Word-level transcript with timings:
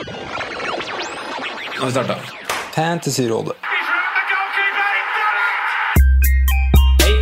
Nå 0.00 0.06
har 1.80 1.86
vi 1.86 1.92
starta. 1.92 2.14
Fantasyrådet. 2.74 3.52
Hei, 7.02 7.14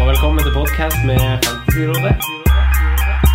og 0.00 0.08
velkommen 0.10 0.44
til 0.44 0.52
podcast 0.52 0.98
med 1.08 1.22
Fantasyrådet. 1.46 2.12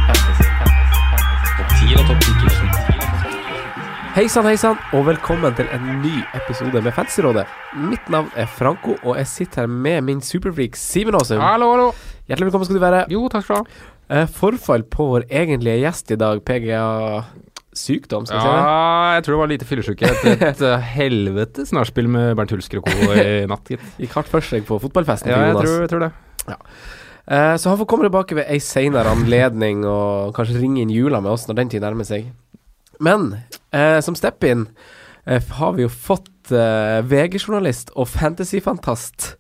Fantasy, 0.06 0.46
fantasy, 0.60 1.00
fantasy. 1.10 1.50
Topp 1.58 1.74
10 1.79 1.90
eller 1.96 2.08
topp 2.12 2.22
10 2.22 4.14
Hei 4.20 4.28
sann, 4.29 4.46
hei 4.46 4.56
sann, 4.60 4.78
og 4.94 5.08
velkommen 5.10 5.58
til 5.58 5.74
en 5.74 5.88
ny 6.04 6.22
episode 6.38 6.81
med 6.81 6.94
Fantasyrådet. 6.94 7.47
Mitt 7.74 8.10
navn 8.10 8.29
er 8.36 8.46
Franco, 8.46 8.99
og 9.02 9.18
jeg 9.18 9.28
sitter 9.28 9.63
her 9.63 9.72
med 9.72 10.02
min 10.02 10.22
superfreak 10.22 10.78
Simen 10.78 11.18
Aasum. 11.18 11.42
Hallo, 11.42 11.72
hallo. 11.74 11.92
Hjertelig 12.28 12.52
velkommen 12.52 12.70
skal 12.70 12.78
du 12.78 12.86
være. 12.86 13.06
Jo, 13.10 13.26
takk 13.33 13.49
skal 13.49 13.56
du 13.56 13.63
ha. 13.63 13.65
Eh, 14.12 14.28
forfall 14.29 14.83
på 14.83 15.10
vår 15.15 15.31
egentlige 15.31 15.88
gjest 15.88 16.12
i 16.12 16.22
dag, 16.22 16.45
PGA 16.45 16.86
sykdom, 17.77 18.26
skal 18.27 18.38
vi 18.38 18.44
si 18.44 18.52
det? 18.52 18.63
Ja, 18.66 19.12
jeg 19.16 19.23
tror 19.26 19.35
det 19.35 19.41
var 19.41 19.52
lite 19.52 19.67
fyllesyke 19.70 20.09
etter 20.12 20.45
et 20.49 20.63
uh, 20.66 20.88
helvetes 20.98 21.71
nachspiel 21.75 22.09
med 22.11 22.34
Bernt 22.39 22.52
Hulsker 22.55 22.81
og 22.81 22.89
co. 22.89 23.11
i 23.16 23.45
natt, 23.52 23.71
gitt. 23.71 23.85
Gikk 24.02 24.17
hardt 24.20 24.31
for 24.31 24.44
seg 24.45 24.66
på 24.67 24.80
fotballfesten 24.84 25.31
Ja, 25.31 25.38
til 25.39 25.45
jeg 25.45 25.55
Jonas. 25.55 25.70
tror, 25.70 25.85
jeg 25.85 25.94
tror 25.94 26.05
det. 26.07 26.11
Eh, 27.31 27.55
så 27.61 27.70
han 27.70 27.77
får 27.80 27.88
komme 27.88 28.07
tilbake 28.07 28.35
ved 28.35 28.49
ei 28.52 28.57
seinere 28.63 29.11
anledning, 29.13 29.84
og 29.88 30.34
kanskje 30.35 30.57
ringe 30.59 30.81
inn 30.84 30.91
jula 30.91 31.21
med 31.23 31.31
oss 31.35 31.45
når 31.47 31.59
den 31.61 31.71
tid 31.75 31.85
nærmer 31.85 32.07
seg. 32.07 32.31
Men 33.02 33.30
eh, 33.72 33.99
som 34.03 34.17
step-in 34.17 34.66
eh, 35.25 35.41
har 35.59 35.77
vi 35.77 35.85
jo 35.85 35.91
fått 35.94 36.52
eh, 36.52 36.99
VG-journalist 37.08 37.94
og 37.95 38.09
fantasyfantast 38.11 39.35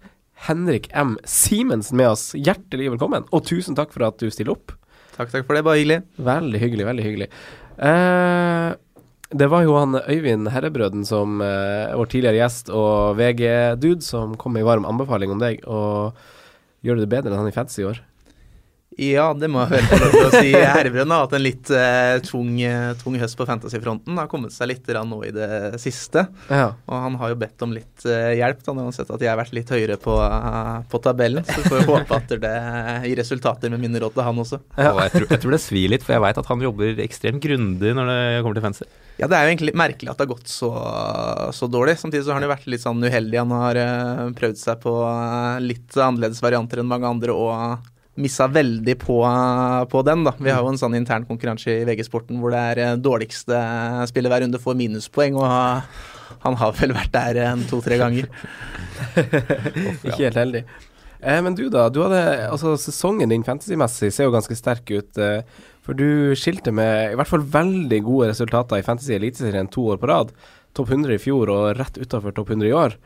Henrik 0.47 0.87
M. 0.97 1.17
Simensen 1.27 1.99
med 1.99 2.13
oss. 2.13 2.31
Hjertelig 2.37 2.93
velkommen, 2.95 3.27
og 3.29 3.43
tusen 3.49 3.75
takk 3.77 3.91
for 3.93 4.07
at 4.07 4.21
du 4.21 4.29
stiller 4.33 4.55
opp. 4.55 4.73
Takk, 5.17 5.29
takk 5.33 5.43
for 5.45 5.57
det. 5.57 5.61
Bare 5.67 5.81
hyggelig. 5.81 5.99
Veldig 6.23 6.61
hyggelig, 6.61 6.85
veldig 6.87 7.03
hyggelig. 7.05 7.27
Eh, 7.81 8.69
det 9.31 9.47
var 9.47 9.63
jo 9.65 9.77
han 9.79 9.97
Øyvind 9.97 10.51
Herrebrøden 10.51 11.05
som 11.07 11.41
eh, 11.41 11.95
vår 11.97 12.11
tidligere 12.11 12.41
gjest 12.43 12.69
og 12.69 13.17
VG-dude 13.17 14.05
som 14.05 14.35
kom 14.37 14.53
med 14.53 14.65
en 14.65 14.69
varm 14.69 14.87
anbefaling 14.89 15.33
om 15.33 15.41
deg. 15.41 15.63
Og 15.65 16.13
gjør 16.85 16.99
du 16.99 17.05
det 17.05 17.13
bedre 17.13 17.31
enn 17.31 17.41
han 17.41 17.49
i 17.49 17.55
Fancy 17.55 17.81
i 17.81 17.89
år? 17.89 18.01
Ja, 18.99 19.29
det 19.31 19.47
må 19.47 19.61
jeg 19.63 19.71
høre 19.71 19.87
på 19.87 19.97
lov 20.01 20.11
til 20.11 20.25
å 20.25 20.31
si. 20.33 20.49
Herrebrønn 20.51 21.13
har 21.13 21.23
hatt 21.23 21.35
en 21.37 21.43
litt 21.43 21.69
eh, 21.71 22.17
tung, 22.27 22.49
eh, 22.59 22.89
tung 22.99 23.15
høst 23.21 23.37
på 23.39 23.45
fantasyfronten. 23.47 24.17
Har 24.19 24.27
kommet 24.31 24.51
seg 24.51 24.67
litt 24.67 24.89
nå 24.91 25.19
i 25.23 25.31
det 25.31 25.79
siste. 25.79 26.25
Ja. 26.51 26.73
Og 26.91 27.05
han 27.05 27.15
har 27.21 27.31
jo 27.31 27.37
bedt 27.39 27.63
om 27.63 27.71
litt 27.71 28.03
eh, 28.03 28.33
hjelp, 28.41 28.59
da, 28.65 28.73
når 28.73 28.81
han 28.81 28.89
har 28.89 28.97
sett 28.97 29.13
at 29.15 29.23
jeg 29.23 29.31
har 29.31 29.39
vært 29.39 29.55
litt 29.55 29.71
høyere 29.71 29.95
på, 30.01 30.17
uh, 30.19 30.83
på 30.91 30.99
tabellen. 31.03 31.47
Så 31.47 31.61
vi 31.61 31.69
får 31.71 31.79
vi 31.79 31.87
håpe 31.87 32.17
at 32.19 32.33
det 32.43 32.51
gir 33.07 33.21
resultater 33.21 33.71
med 33.71 33.79
mine 33.85 34.01
råd 34.03 34.17
til 34.17 34.27
han 34.27 34.43
også. 34.43 34.59
Ja. 34.75 34.91
Og 34.91 34.99
jeg, 35.05 35.13
tror, 35.15 35.27
jeg 35.29 35.43
tror 35.45 35.55
det 35.55 35.61
svir 35.63 35.95
litt, 35.95 36.03
for 36.03 36.17
jeg 36.17 36.25
veit 36.25 36.41
at 36.43 36.51
han 36.51 36.67
jobber 36.67 37.01
ekstremt 37.05 37.43
grundig 37.47 37.95
når 37.95 38.11
det 38.11 38.19
kommer 38.41 38.59
til 38.59 38.67
fantasy. 38.67 38.89
Ja, 39.21 39.31
det 39.31 39.39
er 39.39 39.45
jo 39.45 39.53
egentlig 39.53 39.71
litt 39.71 39.79
merkelig 39.79 40.11
at 40.11 40.19
det 40.19 40.27
har 40.27 40.33
gått 40.33 40.51
så, 40.51 40.73
så 41.55 41.71
dårlig. 41.71 41.95
Samtidig 42.01 42.25
så 42.25 42.33
har 42.33 42.41
han 42.41 42.49
jo 42.49 42.51
vært 42.51 42.67
litt 42.73 42.83
sånn 42.83 43.07
uheldig. 43.07 43.39
Han 43.39 43.55
har 43.55 43.79
uh, 43.79 44.27
prøvd 44.35 44.59
seg 44.59 44.83
på 44.83 44.97
uh, 44.99 45.63
litt 45.63 45.95
annerledes 45.95 46.43
varianter 46.43 46.83
enn 46.83 46.91
mange 46.91 47.15
andre 47.15 47.39
og 47.39 47.89
missa 48.19 48.47
veldig 48.51 48.97
på, 48.99 49.17
på 49.91 50.03
den, 50.03 50.25
da. 50.27 50.33
Vi 50.39 50.51
har 50.51 50.61
jo 50.63 50.71
en 50.73 50.79
sånn 50.79 50.97
intern 50.97 51.25
konkurranse 51.29 51.71
i 51.71 51.85
VG-sporten 51.87 52.41
hvor 52.41 52.53
det 52.53 52.61
er 52.73 52.83
eh, 52.83 52.99
dårligste 52.99 53.61
spiller 54.11 54.33
hver 54.33 54.43
runde 54.45 54.59
får 54.61 54.77
minuspoeng, 54.79 55.39
og 55.39 55.47
han 56.43 56.57
har 56.59 56.75
vel 56.79 56.95
vært 56.97 57.13
der 57.15 57.41
en 57.47 57.65
to-tre 57.69 57.99
ganger. 58.01 58.27
Ikke 60.07 60.25
helt 60.25 60.39
heldig. 60.41 60.65
Eh, 61.21 61.41
men 61.45 61.55
du, 61.55 61.67
da. 61.71 61.87
Du 61.93 62.01
hadde, 62.03 62.21
altså 62.49 62.73
Sesongen 62.81 63.31
din 63.31 63.45
fantasymessig 63.45 64.11
ser 64.13 64.27
jo 64.27 64.33
ganske 64.33 64.57
sterk 64.57 64.89
ut. 64.91 65.21
Eh, 65.21 65.45
for 65.85 65.97
du 65.97 66.33
skilte 66.37 66.73
med 66.75 67.13
i 67.13 67.17
hvert 67.17 67.29
fall 67.29 67.45
veldig 67.45 68.01
gode 68.05 68.31
resultater 68.33 68.81
i 68.81 68.85
Fantasy 68.85 69.15
Eliteserien 69.15 69.69
to 69.71 69.85
år 69.93 70.01
på 70.01 70.09
rad. 70.11 70.33
Topp 70.77 70.91
100 70.91 71.15
i 71.15 71.21
fjor 71.21 71.51
og 71.53 71.71
rett 71.79 71.99
utafor 72.01 72.35
topp 72.35 72.53
100 72.53 72.69
i 72.69 72.75
år. 72.75 72.97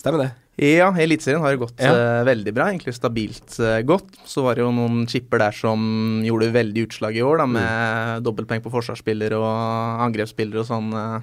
Stemmer 0.00 0.24
det? 0.24 0.32
Ja, 0.56 0.88
Eliteserien 0.96 1.42
har 1.44 1.56
gått 1.60 1.80
Ja. 1.84 1.90
uh, 1.92 2.24
veldig 2.24 2.52
bra. 2.56 2.70
Egentlig 2.72 2.94
stabilt 2.96 3.58
uh, 3.60 3.82
godt. 3.84 4.08
Så 4.24 4.40
var 4.42 4.56
det 4.56 4.62
jo 4.64 4.70
noen 4.72 5.02
chipper 5.06 5.38
der 5.42 5.52
som 5.52 6.22
gjorde 6.24 6.48
veldig 6.54 6.86
utslag 6.88 7.16
i 7.18 7.20
år, 7.24 7.42
da, 7.42 7.46
med 7.46 8.22
dobbeltpoeng 8.24 8.62
på 8.64 8.72
forsvarsspiller 8.72 9.34
og 9.36 10.00
angrepsspillere 10.06 10.62
og 10.62 10.68
sånn, 10.70 10.88
uh, 10.96 11.20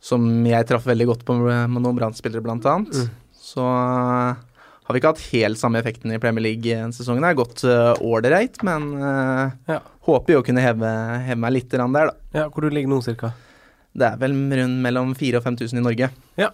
som 0.00 0.24
jeg 0.48 0.64
traff 0.70 0.86
veldig 0.88 1.06
godt 1.10 1.24
på 1.28 1.36
med 1.36 1.68
med 1.74 1.82
noen 1.84 1.98
brannspillere, 1.98 2.40
blant 2.40 2.64
annet. 2.70 2.94
Mm. 2.96 3.10
Så 3.36 3.60
har 3.66 4.94
vi 4.96 5.00
ikke 5.02 5.10
hatt 5.12 5.26
helt 5.34 5.60
samme 5.60 5.82
effekten 5.82 6.14
i 6.14 6.20
Premier 6.22 6.46
League 6.46 6.64
denne 6.64 6.96
sesongen. 6.96 7.20
Det 7.20 7.32
har 7.34 7.40
gått 7.42 7.64
ålreit, 8.00 8.56
uh, 8.62 8.64
men 8.64 9.52
Ja. 9.68 9.80
håper 10.08 10.32
jo 10.38 10.40
å 10.40 10.46
kunne 10.46 10.64
heve, 10.64 10.88
heve 11.26 11.36
meg 11.36 11.52
litt 11.52 11.68
der, 11.68 11.84
da. 11.84 12.10
Ja, 12.32 12.48
Hvor 12.48 12.62
du 12.64 12.70
ligger 12.70 12.88
nå, 12.88 13.02
cirka? 13.04 13.34
Det 13.92 14.06
er 14.08 14.16
vel 14.16 14.32
rundt 14.32 14.80
mellom 14.84 15.12
4000 15.14 15.36
og 15.36 15.44
5000 15.44 15.78
i 15.78 15.84
Norge. 15.84 16.10
Ja. 16.38 16.48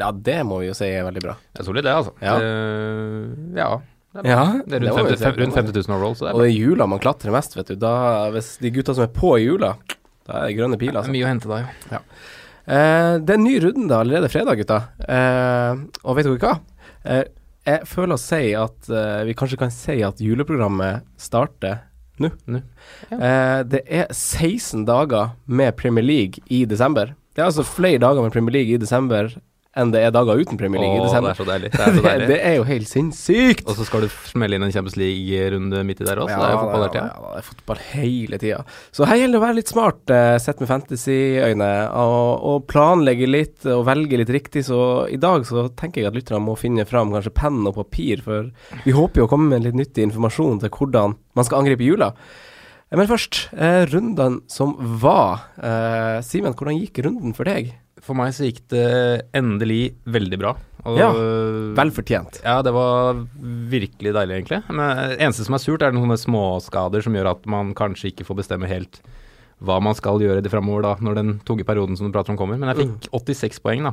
Ja, 0.00 0.10
det 0.12 0.38
må 0.48 0.60
vi 0.62 0.68
jo 0.70 0.76
si 0.76 0.88
er 0.88 1.06
veldig 1.06 1.22
bra. 1.24 1.34
Det 1.52 1.62
er 1.62 1.68
solid, 1.68 1.84
det, 1.84 1.94
altså. 1.94 2.14
Ja. 2.24 2.36
Det, 2.40 3.58
ja. 3.60 3.70
Det 4.12 4.20
er, 4.22 4.28
Ja, 4.28 4.42
det 4.68 4.76
er 4.76 4.84
rundt, 4.84 4.96
det 4.98 5.04
vi 5.08 5.16
50, 5.16 5.18
se 5.22 5.32
rundt 5.40 5.56
50 5.56 5.76
000 5.88 5.96
overall, 5.96 6.14
så 6.16 6.24
det 6.26 6.30
er 6.30 6.36
Og 6.36 6.42
det 6.44 6.48
er 6.50 6.56
jula 6.56 6.86
man 6.90 7.00
klatrer 7.02 7.32
mest, 7.32 7.56
vet 7.56 7.72
du. 7.72 7.76
Da, 7.80 7.92
hvis 8.34 8.54
de 8.60 8.72
gutta 8.74 8.96
som 8.96 9.06
er 9.06 9.12
på 9.16 9.34
jula, 9.40 9.74
da 10.28 10.40
er 10.40 10.50
det 10.50 10.56
grønne 10.58 10.78
piler. 10.80 11.00
Altså. 11.00 11.14
mye 11.14 11.26
å 11.26 11.30
hente 11.30 11.50
da, 11.50 11.62
jo. 11.62 12.02
Eh, 12.62 13.14
det 13.24 13.32
er 13.34 13.38
en 13.38 13.46
ny 13.46 13.54
runde 13.64 13.96
allerede 13.98 14.28
fredag, 14.32 14.60
gutta. 14.60 14.82
Eh, 15.08 15.86
og 16.04 16.18
vet 16.18 16.28
dere 16.28 16.42
hva? 16.44 16.58
Eh, 17.08 17.24
jeg 17.66 17.86
føler 17.86 18.16
å 18.16 18.20
si 18.20 18.42
at 18.58 18.90
eh, 18.90 19.22
vi 19.28 19.36
kanskje 19.38 19.58
kan 19.60 19.72
si 19.74 19.96
at 20.04 20.20
juleprogrammet 20.22 21.06
starter 21.20 21.80
nå. 22.22 22.30
Nå, 22.50 22.60
ja. 23.10 23.16
Eh, 23.16 23.60
det 23.70 23.82
er 23.86 24.10
16 24.12 24.84
dager 24.86 25.32
med 25.46 25.76
Premier 25.78 26.04
League 26.04 26.42
i 26.52 26.64
desember. 26.68 27.14
Det 27.32 27.40
er 27.42 27.48
altså 27.48 27.64
flere 27.66 28.02
dager 28.02 28.22
med 28.26 28.34
Premier 28.34 28.58
League 28.58 28.74
i 28.76 28.82
desember 28.82 29.30
enn 29.76 29.90
det 29.94 30.02
er 30.04 30.10
dager 30.12 30.36
uten 30.42 30.58
Premier 30.60 30.82
League 30.82 30.98
i 31.00 31.04
desember. 31.06 31.32
det 31.32 31.38
er 31.38 31.42
så 31.42 31.46
deilig. 31.48 31.70
Det 31.72 31.80
er 31.80 31.94
så 31.96 32.02
deilig. 32.10 32.26
det 32.28 32.38
er 32.44 32.54
jo 32.58 32.64
helt 32.68 32.88
sinnssykt! 32.90 33.62
Og 33.68 33.78
så 33.78 33.86
skal 33.88 34.04
du 34.04 34.08
smelle 34.28 34.58
inn 34.58 34.66
en 34.66 34.72
Champions 34.74 34.98
League-runde 35.00 35.80
midt 35.88 36.02
i 36.02 36.08
der 36.08 36.20
også, 36.20 36.36
så 36.36 36.42
det 36.42 36.48
er 36.48 36.52
jo 36.52 36.60
fotball 36.60 36.82
hele 36.82 36.90
tida. 36.92 37.06
Ja, 37.08 37.32
det 37.32 37.40
er 37.40 37.46
fotball 37.48 37.80
hele 37.92 38.40
tida. 38.42 38.60
Så 38.92 39.08
her 39.08 39.20
gjelder 39.22 39.36
det 39.38 39.40
å 39.40 39.44
være 39.46 39.58
litt 39.62 39.72
smart, 39.72 40.02
eh, 40.12 40.36
sett 40.44 40.60
med 40.60 40.68
fantasy-øyne, 40.72 41.70
og, 42.04 42.46
og 42.52 42.66
planlegge 42.70 43.28
litt 43.30 43.66
og 43.72 43.84
velge 43.88 44.20
litt 44.20 44.32
riktig. 44.36 44.64
Så 44.68 44.78
i 45.12 45.20
dag 45.22 45.44
så 45.48 45.66
tenker 45.78 46.02
jeg 46.04 46.12
at 46.12 46.18
lytterne 46.20 46.44
må 46.44 46.56
finne 46.60 46.84
fram 46.88 47.12
kanskje 47.16 47.32
penn 47.40 47.62
og 47.68 47.76
papir, 47.80 48.20
for 48.24 48.52
vi 48.84 48.92
håper 48.96 49.22
jo 49.24 49.28
å 49.28 49.32
komme 49.32 49.48
med 49.54 49.64
litt 49.70 49.78
nyttig 49.78 50.04
informasjon 50.10 50.60
til 50.66 50.72
hvordan 50.76 51.16
man 51.38 51.48
skal 51.48 51.62
angripe 51.64 51.84
jula. 51.88 52.12
Eh, 52.92 52.96
Men 53.00 53.08
først, 53.08 53.48
eh, 53.56 53.86
rundene 53.88 54.42
som 54.52 54.76
var. 55.00 55.46
Eh, 55.56 56.20
Simen, 56.20 56.52
hvordan 56.52 56.76
gikk 56.76 57.00
runden 57.06 57.32
for 57.34 57.44
deg? 57.48 57.72
For 58.02 58.18
meg 58.18 58.34
så 58.34 58.48
gikk 58.48 58.64
det 58.72 58.86
endelig 59.38 59.94
veldig 60.10 60.38
bra. 60.42 60.56
Og, 60.82 60.96
Ja, 60.98 61.12
Vel 61.78 61.92
fortjent. 61.94 62.40
Ja, 62.42 62.58
det 62.66 62.72
var 62.74 63.20
virkelig 63.70 64.14
deilig, 64.16 64.40
egentlig. 64.40 64.62
Men 64.68 65.14
eneste 65.14 65.46
som 65.46 65.54
er 65.54 65.62
surt, 65.62 65.84
er 65.86 65.94
noen 65.94 66.10
småskader 66.18 67.04
som 67.04 67.14
gjør 67.14 67.30
at 67.36 67.46
man 67.46 67.70
kanskje 67.78 68.10
ikke 68.10 68.26
får 68.26 68.42
bestemme 68.42 68.70
helt 68.70 68.98
hva 69.62 69.76
man 69.82 69.94
skal 69.94 70.18
gjøre 70.18 70.40
i 70.40 70.44
det 70.44 70.50
framover, 70.50 70.82
da, 70.82 70.92
når 70.98 71.18
den 71.18 71.28
tunge 71.46 71.62
perioden 71.66 71.94
som 71.98 72.08
du 72.08 72.14
prater 72.14 72.34
om 72.34 72.38
kommer. 72.40 72.58
Men 72.58 72.72
jeg 72.72 72.80
fikk 72.82 73.06
86 73.14 73.60
poeng, 73.62 73.86
da. 73.86 73.92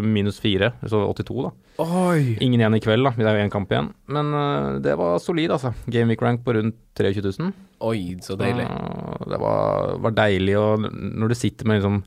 Minus 0.00 0.38
4, 0.40 0.70
så 0.88 1.02
82, 1.12 1.44
da. 1.44 1.50
Oi! 1.84 2.38
Ingen 2.44 2.62
igjen 2.62 2.78
i 2.78 2.80
kveld, 2.80 3.04
da. 3.04 3.12
Det 3.18 3.28
er 3.28 3.36
jo 3.36 3.44
én 3.44 3.52
kamp 3.52 3.72
igjen. 3.74 3.90
Men 4.16 4.32
uh, 4.32 4.78
det 4.84 4.96
var 4.98 5.20
solid, 5.22 5.52
altså. 5.58 5.74
Gameweek 5.92 6.24
rank 6.24 6.40
på 6.46 6.56
rundt 6.56 6.78
23 6.96 7.20
000. 7.28 7.52
Oi, 7.84 8.00
så 8.24 8.38
deilig. 8.40 8.64
Så 8.64 9.28
Det 9.34 9.42
var, 9.44 9.92
var 10.08 10.16
deilig, 10.24 10.56
og 10.58 10.88
når 10.88 11.34
du 11.34 11.38
sitter 11.38 11.68
med 11.68 11.82
liksom 11.82 12.00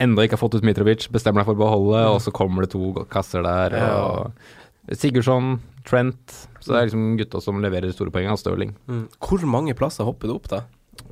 Enda 0.00 0.24
ikke 0.24 0.38
har 0.38 0.42
fått 0.42 0.56
ut 0.56 0.66
Mitrovic, 0.66 1.06
bestemmer 1.12 1.42
deg 1.42 1.50
for 1.50 1.58
å 1.58 1.60
beholde, 1.60 2.02
og 2.14 2.18
så 2.24 2.32
kommer 2.34 2.64
det 2.64 2.72
to 2.72 2.92
kasser 3.12 3.44
der. 3.44 3.76
Ja. 3.76 3.90
Og 4.00 4.96
Sigurdsson, 4.96 5.58
Trent 5.86 6.34
Så 6.60 6.72
det 6.72 6.78
er 6.78 6.88
liksom 6.88 7.18
gutta 7.20 7.40
som 7.44 7.60
leverer 7.62 7.92
store 7.92 8.12
poeng. 8.12 8.28
av 8.32 8.40
Stirling. 8.40 8.72
Mm. 8.88 9.04
Hvor 9.20 9.44
mange 9.48 9.76
plasser 9.76 10.08
hopper 10.08 10.28
du 10.28 10.34
opp, 10.38 10.48
da? 10.50 10.64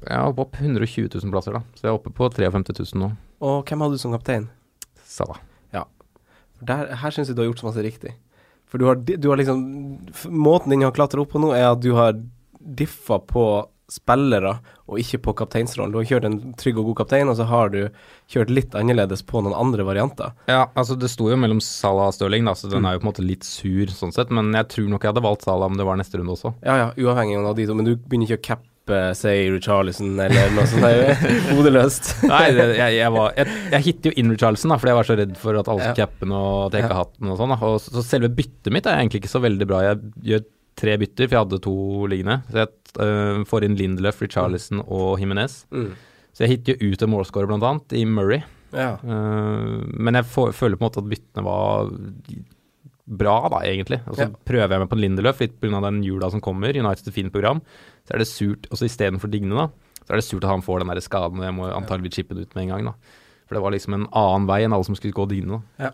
Jeg 0.03 0.25
hopper 0.25 0.47
opp 0.47 0.57
120 0.61 1.09
000 1.15 1.33
plasser, 1.33 1.57
da. 1.57 1.63
Så 1.77 1.87
jeg 1.87 1.93
er 1.93 1.99
oppe 2.01 2.13
på 2.17 2.29
53 2.33 2.81
000 2.95 3.05
nå. 3.05 3.13
Og 3.45 3.61
hvem 3.69 3.85
hadde 3.85 4.01
du 4.01 4.03
som 4.03 4.17
kaptein? 4.17 4.49
Salah. 5.05 5.45
Der, 6.65 6.91
her 6.99 7.15
syns 7.15 7.31
jeg 7.31 7.37
du 7.39 7.45
har 7.45 7.51
gjort 7.53 7.63
så 7.63 7.69
masse 7.69 7.85
riktig. 7.85 8.15
For 8.69 8.81
du 8.81 8.89
har, 8.89 8.99
du 8.99 9.29
har 9.31 9.39
liksom 9.41 9.61
Måten 10.35 10.75
din 10.75 10.85
har 10.85 10.95
klatra 10.97 11.23
opp 11.23 11.33
på 11.33 11.41
nå, 11.43 11.53
er 11.57 11.71
at 11.71 11.83
du 11.83 11.93
har 11.97 12.19
diffa 12.59 13.21
på 13.23 13.45
spillere 13.89 14.59
og 14.89 14.99
ikke 15.01 15.19
på 15.25 15.33
kapteinsrollen. 15.41 15.93
Du 15.95 15.99
har 16.01 16.07
kjørt 16.09 16.27
en 16.29 16.39
trygg 16.61 16.79
og 16.81 16.91
god 16.91 16.99
kaptein, 17.03 17.29
og 17.33 17.37
så 17.39 17.47
har 17.49 17.71
du 17.73 17.81
kjørt 18.33 18.53
litt 18.53 18.77
annerledes 18.77 19.23
på 19.29 19.41
noen 19.45 19.57
andre 19.57 19.85
varianter. 19.89 20.33
Ja, 20.49 20.67
altså 20.77 20.97
det 21.01 21.09
sto 21.13 21.29
jo 21.33 21.37
mellom 21.41 21.61
Salah 21.65 22.11
og 22.11 22.17
Stirling, 22.17 22.45
da, 22.49 22.55
så 22.57 22.71
den 22.73 22.85
er 22.89 22.97
jo 22.97 23.03
på 23.03 23.09
en 23.09 23.13
måte 23.13 23.25
litt 23.25 23.45
sur 23.49 23.89
sånn 23.93 24.13
sett. 24.17 24.33
Men 24.35 24.53
jeg 24.57 24.69
tror 24.75 24.89
nok 24.93 25.05
jeg 25.05 25.13
hadde 25.15 25.25
valgt 25.25 25.47
Salah 25.49 25.69
om 25.73 25.77
det 25.81 25.87
var 25.89 26.01
neste 26.01 26.21
runde 26.21 26.37
også. 26.37 26.53
Ja 26.65 26.77
ja, 26.83 26.89
uavhengig 27.01 27.41
av 27.41 27.57
de 27.57 27.69
to, 27.69 27.77
men 27.79 27.89
du 27.89 27.95
begynner 27.97 28.29
ikke 28.29 28.41
å 28.41 28.47
cappe 28.57 28.65
say 29.19 29.51
Richarlison 29.53 30.15
eller 30.25 30.53
noe 30.57 30.65
sånt. 30.69 31.25
Hodeløst. 31.53 32.07
Nei, 32.29 32.47
det, 32.57 32.69
jeg, 32.79 32.95
jeg, 32.97 33.11
var, 33.13 33.35
jeg, 33.37 33.57
jeg 33.75 33.85
hitter 33.85 34.09
jo 34.13 34.21
inn 34.23 34.33
Richarlison, 34.33 34.73
da, 34.73 34.79
fordi 34.81 34.95
jeg 34.95 34.99
var 35.01 35.09
så 35.11 35.17
redd 35.21 35.35
for 35.41 35.59
at 35.61 35.69
alle 35.69 35.85
Ja. 35.85 35.91
skulle 35.93 36.07
cappe 36.09 36.29
og 36.33 36.63
at 36.71 36.77
jeg 36.79 36.85
ikke 36.87 36.95
har 36.97 37.03
hatt 37.05 37.19
den 37.21 37.33
og 37.35 37.41
sånn. 37.43 37.53
Så, 37.85 37.93
så 37.99 38.05
selve 38.15 38.31
byttet 38.33 38.73
mitt 38.73 38.89
er 38.89 38.97
egentlig 39.03 39.21
ikke 39.25 39.33
så 39.37 39.43
veldig 39.45 39.69
bra. 39.69 39.83
Jeg 39.91 40.01
gjør 40.33 40.47
tre 40.79 40.95
bytter, 41.03 41.27
for 41.29 41.35
jeg 41.37 41.43
hadde 41.45 41.59
to 41.69 41.75
liggende. 42.09 42.39
Så 42.49 42.63
jeg 42.63 42.73
øh, 42.97 43.45
får 43.49 43.65
inn 43.65 43.77
Lindelöf, 43.77 44.21
Richarlison 44.25 44.81
og 44.87 45.19
Jimenez. 45.21 45.65
Mm. 45.71 45.91
Så 46.33 46.45
jeg 46.45 46.49
hitter 46.57 46.79
jo 46.79 46.93
ut 46.93 47.03
en 47.03 47.11
målscorer, 47.11 47.47
blant 47.51 47.63
annet, 47.67 47.93
i 47.99 48.05
Murray. 48.07 48.43
Ja. 48.73 48.97
Uh, 49.03 49.83
men 49.97 50.15
jeg 50.15 50.27
får, 50.29 50.53
føler 50.55 50.77
på 50.77 50.85
en 50.85 50.91
måte 50.91 51.01
at 51.03 51.09
byttene 51.11 51.45
var 51.47 51.89
bra, 53.09 53.37
da, 53.49 53.63
egentlig. 53.65 54.01
Og 54.07 54.17
så 54.19 54.27
Ja. 54.27 54.33
prøver 54.45 54.69
jeg 54.69 54.81
meg 54.83 54.89
på 54.91 54.97
en 54.99 55.03
Lindelöf 55.03 55.41
litt 55.41 55.61
pga. 55.61 55.81
den 55.81 56.03
jula 56.05 56.31
som 56.31 56.41
kommer. 56.41 56.69
United 56.77 57.13
fint 57.15 57.33
program. 57.33 57.63
Så 58.07 58.15
er 58.15 58.19
det 58.19 58.29
surt, 58.29 58.69
også 58.71 58.85
istedenfor 58.85 59.31
Digne, 59.31 59.55
da, 59.57 59.69
så 60.05 60.13
er 60.13 60.17
det 60.21 60.25
surt 60.25 60.45
at 60.45 60.51
han 60.51 60.63
får 60.63 60.81
den 60.81 60.89
der 60.89 61.01
skaden. 61.01 61.39
og 61.41 61.45
Jeg 61.45 61.55
må 61.55 61.73
antagelig 61.75 62.13
chippe 62.13 62.35
den 62.35 62.45
ut 62.45 62.55
med 62.55 62.63
en 62.65 62.69
gang, 62.69 62.85
da. 62.85 62.93
For 63.49 63.55
det 63.57 63.63
var 63.63 63.73
liksom 63.73 63.95
en 63.95 64.07
annen 64.13 64.47
vei 64.47 64.63
enn 64.65 64.73
alle 64.77 64.85
som 64.85 64.95
skulle 64.95 65.17
gå 65.17 65.27
Digne, 65.29 65.63
da. 65.79 65.91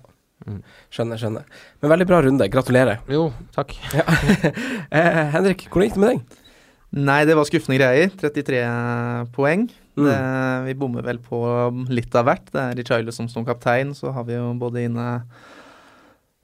Skjønner, 0.90 1.16
skjønner. 1.16 1.44
Men 1.80 1.90
veldig 1.94 2.06
bra 2.06 2.20
runde. 2.20 2.48
Gratulerer. 2.50 2.98
Jo, 3.08 3.32
takk. 3.54 3.72
Eh, 4.94 5.30
Henrik, 5.32 5.68
hvordan 5.70 5.88
gikk 5.88 5.94
det 5.94 6.02
med 6.02 6.10
deg? 6.10 6.40
Nei, 6.94 7.24
det 7.26 7.34
var 7.34 7.48
skuffende 7.48 7.80
greier. 7.80 8.12
33 8.20 8.60
poeng. 9.34 9.66
Mm. 9.98 10.06
Det, 10.06 10.18
vi 10.68 10.76
bommer 10.78 11.06
vel 11.06 11.18
på 11.22 11.40
litt 11.90 12.14
av 12.18 12.28
hvert. 12.28 12.46
Det 12.54 12.62
er 12.62 12.78
Richarlison 12.78 13.30
som 13.30 13.46
kaptein, 13.46 13.94
så 13.98 14.14
har 14.14 14.26
vi 14.28 14.34
jo 14.36 14.48
både 14.58 14.84
inne 14.88 15.06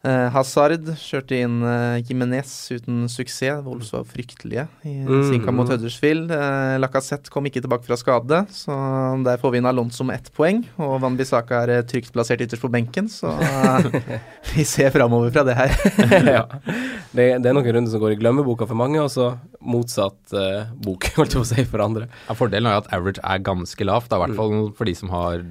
eh, 0.07 0.27
Hazard, 0.35 0.87
kjørte 0.99 1.39
inn 1.39 1.57
eh, 1.67 2.01
Jimenez 2.07 2.53
uten 2.75 3.05
suksess. 3.11 3.63
Wolves 3.67 3.91
var 3.95 4.07
fryktelige 4.11 4.67
i 4.87 4.97
Mm, 5.07 5.23
sin 5.29 5.43
kamp 5.45 5.59
mot. 5.61 5.71
Huddersfield. 5.71 6.31
Eh, 6.35 6.77
Lacassette 6.83 7.31
kom 7.31 7.47
ikke 7.51 7.63
tilbake 7.63 7.87
fra 7.87 7.99
skade, 7.99 8.43
så 8.55 8.75
der 9.27 9.39
får 9.43 9.55
vi 9.55 9.63
inn 9.63 9.71
Alonso 9.71 10.07
med 10.07 10.19
ett 10.19 10.31
poeng. 10.35 10.63
Og 10.79 10.99
Van 11.03 11.19
Bissaka 11.19 11.63
er 11.65 11.77
eh, 11.79 11.87
trygt 11.91 12.15
plassert 12.15 12.43
ytterst 12.47 12.63
på 12.67 12.71
benken, 12.75 13.11
så 13.11 13.35
vi 14.55 14.67
ser 14.67 14.91
framover 14.95 15.31
fra 15.35 15.47
det 15.47 15.59
her. 15.59 15.75
ja. 16.39 16.45
det, 17.15 17.33
det 17.43 17.51
er 17.51 17.55
noen 17.55 17.67
runder 17.71 17.91
som 17.91 18.03
går 18.03 18.15
i 18.15 18.21
glemmeboka 18.23 18.67
for 18.71 18.79
mange, 18.79 19.03
og 19.03 19.11
så 19.15 19.33
motsatt 19.61 20.33
uh, 20.33 20.71
bok, 20.81 21.05
holdt 21.19 21.35
jeg 21.35 21.41
på 21.41 21.45
å 21.45 21.49
si, 21.51 21.65
for 21.69 21.83
andre. 21.85 22.07
Ja, 22.29 22.37
fordelen 22.39 22.69
er 22.71 22.79
jo 22.79 22.83
at 22.85 22.91
average 22.97 23.21
er 23.23 23.43
ganske 23.45 23.85
lavt, 23.87 24.13
i 24.13 24.21
hvert 24.23 24.37
fall 24.39 24.55
for 24.79 24.89
de 24.89 24.95
som 24.97 25.13
har, 25.13 25.43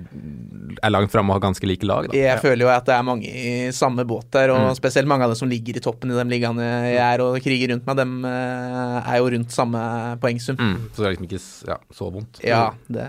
er 0.81 0.93
langt 0.93 1.13
framme 1.13 1.29
og 1.33 1.37
har 1.39 1.43
ganske 1.49 1.69
like 1.69 1.85
lag. 1.87 2.09
Da. 2.09 2.17
Jeg 2.17 2.41
føler 2.41 2.65
jo 2.65 2.71
at 2.73 2.87
det 2.89 2.95
er 2.95 3.05
mange 3.05 3.29
i 3.29 3.53
samme 3.75 4.05
båt 4.09 4.29
der, 4.35 4.53
og 4.55 4.59
Mm. 4.59 4.75
spesielt 4.75 5.07
mange 5.07 5.23
av 5.23 5.31
dem 5.31 5.39
som 5.39 5.49
ligger 5.49 5.77
i 5.77 5.81
toppen 5.83 6.11
i 6.11 6.17
de 6.17 6.25
ligaene 6.27 6.65
jeg 6.89 6.97
er 6.99 7.21
og 7.23 7.37
kriger 7.45 7.71
rundt 7.71 7.85
meg, 7.87 7.95
dem 8.01 8.25
eh, 8.27 8.97
er 9.13 9.21
jo 9.21 9.29
rundt 9.35 9.53
samme 9.55 9.79
poengsum. 10.19 10.57
Mm, 10.59 10.89
så 10.93 11.01
det 11.01 11.05
er 11.07 11.13
liksom 11.15 11.27
ikke 11.29 11.41
ja, 11.69 11.77
så 11.95 12.09
vondt. 12.13 12.41
Ja, 12.43 12.61
det, 12.89 13.05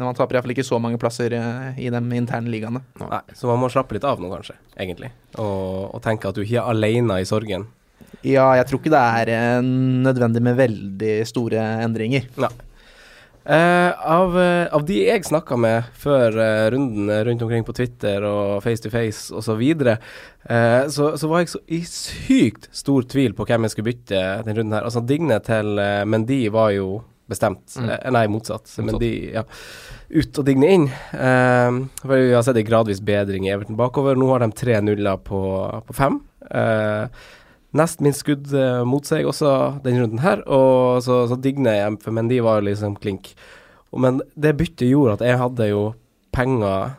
man 0.00 0.16
taper 0.18 0.36
iallfall 0.38 0.54
ikke 0.56 0.66
så 0.66 0.80
mange 0.82 0.98
plasser 1.00 1.32
eh, 1.36 1.78
i 1.80 1.88
de 1.92 2.00
interne 2.18 2.50
ligaene. 2.52 2.82
Nei, 3.00 3.22
så 3.36 3.48
man 3.50 3.60
må 3.62 3.70
slappe 3.72 3.96
litt 3.96 4.04
av 4.08 4.20
nå, 4.22 4.30
kanskje, 4.32 4.56
egentlig. 4.80 5.12
Og, 5.36 5.92
og 5.94 6.02
tenke 6.04 6.28
at 6.30 6.36
du 6.36 6.42
ikke 6.44 6.60
er 6.62 6.72
alene 6.74 7.20
i 7.22 7.28
sorgen. 7.28 7.68
Ja, 8.26 8.48
jeg 8.58 8.66
tror 8.68 8.80
ikke 8.80 8.94
det 8.94 9.02
er 9.20 9.34
eh, 9.34 9.66
nødvendig 10.06 10.42
med 10.42 10.56
veldig 10.58 11.18
store 11.28 11.62
endringer. 11.84 12.26
Eh, 13.46 14.10
av, 14.10 14.32
uh, 14.34 14.66
av 14.74 14.82
de 14.88 14.96
jeg 15.04 15.22
snakka 15.28 15.54
med 15.60 15.90
før 15.94 16.34
uh, 16.34 16.64
runden 16.74 17.12
rundt 17.28 17.42
omkring 17.46 17.62
på 17.62 17.76
Twitter 17.78 18.24
og 18.26 18.56
Face 18.64 18.82
to 18.82 18.90
Face 18.90 19.30
osv., 19.30 19.52
så, 19.52 19.54
videre, 19.60 19.94
eh, 20.50 20.88
så 20.90 21.12
så 21.14 21.30
var 21.30 21.44
jeg 21.44 21.52
så 21.52 21.60
i 21.70 21.78
sykt 21.86 22.66
stor 22.74 23.06
tvil 23.06 23.36
på 23.38 23.46
hvem 23.46 23.62
jeg 23.68 23.74
skulle 23.76 23.92
bytte 23.92 24.24
den 24.48 24.58
runden 24.58 24.74
her. 24.74 24.88
Altså 24.88 25.04
Digne 25.06 25.38
til 25.46 25.78
Mendy 26.10 26.40
var 26.50 26.72
jo 26.74 27.04
bestemt. 27.30 27.70
Mm. 27.78 27.94
Nei, 28.18 28.26
motsatt. 28.34 28.66
Motsatt. 28.66 28.84
Mendy, 28.88 29.12
ja. 29.36 29.46
Ut 30.10 30.42
og 30.42 30.46
Digne 30.46 30.74
inn. 30.74 30.90
For 32.02 32.12
vi 32.12 32.34
har 32.34 32.42
sett 32.46 32.58
en 32.58 32.66
gradvis 32.66 33.02
bedring 33.02 33.46
i 33.46 33.54
Everton 33.54 33.78
bakover. 33.78 34.18
Nå 34.18 34.28
har 34.30 34.42
de 34.42 34.50
tre 34.58 34.78
nuller 34.82 35.22
på, 35.26 35.40
på 35.86 35.96
fem. 35.96 36.20
Eh, 36.50 37.26
Nest 37.74 38.00
minst 38.00 38.22
skudd 38.22 38.52
eh, 38.54 38.84
mot 38.84 39.04
seg 39.04 39.26
også 39.26 39.82
denne 39.84 40.04
runden 40.04 40.22
her, 40.22 40.42
og 40.48 41.02
så, 41.04 41.24
så 41.28 41.36
Digne 41.40 41.74
jeg 41.74 41.98
for 42.00 42.14
men 42.14 42.28
de 42.28 42.38
var 42.40 42.62
liksom 42.62 42.94
klink. 42.96 43.34
Men 43.96 44.20
det 44.36 44.56
byttet 44.56 44.88
gjorde 44.90 45.18
at 45.18 45.24
jeg 45.26 45.38
hadde 45.40 45.68
jo 45.70 45.94
penger 46.32 46.94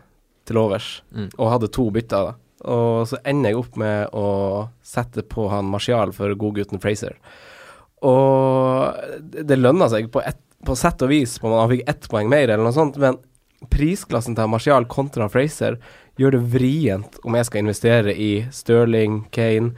til 0.46 0.58
overs, 0.58 1.02
Mm. 1.14 1.30
og 1.38 1.52
hadde 1.52 1.68
to 1.72 1.90
bytter. 1.92 2.32
da. 2.32 2.34
Og 2.66 3.08
så 3.08 3.18
ender 3.26 3.52
jeg 3.52 3.58
opp 3.60 3.76
med 3.78 4.10
å 4.14 4.70
sette 4.84 5.22
på 5.24 5.50
han 5.52 5.66
Martial 5.70 6.12
for 6.12 6.34
godgutten 6.36 6.82
Fraser. 6.82 7.16
Og 8.06 8.94
det, 9.22 9.58
lønna 9.58 9.90
seg 9.90 10.10
på, 10.14 10.22
et, 10.26 10.40
på 10.66 10.76
sett 10.78 11.02
og 11.06 11.10
vis, 11.12 11.38
på 11.42 11.52
han 11.54 11.70
fikk 11.72 11.88
ett 11.90 12.08
poeng 12.12 12.30
mer 12.30 12.48
eller 12.48 12.64
noe 12.66 12.76
sånt, 12.76 12.98
men 13.02 13.18
prisklassen 13.74 14.36
til 14.38 14.50
Martial 14.52 14.86
kontra 14.90 15.28
Fraser 15.34 15.80
gjør 16.18 16.38
det 16.38 16.44
vrient 16.54 17.18
om 17.26 17.38
jeg 17.38 17.48
skal 17.50 17.64
investere 17.64 18.14
i 18.14 18.32
Stirling, 18.54 19.24
Kane, 19.34 19.74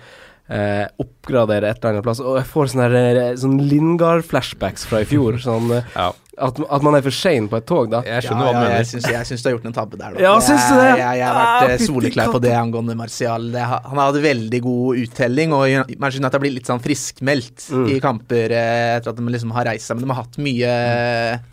eh, 0.50 0.86
oppgradere 1.01 1.69
et 1.69 1.78
eller 1.80 1.94
annet 1.96 2.07
plass. 2.07 2.22
Og 2.24 2.40
jeg 2.40 2.50
får 2.50 2.72
sånne, 2.74 3.04
eh, 3.10 3.36
sånne 3.40 3.68
Lingard-flashbacks 3.69 4.86
fra 4.90 5.01
i 5.04 5.07
fjor. 5.10 5.40
sånn 5.44 5.72
eh, 5.78 5.84
Ja. 5.96 6.12
At, 6.39 6.59
at 6.71 6.83
man 6.86 6.95
er 6.97 7.03
for 7.06 7.12
sein 7.15 7.47
på 7.51 7.57
et 7.59 7.65
tog, 7.69 7.89
da. 7.91 8.00
Jeg 8.07 8.24
skjønner 8.25 8.45
hva 8.47 8.51
du 8.53 8.57
ja, 8.57 8.63
mener. 8.63 8.75
Jeg 8.80 9.27
syns, 9.30 9.44
du 9.44 9.50
har 9.50 9.56
gjort 9.57 9.68
en 9.69 9.75
tabbe 9.75 9.97
der, 10.00 10.15
da. 10.15 10.21
Ja, 10.24 10.33
syns 10.44 10.65
du 10.69 10.75
det? 10.80 10.86
Jeg, 10.89 11.00
jeg, 11.03 11.19
jeg 11.19 11.27
har 11.27 11.38
vært 11.39 11.47
Ah, 11.50 11.74
eh, 11.74 11.83
soleklar 11.83 12.31
på 12.33 12.41
det 12.44 12.53
angående 12.56 12.95
Martial. 13.00 13.50
Det, 13.53 13.63
har- 13.71 13.83
han 13.91 14.01
hadde 14.01 14.21
veldig 14.24 14.62
god 14.65 15.01
uttelling, 15.03 15.53
og 15.57 15.65
Manchester 16.00 16.21
United 16.24 16.38
har 16.39 16.44
blitt 16.45 16.57
litt 16.59 16.71
sånn 16.71 16.83
friskmeldt 16.83 17.68
Mm. 17.69 17.88
i 17.91 18.00
kamper 18.01 18.53
eh, 18.56 18.95
etter 18.97 19.12
at 19.12 19.18
de 19.19 19.33
liksom 19.36 19.51
har 19.53 19.68
reist 19.69 19.86
seg. 19.89 20.00
Men 20.00 20.07
de 20.07 20.13
har 20.13 20.21
hatt 20.24 20.38
mye, 20.41 20.71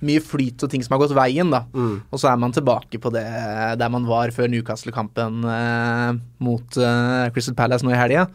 mye 0.07 0.23
flyt 0.25 0.63
og 0.65 0.71
ting 0.73 0.83
som 0.87 0.95
har 0.97 1.03
gått 1.07 1.17
veien, 1.17 1.51
da. 1.53 1.65
Mm. 1.75 1.97
Og 2.11 2.21
så 2.23 2.31
er 2.33 2.39
man 2.41 2.55
tilbake 2.57 3.01
på 3.03 3.11
det 3.13 3.25
der 3.81 3.91
man 3.93 4.07
var 4.09 4.31
før 4.37 4.49
Newcastle-kampen 4.53 5.43
eh, 5.51 6.13
mot 6.47 6.79
eh, 6.79 7.27
Crystal 7.35 7.57
Palace 7.59 7.85
nå 7.85 7.93
i 7.93 7.99
helga. 7.99 8.29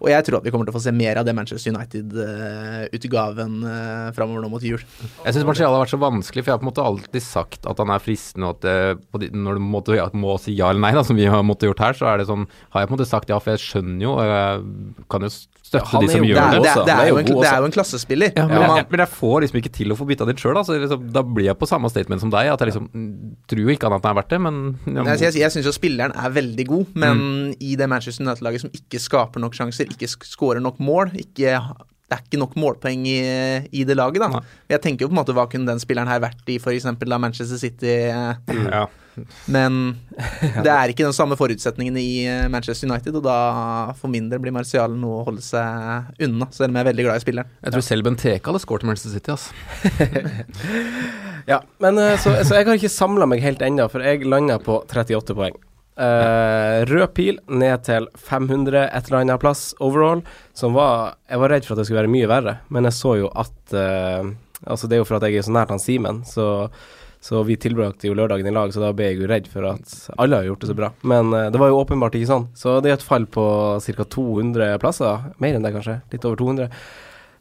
Og 0.00 0.08
jeg 0.08 0.24
tror 0.24 0.38
at 0.38 0.46
vi 0.46 0.50
kommer 0.54 0.64
til 0.64 0.72
å 0.72 0.78
få 0.78 0.80
se 0.80 0.92
mer 0.96 1.18
av 1.20 1.26
det 1.28 1.34
Manchester 1.36 1.74
United-utgaven 1.74 3.56
eh, 3.68 4.06
framover 4.16 4.44
nå 4.44 4.48
mot 4.52 4.64
jul. 4.64 4.80
Jeg 5.24 5.34
synes 5.34 5.44
Martial 5.48 5.67
har 5.76 5.82
vært 5.84 5.92
så 5.92 5.98
vanskelig, 6.00 6.42
for 6.44 6.50
jeg 6.50 6.56
har 6.56 6.60
på 6.62 6.66
en 6.66 6.70
måte 6.70 6.84
alltid 6.88 7.22
sagt 7.24 7.66
at 7.68 7.78
han 7.82 7.90
er 7.94 8.02
fristende, 8.02 8.48
og 8.48 8.56
at 8.56 8.62
det, 8.64 8.74
på 9.12 9.20
de, 9.22 9.28
når 9.34 9.58
du 9.58 9.64
måtte, 9.64 9.96
ja, 9.98 10.08
må 10.16 10.34
si 10.40 10.54
ja 10.58 10.70
eller 10.72 10.80
nei, 10.84 10.92
da, 10.96 11.02
som 11.06 11.16
vi 11.18 11.26
har 11.28 11.44
måttet 11.46 11.68
gjort 11.70 11.82
her, 11.84 11.98
så 11.98 12.08
er 12.12 12.18
det 12.22 12.26
sånn 12.30 12.46
Har 12.74 12.82
jeg 12.84 12.88
på 12.90 12.94
en 12.94 12.98
måte 12.98 13.08
sagt 13.10 13.28
ja, 13.32 13.38
for 13.42 13.54
jeg 13.54 13.62
skjønner 13.64 14.02
jo, 14.06 14.12
og 14.16 14.24
jeg 14.28 15.06
kan 15.12 15.26
jo 15.26 15.30
støtte 15.32 15.82
Ja, 15.92 16.00
de 16.00 16.08
som 16.08 16.24
jo 16.24 16.28
Det 16.28 16.30
gjør 16.32 16.38
er, 16.40 16.52
det. 16.54 16.62
det, 16.64 16.70
er, 16.72 16.84
det, 16.88 16.94
er 16.96 17.08
jo 17.10 17.16
en, 17.20 17.26
det 17.28 17.48
er 17.50 17.58
jo 17.60 17.66
en 17.68 17.74
klassespiller. 17.76 18.30
Ja, 18.38 18.46
men, 18.48 18.56
ja, 18.62 18.68
jeg, 18.80 18.86
men 18.94 19.02
jeg 19.04 19.12
får 19.18 19.36
liksom 19.44 19.58
ikke 19.60 19.72
til 19.78 19.92
å 19.92 19.98
få 19.98 20.06
bytta 20.08 20.28
ditt 20.30 20.40
sjøl, 20.40 20.54
da. 20.56 20.62
Så 20.64 20.78
liksom, 20.80 21.02
da 21.12 21.22
blir 21.26 21.48
jeg 21.50 21.58
på 21.60 21.68
samme 21.68 21.90
statement 21.92 22.22
som 22.24 22.32
deg. 22.32 22.48
At 22.54 22.62
jeg 22.64 22.70
liksom 22.72 22.86
mm, 22.88 23.10
tror 23.50 23.60
jo 23.66 23.74
ikke 23.74 23.90
han 23.90 23.98
at 23.98 24.06
han 24.08 24.14
er 24.14 24.20
verdt 24.22 24.32
det, 24.32 24.40
men 24.46 24.62
jeg 24.86 24.96
må- 25.04 25.18
jeg, 25.18 25.34
jeg 25.42 25.52
syns 25.52 25.68
jo 25.68 25.74
spilleren 25.76 26.16
er 26.16 26.32
veldig 26.38 26.66
god, 26.70 26.94
men 27.04 27.22
i 27.60 27.74
det 27.76 27.88
Manchester 27.92 28.24
United-laget 28.24 28.64
som 28.64 28.72
ikke 28.80 29.00
skaper 29.02 29.44
nok 29.44 29.56
sjanser, 29.58 29.90
ikke 29.92 30.08
skårer 30.24 30.64
nok 30.64 30.80
mål, 30.80 31.12
ikke, 31.20 31.58
det 32.08 32.16
er 32.16 32.24
ikke 32.24 32.40
nok 32.40 32.54
målpoeng 32.56 33.02
i, 33.04 33.18
i 33.68 33.82
det 33.84 33.96
laget, 33.98 34.22
da. 34.22 34.30
Nei. 34.38 34.60
Jeg 34.72 34.80
tenker 34.84 35.04
jo 35.04 35.10
på 35.10 35.14
en 35.16 35.20
måte 35.20 35.34
hva 35.36 35.44
kunne 35.50 35.68
den 35.68 35.82
spilleren 35.82 36.08
her 36.08 36.22
vært 36.24 36.48
i 36.48 36.56
f.eks. 36.56 36.86
da 36.88 37.18
Manchester 37.20 37.60
City, 37.60 37.90
eh, 38.08 38.62
ja. 38.72 38.86
men 39.52 39.76
det 40.64 40.72
er 40.72 40.88
ikke 40.88 41.04
den 41.04 41.16
samme 41.16 41.36
forutsetningen 41.36 42.00
i 42.00 42.08
eh, 42.24 42.46
Manchester 42.48 42.88
United, 42.88 43.20
og 43.20 43.26
da 43.28 43.36
for 44.00 44.08
min 44.12 44.30
del 44.32 44.40
blir 44.40 44.56
Martial 44.56 44.96
noe 44.96 45.20
å 45.20 45.26
holde 45.28 45.44
seg 45.44 46.24
unna, 46.24 46.48
selv 46.48 46.72
om 46.72 46.80
jeg 46.80 46.86
er 46.86 46.90
veldig 46.94 47.08
glad 47.10 47.20
i 47.20 47.26
spilleren. 47.26 47.56
Jeg 47.60 47.76
tror 47.76 47.88
selv 47.90 48.08
Benteke 48.08 48.48
hadde 48.48 48.64
skåret 48.64 48.88
Manchester 48.88 49.12
City, 49.18 49.36
altså. 49.36 49.52
Ja, 51.48 51.62
men 51.80 51.96
eh, 51.96 52.16
så, 52.20 52.34
så 52.44 52.58
jeg 52.58 52.66
har 52.68 52.76
ikke 52.76 52.92
samla 52.92 53.28
meg 53.28 53.40
helt 53.40 53.62
ennå, 53.64 53.86
for 53.92 54.04
jeg 54.04 54.24
landa 54.28 54.58
på 54.60 54.82
38 54.84 55.36
poeng. 55.36 55.56
Eh, 55.98 56.84
rød 56.86 57.08
pil 57.10 57.40
ned 57.50 57.82
til 57.82 58.04
500 58.14 58.84
et 58.86 59.08
eller 59.08 59.24
annet 59.24 59.40
plass 59.42 59.72
overall, 59.82 60.20
som 60.54 60.76
var 60.76 61.16
Jeg 61.26 61.40
var 61.42 61.50
redd 61.50 61.64
for 61.66 61.74
at 61.74 61.80
det 61.80 61.88
skulle 61.88 62.04
være 62.04 62.12
mye 62.12 62.28
verre, 62.30 62.54
men 62.70 62.86
jeg 62.86 62.94
så 62.94 63.16
jo 63.18 63.30
at 63.34 63.74
uh, 63.74 64.30
Altså, 64.66 64.86
det 64.86 64.96
er 64.96 65.02
jo 65.02 65.06
for 65.06 65.18
at 65.18 65.26
jeg 65.26 65.38
er 65.38 65.46
så 65.46 65.54
nært 65.54 65.70
han 65.70 65.78
Simen, 65.78 66.24
så, 66.26 66.68
så 67.22 67.44
vi 67.46 67.54
tilbrakte 67.58 68.08
jo 68.08 68.14
lørdagen 68.18 68.46
i 68.46 68.54
lag, 68.54 68.72
så 68.74 68.82
da 68.82 68.90
ble 68.94 69.10
jeg 69.10 69.20
jo 69.20 69.28
redd 69.30 69.46
for 69.50 69.66
at 69.70 69.92
alle 70.18 70.40
har 70.40 70.48
gjort 70.48 70.64
det 70.64 70.70
så 70.70 70.78
bra. 70.78 70.88
Men 71.02 71.30
uh, 71.34 71.46
det 71.50 71.62
var 71.62 71.70
jo 71.70 71.78
åpenbart 71.82 72.18
ikke 72.18 72.30
sånn, 72.30 72.48
så 72.58 72.78
det 72.82 72.90
er 72.90 72.98
et 72.98 73.06
fall 73.06 73.26
på 73.26 73.44
ca. 73.82 74.08
200 74.18 74.78
plasser. 74.82 75.28
Mer 75.42 75.58
enn 75.58 75.66
det, 75.66 75.74
kanskje. 75.74 76.00
Litt 76.14 76.26
over 76.26 76.42
200. 76.42 76.70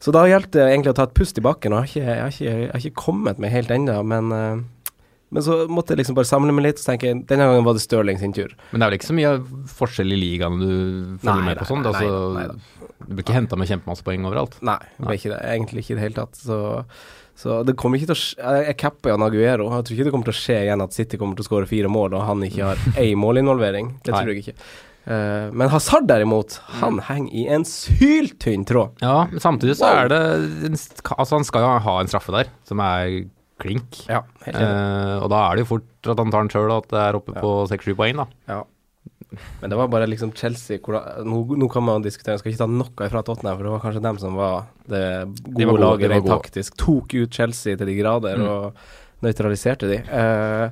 Så 0.02 0.14
da 0.14 0.28
gjaldt 0.30 0.54
det 0.54 0.66
egentlig 0.66 0.94
å 0.94 0.98
ta 0.98 1.08
et 1.10 1.18
pust 1.18 1.38
i 1.42 1.46
bakken. 1.46 1.74
og 1.74 1.94
Jeg 1.94 2.06
har 2.06 2.06
ikke, 2.06 2.06
jeg 2.06 2.22
har 2.22 2.34
ikke, 2.34 2.58
jeg 2.66 2.74
har 2.74 2.86
ikke 2.86 3.06
kommet 3.06 3.42
meg 3.42 3.54
helt 3.54 3.74
ennå, 3.74 3.98
men, 4.06 4.34
men 5.30 5.44
så 5.44 5.58
måtte 5.68 5.92
jeg 5.94 6.00
liksom 6.04 6.16
bare 6.16 6.30
samle 6.30 6.54
meg 6.56 6.64
litt 6.70 6.80
og 6.80 6.86
tenke 6.88 7.10
denne 7.28 7.48
gangen 7.50 7.66
var 7.68 7.76
det 7.76 7.82
Stirling 7.84 8.20
sin 8.22 8.32
tur. 8.36 8.54
Men 8.72 8.80
det 8.80 8.86
er 8.86 8.92
vel 8.94 9.00
ikke 9.02 9.10
så 9.10 9.18
mye 9.18 9.34
forskjell 9.76 10.16
i 10.16 10.20
ligaene 10.22 10.58
du 10.62 10.72
følger 11.20 11.42
Nei, 11.44 11.46
med 11.50 11.60
på 11.60 11.68
sånn? 11.68 11.84
nei, 11.84 11.92
altså, 11.92 12.34
nei 12.38 12.48
du 13.08 13.14
blir 13.14 13.24
ikke 13.26 13.36
henta 13.36 13.60
med 13.60 13.70
kjempemasse 13.70 14.04
poeng 14.08 14.24
overalt? 14.26 14.56
Nei, 14.66 14.80
nei. 15.04 15.16
ikke 15.20 15.30
det. 15.36 15.40
Egentlig 15.54 15.84
ikke 15.84 15.94
i 15.94 15.98
det 16.00 16.06
hele 16.08 16.18
tatt. 16.18 16.40
Så, 16.40 16.58
så 17.38 17.60
det 17.68 17.76
kommer 17.78 18.00
ikke 18.00 18.10
til 18.10 18.16
å 18.18 18.22
skje 18.24 18.42
Jeg, 18.42 18.64
jeg 18.72 18.78
capper 18.82 19.14
Jan 19.14 19.26
Aguero. 19.28 19.68
Jeg 19.76 19.86
tror 19.86 19.96
ikke 19.98 20.08
det 20.08 20.14
kommer 20.16 20.30
til 20.32 20.36
å 20.38 20.40
skje 20.42 20.58
igjen 20.64 20.84
at 20.88 20.96
City 20.98 21.20
kommer 21.22 21.38
til 21.38 21.46
å 21.46 21.50
skåre 21.52 21.70
fire 21.70 21.92
mål, 21.94 22.16
og 22.18 22.26
han 22.26 22.42
ikke 22.48 22.72
har 22.72 22.82
ei 23.04 23.12
målinvolvering. 23.20 23.94
Det 24.08 24.16
tror 24.16 24.32
jeg 24.34 24.42
ikke. 24.48 24.58
Uh, 25.08 25.48
men 25.56 25.70
Hazard 25.72 26.04
derimot, 26.10 26.58
han 26.82 26.98
henger 27.08 27.32
i 27.32 27.46
en 27.56 27.64
syltynn 27.70 28.66
tråd. 28.68 28.98
Ja, 29.04 29.28
men 29.32 29.40
samtidig 29.40 29.78
så 29.80 29.88
Wow. 29.88 30.02
er 30.02 30.10
det 30.12 30.22
en 30.72 30.76
Altså, 30.76 31.38
han 31.38 31.46
skal 31.48 31.64
jo 31.64 31.70
ha 31.86 32.00
en 32.02 32.10
straffe 32.12 32.34
der, 32.36 32.50
som 32.68 32.82
er 32.84 33.28
klink. 33.60 34.02
Ja. 34.10 34.24
Eh, 34.46 35.18
og 35.22 35.30
da 35.34 35.44
er 35.52 35.56
det 35.60 35.66
jo 35.66 35.72
fort 35.76 36.10
at 36.14 36.18
han 36.22 36.32
tar 36.34 36.46
den 36.46 36.50
sjøl, 36.54 36.72
at 36.78 36.88
det 36.94 37.00
er 37.04 37.18
oppe 37.20 37.34
Ja. 37.36 37.42
på 37.42 37.54
seks-sju 37.72 37.96
poeng, 37.98 38.18
da. 38.18 38.26
Ja. 38.48 38.64
Men 39.62 39.70
det 39.70 39.76
var 39.78 39.90
bare 39.92 40.08
liksom 40.08 40.32
Chelsea 40.38 40.78
hvor 40.80 40.94
da, 40.96 41.24
nå, 41.28 41.42
nå 41.60 41.68
kan 41.70 41.84
man 41.84 42.02
diskutere, 42.06 42.38
jeg 42.38 42.40
skal 42.40 42.52
ikke 42.54 42.62
ta 42.64 42.68
noe 42.72 43.10
fra 43.12 43.24
Tottenham, 43.28 43.58
for 43.58 43.64
det 43.68 43.74
var 43.74 43.82
kanskje 43.84 44.04
dem 44.06 44.18
som 44.22 44.38
var 44.40 44.68
det 44.88 45.02
gode, 45.26 45.66
var 45.66 45.74
gode, 45.74 45.82
laget 45.84 46.10
var 46.10 46.16
rent 46.16 46.30
taktisk. 46.32 46.78
Tok 46.80 47.14
ut 47.18 47.34
Chelsea 47.36 47.76
til 47.76 47.90
de 47.92 47.98
grader. 48.00 48.38
Mm. 48.40 48.48
Og 48.48 49.26
nøytraliserte 49.26 49.90
de. 49.90 49.98
Eh, 50.06 50.70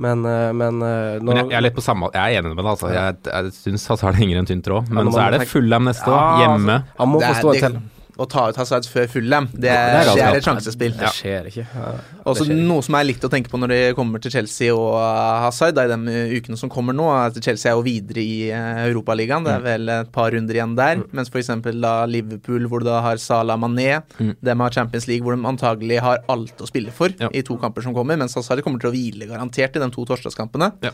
men, 0.00 0.22
eh, 0.24 0.52
men 0.56 0.80
eh, 0.86 1.18
nå, 1.18 1.32
Men 1.32 1.36
jeg, 1.42 1.48
jeg 1.50 1.58
er 1.58 1.64
litt 1.66 1.74
på 1.76 1.82
samme 1.84 2.08
Jeg 2.14 2.20
er 2.36 2.40
enig 2.40 2.54
med 2.54 2.62
deg, 2.62 2.70
altså. 2.72 2.88
Jeg, 2.94 3.16
jeg 3.26 3.52
syns 3.58 3.88
Hazard 3.90 4.14
henger 4.20 4.38
en 4.38 4.46
tynn 4.48 4.62
tråd. 4.64 4.88
Men 4.88 5.04
men 5.08 5.12
så 5.12 5.24
er 5.26 5.34
det 5.38 5.48
Fulham 5.50 5.84
neste 5.90 6.08
Ja, 6.14 6.22
hjemme. 6.44 6.76
altså, 6.84 6.98
han 7.02 7.08
må 7.10 7.18
Det 7.20 7.28
få 7.34 7.40
stå 7.42 7.52
det- 7.52 7.60
til. 7.66 7.80
Å 8.20 8.26
ta 8.28 8.42
ut 8.50 8.58
Hazard 8.60 8.84
før 8.84 9.06
Fulham, 9.08 9.46
det, 9.54 9.62
det 9.62 9.70
er 9.72 10.08
det, 10.10 10.22
er 10.26 10.36
et 10.36 10.44
sjansespill. 10.44 10.92
Det 10.98 11.08
skjer 11.16 11.46
ikke. 11.48 11.62
Ja, 11.72 11.92
Også 12.28 12.44
skjer 12.44 12.58
noe 12.68 12.84
som 12.84 12.98
er 12.98 13.06
litt 13.08 13.22
å 13.24 13.30
tenke 13.32 13.48
på 13.48 13.56
når 13.62 13.72
det 13.72 13.78
kommer 13.96 14.20
til 14.20 14.34
Chelsea 14.34 14.74
og 14.76 14.98
uh, 14.98 15.38
Hazard 15.46 15.78
da, 15.78 15.86
i 15.88 15.90
de 15.94 15.96
uh, 16.12 16.34
ukene 16.36 16.58
som 16.60 16.68
kommer 16.72 16.92
nå. 16.96 17.06
er 17.14 17.30
At 17.30 17.38
Chelsea 17.42 17.70
er 17.72 17.78
jo 17.78 17.84
videre 17.86 18.20
i 18.20 18.34
uh, 18.52 18.82
Europaligaen. 18.90 19.46
Det 19.48 19.54
er 19.56 19.64
vel 19.64 19.88
et 19.94 20.10
par 20.12 20.30
runder 20.36 20.58
igjen 20.58 20.76
der. 20.76 21.00
Mens 21.16 21.32
f.eks. 21.32 21.48
da 21.80 21.94
Liverpool, 22.10 22.68
hvor 22.68 22.84
du 22.84 22.90
da 22.90 23.00
har 23.08 23.16
Salah 23.22 23.56
Mané, 23.60 24.02
Mm. 24.20 24.34
dem 24.44 24.60
har 24.60 24.70
Champions 24.74 25.06
League, 25.08 25.24
hvor 25.24 25.32
de 25.36 25.46
antagelig 25.48 26.00
har 26.04 26.20
alt 26.28 26.60
å 26.60 26.66
spille 26.68 26.92
for 26.92 27.08
Ja. 27.18 27.30
i 27.32 27.40
to 27.46 27.56
kamper 27.56 27.82
som 27.82 27.94
kommer. 27.96 28.18
Mens 28.20 28.34
Hazard 28.36 28.60
kommer 28.66 28.78
til 28.82 28.90
å 28.90 28.92
hvile 28.92 29.26
garantert 29.30 29.76
i 29.76 29.80
de 29.80 29.88
to 29.94 30.04
torsdagskampene. 30.04 30.72
Ja. 30.84 30.90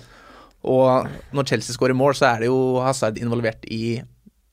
Og 0.67 1.09
når 1.35 1.47
Chelsea 1.51 1.75
skårer 1.75 1.95
mål, 1.97 2.15
så 2.19 2.29
er 2.35 2.41
det 2.45 2.49
jo 2.51 2.59
Hazard 2.83 3.19
involvert 3.23 3.67
i 3.71 4.01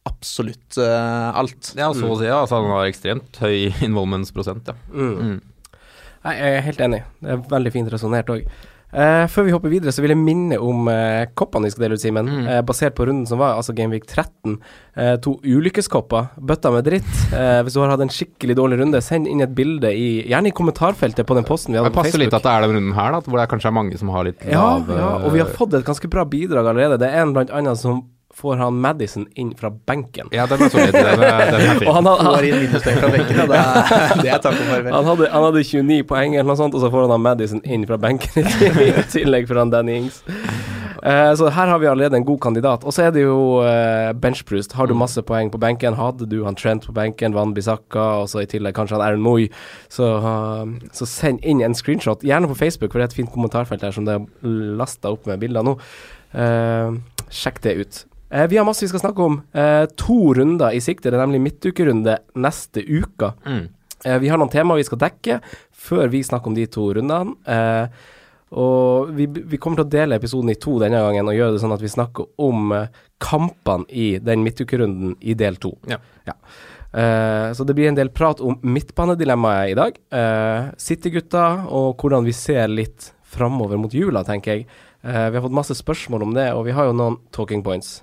absolutt 0.10 0.78
uh, 0.80 1.32
alt. 1.40 1.74
Ja, 1.78 1.90
så 1.96 2.12
å 2.12 2.20
si. 2.20 2.28
Ja. 2.28 2.42
Altså, 2.44 2.60
han 2.60 2.72
har 2.74 2.90
ekstremt 2.90 3.40
høy 3.44 3.72
involvementsprosent, 3.88 4.70
ja. 4.72 4.78
Mm. 4.92 5.16
Mm. 5.18 5.82
Nei, 6.24 6.36
jeg 6.40 6.60
er 6.60 6.70
helt 6.70 6.86
enig. 6.86 7.02
Det 7.20 7.34
er 7.34 7.50
veldig 7.52 7.74
fint 7.74 7.92
resonnert 7.92 8.32
òg. 8.32 8.46
Uh, 8.94 9.26
før 9.32 9.48
vi 9.48 9.54
hopper 9.56 9.72
videre, 9.74 9.92
så 9.92 10.04
vil 10.04 10.14
jeg 10.14 10.22
minne 10.22 10.60
om 10.62 10.86
uh, 10.86 11.26
koppene 11.34 11.66
vi 11.66 11.74
skal 11.74 11.88
dele 11.88 11.98
ut, 11.98 12.04
Simen. 12.04 12.30
Mm. 12.30 12.46
Uh, 12.46 12.60
basert 12.68 12.96
på 12.96 13.08
runden 13.10 13.26
som 13.30 13.42
var, 13.42 13.58
altså 13.58 13.74
Gameweek 13.76 14.06
13. 14.06 14.60
Eh, 14.94 15.16
to 15.26 15.40
ulykkeskopper, 15.42 16.36
bøtta 16.38 16.70
med 16.70 16.86
dritt. 16.86 17.14
Eh, 17.34 17.64
hvis 17.66 17.74
du 17.74 17.80
har 17.82 17.90
hatt 17.90 18.04
en 18.06 18.12
skikkelig 18.14 18.54
dårlig 18.60 18.78
runde, 18.78 19.00
send 19.02 19.26
inn 19.26 19.42
et 19.42 19.56
bilde, 19.58 19.90
i, 19.90 20.22
gjerne 20.30 20.52
i 20.52 20.54
kommentarfeltet 20.54 21.26
på 21.26 21.34
den 21.34 21.48
posten 21.48 21.74
vi 21.74 21.80
hadde 21.82 21.90
på 21.90 22.04
passer 22.04 22.22
litt 22.22 22.36
at 22.38 22.46
det 22.46 22.52
er 22.52 22.68
den 22.68 22.76
runden 22.78 22.94
her, 22.94 23.16
da, 23.16 23.24
hvor 23.26 23.42
det 23.42 23.48
kanskje 23.50 23.72
er 23.72 23.76
mange 23.80 23.98
som 23.98 24.12
har 24.14 24.28
litt 24.28 24.46
ja, 24.46 24.62
lav 24.62 24.92
ja, 24.94 25.08
og 25.24 25.34
vi 25.34 25.42
har 25.42 25.50
fått 25.50 25.74
et 25.80 25.88
ganske 25.88 26.12
bra 26.14 26.28
bidrag 26.30 26.70
allerede. 26.70 27.02
Det 27.02 27.10
er 27.10 27.26
en 27.26 27.34
blant 27.34 27.54
annet 27.58 27.82
som 27.82 28.04
får 28.34 28.58
han 28.58 28.78
Madison 28.82 29.26
inn 29.40 29.52
fra 29.60 29.70
benken. 29.70 30.28
Ja, 30.34 30.48
den 30.50 30.64
er 30.66 30.72
solid. 30.74 30.94
Den 30.96 31.06
er, 31.06 31.44
den 31.54 31.66
er 31.70 31.80
fin. 31.80 31.90
Han, 31.98 32.08
har- 32.10 32.24
Får 32.26 32.48
inn 32.50 32.60
minuspoeng 32.64 33.00
fra 33.04 33.12
benken, 33.14 33.42
det 33.52 33.60
er, 33.60 34.14
det 34.24 34.32
er 34.34 34.42
farvel. 34.48 34.92
Han 34.96 35.10
hadde, 35.12 35.28
han 35.34 35.46
hadde 35.50 35.64
29 35.70 36.00
poeng 36.10 36.34
eller 36.38 36.50
noe 36.50 36.58
sånt, 36.60 36.74
og 36.78 36.82
så 36.84 36.90
får 36.94 37.06
han 37.06 37.14
han 37.18 37.26
Madison 37.28 37.62
inn 37.64 37.86
fra 37.90 38.00
benken 38.02 38.48
i 38.48 38.94
tillegg 39.14 39.46
for 39.52 39.62
han 39.62 39.74
Danny 39.74 40.00
Ings. 40.02 40.24
Uh, 41.04 41.34
så 41.36 41.50
her 41.52 41.68
har 41.68 41.82
vi 41.84 41.88
allerede 41.92 42.16
en 42.16 42.24
god 42.26 42.40
kandidat. 42.46 42.86
Og 42.88 42.94
så 42.96 43.04
er 43.10 43.12
det 43.12 43.26
jo 43.26 43.60
uh, 43.60 44.14
benchboost. 44.24 44.72
Har 44.80 44.88
du 44.88 44.96
masse 44.96 45.20
poeng 45.28 45.50
på 45.52 45.60
benken, 45.60 45.98
hadde 46.00 46.26
du 46.32 46.38
han 46.48 46.56
Trent 46.56 46.88
på 46.88 46.96
benken, 46.96 47.36
Van 47.36 47.52
Bissaka, 47.54 48.06
og 48.24 48.30
så 48.32 48.40
i 48.46 48.48
tillegg 48.50 48.78
kanskje 48.78 48.96
han 48.98 49.04
Aaron 49.04 49.26
Moy, 49.26 49.50
så, 49.92 50.08
uh, 50.24 50.90
så 50.96 51.08
send 51.10 51.44
inn 51.44 51.60
en 51.66 51.76
screenshot, 51.76 52.24
gjerne 52.24 52.48
på 52.50 52.56
Facebook, 52.62 52.94
for 52.96 53.04
det 53.04 53.10
er 53.10 53.12
et 53.12 53.20
fint 53.20 53.34
kommentarfelt 53.36 53.84
her 53.84 53.92
som 53.94 54.08
det 54.08 54.16
er 54.16 54.56
lasta 54.80 55.12
opp 55.12 55.28
med 55.30 55.44
bilder 55.44 55.68
nå. 55.68 55.76
Eh, 56.34 56.96
sjekk 57.34 57.60
det 57.66 57.74
ut. 57.78 58.00
Eh, 58.34 58.48
vi 58.50 58.58
har 58.58 58.66
masse 58.66 58.86
vi 58.86 58.90
skal 58.90 59.04
snakke 59.04 59.22
om. 59.22 59.42
Eh, 59.54 59.86
to 60.00 60.34
runder 60.34 60.74
i 60.74 60.82
sikte, 60.82 61.12
det 61.12 61.20
er 61.20 61.26
nemlig 61.28 61.44
midtukerunde 61.44 62.18
neste 62.42 62.82
uke. 62.82 63.34
Mm. 63.46 63.68
Eh, 64.06 64.20
vi 64.20 64.32
har 64.32 64.42
noen 64.42 64.52
temaer 64.52 64.82
vi 64.82 64.88
skal 64.88 65.02
dekke 65.06 65.40
før 65.70 66.10
vi 66.10 66.24
snakker 66.26 66.50
om 66.50 66.58
de 66.58 66.66
to 66.72 66.90
rundene. 66.98 67.38
Eh, 67.46 68.04
og 68.54 69.10
vi, 69.18 69.26
vi 69.26 69.58
kommer 69.58 69.82
til 69.82 69.88
å 69.88 69.94
dele 69.96 70.18
episoden 70.20 70.52
i 70.54 70.60
to 70.62 70.76
denne 70.82 71.00
gangen 71.02 71.30
og 71.30 71.38
gjøre 71.38 71.56
det 71.56 71.62
sånn 71.64 71.74
at 71.74 71.82
vi 71.82 71.90
snakker 71.94 72.30
om 72.46 72.74
eh, 72.76 73.02
kampene 73.22 73.86
i 73.90 74.16
den 74.22 74.46
midtukerunden 74.46 75.16
i 75.22 75.36
del 75.38 75.58
to. 75.62 75.74
Ja. 75.90 75.98
Eh, 76.94 77.50
så 77.58 77.66
det 77.66 77.74
blir 77.78 77.90
en 77.90 77.98
del 77.98 78.12
prat 78.14 78.42
om 78.46 78.60
midtbanedilemmaet 78.62 79.74
i 79.74 79.78
dag. 79.78 79.98
Uh, 80.14 80.70
City-gutta 80.78 81.66
og 81.74 82.02
hvordan 82.02 82.26
vi 82.28 82.36
ser 82.38 82.70
litt 82.70 83.12
framover 83.34 83.82
mot 83.82 83.94
jula, 83.94 84.22
tenker 84.28 84.58
jeg. 84.58 84.68
Uh, 85.02 85.30
vi 85.34 85.40
har 85.40 85.46
fått 85.46 85.58
masse 85.58 85.78
spørsmål 85.78 86.28
om 86.30 86.38
det, 86.38 86.52
og 86.54 86.68
vi 86.70 86.78
har 86.78 86.90
jo 86.90 86.98
noen 86.98 87.18
talking 87.34 87.66
points. 87.66 88.02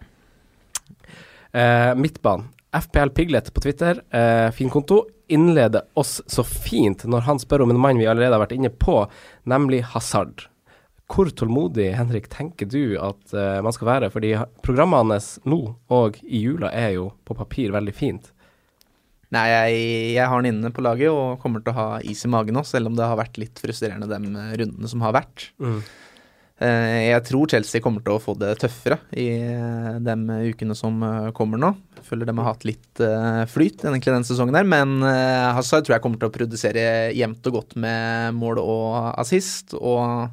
Uh, 1.55 1.93
midtbanen. 1.99 2.49
FPL 2.71 3.11
Piglet 3.11 3.49
på 3.55 3.61
Twitter, 3.61 3.99
eh, 4.15 4.51
fin 4.55 4.71
konto, 4.71 5.01
innleder 5.27 5.83
oss 5.99 6.21
så 6.27 6.45
fint 6.47 7.03
når 7.05 7.25
han 7.27 7.41
spør 7.43 7.65
om 7.65 7.73
en 7.75 7.81
mann 7.83 7.99
vi 7.99 8.07
allerede 8.07 8.37
har 8.37 8.45
vært 8.45 8.55
inne 8.55 8.71
på, 8.71 9.03
nemlig 9.51 9.83
Hazard. 9.91 10.47
Hvor 11.11 11.27
tålmodig, 11.35 11.89
Henrik, 11.99 12.29
tenker 12.31 12.69
du 12.71 12.95
at 13.03 13.35
eh, 13.35 13.59
man 13.67 13.75
skal 13.75 13.89
være? 13.89 14.11
Fordi 14.15 14.37
programmet 14.63 15.03
hans 15.03 15.33
nå 15.43 15.59
og 15.91 16.21
i 16.23 16.45
jula 16.45 16.71
er 16.71 16.95
jo 17.01 17.09
på 17.27 17.35
papir 17.35 17.75
veldig 17.75 17.95
fint. 17.97 18.31
Nei, 19.35 19.47
jeg, 19.47 19.83
jeg 20.17 20.27
har 20.31 20.43
den 20.43 20.57
inne 20.57 20.71
på 20.75 20.83
laget 20.83 21.11
og 21.15 21.43
kommer 21.43 21.63
til 21.63 21.75
å 21.75 21.79
ha 21.79 21.89
is 22.03 22.23
i 22.27 22.31
magen 22.31 22.57
nå, 22.59 22.63
selv 22.67 22.91
om 22.91 22.97
det 22.99 23.07
har 23.07 23.19
vært 23.19 23.39
litt 23.43 23.59
frustrerende 23.63 24.11
de 24.11 24.31
eh, 24.31 24.55
rundene 24.63 24.91
som 24.91 25.03
har 25.07 25.19
vært. 25.19 25.51
Eh, 25.59 25.91
Jeg 26.61 27.23
tror 27.25 27.49
Chelsea 27.49 27.81
kommer 27.81 28.03
til 28.05 28.13
å 28.19 28.21
få 28.21 28.35
det 28.37 28.51
tøffere 28.61 28.99
i 29.17 29.29
eh, 29.41 29.95
de 30.05 30.17
ukene 30.53 30.75
som 30.77 30.99
eh, 31.07 31.31
kommer 31.37 31.57
nå. 31.63 31.71
Føler 32.05 32.29
de 32.29 32.35
har 32.37 32.51
hatt 32.51 32.67
litt 32.69 33.01
eh, 33.01 33.45
flyt 33.49 33.87
egentlig 33.87 34.13
denne 34.13 34.29
sesongen 34.29 34.59
her, 34.59 34.69
men 34.69 34.99
eh, 35.09 35.47
Hazard 35.57 35.87
tror 35.87 35.97
jeg 35.97 36.05
kommer 36.05 36.21
til 36.21 36.29
å 36.29 36.35
produsere 36.35 36.85
jevnt 37.17 37.49
og 37.49 37.57
godt 37.61 37.77
med 37.81 38.37
mål 38.37 38.61
og 38.61 38.93
assist. 39.23 39.73
Og 39.81 40.29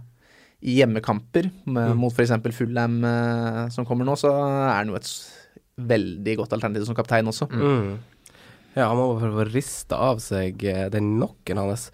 i 0.67 0.79
hjemmekamper 0.81 1.47
med, 1.69 1.91
Mm. 1.93 1.97
mot 2.01 2.11
f.eks. 2.11 2.33
Fulham 2.57 2.99
eh, 3.07 3.63
som 3.71 3.85
kommer 3.87 4.07
nå, 4.09 4.15
så 4.19 4.31
er 4.35 4.79
han 4.81 4.91
jo 4.91 4.99
et 4.99 5.11
veldig 5.77 6.33
godt 6.39 6.55
alternativ 6.57 6.87
som 6.89 6.97
kaptein 6.97 7.27
også. 7.29 7.47
Mm. 7.53 7.91
Ja, 8.77 8.87
han 8.91 8.97
må 8.97 9.11
bare 9.15 9.29
få 9.35 9.45
riste 9.53 9.95
av 9.95 10.19
seg 10.21 10.63
eh, 10.65 10.87
den 10.93 11.15
nokken 11.21 11.61
hans. 11.61 11.87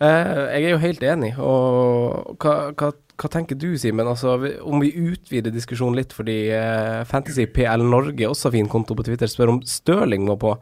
Eh, 0.00 0.48
jeg 0.56 0.64
er 0.64 0.72
jo 0.74 0.80
helt 0.82 1.04
enig, 1.04 1.34
og 1.38 2.34
hva, 2.42 2.56
hva, 2.72 2.90
hva 3.18 3.30
tenker 3.32 3.58
du, 3.58 3.72
Simen? 3.80 4.06
Altså, 4.06 4.36
om 4.62 4.78
vi 4.82 4.92
utvider 4.94 5.50
diskusjonen 5.54 5.98
litt, 5.98 6.12
fordi 6.14 6.36
eh, 6.54 7.00
Fantasy 7.08 7.48
PL 7.50 7.82
Norge, 7.82 8.28
også 8.30 8.52
fin 8.54 8.68
konto 8.70 8.94
på 8.98 9.06
Twitter, 9.08 9.30
spør 9.30 9.56
om 9.56 9.62
Stirling 9.66 10.22
må 10.28 10.36
på. 10.38 10.54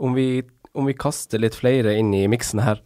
Om 0.00 0.14
vi, 0.16 0.30
om 0.78 0.88
vi 0.88 0.96
kaster 0.96 1.42
litt 1.42 1.58
flere 1.58 1.92
inn 2.00 2.14
i 2.16 2.24
miksen 2.30 2.62
her. 2.64 2.80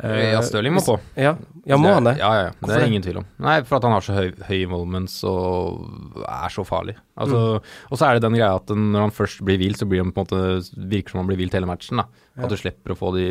Eh, 0.00 0.30
Ja, 0.32 0.40
Stirling 0.42 0.74
må 0.74 0.82
på. 0.86 0.96
Ja, 1.20 1.34
ja 1.68 1.76
må 1.78 1.92
han 1.92 2.08
det? 2.08 2.16
Ja, 2.22 2.30
ja, 2.38 2.46
ja. 2.48 2.54
Det 2.64 2.78
er 2.78 2.86
ingen 2.88 3.04
tvil 3.04 3.20
om. 3.20 3.26
Nei, 3.44 3.58
for 3.68 3.76
at 3.78 3.84
han 3.86 3.94
har 3.94 4.06
så 4.06 4.16
høy, 4.16 4.30
høy 4.48 4.56
involvements 4.64 5.18
og 5.28 6.24
er 6.24 6.54
så 6.54 6.64
farlig. 6.66 6.96
Altså, 7.20 7.42
Og 7.90 8.00
så 8.00 8.08
er 8.08 8.16
det 8.16 8.24
den 8.24 8.38
greia 8.38 8.56
at 8.56 8.72
når 8.72 9.06
han 9.06 9.14
først 9.14 9.44
blir 9.46 9.60
hvilt, 9.60 9.82
så 9.82 9.86
blir 9.90 10.02
han 10.02 10.14
på 10.14 10.24
en 10.24 10.30
måte 10.30 10.88
virker 10.94 11.12
som 11.14 11.20
han 11.22 11.28
blir 11.28 11.42
hvilt 11.42 11.54
hele 11.54 11.68
matchen. 11.68 12.00
da. 12.00 12.08
At 12.40 12.50
du 12.50 12.56
slipper 12.58 12.96
å 12.96 12.98
få 12.98 13.12
de 13.14 13.26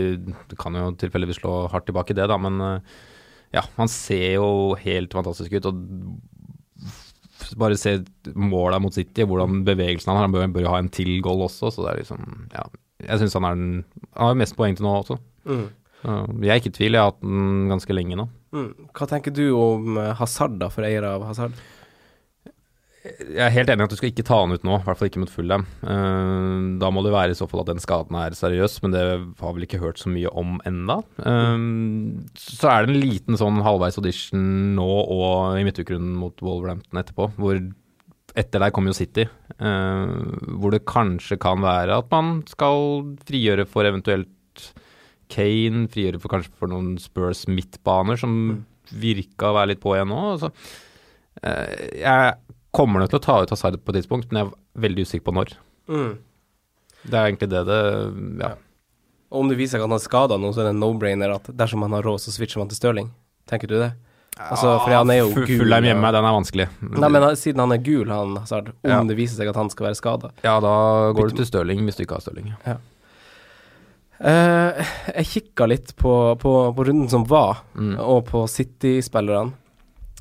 Du 0.47 0.55
kan 0.55 0.77
jo 0.77 0.91
tilfeldigvis 0.95 1.41
slå 1.41 1.65
hardt 1.73 1.89
tilbake 1.89 2.13
i 2.13 2.19
det, 2.21 2.29
da, 2.31 2.37
men 2.39 2.61
eh, 2.61 3.01
ja, 3.53 3.63
han 3.77 3.91
ser 3.91 4.39
jo 4.39 4.47
helt 4.81 5.13
fantastisk 5.13 5.53
ut. 5.53 5.67
og 5.69 5.75
bare 7.59 7.77
se 7.77 7.97
måla 8.39 8.79
mot 8.81 8.93
City, 8.93 9.25
hvordan 9.27 9.63
bevegelsen 9.67 10.09
han 10.11 10.17
har. 10.17 10.27
Han 10.27 10.35
bør, 10.35 10.47
bør 10.55 10.71
ha 10.73 10.79
en 10.81 10.91
til 10.93 11.19
goal 11.25 11.45
også, 11.45 11.71
så 11.73 11.85
det 11.85 11.91
er 11.91 12.01
liksom 12.03 12.49
Ja. 12.53 12.65
Jeg 13.03 13.19
syns 13.19 13.33
han 13.35 13.43
er 13.43 13.55
den 13.57 13.71
Han 14.15 14.29
har 14.29 14.35
mest 14.39 14.55
poeng 14.55 14.77
til 14.77 14.85
nå 14.85 14.93
også. 15.01 15.17
Mm. 15.43 15.65
Jeg 16.43 16.51
er 16.51 16.59
ikke 16.59 16.71
i 16.71 16.77
tvil, 16.77 16.95
jeg 16.95 17.01
har 17.01 17.11
hatt 17.11 17.21
den 17.23 17.69
ganske 17.71 17.95
lenge 17.95 18.15
nå. 18.19 18.27
Mm. 18.51 18.69
Hva 18.95 19.07
tenker 19.07 19.33
du 19.33 19.45
om 19.55 19.97
eh, 19.97 20.13
Hazard, 20.19 20.57
da, 20.59 20.69
for 20.71 20.83
eiere 20.87 21.13
av 21.15 21.23
Hazard? 21.27 21.55
Jeg 23.03 23.41
er 23.43 23.51
helt 23.51 23.67
enig 23.67 23.83
i 23.83 23.87
at 23.89 23.91
du 23.91 23.97
skal 23.99 24.11
ikke 24.13 24.23
ta 24.23 24.37
han 24.39 24.55
ut 24.55 24.63
nå, 24.63 24.77
i 24.79 24.85
hvert 24.85 24.99
fall 24.99 25.09
ikke 25.09 25.19
mot 25.19 25.31
Fulham. 25.31 25.65
Uh, 25.83 26.79
da 26.79 26.87
må 26.93 27.01
det 27.03 27.11
være 27.11 27.33
i 27.33 27.37
så 27.37 27.49
fall 27.51 27.65
at 27.65 27.73
den 27.73 27.81
skaden 27.83 28.15
er 28.15 28.35
seriøs, 28.37 28.77
men 28.83 28.93
det 28.95 29.01
har 29.41 29.55
vel 29.57 29.65
ikke 29.67 29.81
hørt 29.81 29.99
så 29.99 30.11
mye 30.11 30.31
om 30.39 30.55
enda. 30.69 31.01
Uh, 31.19 31.59
så 32.39 32.71
er 32.71 32.85
det 32.85 32.93
en 32.93 33.01
liten 33.03 33.39
sånn 33.39 33.59
halvveis 33.65 33.99
audition 33.99 34.45
nå 34.77 34.87
og 34.87 35.59
i 35.59 35.65
midtukerunden 35.67 36.15
mot 36.19 36.45
Wolverhampton 36.45 37.01
etterpå, 37.01 37.27
hvor 37.35 37.59
etter 38.39 38.63
der 38.63 38.71
kommer 38.73 38.93
jo 38.93 39.01
City, 39.01 39.27
uh, 39.59 40.15
hvor 40.55 40.71
det 40.71 40.85
kanskje 40.87 41.37
kan 41.43 41.59
være 41.65 41.99
at 41.99 42.07
man 42.13 42.37
skal 42.49 43.03
frigjøre 43.27 43.67
for 43.67 43.89
eventuelt 43.89 44.71
Kane, 45.33 45.89
frigjøre 45.91 46.23
for 46.23 46.31
kanskje 46.31 46.55
for 46.55 46.71
noen 46.71 46.95
Spurs 47.03 47.43
midtbaner 47.51 48.15
som 48.21 48.63
virka 48.95 49.51
å 49.51 49.59
være 49.59 49.73
litt 49.73 49.83
på 49.83 49.97
igjen 49.97 50.11
nå. 50.13 50.23
Altså, 50.35 50.51
jeg 51.41 52.35
kommer 52.73 52.99
nok 53.03 53.09
til 53.13 53.19
å 53.21 53.23
ta 53.23 53.35
ut 53.43 53.53
Hazard 53.53 53.79
på 53.85 53.93
et 53.93 53.99
tidspunkt, 54.01 54.31
men 54.31 54.41
jeg 54.43 54.51
er 54.51 54.81
veldig 54.87 55.05
usikker 55.07 55.25
på 55.29 55.33
når. 55.37 55.55
Mm. 55.93 56.13
Det 57.03 57.13
er 57.19 57.25
egentlig 57.29 57.49
det 57.51 57.65
det 57.67 57.81
Ja. 58.43 58.53
Og 59.33 59.39
om 59.41 59.47
det 59.49 59.57
viser 59.57 59.77
seg 59.77 59.81
at 59.83 59.89
han 59.89 59.97
er 59.97 60.03
skada 60.03 60.37
nå, 60.37 60.51
så 60.53 60.61
er 60.61 60.67
det 60.69 60.75
en 60.75 60.81
no-brainer 60.83 61.31
at 61.33 61.47
dersom 61.57 61.81
han 61.81 61.91
har 61.97 62.03
råd, 62.05 62.19
så 62.21 62.29
switcher 62.35 62.59
man 62.61 62.69
til 62.69 62.77
Stirling. 62.77 63.07
Tenker 63.49 63.67
du 63.67 63.79
det? 63.79 63.91
Altså, 64.37 64.79
for 64.81 64.89
han 64.93 65.09
er 65.13 65.19
jo 65.23 65.31
gul. 65.33 65.45
Fullheim 65.59 65.85
hjemme, 65.85 66.09
den 66.13 66.25
er 66.25 66.33
vanskelig. 66.33 66.67
Nei, 66.81 67.09
men 67.13 67.25
siden 67.37 67.59
han 67.61 67.71
er 67.75 67.81
gul, 67.85 68.07
han 68.09 68.37
Hazard, 68.37 68.69
om 68.83 68.89
Ja. 68.89 69.03
det 69.09 69.17
viser 69.17 69.37
seg 69.41 69.49
at 69.49 69.55
han 69.57 69.69
skal 69.73 69.87
være 69.87 69.97
skada. 69.99 70.31
Ja, 70.45 70.59
da 70.59 70.73
går 71.13 71.29
du 71.29 71.35
til 71.41 71.45
Stirling 71.49 71.81
hvis 71.85 71.97
du 71.97 72.03
ikke 72.05 72.17
har 72.17 72.21
Stirling. 72.25 72.53
Eh, 74.23 74.85
jeg 75.17 75.25
kikka 75.27 75.65
litt 75.67 75.95
på, 75.99 76.13
på, 76.39 76.51
på 76.77 76.85
runden 76.87 77.09
som 77.09 77.25
var, 77.27 77.63
Mm. 77.75 77.97
og 77.99 78.25
på 78.29 78.45
City-spillerne. 78.47 79.53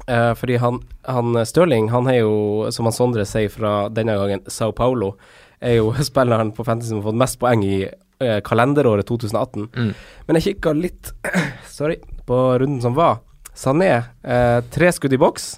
Eh, 0.06 0.32
fordi 0.38 0.59
han, 0.62 0.80
han 1.06 1.38
Stirling, 1.47 1.90
han 1.92 2.09
er 2.11 2.23
jo, 2.23 2.71
som 2.75 2.88
han 2.88 2.97
Sondre 2.97 3.26
sier 3.28 3.52
fra 3.52 3.88
denne 3.92 4.16
gangen, 4.18 4.44
Sao 4.50 4.75
Paulo, 4.76 5.14
er 5.62 5.78
jo 5.78 5.92
spilleren 6.11 6.54
på 6.56 6.66
Fantasy 6.66 6.90
som 6.92 7.02
har 7.02 7.11
fått 7.11 7.21
mest 7.23 7.40
poeng 7.42 7.62
i 7.66 7.76
uh, 7.87 8.38
kalenderåret 8.44 9.06
2018. 9.09 9.68
Mm. 9.76 9.92
Men 10.26 10.38
jeg 10.38 10.49
kikka 10.49 10.75
litt 10.75 11.12
sorry, 11.78 12.00
på 12.26 12.40
runden 12.62 12.82
som 12.82 12.99
var, 12.99 13.21
Sané, 13.54 13.92
uh, 14.25 14.59
tre 14.73 14.88
skudd 14.97 15.14
i 15.14 15.21
boks, 15.21 15.54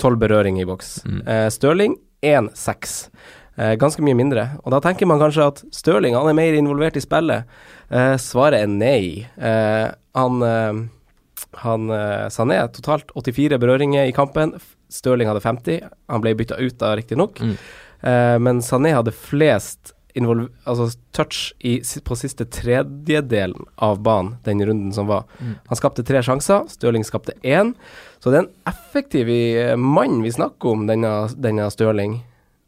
tolv 0.00 0.20
berøring 0.20 0.60
i 0.60 0.66
boks. 0.68 1.00
Mm. 1.06 1.20
Eh, 1.28 1.48
Stirling, 1.52 1.96
1-6. 2.24 2.96
Eh, 3.56 3.74
ganske 3.80 4.04
mye 4.04 4.16
mindre. 4.16 4.48
Og 4.64 4.72
da 4.74 4.80
tenker 4.84 5.08
man 5.08 5.20
kanskje 5.20 5.46
at 5.48 5.62
Stirling 5.74 6.16
han 6.16 6.28
er 6.28 6.36
mer 6.36 6.56
involvert 6.58 6.98
i 6.98 7.04
spillet. 7.04 7.48
Eh, 7.88 8.16
svaret 8.20 8.66
er 8.66 8.72
nei. 8.72 9.24
Eh, 9.36 9.86
han 10.20 10.44
eh, 10.44 10.82
han 11.64 11.90
eh, 11.90 12.28
Sané 12.32 12.60
totalt 12.74 13.10
84 13.14 13.58
berøringer 13.62 14.08
i 14.08 14.14
kampen. 14.16 14.54
Stirling 14.92 15.28
hadde 15.30 15.42
50. 15.44 15.90
Han 16.12 16.24
ble 16.24 16.34
bytta 16.38 16.58
ut 16.60 16.78
da, 16.80 16.94
riktignok. 16.96 17.40
Mm. 17.40 17.56
Eh, 18.00 18.38
men 18.42 18.62
Sané 18.64 18.94
hadde 18.96 19.14
flest 19.14 19.92
altså 20.16 20.86
touch 21.12 21.52
i, 21.60 21.82
på 22.04 22.16
siste 22.16 22.46
tredjedelen 22.48 23.66
av 23.84 24.00
banen 24.00 24.36
den 24.44 24.62
runden 24.64 24.92
som 24.92 25.06
var. 25.06 25.26
Mm. 25.40 25.54
Han 25.66 25.76
skapte 25.76 26.04
tre 26.04 26.22
sjanser, 26.24 26.64
Stirling 26.72 27.04
skapte 27.04 27.34
én. 27.42 27.74
Så 28.18 28.30
det 28.30 28.38
er 28.38 28.46
en 28.46 28.72
effektiv 28.72 29.28
eh, 29.28 29.76
mann 29.76 30.22
vi 30.24 30.32
snakker 30.32 30.72
om, 30.72 30.86
denne, 30.88 31.28
denne 31.36 31.68
Stirling. 31.70 32.22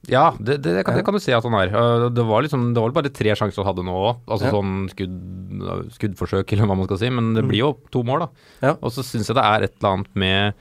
Ja, 0.08 0.30
det, 0.40 0.58
det, 0.64 0.72
det, 0.78 0.84
kan, 0.86 0.96
det 0.96 1.04
kan 1.04 1.14
du 1.14 1.20
si 1.20 1.32
at 1.36 1.44
han 1.44 1.54
er. 1.58 1.68
Uh, 1.74 2.08
Det 2.08 2.24
var 2.24 2.42
liksom, 2.46 2.72
det 2.74 2.80
var 2.80 2.94
bare 2.96 3.10
tre 3.12 3.34
sjanser 3.36 3.60
han 3.62 3.68
hadde 3.72 3.84
nå 3.86 3.92
òg. 3.92 4.22
Altså 4.26 4.48
Ja. 4.48 4.52
sånn 4.56 4.88
skudd, 4.92 5.92
skuddforsøk, 5.98 6.52
eller 6.54 6.66
hva 6.70 6.76
man 6.78 6.86
skal 6.88 6.98
si. 7.02 7.10
Men 7.10 7.34
det 7.34 7.44
Mm. 7.44 7.48
blir 7.50 7.58
jo 7.64 7.70
to 7.90 8.02
mål, 8.02 8.20
da. 8.20 8.28
Ja. 8.62 8.72
Og 8.82 8.90
så 8.92 9.02
syns 9.04 9.28
jeg 9.28 9.36
det 9.36 9.44
er 9.44 9.62
et 9.68 9.74
eller 9.80 9.92
annet 9.98 10.14
med 10.16 10.54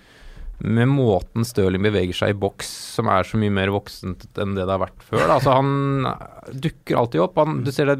med 0.59 0.87
måten 0.89 1.45
Stirling 1.45 1.83
beveger 1.85 2.15
seg 2.17 2.29
i 2.31 2.33
boks 2.33 2.65
som 2.95 3.05
er 3.13 3.21
så 3.21 3.37
mye 3.37 3.51
mer 3.53 3.67
voksent 3.69 4.25
enn 4.41 4.55
det 4.55 4.65
det 4.65 4.73
har 4.73 4.79
vært 4.81 5.03
før. 5.05 5.19
Da. 5.27 5.35
Altså 5.37 5.53
Han 5.53 6.03
dukker 6.51 6.97
alltid 6.97 7.21
opp. 7.21 7.35
Han, 7.37 7.59
du 7.63 7.69
ser 7.71 7.85
det, 7.91 7.97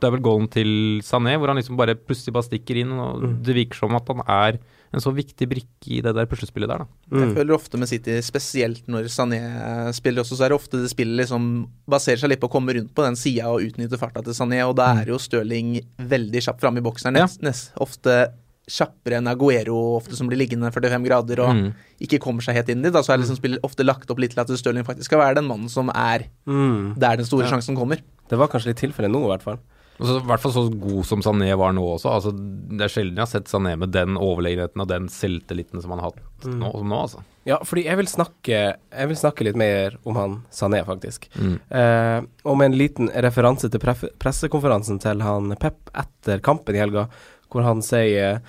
det 0.00 0.08
er 0.08 0.14
vel 0.14 0.22
goalen 0.24 0.48
til 0.50 1.02
Sané, 1.04 1.36
hvor 1.36 1.48
han 1.52 1.58
liksom 1.60 1.76
bare 1.76 1.94
plutselig 1.94 2.32
bare 2.32 2.48
stikker 2.48 2.80
inn. 2.80 2.92
og 2.98 3.20
Mm. 3.20 3.42
Det 3.44 3.54
virker 3.54 3.76
som 3.76 3.94
at 3.94 4.08
han 4.08 4.22
er 4.26 4.58
en 4.92 5.00
så 5.00 5.12
viktig 5.14 5.48
brikke 5.48 5.88
i 5.88 6.00
det 6.02 6.14
der 6.14 6.26
puslespillet 6.26 6.68
der. 6.68 6.78
da. 6.78 6.86
Jeg 7.10 7.28
Mm. 7.28 7.34
føler 7.36 7.54
ofte 7.56 7.78
med 7.78 7.88
City, 7.88 8.20
spesielt 8.20 8.86
når 8.86 9.04
Sané 9.08 9.92
spiller 9.94 10.22
også, 10.22 10.36
så 10.36 10.44
er 10.44 10.48
det 10.50 10.58
ofte 10.60 10.82
det 10.82 10.90
spillet 10.90 11.16
liksom 11.26 11.68
baserer 11.88 12.18
seg 12.18 12.28
litt 12.30 12.40
på 12.40 12.48
å 12.48 12.52
komme 12.52 12.74
rundt 12.74 12.92
på 12.94 13.02
den 13.04 13.16
sida 13.16 13.46
og 13.48 13.60
utnytte 13.62 13.98
farta 13.98 14.22
til 14.22 14.32
Sané, 14.34 14.60
og 14.68 14.76
da 14.76 14.94
er 15.00 15.06
jo 15.06 15.16
Stirling 15.18 15.80
veldig 15.98 16.40
kjapp 16.44 16.60
framme 16.60 16.78
i 16.78 16.82
boksen. 16.82 17.16
Ja. 17.16 17.22
Nest, 17.24 17.40
nest, 17.42 17.72
ofte 17.80 18.32
kjappere 18.68 19.16
enn 19.18 19.26
Aguero, 19.26 19.96
ofte 19.98 20.14
som 20.14 20.28
blir 20.28 20.38
liggende 20.38 20.70
45 20.72 21.04
grader 21.04 21.40
og 21.40 21.54
Mm. 21.56 21.74
ikke 22.00 22.20
kommer 22.20 22.40
seg 22.42 22.54
helt 22.54 22.68
inn 22.68 22.82
dit. 22.82 22.92
Da, 22.92 23.00
så 23.00 23.12
er 23.14 23.18
liksom 23.18 23.36
spillet 23.40 23.58
ofte 23.64 23.84
lagt 23.84 24.08
opp 24.10 24.18
litt 24.18 24.30
til 24.32 24.40
at 24.40 24.46
Stirling 24.48 24.84
faktisk 24.84 25.04
skal 25.10 25.18
være 25.18 25.34
den 25.36 25.48
mannen 25.48 25.68
som 25.68 25.88
er 25.90 26.26
Mm. 26.46 26.98
der 26.98 27.16
den 27.16 27.26
store 27.26 27.44
Ja. 27.44 27.50
sjansen 27.56 27.76
kommer. 27.76 27.98
Det 28.28 28.38
var 28.38 28.48
kanskje 28.48 28.66
litt 28.66 28.76
tilfellet 28.76 29.10
nå, 29.10 29.24
i 29.24 29.36
hvert 29.36 29.42
fall. 29.42 29.58
I 30.02 30.18
hvert 30.26 30.42
fall 30.42 30.52
så 30.54 30.62
god 30.82 31.06
som 31.06 31.20
Sané 31.22 31.52
var 31.58 31.72
nå 31.76 31.82
også. 31.94 32.10
Altså, 32.16 32.32
det 32.34 32.86
er 32.86 32.92
sjelden 32.92 33.18
jeg 33.20 33.22
har 33.22 33.30
sett 33.30 33.50
Sané 33.52 33.76
med 33.78 33.92
den 33.94 34.16
overlegenheten 34.18 34.82
og 34.82 34.88
den 34.90 35.06
selvtilliten 35.12 35.82
som 35.84 35.94
han 35.94 36.02
har 36.02 36.10
hatt 36.12 36.28
Mm. 36.42 36.56
nå, 36.58 36.70
nå, 36.90 36.96
altså. 37.04 37.20
Ja, 37.46 37.60
fordi 37.62 37.84
jeg 37.84 37.96
vil 38.00 38.08
snakke 38.10 38.56
Jeg 38.74 39.08
vil 39.08 39.16
snakke 39.16 39.44
litt 39.46 39.54
mer 39.54 39.94
om 40.04 40.16
han 40.18 40.32
Sané, 40.50 40.80
faktisk. 40.84 41.28
Mm. 41.38 41.52
Eh, 41.70 42.24
og 42.42 42.56
med 42.58 42.72
en 42.72 42.78
liten 42.80 43.10
referanse 43.14 43.70
til 43.70 43.78
pressekonferansen 44.18 44.98
til 45.04 45.22
han 45.22 45.54
Pep 45.62 45.92
etter 45.94 46.42
kampen 46.42 46.74
i 46.74 46.82
helga, 46.82 47.06
hvor 47.48 47.62
han 47.62 47.78
sier 47.86 48.40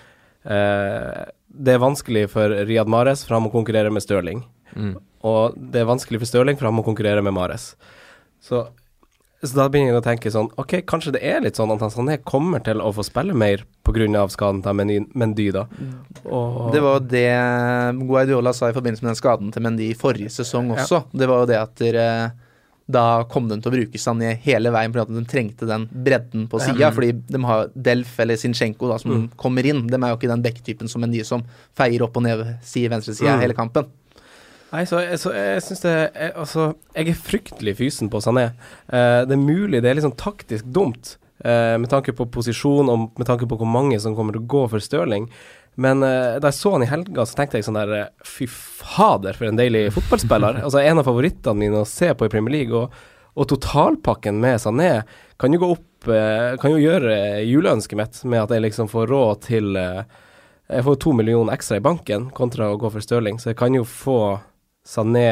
eh, 0.46 1.24
det 1.54 1.76
er 1.76 1.84
vanskelig 1.84 2.26
for 2.34 2.50
Riyad 2.66 2.90
Mares, 2.90 3.22
for 3.28 3.36
han 3.38 3.44
må 3.46 3.52
konkurrere 3.54 3.92
med 3.94 4.02
Stirling. 4.02 4.42
Mm. 4.74 4.96
Og 5.24 5.54
det 5.56 5.84
er 5.84 5.90
vanskelig 5.92 6.24
for 6.24 6.32
Stirling, 6.32 6.58
for 6.58 6.66
han 6.72 6.74
må 6.80 6.84
konkurrere 6.88 7.22
med 7.22 7.36
Mares. 7.38 7.76
Så, 8.42 8.66
så 9.44 9.56
da 9.56 9.68
begynner 9.70 9.92
jeg 9.94 10.02
å 10.02 10.06
tenke 10.06 10.32
sånn 10.32 10.48
Ok, 10.58 10.74
kanskje 10.88 11.12
det 11.18 11.22
er 11.24 11.42
litt 11.42 11.56
sånn 11.60 11.72
at 11.74 11.82
han 11.84 11.90
Sané 11.92 12.18
kommer 12.24 12.64
til 12.64 12.80
å 12.80 12.94
få 12.96 13.04
spille 13.04 13.34
mer 13.36 13.66
pga. 13.84 14.28
skaden 14.32 14.62
til 14.64 14.74
Mendy, 14.74 15.00
Mendy 15.14 15.52
da. 15.52 15.66
Og, 16.26 16.72
Det 16.72 16.82
var 16.82 17.00
jo 17.00 17.08
det 17.12 17.28
Guardiola 18.08 18.54
sa 18.54 18.70
i 18.70 18.74
forbindelse 18.74 19.04
med 19.04 19.12
den 19.14 19.20
skaden 19.22 19.52
til 19.54 19.62
Mendy 19.66 19.90
i 19.92 19.98
forrige 20.00 20.32
sesong 20.32 20.72
også. 20.78 21.04
Det 21.14 21.28
var 21.28 21.44
jo 21.44 21.50
det 21.52 21.60
at 21.60 21.76
dere, 21.76 22.08
da 22.90 23.24
kom 23.32 23.48
de 23.48 23.56
til 23.64 23.72
å 23.72 23.76
bruke 23.78 24.00
Sané 24.02 24.34
hele 24.44 24.72
veien 24.74 24.92
fordi 24.94 25.16
de 25.16 25.26
trengte 25.32 25.68
den 25.68 25.86
bredden 25.88 26.48
på 26.52 26.60
sida. 26.60 26.92
Fordi 26.92 27.12
de 27.32 27.40
har 27.48 27.70
Delf 27.76 28.18
eller 28.20 28.36
Sinchenko 28.36 28.90
da, 28.90 28.98
som 29.00 29.12
Mm. 29.12 29.30
kommer 29.38 29.66
inn. 29.66 29.88
De 29.88 29.96
er 29.96 30.10
jo 30.12 30.18
ikke 30.18 30.28
den 30.34 30.44
backtypen 30.44 30.90
som 30.90 31.02
Mendy 31.02 31.24
som 31.24 31.44
feier 31.76 32.02
opp 32.04 32.18
og 32.18 32.24
ned 32.24 32.58
side 32.64 32.90
venstresida 32.92 33.38
Mm. 33.38 33.42
hele 33.42 33.54
kampen. 33.54 33.86
Nei, 34.74 34.86
så, 34.90 35.04
så 35.22 35.32
jeg 35.36 35.62
syns 35.62 35.84
det 35.84 35.92
jeg, 35.94 36.32
Altså, 36.34 36.72
jeg 36.96 37.12
er 37.12 37.26
fryktelig 37.28 37.76
fysen 37.78 38.10
på 38.10 38.22
Sané. 38.26 38.48
Eh, 38.90 39.22
det 39.30 39.36
er 39.36 39.42
mulig 39.42 39.84
det 39.84 39.92
er 39.92 40.02
sånn 40.02 40.16
taktisk 40.18 40.66
dumt, 40.74 41.18
eh, 41.46 41.76
med 41.78 41.92
tanke 41.92 42.16
på 42.18 42.26
posisjon 42.34 42.90
og 42.90 43.12
med 43.20 43.30
tanke 43.30 43.46
på 43.50 43.60
hvor 43.60 43.70
mange 43.70 44.00
som 44.02 44.16
kommer 44.18 44.34
til 44.34 44.42
å 44.42 44.50
gå 44.56 44.64
for 44.72 44.82
Stirling. 44.82 45.30
Men 45.76 46.04
eh, 46.06 46.40
da 46.42 46.50
jeg 46.50 46.58
så 46.58 46.74
han 46.76 46.86
i 46.86 46.90
helga, 46.90 47.26
så 47.26 47.38
tenkte 47.38 47.58
jeg 47.60 47.68
sånn 47.68 47.78
der 47.78 47.94
eh, 47.98 48.10
Fy 48.26 48.48
fader, 48.50 49.38
for 49.38 49.50
en 49.50 49.58
deilig 49.58 49.88
fotballspiller. 49.96 50.62
altså 50.66 50.82
En 50.82 51.02
av 51.02 51.08
favorittene 51.08 51.58
mine 51.58 51.82
å 51.82 51.90
se 51.90 52.12
på 52.14 52.28
i 52.28 52.34
Premier 52.34 52.58
League. 52.58 52.78
Og, 52.78 52.94
og 53.34 53.50
totalpakken 53.50 54.38
med 54.42 54.62
Sané 54.62 54.92
kan 55.42 55.54
jo 55.54 55.62
gå 55.64 55.72
opp 55.74 56.10
eh, 56.14 56.54
Kan 56.62 56.76
jo 56.76 56.82
gjøre 56.82 57.16
juleønsket 57.42 57.98
mitt 57.98 58.20
med 58.30 58.44
at 58.44 58.54
jeg 58.54 58.66
liksom 58.68 58.90
får 58.92 59.10
råd 59.10 59.42
til 59.48 59.78
eh, 59.80 60.04
Jeg 60.70 60.86
får 60.86 61.00
to 61.02 61.14
millioner 61.18 61.58
ekstra 61.58 61.80
i 61.82 61.86
banken 61.86 62.30
kontra 62.38 62.70
å 62.70 62.78
gå 62.82 62.94
for 62.94 63.06
Stirling, 63.06 63.42
så 63.42 63.52
jeg 63.52 63.60
kan 63.62 63.74
jo 63.74 63.86
få 63.86 64.20
Sané, 64.88 65.28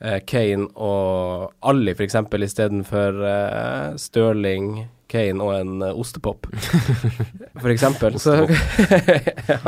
eh, 0.00 0.20
Kane 0.26 0.68
og 0.74 1.52
Ali 1.62 1.94
f.eks. 1.94 2.16
istedenfor 2.16 3.20
eh, 3.26 3.84
Stirling, 4.00 4.88
Kane 5.10 5.42
og 5.42 5.54
en 5.56 5.84
eh, 5.86 5.94
ostepop, 5.94 6.48
eksempel. 7.74 8.18
Så, 8.22 8.36
ja. 9.52 9.60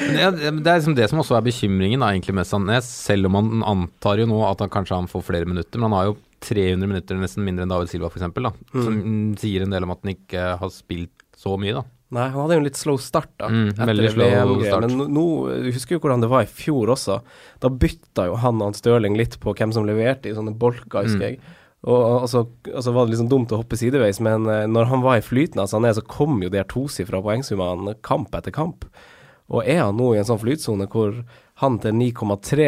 Det, 0.00 0.16
er, 0.16 0.34
det 0.36 0.64
er 0.64 0.80
liksom 0.80 0.96
det 0.96 1.10
som 1.12 1.22
også 1.22 1.38
er 1.38 1.46
bekymringen 1.46 2.02
da, 2.02 2.10
egentlig 2.14 2.36
med 2.40 2.48
Sané, 2.48 2.80
selv 2.84 3.30
om 3.30 3.38
man 3.38 3.68
antar 3.76 4.22
jo 4.22 4.28
nå 4.30 4.42
at 4.48 4.64
han 4.64 4.72
kanskje 4.72 4.98
han 4.98 5.10
får 5.10 5.28
flere 5.28 5.48
minutter. 5.48 5.80
Men 5.80 5.90
han 5.90 5.98
har 5.98 6.10
jo 6.10 6.18
300 6.40 6.88
minutter, 6.88 7.20
nesten 7.20 7.44
mindre 7.44 7.66
enn 7.66 7.72
David 7.72 7.92
Silva 7.92 8.08
f.eks., 8.08 8.28
da, 8.32 8.52
som 8.72 8.94
mm, 8.96 9.32
sier 9.40 9.64
en 9.64 9.74
del 9.74 9.84
om 9.84 9.92
at 9.92 10.04
han 10.04 10.14
ikke 10.16 10.52
har 10.60 10.72
spilt 10.72 11.26
så 11.36 11.56
mye. 11.60 11.76
da. 11.76 11.84
Nei, 12.10 12.24
han 12.28 12.40
hadde 12.42 12.56
jo 12.56 12.60
en 12.60 12.64
litt 12.66 12.76
slow 12.80 12.96
start, 12.98 13.30
da. 13.38 13.46
Mm, 13.48 13.68
veldig 13.78 14.08
slow 14.16 14.62
start. 14.66 14.86
Men 14.90 15.12
nå- 15.14 15.62
du 15.62 15.70
husker 15.70 15.94
jo 15.94 16.00
hvordan 16.02 16.20
det 16.24 16.30
var 16.32 16.42
i 16.42 16.50
fjor 16.50 16.90
også. 16.96 17.20
Da 17.62 17.68
bytta 17.70 18.26
jo 18.26 18.34
han 18.42 18.56
og 18.58 18.64
han 18.70 18.74
Stirling 18.74 19.16
litt 19.16 19.38
på 19.38 19.54
hvem 19.54 19.72
som 19.72 19.86
leverte 19.86 20.26
i 20.26 20.34
sånne 20.34 20.56
bolker, 20.58 21.04
husker 21.06 21.20
Mm. 21.20 21.28
jeg. 21.28 21.40
Og, 21.86 22.22
altså, 22.26 22.42
altså, 22.66 22.82
så, 22.82 22.92
var 22.92 23.06
det 23.06 23.14
liksom 23.14 23.28
dumt 23.30 23.52
å 23.54 23.56
hoppe 23.62 23.78
sideveis, 23.78 24.18
men 24.20 24.44
eh, 24.50 24.66
når 24.66 24.86
han 24.90 25.00
var 25.02 25.16
i 25.16 25.22
flyten 25.24 25.62
han 25.64 25.84
er, 25.86 25.94
så 25.94 26.02
kom 26.06 26.42
jo 26.42 26.50
de 26.50 26.58
her 26.58 26.64
tosifra 26.68 27.22
poengsummene 27.22 27.94
kamp 28.02 28.34
etter 28.34 28.50
kamp. 28.52 28.84
Og 29.48 29.64
er 29.66 29.78
han 29.84 29.96
nå 29.96 30.14
i 30.14 30.18
en 30.18 30.24
sånn 30.28 30.38
flytsone 30.42 30.86
hvor 30.90 31.24
han 31.62 31.78
til 31.78 31.92
9,3 31.92 32.66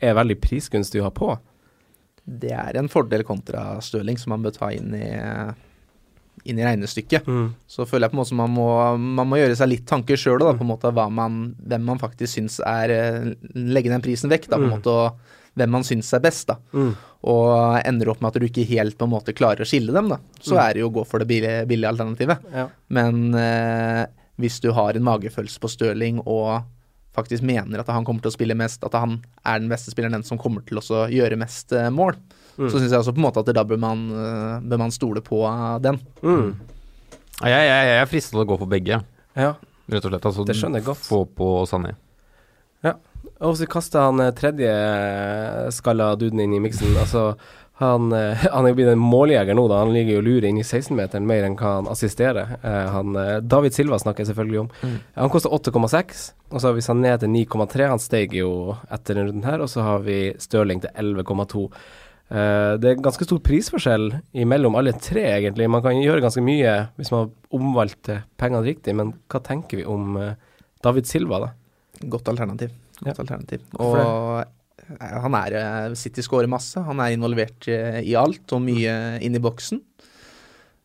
er 0.00 0.14
veldig 0.14 0.38
prisgunstig 0.40 1.00
å 1.00 1.08
ha 1.08 1.10
på? 1.10 1.38
Det 2.24 2.52
er 2.52 2.76
en 2.78 2.88
fordel 2.88 3.24
kontra 3.24 3.80
Stirling 3.82 4.16
som 4.18 4.30
han 4.36 4.42
bør 4.44 4.52
ta 4.54 4.68
inn 4.70 4.94
i, 4.94 5.10
inn 6.44 6.58
i 6.58 6.64
regnestykket. 6.66 7.26
Så 7.70 7.84
føler 7.86 8.08
jeg 8.08 8.12
på 8.12 8.16
en 8.18 8.22
måte 8.24 8.34
man 8.38 8.50
må, 8.50 8.66
man 8.98 9.28
må 9.30 9.38
gjøre 9.38 9.54
seg 9.56 9.68
litt 9.70 9.86
tanker 9.86 10.16
sjøl, 10.18 10.42
hvem 10.42 11.84
man 11.86 12.00
faktisk 12.02 12.34
syns 12.38 12.58
er 12.66 12.90
eh, 12.90 13.30
Legge 13.54 13.92
den 13.92 14.02
prisen 14.02 14.30
vekk, 14.32 14.48
da, 14.50 14.56
på 14.58 14.64
en 14.66 14.70
Mm. 14.72 14.76
måte, 14.78 14.90
og 14.90 15.16
hvem 15.54 15.70
man 15.70 15.82
syns 15.84 16.12
er 16.16 16.20
best, 16.24 16.46
da. 16.48 16.56
Mm. 16.72 16.94
Og 17.28 17.78
ender 17.86 18.08
opp 18.10 18.20
med 18.24 18.32
at 18.34 18.40
du 18.40 18.46
ikke 18.48 18.66
helt 18.66 18.96
på 18.98 19.04
en 19.06 19.12
måte 19.12 19.34
klarer 19.36 19.62
å 19.62 19.68
skille 19.68 19.92
dem, 19.92 20.08
da. 20.08 20.18
Så 20.40 20.54
Mm. 20.56 20.62
er 20.64 20.72
det 20.74 20.80
jo 20.80 20.88
å 20.90 20.94
gå 20.96 21.06
for 21.06 21.18
det 21.20 21.28
billige, 21.28 21.66
billige 21.68 21.90
alternativet. 21.92 22.38
Ja. 22.52 22.68
Men 22.88 23.34
eh, 23.34 24.06
hvis 24.40 24.60
du 24.60 24.72
har 24.72 24.96
en 24.96 25.04
magefølelse 25.04 25.60
på 25.60 25.68
Stirling 25.70 26.20
og 26.26 26.62
faktisk 27.14 27.42
mener 27.44 27.78
at 27.78 27.86
han 27.92 28.04
kommer 28.04 28.22
til 28.24 28.30
å 28.32 28.34
spille 28.34 28.56
mest, 28.56 28.82
at 28.82 28.94
han 28.96 29.22
er 29.44 29.58
den 29.60 29.68
beste 29.68 29.92
spilleren, 29.92 30.12
den 30.16 30.24
som 30.24 30.38
kommer 30.38 30.64
til 30.66 30.78
å 30.78 31.06
gjøre 31.12 31.36
mest 31.38 31.70
eh, 31.76 31.90
mål, 31.92 32.16
Mm. 32.58 32.68
så 32.68 32.78
syns 32.78 32.90
jeg 32.92 33.00
også 33.00 33.14
på 33.16 33.22
en 33.22 33.26
måte 33.26 33.40
at 33.40 33.50
da 33.56 33.64
bør 33.64 33.80
man, 33.80 34.04
eh, 34.12 34.60
bør 34.68 34.82
man 34.84 34.92
stole 34.94 35.22
på 35.24 35.40
eh, 35.48 35.78
den. 35.84 36.00
Mm. 36.22 36.52
Ja, 37.42 37.48
Jeg, 37.48 37.68
jeg, 37.68 37.86
jeg 37.88 38.02
er 38.02 38.10
fristet 38.10 38.34
til 38.36 38.44
å 38.44 38.48
gå 38.52 38.58
for 38.60 38.70
begge, 38.70 39.00
ja. 39.34 39.54
rett 39.90 40.04
og 40.04 40.12
slett. 40.12 40.28
Altså, 40.28 40.44
Det 40.46 40.58
skjønner 40.58 40.82
jeg 40.82 40.90
godt. 40.92 41.06
Få 41.08 41.24
på 41.26 41.54
Sané. 41.70 41.96
Og 43.42 43.56
så 43.58 43.66
kasta 43.70 44.04
han 44.08 44.20
eh, 44.22 44.30
tredje 44.34 44.70
skalla 45.74 46.12
duden 46.18 46.42
inn 46.44 46.54
i 46.54 46.60
miksen. 46.62 46.94
Altså, 46.98 47.32
han, 47.82 48.12
han 48.12 48.66
er 48.66 48.70
jo 48.70 48.76
blitt 48.78 48.90
en 48.92 49.00
måljeger 49.02 49.56
nå, 49.58 49.64
da. 49.70 49.80
Han 49.82 49.90
ligger 49.94 50.14
jo 50.18 50.20
og 50.20 50.26
lurer 50.28 50.46
inn 50.50 50.60
i 50.60 50.66
16-meteren 50.66 51.26
mer 51.26 51.46
enn 51.46 51.56
hva 51.58 51.72
han 51.80 51.88
assisterer. 51.90 52.52
Han, 52.62 53.16
David 53.50 53.74
Silva 53.74 53.98
snakker 53.98 54.22
jeg 54.22 54.30
selvfølgelig 54.30 54.60
om. 54.60 54.68
Mm. 54.84 54.92
Han 55.16 55.32
koster 55.32 55.50
8,6, 55.56 56.20
og 56.52 56.60
så 56.60 56.68
har 56.68 56.76
vi 56.76 56.84
Sané 56.86 57.16
til 57.18 57.32
9,3. 57.34 57.88
Han 57.90 58.02
steg 58.02 58.36
jo 58.38 58.52
etter 58.86 59.18
denne 59.18 59.32
runden 59.32 59.48
her, 59.48 59.64
og 59.64 59.72
så 59.72 59.82
har 59.86 60.06
vi 60.06 60.20
Stirling 60.42 60.84
til 60.84 60.94
11,2. 60.94 61.64
Eh, 62.32 62.74
det 62.80 62.88
er 62.94 63.02
ganske 63.04 63.26
stor 63.28 63.40
prisforskjell 63.44 64.06
imellom 64.40 64.76
alle 64.78 64.94
tre, 64.96 65.24
egentlig. 65.34 65.68
Man 65.68 65.82
kan 65.84 65.98
gjøre 66.00 66.22
ganske 66.24 66.44
mye 66.44 66.72
hvis 66.96 67.12
man 67.12 67.26
har 67.26 67.58
omvalgt 67.58 68.08
pengene 68.40 68.64
riktig, 68.64 68.94
men 68.96 69.12
hva 69.28 69.42
tenker 69.44 69.82
vi 69.82 69.86
om 69.88 70.16
eh, 70.16 70.34
David 70.84 71.10
Silva, 71.10 71.42
da? 71.44 71.52
Godt 72.08 72.32
alternativ. 72.32 72.72
Godt 73.02 73.12
Ja. 73.12 73.20
alternativ. 73.26 73.66
Og 73.82 74.40
eh, 74.40 75.20
han 75.22 75.36
er 75.38 75.94
City 75.98 76.24
scorer 76.24 76.48
masse. 76.50 76.80
Han 76.88 77.00
er 77.04 77.12
involvert 77.14 77.68
i 77.68 78.16
alt 78.18 78.52
og 78.56 78.64
mye 78.64 78.96
inn 79.22 79.36
i 79.36 79.42
boksen. 79.42 79.82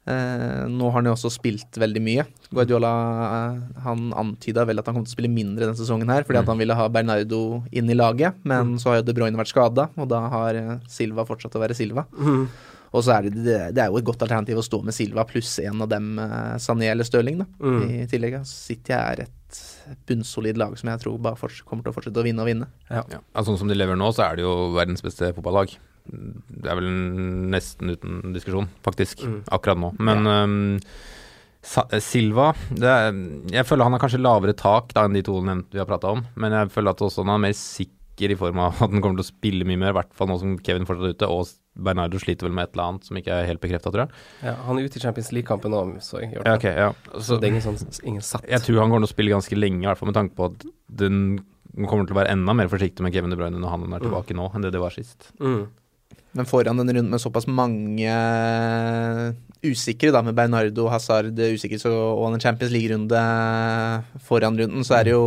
Eh, 0.07 0.67
nå 0.71 0.87
har 0.87 1.01
han 1.01 1.09
jo 1.09 1.15
også 1.17 1.31
spilt 1.33 1.77
veldig 1.81 2.01
mye. 2.03 2.23
Guardiola 2.47 2.91
eh, 3.25 3.57
han 3.83 4.05
antyda 4.15 4.63
vel 4.67 4.79
at 4.79 4.87
han 4.87 4.95
kom 4.95 5.03
til 5.07 5.11
å 5.11 5.17
spille 5.17 5.31
mindre 5.33 5.65
denne 5.65 5.79
sesongen 5.79 6.11
her, 6.13 6.23
fordi 6.27 6.39
at 6.39 6.51
han 6.51 6.61
ville 6.61 6.77
ha 6.79 6.87
Bernardo 6.91 7.41
inn 7.75 7.91
i 7.91 7.97
laget, 7.97 8.39
men 8.47 8.77
så 8.79 8.93
har 8.93 9.01
jo 9.01 9.07
De 9.09 9.17
Bruyne 9.17 9.39
vært 9.39 9.51
skada, 9.51 9.89
og 9.99 10.07
da 10.11 10.23
har 10.31 10.59
eh, 10.61 10.73
Silva 10.91 11.27
fortsatt 11.27 11.59
å 11.59 11.63
være 11.65 11.77
Silva. 11.77 12.07
Mhm. 12.15 12.47
Og 12.95 13.03
så 13.03 13.17
er 13.17 13.25
det, 13.25 13.41
det, 13.43 13.55
det 13.75 13.81
er 13.83 13.89
jo 13.91 13.97
et 13.99 14.05
godt 14.07 14.21
alternativ 14.23 14.61
å 14.61 14.63
stå 14.63 14.77
med 14.87 14.95
Silva 14.95 15.25
pluss 15.27 15.57
en 15.59 15.83
av 15.83 15.89
dem, 15.91 16.05
Sané 16.63 16.87
eller 16.87 17.05
Stirling, 17.05 17.41
da. 17.41 17.45
Mm. 17.59 17.81
I 17.83 18.05
tillegg. 18.09 18.37
City 18.47 18.95
er 18.95 19.25
et 19.25 19.59
bunnsolid 20.07 20.57
lag 20.57 20.71
som 20.79 20.93
jeg 20.93 21.01
tror 21.03 21.19
bare 21.21 21.51
kommer 21.67 21.83
til 21.83 21.91
å 21.91 21.97
fortsette 21.97 22.23
å 22.23 22.25
vinne 22.25 22.45
og 22.45 22.47
vinne. 22.47 22.69
Ja. 22.87 23.03
Altså, 23.35 23.51
sånn 23.51 23.59
som 23.65 23.73
de 23.73 23.75
lever 23.75 23.99
nå, 23.99 24.07
så 24.15 24.23
er 24.29 24.39
det 24.39 24.47
jo 24.47 24.55
verdens 24.79 25.03
beste 25.03 25.33
fotballag. 25.35 25.75
Det 26.07 26.69
er 26.71 26.79
vel 26.79 26.89
nesten 27.53 27.91
uten 27.93 28.33
diskusjon, 28.35 28.67
faktisk, 28.85 29.23
Mm. 29.27 29.41
akkurat 29.51 29.77
nå. 29.81 29.93
Men 29.99 30.25
ja. 30.25 30.43
um, 30.43 30.79
Silva 31.99 32.51
det 32.71 32.87
er, 32.87 33.15
Jeg 33.51 33.65
føler 33.67 33.83
han 33.87 33.95
har 33.97 33.99
kanskje 34.03 34.21
lavere 34.21 34.53
tak 34.57 34.93
da 34.95 35.03
enn 35.07 35.15
de 35.17 35.23
to 35.25 35.39
vi 35.41 35.79
har 35.81 35.87
prata 35.89 36.13
om, 36.15 36.21
men 36.39 36.53
jeg 36.55 36.71
føler 36.71 36.93
at 36.93 37.01
også 37.03 37.25
han 37.25 37.33
er 37.35 37.41
mer 37.49 37.55
sikker 37.57 38.31
i 38.33 38.37
form 38.39 38.59
av 38.63 38.77
at 38.85 38.91
han 38.93 39.01
kommer 39.03 39.19
til 39.19 39.25
å 39.25 39.31
spille 39.31 39.65
mye 39.67 39.77
mer, 39.81 39.91
i 39.91 39.97
hvert 39.99 40.13
fall 40.17 40.29
nå 40.31 40.37
som 40.39 40.55
Kevin 40.63 40.87
fortsatt 40.87 41.09
er 41.11 41.17
ute, 41.17 41.27
og 41.29 41.51
Bernardo 41.77 42.17
sliter 42.17 42.47
vel 42.47 42.55
med 42.57 42.65
et 42.69 42.73
eller 42.73 42.87
annet 42.87 43.05
som 43.05 43.17
ikke 43.19 43.33
er 43.35 43.45
helt 43.51 43.61
bekrefta, 43.61 43.91
tror 43.93 44.05
jeg. 44.07 44.15
Ja, 44.47 44.55
han 44.65 44.79
er 44.79 44.87
ute 44.87 44.97
i 44.97 45.03
Champions 45.03 45.27
League-kampen 45.35 45.69
nå, 45.75 45.81
så 46.01 46.23
jeg 46.23 46.31
gjør 46.33 46.47
Ja, 46.47 46.55
det. 46.57 46.71
ja. 46.73 46.87
Så 47.21 47.37
det 47.37 47.45
er 47.49 47.53
ingen, 47.53 47.65
sånn, 47.67 47.99
ingen 48.09 48.23
satt. 48.25 48.47
jeg 48.49 48.63
tror 48.65 48.79
han 48.81 48.89
kommer 48.89 49.05
til 49.05 49.11
å 49.11 49.15
spille 49.17 49.35
ganske 49.35 49.59
lenge, 49.59 49.83
i 49.83 49.89
hvert 49.91 49.99
fall 49.99 50.09
med 50.09 50.17
tanke 50.17 50.33
på 50.39 50.47
at 50.49 50.65
den 51.03 51.19
kommer 51.85 52.07
til 52.09 52.15
å 52.15 52.21
være 52.23 52.31
enda 52.33 52.55
mer 52.57 52.71
forsiktig 52.71 53.03
med 53.05 53.13
Kevin 53.13 53.29
De 53.29 53.37
Bruyne 53.37 53.59
når 53.61 53.69
han 53.75 53.93
er 53.93 54.01
tilbake 54.07 54.33
nå, 54.33 54.47
enn 54.55 54.63
det 54.65 54.71
det 54.73 54.81
var 54.81 54.95
sist. 54.95 55.29
Mm. 55.37 55.67
Men 56.37 56.45
foran 56.49 56.77
denne 56.77 56.93
runden 56.93 57.09
med 57.15 57.21
såpass 57.23 57.47
mange 57.49 58.13
usikre, 59.65 60.11
da, 60.13 60.21
med 60.21 60.35
Bernardo, 60.37 60.85
Hazard 60.93 61.33
usikre, 61.39 61.79
så, 61.81 61.91
og 61.91 62.27
en 62.35 62.43
Champions 62.43 62.71
League-runde 62.75 63.21
foran 64.27 64.57
runden, 64.59 64.85
så 64.85 64.99
er 64.99 65.07
det 65.09 65.15
jo 65.15 65.23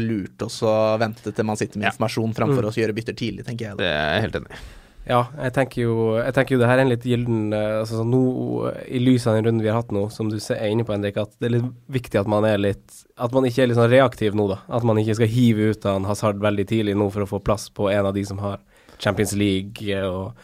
lurt 0.00 0.46
også 0.46 0.70
å 0.70 0.78
vente 1.02 1.34
til 1.34 1.46
man 1.46 1.60
sitter 1.60 1.80
med 1.82 1.90
informasjon 1.92 2.32
framfor 2.36 2.64
Mm. 2.64 2.70
å 2.70 2.78
gjøre 2.80 2.96
bytter 2.96 3.16
tidlig, 3.18 3.44
tenker 3.44 3.68
jeg. 3.68 3.76
da. 3.76 3.82
Det 3.84 3.92
er 3.92 4.14
jeg 4.14 4.24
helt 4.24 4.40
enig 4.40 4.50
i. 4.56 4.62
Ja, 5.06 5.18
jeg 5.36 5.52
tenker 5.52 5.82
jo 5.82 5.94
Jeg 6.16 6.32
tenker 6.32 6.54
jo 6.54 6.58
det 6.62 6.66
her 6.70 6.78
er 6.78 6.82
en 6.86 6.88
litt 6.88 7.02
gyllen 7.04 7.52
eh, 7.52 7.80
altså, 7.82 8.06
nå, 8.08 8.72
I 8.88 8.98
lys 9.04 9.26
av 9.28 9.34
den 9.36 9.44
runden 9.44 9.60
vi 9.60 9.68
har 9.68 9.82
hatt 9.82 9.92
nå, 9.92 10.06
som 10.10 10.30
du 10.32 10.38
er 10.38 10.70
inne 10.72 10.86
på, 10.88 10.94
Henrik, 10.96 11.18
at 11.20 11.28
det 11.40 11.50
er 11.50 11.58
litt 11.58 11.66
viktig 11.92 12.20
at 12.22 12.26
man 12.26 12.46
er 12.48 12.56
litt 12.56 13.02
At 13.20 13.30
man 13.36 13.44
ikke 13.44 13.62
er 13.62 13.68
litt 13.68 13.76
sånn 13.76 13.90
reaktiv 13.92 14.32
nå, 14.34 14.48
da. 14.48 14.62
At 14.72 14.82
man 14.82 14.96
ikke 14.96 15.18
skal 15.20 15.28
hive 15.28 15.74
ut 15.74 15.84
av 15.84 15.96
en 16.00 16.08
Hazard 16.08 16.40
veldig 16.40 16.64
tidlig 16.72 16.96
nå 16.96 17.10
for 17.12 17.20
å 17.26 17.28
få 17.28 17.42
plass 17.44 17.68
på 17.68 17.90
en 17.92 18.06
av 18.08 18.14
de 18.16 18.24
som 18.24 18.40
har 18.40 18.62
Champions 18.98 19.34
League, 19.38 19.88
eh, 19.90 20.06
og, 20.06 20.38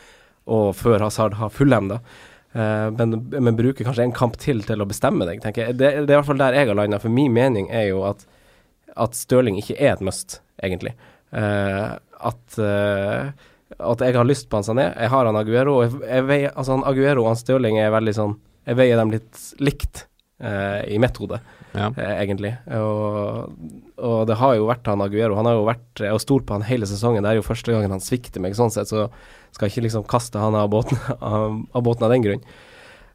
og 0.51 0.75
før 0.79 1.07
Hazard 1.07 1.39
har 1.41 1.53
full-M, 1.55 1.91
da. 1.93 2.01
Eh, 2.53 2.89
men, 2.97 3.21
men 3.31 3.59
bruker 3.59 3.87
kanskje 3.87 4.09
en 4.09 4.17
kamp 4.17 4.39
til 4.43 4.65
til 4.67 4.83
å 4.83 4.89
bestemme 4.91 5.29
deg, 5.29 5.43
tenker 5.45 5.69
jeg. 5.69 5.79
Det, 5.79 5.93
det 6.05 6.11
er 6.11 6.17
i 6.17 6.19
hvert 6.19 6.31
fall 6.33 6.43
der 6.43 6.59
jeg 6.59 6.71
har 6.71 6.79
landa. 6.79 7.01
For 7.03 7.13
min 7.15 7.35
mening 7.37 7.71
er 7.71 7.91
jo 7.93 8.03
at, 8.09 8.27
at 8.97 9.17
Stirling 9.19 9.61
ikke 9.61 9.79
er 9.79 9.95
et 9.95 10.05
must, 10.05 10.41
egentlig. 10.63 10.97
Uh, 11.31 11.95
at 12.27 12.59
uh, 12.59 13.31
at 13.71 14.01
jeg 14.03 14.17
har 14.17 14.27
lyst 14.27 14.49
på 14.51 14.59
han 14.59 14.67
Sané. 14.67 14.89
Jeg 14.99 15.13
har 15.13 15.29
han 15.29 15.39
Aguero. 15.39 15.77
Og 15.79 15.85
jeg, 15.87 16.01
jeg 16.11 16.27
veier, 16.27 16.55
altså 16.59 16.75
han 16.75 16.87
Aguero 16.91 17.23
og 17.23 17.31
han 17.31 17.39
Stirling 17.39 17.79
er 17.79 17.93
veldig 17.95 18.15
sånn 18.17 18.33
Jeg 18.67 18.81
veier 18.81 18.99
dem 18.99 19.13
litt 19.15 19.45
likt 19.63 20.07
i 20.41 20.97
mitt 20.97 21.19
hode, 21.21 21.37
Ja. 21.75 21.91
eh, 21.97 22.15
egentlig. 22.23 22.55
Og, 22.77 23.53
og 24.01 24.25
det 24.31 24.39
har 24.41 24.57
jo 24.59 24.67
vært 24.71 24.89
han 24.91 25.05
Aguero. 25.05 25.37
Han 25.39 25.47
har 25.47 25.59
jo 25.59 25.69
vært 25.69 26.03
Jeg 26.03 26.23
stolt 26.25 26.47
på 26.49 26.57
han 26.57 26.67
hele 26.67 26.89
sesongen. 26.91 27.23
Det 27.23 27.31
er 27.35 27.39
jo 27.39 27.47
første 27.47 27.75
gangen 27.75 27.95
han 27.95 28.03
svikter 28.03 28.43
meg, 28.43 28.57
sånn 28.59 28.73
sett, 28.75 28.91
så 28.91 29.07
skal 29.55 29.69
jeg 29.69 29.77
ikke 29.77 29.87
liksom 29.89 30.09
kaste 30.11 30.41
han 30.43 30.57
av 30.59 30.71
båten 30.73 30.99
av, 31.19 31.61
av, 31.73 31.85
båten 31.87 32.07
av 32.07 32.15
den 32.15 32.27
grunn. 32.27 32.43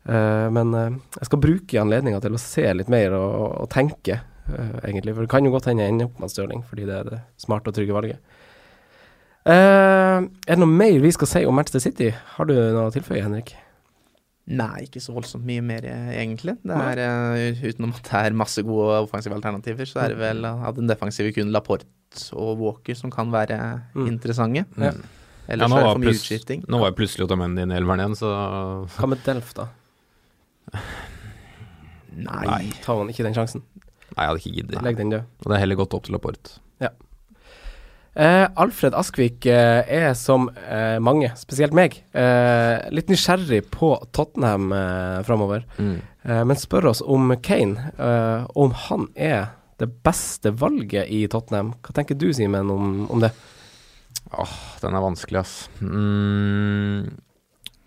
Eh, 0.05 0.47
men 0.55 0.73
eh, 0.77 0.95
jeg 1.19 1.29
skal 1.31 1.43
bruke 1.43 1.81
anledninga 1.81 2.21
til 2.23 2.37
å 2.37 2.41
se 2.41 2.65
litt 2.77 2.91
mer 2.91 3.15
og, 3.17 3.35
og 3.65 3.69
tenke, 3.73 4.21
eh, 4.51 4.79
egentlig. 4.85 5.15
For 5.17 5.25
det 5.25 5.33
kan 5.33 5.47
jo 5.47 5.53
godt 5.55 5.69
hende 5.71 5.83
jeg 5.85 5.95
ender 5.95 6.09
opp 6.11 6.23
med 6.23 6.31
Stirling, 6.33 6.63
fordi 6.69 6.87
det 6.87 6.97
er 7.01 7.11
det 7.11 7.21
smarte 7.41 7.71
og 7.73 7.77
trygge 7.79 7.95
valget. 7.97 8.41
Eh, 9.45 10.17
er 10.25 10.55
det 10.55 10.61
noe 10.61 10.71
mer 10.71 10.97
vi 11.03 11.11
skal 11.13 11.29
si 11.29 11.43
om 11.45 11.53
Manchester 11.57 11.83
City? 11.83 12.13
Har 12.37 12.47
du 12.49 12.55
noe 12.55 12.87
å 12.87 12.93
tilføye, 12.95 13.21
Henrik? 13.25 13.53
Nei, 14.47 14.83
ikke 14.85 15.01
så 15.01 15.13
voldsomt 15.15 15.41
mye 15.43 15.61
mer, 15.65 15.85
eh, 15.89 16.11
egentlig. 16.21 16.53
Det 16.61 16.75
er, 16.77 16.99
uh, 17.01 17.63
utenom 17.65 17.93
at 17.95 18.03
det 18.03 18.19
er 18.27 18.35
masse 18.37 18.61
gode 18.61 18.99
offensive 19.07 19.33
alternativer, 19.33 19.85
så 19.89 20.03
er 20.03 20.09
det 20.13 20.19
vel 20.19 20.45
av 20.45 20.75
den 20.77 20.85
defensive 20.87 21.31
kun 21.33 21.49
Laporte 21.51 21.85
og 22.37 22.59
Walker 22.61 22.93
som 22.95 23.09
kan 23.11 23.31
være 23.33 23.57
Mm. 23.95 24.07
interessante. 24.07 24.65
Ja. 24.77 24.91
Mm. 24.91 25.01
Ellers 25.47 25.61
Ja, 25.61 25.67
nå 25.67 25.77
er 25.77 25.81
det 25.83 25.93
for 25.93 25.99
mye 25.99 26.09
pluss- 26.09 26.21
utskifting. 26.25 26.65
Nå 26.67 26.79
var 26.79 26.91
jo 26.91 26.95
plutselig 26.95 27.25
Otamendi 27.27 27.61
i 27.61 27.75
elveren 27.77 27.99
igjen, 28.05 28.15
så 28.17 28.29
Hva 28.97 29.07
med 29.09 29.23
Delf, 29.23 29.53
da? 29.53 29.67
Nei. 32.15 32.45
Nei. 32.45 32.71
Tar 32.83 32.95
man 33.01 33.09
ikke 33.11 33.23
den 33.27 33.33
sjansen? 33.35 33.61
Nei, 34.15 34.23
jeg 34.23 34.29
hadde 34.29 34.39
ikke 34.41 34.55
giddet. 34.55 34.81
Legg 34.85 34.97
den 34.97 35.09
død. 35.11 35.23
Og 35.43 35.49
det 35.51 35.55
er 35.57 35.59
heller 35.65 35.75
gått 35.75 35.93
opp 35.97 36.03
til 36.07 36.13
Laporte. 36.15 36.59
Eh, 38.15 38.45
Alfred 38.55 38.95
Askvik 38.95 39.43
eh, 39.51 39.81
er 39.91 40.13
som 40.15 40.47
eh, 40.55 40.95
mange, 41.03 41.33
spesielt 41.35 41.75
meg, 41.75 41.97
eh, 42.15 42.85
litt 42.95 43.09
nysgjerrig 43.11 43.65
på 43.73 43.89
Tottenham 44.15 44.69
eh, 44.71 45.19
framover. 45.27 45.65
Mm. 45.75 45.97
Eh, 46.23 46.43
men 46.47 46.59
spør 46.59 46.93
oss 46.93 47.03
om 47.03 47.33
Kane, 47.43 47.91
eh, 47.99 48.45
om 48.55 48.71
han 48.85 49.09
er 49.19 49.49
det 49.83 49.89
beste 50.07 50.53
valget 50.55 51.11
i 51.11 51.25
Tottenham. 51.27 51.73
Hva 51.83 51.97
tenker 51.97 52.15
du, 52.15 52.29
Simen, 52.31 52.71
om, 52.71 53.03
om 53.11 53.19
det? 53.19 53.33
Åh, 54.31 54.55
den 54.79 54.95
er 54.95 55.03
vanskelig, 55.03 55.43
ass. 55.43 55.57
Mm. 55.83 57.11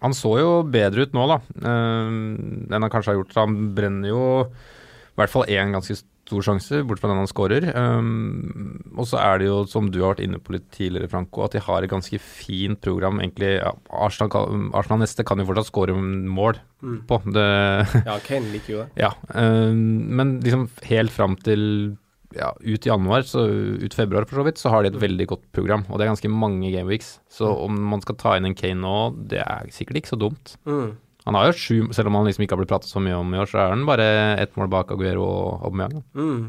Han 0.05 0.14
så 0.14 0.35
jo 0.38 0.51
bedre 0.69 1.09
ut 1.09 1.17
nå, 1.17 1.25
da, 1.27 1.41
enn 1.67 2.77
han 2.77 2.93
kanskje 2.93 3.14
har 3.14 3.19
gjort. 3.23 3.33
Han 3.41 3.57
brenner 3.75 4.12
jo 4.12 4.21
i 4.45 5.19
hvert 5.19 5.33
fall 5.33 5.49
én 5.51 5.73
ganske 5.75 5.97
stor 5.99 6.18
sjanse, 6.45 6.83
bort 6.87 7.01
fra 7.01 7.09
den 7.09 7.21
han 7.23 7.31
skårer. 7.31 7.64
Um, 7.73 8.81
og 8.99 9.07
så 9.09 9.17
er 9.23 9.41
det 9.41 9.47
jo, 9.49 9.62
som 9.71 9.88
du 9.91 10.01
har 10.03 10.12
vært 10.14 10.25
inne 10.27 10.41
på 10.45 10.53
litt 10.53 10.67
tidligere, 10.75 11.09
Franco, 11.09 11.43
at 11.47 11.57
de 11.57 11.62
har 11.64 11.83
et 11.87 11.91
ganske 11.91 12.21
fint 12.21 12.81
program. 12.85 13.19
Egentlig, 13.23 13.55
ja, 13.62 13.73
Arsenal, 14.05 14.29
kan- 14.35 14.69
Arsenal 14.77 15.01
neste 15.01 15.25
kan 15.25 15.41
jo 15.41 15.49
fortsatt 15.49 15.71
skåre 15.73 15.97
mål 15.97 16.61
på. 17.09 17.21
Det 17.33 17.47
Ja, 18.11 18.19
Kane 18.29 18.53
liker 18.53 18.75
jo 18.75 18.83
det. 18.85 18.91
Ja, 19.01 19.14
um, 19.33 19.81
men 20.21 20.37
liksom 20.45 20.69
helt 20.93 21.11
fram 21.17 21.35
til 21.41 21.97
ja, 22.37 22.53
ut 22.61 22.85
i 22.85 22.91
januar, 22.93 23.25
så 23.25 23.47
ut 23.81 23.95
februar 23.97 24.27
for 24.29 24.43
så 24.43 24.45
vidt, 24.45 24.61
så 24.61 24.69
har 24.69 24.85
de 24.85 24.93
et 24.93 25.01
veldig 25.01 25.27
godt 25.31 25.47
program. 25.57 25.87
Og 25.88 25.97
det 25.97 26.05
er 26.05 26.11
ganske 26.12 26.29
mange 26.31 26.69
gameweeks. 26.75 27.14
Så 27.33 27.49
om 27.64 27.73
man 27.88 28.05
skal 28.05 28.19
ta 28.21 28.37
inn 28.37 28.45
en 28.51 28.55
Kane 28.59 28.83
nå, 28.85 28.97
det 29.33 29.41
er 29.41 29.71
sikkert 29.73 30.03
ikke 30.03 30.12
så 30.12 30.21
dumt. 30.21 30.59
Mm. 30.69 30.91
Han 31.29 31.37
har 31.37 31.51
jo 31.51 31.59
sju, 31.61 31.77
selv 31.93 32.09
om 32.09 32.17
han 32.17 32.25
liksom 32.25 32.47
ikke 32.47 32.57
har 32.57 32.62
blitt 32.62 32.71
pratet 32.71 32.88
så 32.88 33.03
mye 33.05 33.19
om 33.19 33.35
i 33.35 33.41
år, 33.43 33.51
så 33.51 33.61
er 33.61 33.75
han 33.75 33.85
bare 33.85 34.05
ett 34.41 34.55
mål 34.57 34.71
bak 34.73 34.95
Aguero 34.95 35.27
og 35.29 35.67
Aubameyang. 35.69 36.01
Mm. 36.17 36.47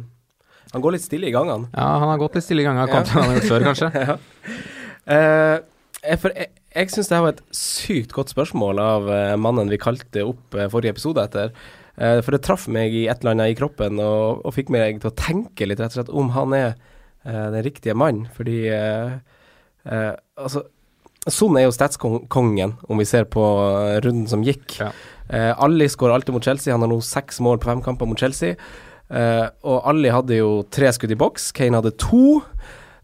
Han 0.71 0.83
går 0.85 0.95
litt 0.95 1.03
stille 1.03 1.27
i 1.27 1.33
gangene. 1.33 1.67
Ja, 1.73 1.87
han 1.99 2.11
har 2.13 2.21
gått 2.21 2.37
litt 2.37 2.45
stille 2.45 2.63
i 2.63 2.67
gangene. 2.67 2.85
av 2.85 2.93
Ja. 2.93 3.01
han 3.11 3.27
har 3.27 3.39
gjort 3.39 3.49
før, 3.49 3.65
kanskje. 3.67 3.89
ja. 4.07 4.15
uh, 5.11 6.15
for 6.21 6.31
jeg, 6.31 6.51
jeg 6.77 6.93
syns 6.93 7.11
det 7.11 7.21
var 7.25 7.33
et 7.33 7.43
sykt 7.59 8.15
godt 8.15 8.31
spørsmål 8.31 8.79
av 8.79 9.11
uh, 9.11 9.35
mannen 9.41 9.73
vi 9.73 9.81
kalte 9.81 10.23
opp 10.29 10.55
uh, 10.55 10.69
forrige 10.71 10.95
episode 10.95 11.27
etter. 11.27 11.53
For 11.99 12.31
det 12.31 12.45
traff 12.47 12.69
meg 12.71 12.93
i 12.95 13.09
et 13.11 13.19
eller 13.19 13.33
annet 13.33 13.51
i 13.51 13.55
kroppen 13.59 13.97
og, 13.99 14.45
og 14.47 14.53
fikk 14.55 14.69
meg 14.71 15.01
til 15.03 15.09
å 15.09 15.17
tenke 15.19 15.65
litt 15.67 15.81
rett 15.81 15.91
og 15.91 15.97
slett 15.97 16.11
om 16.15 16.29
han 16.31 16.53
er 16.55 16.69
den 17.27 17.65
riktige 17.65 17.91
mannen. 17.91 18.29
Fordi 18.37 18.69
altså 19.83 20.61
Son 21.27 21.57
er 21.59 21.65
jo 21.67 21.73
statskongen, 21.75 22.77
om 22.87 23.01
vi 23.01 23.07
ser 23.07 23.25
på 23.29 23.43
eh, 23.43 23.97
runden 24.05 24.27
som 24.31 24.43
gikk. 24.45 24.77
Ja. 24.79 24.91
Eh, 25.29 25.51
Ali 25.61 25.89
skårer 25.91 26.15
alltid 26.15 26.33
mot 26.33 26.45
Chelsea. 26.45 26.73
Han 26.73 26.85
har 26.85 26.91
nå 26.91 27.01
seks 27.03 27.41
mål 27.43 27.59
på 27.59 27.69
fem 27.69 27.81
kamper 27.85 28.07
mot 28.09 28.19
Chelsea. 28.19 28.55
Eh, 29.09 29.45
og 29.67 29.83
Ali 29.89 30.13
hadde 30.13 30.37
jo 30.39 30.61
tre 30.71 30.91
skudd 30.95 31.11
i 31.13 31.19
boks. 31.19 31.51
Kane 31.57 31.77
hadde 31.81 31.91
to. 32.01 32.39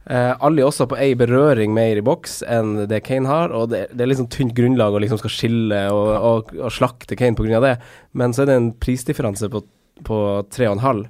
Eh, 0.05 0.31
Ali 0.45 0.63
også 0.63 0.87
på 0.89 0.97
ei 1.01 1.11
berøring 1.17 1.73
mer 1.73 1.97
i 1.97 2.05
boks 2.05 2.39
enn 2.45 2.85
det 2.89 3.01
Kane 3.07 3.25
har, 3.29 3.53
og 3.57 3.71
det, 3.71 3.87
det 3.91 4.05
er 4.05 4.11
liksom 4.11 4.29
tynt 4.29 4.53
grunnlag 4.57 4.93
å 4.93 5.01
liksom 5.01 5.17
skal 5.17 5.33
skille 5.33 5.79
og, 5.89 6.11
og, 6.15 6.51
og 6.61 6.73
slakte 6.73 7.17
Kane 7.17 7.37
pga. 7.37 7.61
det, 7.63 7.75
men 8.13 8.33
så 8.33 8.43
er 8.43 8.51
det 8.51 8.57
en 8.59 8.71
prisdifferanse 8.85 9.49
på, 9.49 9.63
på 10.05 10.19
3,5. 10.53 11.07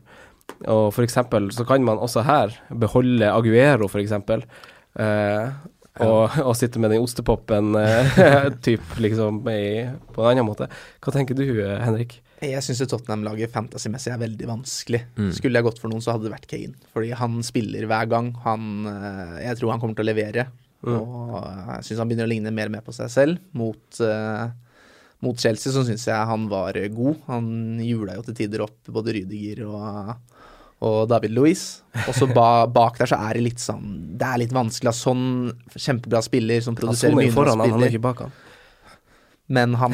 Og 0.71 0.85
for 0.95 1.03
eksempel 1.03 1.49
så 1.51 1.65
kan 1.67 1.83
man 1.83 1.99
også 1.99 2.23
her 2.23 2.55
beholde 2.71 3.27
Aguero, 3.33 3.89
for 3.91 3.99
eksempel. 3.99 4.45
eh, 4.95 5.51
og, 6.03 6.35
og 6.47 6.53
sitte 6.59 6.81
med 6.81 6.91
den 6.91 7.03
ostepopen 7.03 7.75
uh, 7.77 8.49
typ 8.65 8.97
liksom 9.01 9.39
i, 9.51 9.85
på 10.11 10.23
en 10.23 10.33
annen 10.33 10.47
måte. 10.47 10.67
Hva 11.03 11.13
tenker 11.15 11.37
du, 11.37 11.45
eh, 11.63 11.79
Henrik? 11.83 12.19
Jeg 12.43 12.61
syns 12.65 12.83
Tottenham-laget 12.91 13.53
fantasymessig 13.53 14.11
er 14.11 14.19
veldig 14.21 14.49
vanskelig. 14.49 15.01
Mm. 15.15 15.31
Skulle 15.37 15.61
jeg 15.61 15.67
gått 15.69 15.79
for 15.81 15.91
noen, 15.91 16.03
så 16.03 16.13
hadde 16.13 16.27
det 16.27 16.33
vært 16.35 16.49
Kane. 16.51 16.75
Fordi 16.93 17.13
han 17.15 17.39
spiller 17.47 17.87
hver 17.89 18.11
gang. 18.11 18.33
Han, 18.43 18.67
eh, 18.91 19.39
jeg 19.47 19.61
tror 19.61 19.73
han 19.73 19.81
kommer 19.81 19.97
til 19.97 20.05
å 20.05 20.11
levere. 20.11 20.49
Mm. 20.85 20.97
Og 20.99 21.39
jeg 21.39 21.87
syns 21.87 22.03
han 22.03 22.11
begynner 22.11 22.27
å 22.27 22.33
ligne 22.33 22.53
mer 22.53 22.69
og 22.69 22.75
mer 22.75 22.85
på 22.85 22.93
seg 22.95 23.09
selv. 23.13 23.39
Mot, 23.57 24.01
uh, 24.03 24.51
mot 25.25 25.39
Chelsea 25.39 25.73
så 25.73 25.85
syns 25.87 26.05
jeg 26.11 26.29
han 26.31 26.49
var 26.51 26.77
god. 26.93 27.23
Han 27.31 27.47
jula 27.81 28.19
jo 28.19 28.27
til 28.27 28.37
tider 28.43 28.65
opp 28.67 28.91
både 28.93 29.15
Rydiger 29.15 29.63
og, 29.65 30.11
og 30.83 31.05
David 31.09 31.31
Louis. 31.35 31.61
Og 32.05 32.15
så 32.17 32.27
ba, 32.27 32.65
bak 32.67 32.99
der 32.99 33.09
så 33.09 33.19
er 33.29 33.37
det 33.37 33.45
litt 33.45 33.61
sånn 33.63 34.17
Det 34.19 34.27
er 34.27 34.41
litt 34.43 34.55
vanskelig. 34.55 34.91
Sånn 34.97 35.27
kjempebra 35.71 36.23
spiller 36.25 36.63
som 36.65 36.75
produserer 36.77 37.15
mye 37.15 37.31
foran 37.33 37.55
han, 37.55 37.63
han 37.63 37.69
er 37.69 37.77
spiller. 37.77 37.95
ikke 37.95 38.07
bak 38.09 38.25
han. 38.25 38.35
Men 39.45 39.75
han, 39.77 39.93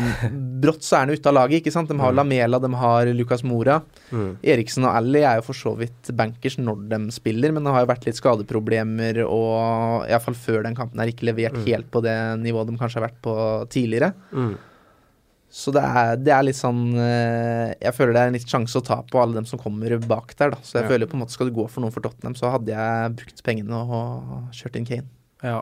brått 0.63 0.85
så 0.87 0.95
er 0.95 1.05
han 1.05 1.11
ute 1.11 1.27
av 1.27 1.35
laget, 1.35 1.59
ikke 1.59 1.73
sant. 1.75 1.89
De 1.91 1.99
har 1.99 2.15
Lamela, 2.15 2.59
de 2.63 2.69
har 2.79 3.09
Lucas 3.11 3.43
Mora. 3.43 3.81
Mm. 4.09 4.29
Eriksen 4.53 4.87
og 4.87 4.95
Ally 4.95 5.25
er 5.25 5.41
jo 5.41 5.47
for 5.49 5.59
så 5.59 5.73
vidt 5.79 6.11
bankers 6.15 6.55
når 6.61 6.85
de 6.93 7.01
spiller, 7.11 7.51
men 7.51 7.67
det 7.67 7.73
har 7.75 7.83
jo 7.83 7.91
vært 7.91 8.07
litt 8.07 8.19
skadeproblemer 8.19 9.23
og 9.25 10.07
iallfall 10.07 10.39
før 10.39 10.63
den 10.67 10.77
kampen 10.77 11.03
her 11.03 11.11
ikke 11.11 11.27
levert 11.27 11.59
helt 11.67 11.91
på 11.91 12.03
det 12.05 12.15
nivået 12.39 12.71
de 12.71 12.79
kanskje 12.79 13.01
har 13.01 13.09
vært 13.09 13.19
på 13.27 13.35
tidligere. 13.75 14.13
Mm. 14.31 14.53
Så 15.51 15.73
det 15.75 15.81
er, 15.83 16.13
det 16.15 16.31
er 16.31 16.45
litt 16.47 16.55
sånn 16.55 16.93
eh, 16.95 17.73
Jeg 17.83 17.91
føler 17.97 18.13
det 18.15 18.21
er 18.21 18.29
en 18.31 18.35
litt 18.37 18.47
sjanse 18.47 18.79
å 18.79 18.85
ta 18.87 19.01
på 19.03 19.19
alle 19.19 19.35
dem 19.35 19.45
som 19.49 19.59
kommer 19.59 19.97
bak 19.99 20.31
der, 20.39 20.53
da. 20.55 20.57
Så 20.63 20.77
jeg 20.79 20.85
Ja. 20.85 20.91
føler 20.93 21.09
på 21.11 21.17
en 21.17 21.25
måte 21.25 21.35
skal 21.35 21.49
du 21.49 21.55
gå 21.57 21.65
for 21.69 21.83
noen 21.83 21.91
for 21.91 21.99
Tottenham, 22.05 22.37
så 22.39 22.53
hadde 22.53 22.71
jeg 22.71 23.15
brukt 23.19 23.43
pengene 23.43 23.81
og 23.83 24.47
kjørt 24.55 24.77
inn 24.79 24.85
Kane. 24.87 25.09
Ja. 25.43 25.61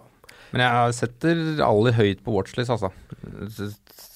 Men 0.54 0.62
jeg 0.62 0.94
setter 0.98 1.42
alle 1.66 1.92
høyt 1.98 2.22
på 2.26 2.34
watchlist, 2.38 2.70
altså. 2.74 2.92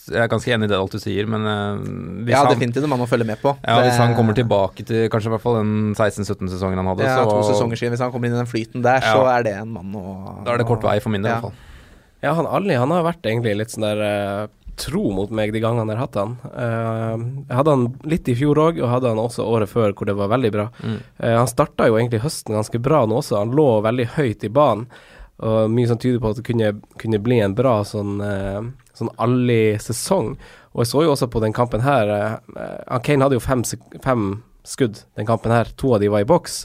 Jeg 0.04 0.20
er 0.20 0.28
ganske 0.28 0.52
enig 0.52 0.66
i 0.68 0.72
det 0.72 0.78
alt 0.78 0.92
du 0.92 1.00
sier, 1.00 1.26
men 1.32 1.46
eh, 1.48 1.84
hvis, 2.28 2.34
Ja, 2.36 2.44
definitivt 2.50 2.84
en 2.86 2.92
mann 2.92 3.04
å 3.06 3.08
følge 3.10 3.26
med 3.26 3.40
på. 3.42 3.54
ja, 3.64 3.78
hvis 3.86 3.98
han 4.02 4.14
kommer 4.18 4.36
tilbake 4.36 4.84
til 4.86 5.08
kanskje 5.10 5.30
i 5.30 5.34
hvert 5.36 5.42
fall 5.46 5.58
den 5.62 5.94
16-17-sesongen 5.96 6.82
han 6.82 6.90
hadde, 6.92 7.06
ja, 7.08 7.22
så 7.24 7.30
to 7.30 7.44
sesonger 7.50 7.80
siden, 7.80 7.94
hvis 7.96 8.04
han 8.04 8.12
kommer 8.12 8.28
inn 8.30 8.36
i 8.36 8.42
den 8.42 8.50
flyten 8.50 8.84
der, 8.84 9.00
Ja. 9.02 9.14
så 9.16 9.26
er 9.32 9.44
det 9.48 9.54
en 9.62 9.72
mann 9.74 9.94
å 9.96 10.44
da 10.44 10.54
er 10.54 10.58
det 10.62 10.68
kort 10.68 10.84
vei 10.84 11.00
for 11.00 11.10
min 11.10 11.22
del, 11.24 11.32
i 11.32 11.36
hvert 11.40 11.50
fall. 11.50 11.54
Ja, 12.24 12.34
han 12.38 12.46
Ali 12.48 12.76
han 12.76 12.92
har 12.92 13.04
vært 13.04 13.24
egentlig 13.24 13.56
litt 13.58 13.72
sånn 13.74 13.84
der 13.88 14.04
eh, 14.04 14.48
tro 14.80 15.04
mot 15.16 15.32
meg 15.34 15.54
de 15.54 15.62
gangene 15.64 15.94
jeg 15.94 16.00
har 16.00 16.08
hatt 16.08 16.20
han. 16.20 16.36
Uh, 16.54 17.44
jeg 17.48 17.58
hadde 17.58 17.76
han 17.76 17.88
litt 18.10 18.30
i 18.32 18.36
fjor 18.38 18.62
òg, 18.62 18.80
og 18.82 18.92
hadde 18.92 19.12
han 19.14 19.22
også 19.22 19.46
året 19.48 19.72
før 19.72 19.94
hvor 19.94 20.10
det 20.10 20.16
var 20.20 20.32
veldig 20.34 20.54
bra. 20.54 20.70
Mm. 20.84 20.96
Uh, 21.20 21.34
han 21.40 21.52
starta 21.52 21.90
jo 21.90 21.98
egentlig 22.00 22.24
høsten 22.24 22.58
ganske 22.58 22.82
bra 22.84 23.04
nå 23.10 23.20
også, 23.22 23.40
han 23.42 23.54
lå 23.58 23.68
veldig 23.86 24.08
høyt 24.18 24.48
i 24.48 24.54
banen. 24.54 24.88
Og 25.44 25.72
mye 25.74 25.90
som 25.90 26.00
tyder 26.00 26.22
på 26.22 26.30
at 26.32 26.40
det 26.40 26.46
kunne, 26.48 26.72
kunne 27.02 27.20
bli 27.20 27.42
en 27.44 27.56
bra 27.58 27.80
sånn, 27.88 28.18
uh, 28.22 28.62
sånn 28.96 29.12
Ali-sesong. 29.24 30.34
Og 30.74 30.84
jeg 30.84 30.92
så 30.94 31.06
jo 31.06 31.14
også 31.14 31.30
på 31.30 31.42
den 31.44 31.54
kampen 31.54 31.84
her 31.86 32.10
Kane 33.06 33.22
hadde 33.22 33.38
jo 33.38 33.44
fem, 33.44 33.62
fem 34.02 34.24
skudd 34.66 35.04
den 35.18 35.28
kampen 35.28 35.54
her, 35.54 35.70
to 35.78 35.94
av 35.94 36.02
de 36.02 36.10
var 36.10 36.24
i 36.24 36.30
boks. 36.30 36.64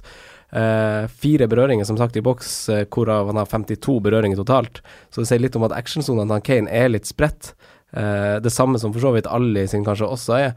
Uh, 0.49 1.05
fire 1.13 1.45
berøringer 1.45 1.85
som 1.85 1.99
sagt 2.01 2.17
i 2.17 2.25
boks, 2.25 2.53
uh, 2.73 2.85
hvorav 2.89 3.29
han 3.29 3.37
har 3.37 3.51
52 3.51 3.99
berøringer 4.01 4.39
totalt. 4.41 4.81
Så 5.13 5.21
det 5.21 5.29
sier 5.29 5.43
litt 5.45 5.59
om 5.59 5.67
at 5.67 5.77
actionsonene 5.77 6.39
til 6.39 6.47
Kane 6.47 6.73
er 6.73 6.89
litt 6.93 7.09
spredt. 7.09 7.53
Eh, 7.93 8.37
det 8.45 8.53
samme 8.53 8.81
som 8.81 8.93
for 8.93 9.05
så 9.05 9.15
vidt 9.15 9.31
Ali 9.31 9.67
sin 9.69 9.87
kanskje 9.87 10.09
også 10.09 10.39
er. 10.39 10.51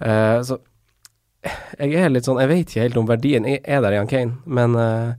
Eh, 0.00 0.38
så 0.46 0.60
jeg 1.78 1.94
er 1.94 2.10
litt 2.10 2.26
sånn 2.26 2.40
Jeg 2.42 2.50
vet 2.50 2.64
ikke 2.66 2.82
helt 2.82 2.96
om 2.98 3.06
verdien 3.06 3.44
er, 3.46 3.60
er 3.62 3.82
der 3.84 3.94
i 3.94 3.98
han 4.00 4.10
Kane, 4.10 4.40
men 4.46 4.74
eh, 4.78 5.16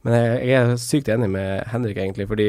men 0.00 0.14
jeg, 0.16 0.36
jeg 0.48 0.56
er 0.56 0.78
sykt 0.80 1.08
enig 1.12 1.26
med 1.28 1.66
Henrik, 1.68 1.98
egentlig, 2.00 2.24
fordi 2.30 2.46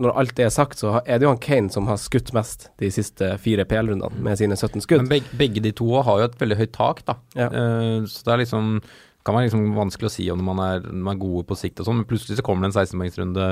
når 0.00 0.14
alt 0.16 0.32
det 0.38 0.46
er 0.46 0.54
sagt, 0.54 0.80
så 0.80 0.94
er 1.02 1.18
det 1.18 1.26
jo 1.26 1.32
han 1.34 1.42
Kane 1.44 1.72
som 1.72 1.88
har 1.90 1.98
skutt 2.00 2.32
mest 2.36 2.70
de 2.80 2.88
siste 2.92 3.34
fire 3.42 3.66
PL-rundene, 3.68 4.22
med 4.24 4.40
sine 4.40 4.56
17 4.56 4.80
skudd. 4.80 5.02
Men 5.04 5.10
begge, 5.10 5.36
begge 5.36 5.64
de 5.66 5.74
to 5.76 5.90
har 5.92 6.22
jo 6.22 6.28
et 6.30 6.38
veldig 6.40 6.56
høyt 6.62 6.72
tak, 6.72 7.02
da. 7.08 7.18
Ja. 7.36 7.50
Uh, 7.52 8.08
så 8.08 8.24
det 8.24 8.32
er 8.32 8.42
liksom 8.46 8.78
kan 9.26 9.34
være 9.34 9.48
liksom 9.48 9.68
vanskelig 9.74 10.06
å 10.06 10.14
si 10.14 10.24
om 10.30 10.42
man 10.46 10.60
er, 10.62 10.84
man 10.94 11.16
er 11.16 11.20
gode 11.20 11.42
på 11.48 11.56
sikt 11.58 11.80
og 11.82 11.88
sånn, 11.88 12.00
men 12.00 12.08
plutselig 12.08 12.38
så 12.38 12.44
kommer 12.46 12.64
det 12.64 12.70
en 12.70 12.78
16-poengsrunde 12.78 13.46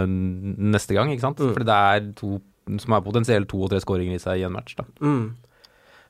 neste 0.70 0.94
gang, 0.96 1.10
ikke 1.10 1.26
sant. 1.26 1.42
Mm. 1.42 1.50
Fordi 1.56 1.68
det 1.68 1.78
er 1.90 2.04
to 2.20 2.36
som 2.80 2.94
har 2.96 3.02
potensielt 3.04 3.48
to 3.50 3.62
og 3.64 3.72
tre 3.72 3.80
skåringer 3.82 4.16
i 4.16 4.22
seg 4.22 4.40
i 4.40 4.46
en 4.48 4.54
match, 4.56 4.76
da. 4.78 4.86
Mm. 5.04 5.34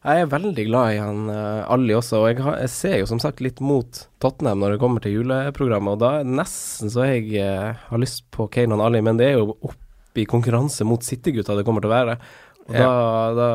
Jeg 0.04 0.20
er 0.20 0.28
veldig 0.28 0.64
glad 0.68 0.92
i 0.92 0.98
han 1.00 1.20
uh, 1.32 1.64
Ali 1.72 1.94
også, 1.96 2.18
og 2.20 2.26
jeg, 2.28 2.42
har, 2.44 2.58
jeg 2.60 2.72
ser 2.74 2.98
jo 3.00 3.06
som 3.08 3.20
sagt 3.22 3.40
litt 3.40 3.62
mot 3.64 4.02
Tottenham 4.20 4.60
når 4.60 4.74
det 4.74 4.80
kommer 4.82 5.00
til 5.00 5.14
juleprogrammet, 5.16 5.96
og 5.96 6.02
da 6.02 6.10
er 6.18 6.26
det 6.28 6.34
nesten 6.42 6.92
så 6.92 7.06
jeg 7.08 7.30
uh, 7.40 7.72
har 7.88 8.02
lyst 8.02 8.26
på 8.36 8.44
Kane 8.52 8.76
og 8.76 8.84
Ali, 8.84 9.00
men 9.04 9.16
det 9.20 9.30
er 9.30 9.38
jo 9.38 9.54
opp 9.64 10.20
i 10.20 10.26
konkurranse 10.28 10.84
mot 10.86 11.02
City-gutta 11.02 11.56
det 11.56 11.64
kommer 11.66 11.82
til 11.82 11.90
å 11.90 11.96
være. 11.96 12.18
Og 12.68 12.76
Ja. 12.76 12.84
da, 12.84 13.32
da 13.38 13.48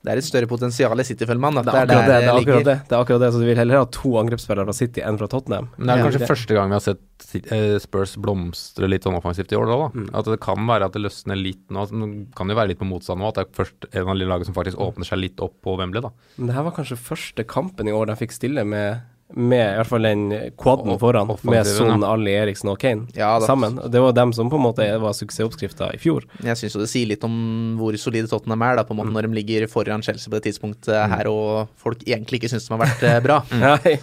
Det 0.00 0.08
er 0.14 0.16
et 0.16 0.24
større 0.24 0.48
potensial 0.48 0.96
i 0.96 1.04
City, 1.04 1.26
føler 1.28 1.40
man. 1.42 1.58
Det, 1.60 1.68
er 1.68 1.82
akkurat 1.82 1.90
det, 1.90 1.96
det, 2.08 2.24
er 2.24 2.32
akkurat 2.32 2.64
det, 2.64 2.76
det 2.88 2.94
er 2.96 3.02
akkurat 3.04 3.20
det, 3.20 3.28
så 3.34 3.40
du 3.42 3.44
vil 3.44 3.58
heller 3.60 3.82
ha 3.82 3.88
to 3.92 4.14
angrepsspillere 4.16 4.64
fra 4.70 4.72
City 4.78 5.02
enn 5.04 5.18
fra 5.20 5.28
Tottenham. 5.28 5.68
Men 5.76 5.86
det 5.90 5.92
er 5.92 5.98
Ja, 6.00 6.04
kanskje 6.08 6.22
det- 6.22 6.30
første 6.30 6.56
gang 6.56 6.70
vi 6.72 6.78
har 6.78 6.84
sett 6.86 7.52
eh, 7.52 7.74
Spurs 7.84 8.14
blomstre 8.16 8.88
litt 8.88 9.04
sånn 9.04 9.18
offensivt 9.18 9.52
i 9.52 9.58
år, 9.60 9.66
da. 9.68 9.76
da. 9.76 9.88
Mm. 10.00 10.08
At 10.16 10.24
det 10.32 10.40
kan 10.40 10.64
være 10.72 10.88
at 10.88 10.96
det 10.96 11.02
løsner 11.04 11.36
litt 11.36 11.60
nå. 11.68 11.84
Det 11.90 12.34
kan 12.34 12.48
jo 12.48 12.56
være 12.56 12.68
litt 12.72 12.80
på 12.80 12.88
motstand 12.88 13.20
nå, 13.20 13.28
at 13.28 13.34
det 13.42 13.44
er 13.44 13.52
først 13.60 13.90
en 13.92 14.08
av 14.08 14.16
de 14.24 14.24
lagene 14.32 14.48
som 14.48 14.56
faktisk 14.56 14.80
åpner 14.80 15.04
seg 15.04 15.20
litt 15.20 15.44
opp 15.44 15.58
på 15.60 15.76
Wembley, 15.76 16.00
da. 16.00 16.10
Men 16.38 16.46
det 16.48 16.56
her 16.56 16.64
var 16.64 16.72
kanskje 16.80 16.96
første 16.96 17.44
kampen 17.44 17.86
i 17.86 17.92
år 17.92 18.06
de 18.08 18.16
fikk 18.24 18.32
stille 18.32 18.64
med, 18.64 19.02
med 19.36 19.60
i 19.62 19.76
hvert 19.78 19.86
fall 19.86 20.02
den 20.02 20.22
quaden 20.58 20.98
foran, 20.98 21.28
med 21.46 21.66
Son, 21.66 22.02
Ali, 22.04 22.32
Eriksen 22.34 22.68
og 22.72 22.78
Kane 22.82 23.06
Ja, 23.14 23.38
det. 23.38 23.46
sammen. 23.46 23.76
Det 23.90 24.00
var 24.02 24.12
dem 24.12 24.32
som 24.32 24.50
på 24.50 24.56
en 24.58 24.64
måte 24.66 24.86
var 25.00 25.12
suksessoppskrifta 25.14 25.92
i 25.94 25.98
fjor. 26.02 26.24
Jeg 26.42 26.56
syns 26.58 26.74
jo 26.74 26.80
det 26.82 26.88
sier 26.90 27.06
litt 27.06 27.22
om 27.24 27.76
hvor 27.78 27.94
solide 28.00 28.26
Tottenham 28.28 28.62
er, 28.62 28.76
da, 28.76 28.82
på 28.84 28.90
en 28.94 28.98
Mm. 29.00 29.06
måte 29.06 29.14
når 29.14 29.28
de 29.28 29.34
ligger 29.42 29.68
foran 29.70 30.02
Chelsea 30.02 30.30
på 30.30 30.40
det 30.40 30.44
tidspunktet 30.50 31.08
her, 31.14 31.26
og 31.30 31.68
folk 31.76 32.02
egentlig 32.06 32.40
ikke 32.42 32.50
syns 32.50 32.66
de 32.68 32.74
har 32.76 32.82
vært 32.86 33.02
eh, 33.02 33.20
bra. 33.20 33.40
mm. 33.50 33.98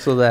Så 0.00 0.14
det, 0.16 0.30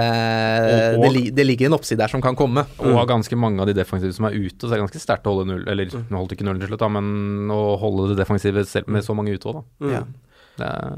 Og- 0.98 1.06
og- 1.06 1.14
det, 1.14 1.36
det 1.36 1.46
ligger 1.46 1.66
en 1.68 1.74
oppside 1.78 1.98
der 2.00 2.08
som 2.08 2.22
kan 2.22 2.36
komme. 2.36 2.66
Og 2.80 2.96
av 2.98 3.08
ganske 3.08 3.36
mange 3.38 3.60
av 3.62 3.68
de 3.68 3.74
defensive 3.74 4.14
som 4.16 4.26
er 4.26 4.32
ute, 4.34 4.66
så 4.66 4.72
er 4.72 4.78
det 4.80 4.86
ganske 4.90 5.02
sterkt 5.04 5.28
å 5.28 5.36
holde 5.36 5.46
null. 5.52 5.68
Eller 5.68 5.86
nå 5.86 6.16
holdt 6.18 6.32
ikke 6.34 6.46
nullen 6.48 6.60
til 6.64 6.70
slutt, 6.72 6.80
da, 6.80 6.88
men 6.90 7.52
å 7.54 7.78
holde 7.78 8.10
det 8.16 8.18
defensive 8.24 8.66
selv 8.66 8.88
med 8.88 9.04
så 9.04 9.14
mange 9.14 9.36
ute 9.36 9.46
òg, 9.52 9.60
da. 9.60 9.86
Mm. 9.86 9.92
Ja. 9.92 10.04
Det 10.60 10.66
er, 10.66 10.96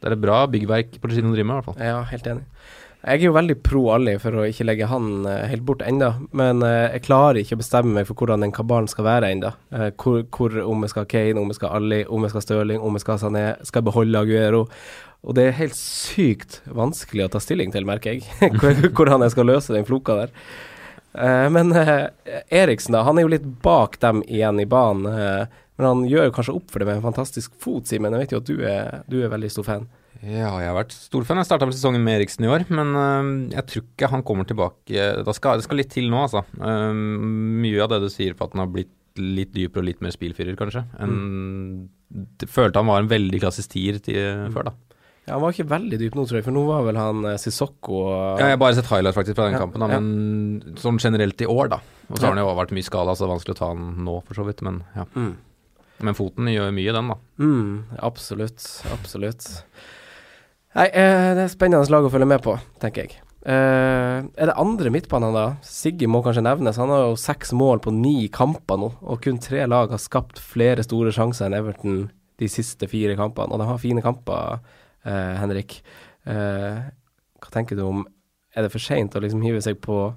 det 0.00 0.08
er 0.08 0.16
et 0.16 0.22
bra 0.22 0.44
byggverk 0.48 0.96
Pochettino 1.00 1.34
driver 1.34 1.48
med, 1.48 1.54
i 1.54 1.58
hvert 1.60 1.68
fall. 1.68 1.82
Ja, 1.84 1.98
helt 2.08 2.30
enig. 2.30 2.46
Jeg 3.00 3.22
er 3.22 3.30
jo 3.30 3.32
veldig 3.32 3.54
pro 3.64 3.80
Ali 3.94 4.12
for 4.20 4.36
å 4.36 4.42
ikke 4.44 4.66
legge 4.68 4.88
han 4.90 5.24
eh, 5.24 5.46
helt 5.48 5.64
bort 5.64 5.80
enda, 5.86 6.10
men 6.36 6.60
eh, 6.66 6.98
jeg 6.98 7.06
klarer 7.06 7.40
ikke 7.40 7.56
å 7.56 7.60
bestemme 7.62 7.94
meg 7.96 8.08
for 8.08 8.20
hvordan 8.20 8.44
den 8.44 8.52
kabalen 8.52 8.90
skal 8.92 9.06
være 9.06 9.30
enda. 9.32 9.54
Eh, 9.72 9.88
hvor, 10.00 10.26
hvor, 10.36 10.58
om 10.68 10.84
jeg 10.84 10.92
skal 10.92 11.06
ha 11.06 11.08
Kane, 11.08 11.40
om 11.40 11.48
jeg 11.48 11.56
skal 11.56 11.72
ha 11.72 11.78
Ali, 11.80 12.02
om 12.04 12.26
jeg 12.26 12.32
skal 12.32 12.42
ha 12.42 12.44
Stirling, 12.44 12.82
om 12.84 12.98
jeg 12.98 13.04
skal 13.04 13.16
ha 13.16 13.22
Sané, 13.22 13.44
skal 13.64 13.80
jeg 13.80 13.88
beholde 13.88 14.20
Aguero. 14.20 14.66
Og 15.24 15.36
det 15.36 15.46
er 15.46 15.56
helt 15.62 15.78
sykt 15.80 16.60
vanskelig 16.68 17.24
å 17.24 17.32
ta 17.32 17.40
stilling 17.40 17.72
til, 17.72 17.88
merker 17.88 18.18
jeg, 18.18 18.52
hvordan 18.96 19.24
jeg 19.24 19.32
skal 19.32 19.48
løse 19.48 19.76
den 19.76 19.88
floka 19.88 20.16
der. 20.22 20.36
Men 21.52 21.74
Eriksen, 21.74 22.94
da, 22.94 23.02
han 23.02 23.18
er 23.18 23.26
jo 23.26 23.32
litt 23.32 23.48
bak 23.64 23.98
dem 24.00 24.20
igjen 24.28 24.62
i 24.62 24.68
banen. 24.70 25.48
Eh, 25.80 25.86
men 25.86 25.88
han 25.88 26.04
gjør 26.10 26.30
kanskje 26.36 26.54
opp 26.58 26.70
for 26.70 26.82
det 26.82 26.86
med 26.90 27.00
en 27.00 27.08
fantastisk 27.08 27.56
fot, 27.60 27.88
Simen. 27.88 28.12
Jeg 28.12 28.26
vet 28.26 28.36
jo 28.36 28.40
at 28.42 28.50
du 28.52 28.62
er, 28.68 29.00
du 29.10 29.18
er 29.24 29.32
veldig 29.32 29.50
stor 29.50 29.66
fan. 29.66 29.88
Ja, 30.20 30.52
jeg 30.60 30.68
har 30.68 30.76
vært 30.76 30.92
stor 30.92 31.24
fan. 31.24 31.40
Jeg 31.40 31.48
starta 31.48 31.64
vel 31.64 31.76
sesongen 31.76 32.04
med 32.04 32.18
Eriksen 32.18 32.44
i 32.44 32.50
år, 32.52 32.66
men 32.68 32.92
øhm, 32.92 33.30
jeg 33.54 33.66
tror 33.70 33.84
ikke 33.86 34.10
han 34.12 34.24
kommer 34.26 34.44
tilbake 34.44 35.06
da 35.24 35.32
skal, 35.32 35.56
Det 35.60 35.64
skal 35.64 35.80
litt 35.80 35.92
til 35.94 36.10
nå, 36.12 36.26
altså. 36.26 36.44
Øhm, 36.60 37.62
mye 37.64 37.80
av 37.80 37.94
det 37.94 38.02
du 38.04 38.10
sier 38.12 38.36
på 38.36 38.44
at 38.44 38.52
han 38.56 38.66
har 38.66 38.72
blitt 38.74 38.92
litt 39.20 39.54
dypere 39.54 39.82
og 39.82 39.88
litt 39.88 40.04
mer 40.04 40.12
spillfyrer, 40.14 40.54
kanskje. 40.60 40.84
En, 41.02 41.16
mm. 41.16 42.46
følte 42.50 42.82
han 42.82 42.90
var 42.90 43.02
en 43.02 43.10
veldig 43.10 43.40
klassisk 43.42 43.72
tier 43.72 43.98
til, 44.04 44.46
før, 44.54 44.70
da. 44.70 44.76
Ja, 45.26 45.36
Han 45.36 45.42
var 45.44 45.54
ikke 45.54 45.68
veldig 45.70 45.98
dyp 46.00 46.16
nå, 46.16 46.24
tror 46.26 46.40
jeg, 46.40 46.46
for 46.46 46.56
nå 46.56 46.62
var 46.66 46.86
vel 46.86 46.98
han 46.98 47.26
eh, 47.28 47.36
Sissoko 47.38 47.98
og 48.00 48.40
Ja, 48.40 48.48
jeg 48.48 48.56
har 48.56 48.62
bare 48.62 48.78
sett 48.78 48.88
highlights 48.88 49.18
faktisk 49.18 49.36
fra 49.36 49.46
den 49.50 49.58
Ja, 49.58 49.60
kampen, 49.62 49.82
da, 49.84 49.88
ja. 49.92 50.00
men 50.00 50.78
sånn 50.80 50.98
generelt 51.02 51.44
i 51.44 51.48
år, 51.50 51.70
da. 51.74 51.80
Og 52.08 52.16
så 52.16 52.24
Ja. 52.24 52.30
har 52.30 52.34
han 52.34 52.42
jo 52.42 52.56
vært 52.56 52.74
mye 52.74 52.86
skada, 52.86 53.14
så 53.14 53.24
det 53.24 53.28
er 53.28 53.34
vanskelig 53.36 53.54
å 53.54 53.60
ta 53.60 53.68
han 53.70 53.84
nå, 54.06 54.16
for 54.26 54.40
så 54.40 54.46
vidt. 54.48 54.62
Men, 54.66 54.82
ja. 54.96 55.04
mm. 55.14 55.30
Men 56.06 56.16
foten 56.16 56.50
gjør 56.50 56.70
mye, 56.74 56.92
den, 56.96 57.10
da. 57.12 57.16
Mm, 57.40 57.72
absolutt. 58.10 58.66
Absolutt. 58.92 59.48
Nei, 60.78 60.86
eh, 60.86 61.32
det 61.34 61.44
er 61.44 61.50
spennende 61.52 61.90
lag 61.90 62.06
å 62.06 62.12
følge 62.12 62.28
med 62.30 62.44
på, 62.44 62.54
tenker 62.82 63.06
jeg. 63.06 63.18
Eh, 63.40 64.18
er 64.20 64.50
det 64.50 64.56
andre 64.60 64.92
midtbanen, 64.92 65.34
da? 65.34 65.46
Siggy 65.64 66.06
må 66.10 66.20
kanskje 66.24 66.44
nevnes. 66.44 66.78
Han 66.80 66.92
har 66.92 67.06
jo 67.08 67.18
seks 67.18 67.54
mål 67.56 67.80
på 67.84 67.92
ni 67.94 68.28
kamper 68.28 68.78
nå, 68.80 68.92
og 69.00 69.22
kun 69.24 69.40
tre 69.40 69.64
lag 69.66 69.90
har 69.90 70.02
skapt 70.02 70.38
flere 70.38 70.84
store 70.84 71.12
sjanser 71.16 71.48
enn 71.48 71.56
Everton 71.56 72.00
de 72.40 72.48
siste 72.48 72.88
fire 72.88 73.16
kampene. 73.18 73.52
Og 73.52 73.60
de 73.60 73.68
har 73.68 73.80
fine 73.80 74.04
kamper, 74.04 74.60
eh, 75.04 75.34
Henrik. 75.40 75.80
Eh, 76.26 76.80
hva 77.40 77.50
tenker 77.50 77.76
du 77.76 77.86
om 77.86 78.06
Er 78.52 78.62
det 78.62 78.72
for 78.72 78.80
seint 78.80 79.14
å 79.14 79.20
liksom 79.22 79.44
hive 79.44 79.62
seg 79.62 79.76
på 79.80 80.12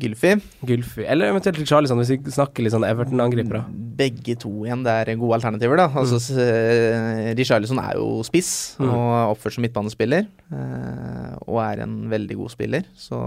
Gylfi. 0.00 0.32
Gylfi, 0.66 1.04
eller 1.06 1.30
eventuelt 1.34 1.60
Charlison, 1.68 1.98
hvis 2.00 2.10
vi 2.14 2.32
snakker 2.32 2.64
litt 2.64 2.72
sånn 2.74 2.86
Everton-angripere? 2.88 3.60
Begge 4.00 4.34
to 4.40 4.50
igjen, 4.64 4.82
det 4.86 4.94
er 4.96 5.14
gode 5.20 5.36
alternativer, 5.38 5.76
da. 5.76 5.88
Altså, 6.00 6.16
mm. 6.16 7.36
Richarlison 7.38 7.78
er 7.82 7.98
jo 8.00 8.22
spiss 8.26 8.76
Mm. 8.80 8.88
og 8.88 9.34
oppført 9.36 9.54
som 9.58 9.62
midtbanespiller. 9.66 10.26
eh, 10.52 11.34
og 11.46 11.58
er 11.62 11.82
en 11.84 12.08
veldig 12.10 12.36
god 12.40 12.50
spiller, 12.50 12.84
så 12.96 13.18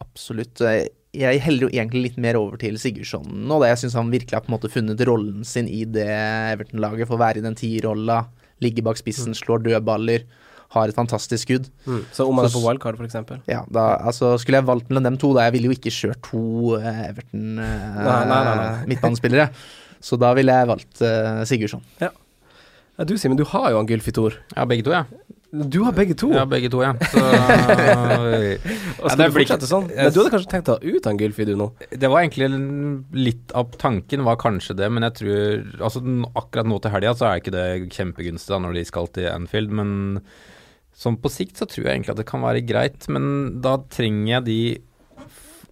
absolutt. 0.00 0.60
eh, 0.60 0.88
Jeg 1.14 1.40
heller 1.44 1.66
jo 1.68 1.72
egentlig 1.76 2.02
litt 2.06 2.16
mer 2.16 2.36
over 2.40 2.56
til 2.56 2.78
Sigurdsson 2.80 3.26
nå, 3.46 3.58
da 3.60 3.66
jeg 3.68 3.82
syns 3.82 3.96
han 3.98 4.10
virkelig 4.10 4.32
har 4.32 4.40
på 4.46 4.48
en 4.48 4.54
måte 4.58 4.70
funnet 4.72 5.02
rollen 5.06 5.44
sin 5.44 5.68
i 5.68 5.84
det 5.84 6.06
Everton-laget. 6.08 7.06
For 7.06 7.18
å 7.18 7.20
være 7.20 7.36
i 7.42 7.44
den 7.44 7.54
tierrolla, 7.58 8.22
ligge 8.64 8.82
bak 8.82 8.96
spissen, 8.96 9.34
slår 9.36 9.60
dødballer, 9.66 10.24
har 10.72 10.88
et 10.88 10.96
fantastisk 10.96 11.46
skudd. 11.46 11.68
Mm. 11.84 12.00
Så 12.14 12.26
om 12.28 12.36
man 12.38 12.48
er 12.48 12.54
på 12.54 12.62
wildcard, 12.64 12.98
f.eks.? 13.00 13.44
Ja, 13.50 13.62
da, 13.68 13.84
altså 14.00 14.34
Skulle 14.40 14.62
jeg 14.62 14.68
valgt 14.70 14.88
mellom 14.90 15.10
dem 15.10 15.20
to, 15.20 15.34
da 15.36 15.46
jeg 15.48 15.56
ville 15.58 15.70
jo 15.70 15.76
ikke 15.76 15.92
kjørt 15.92 16.22
to 16.30 16.78
eh, 16.78 17.04
Everton-midtbanespillere. 17.10 18.56
Nei. 18.62 18.88
midtbanespillere. 18.94 19.48
Så 20.02 20.18
da 20.18 20.32
ville 20.34 20.56
jeg 20.56 20.70
valgt 20.72 21.04
uh, 21.04 21.44
Sigurdsson. 21.46 21.84
Ja, 22.02 22.10
du 23.06 23.14
Simen, 23.18 23.38
du 23.38 23.44
har 23.48 23.70
jo 23.70 23.78
han 23.78 23.88
Gylfi 23.88 24.12
Thor. 24.14 24.34
Ja, 24.56 24.66
begge 24.68 24.84
to, 24.86 24.92
ja. 24.94 25.04
Du 25.52 25.82
har 25.84 25.92
begge 25.92 26.14
to. 26.16 26.30
Ja, 26.32 26.46
begge 26.48 26.70
to, 26.72 26.80
ja. 26.80 26.94
Så, 27.12 27.20
Og 29.02 29.10
skal 29.10 29.20
ja, 29.20 29.26
du 29.28 29.34
fortsette 29.36 29.68
sånn? 29.68 29.90
Men 29.90 30.08
du 30.08 30.22
hadde 30.22 30.32
kanskje 30.32 30.50
tenkt 30.54 30.70
å 30.72 30.76
ta 30.78 30.94
ut 30.94 31.08
han 31.08 31.18
Gylfi 31.20 31.44
du 31.44 31.52
nå? 31.60 31.66
det 31.92 32.08
var 32.08 32.22
egentlig 32.22 32.48
litt 33.12 33.52
av 33.58 33.74
tanken 33.80 34.24
var 34.24 34.38
kanskje 34.40 34.78
det, 34.78 34.88
men 34.88 35.04
jeg 35.08 35.18
tror 35.18 35.82
Altså 35.88 36.00
akkurat 36.40 36.70
nå 36.70 36.78
til 36.80 36.94
helga 36.94 37.12
så 37.18 37.28
er 37.28 37.42
ikke 37.42 37.52
det 37.52 37.66
kjempegunstig 37.92 38.54
da 38.54 38.62
når 38.64 38.78
de 38.78 38.86
skal 38.88 39.10
til 39.12 39.28
Anfield, 39.28 39.74
men 39.76 39.92
sånn 40.96 41.18
på 41.20 41.30
sikt 41.32 41.60
så 41.60 41.68
tror 41.68 41.86
jeg 41.86 41.96
egentlig 41.96 42.14
at 42.14 42.20
det 42.20 42.28
kan 42.28 42.44
være 42.44 42.64
greit, 42.66 43.08
men 43.12 43.60
da 43.64 43.78
trenger 43.92 44.36
jeg 44.36 44.48
de 44.48 44.62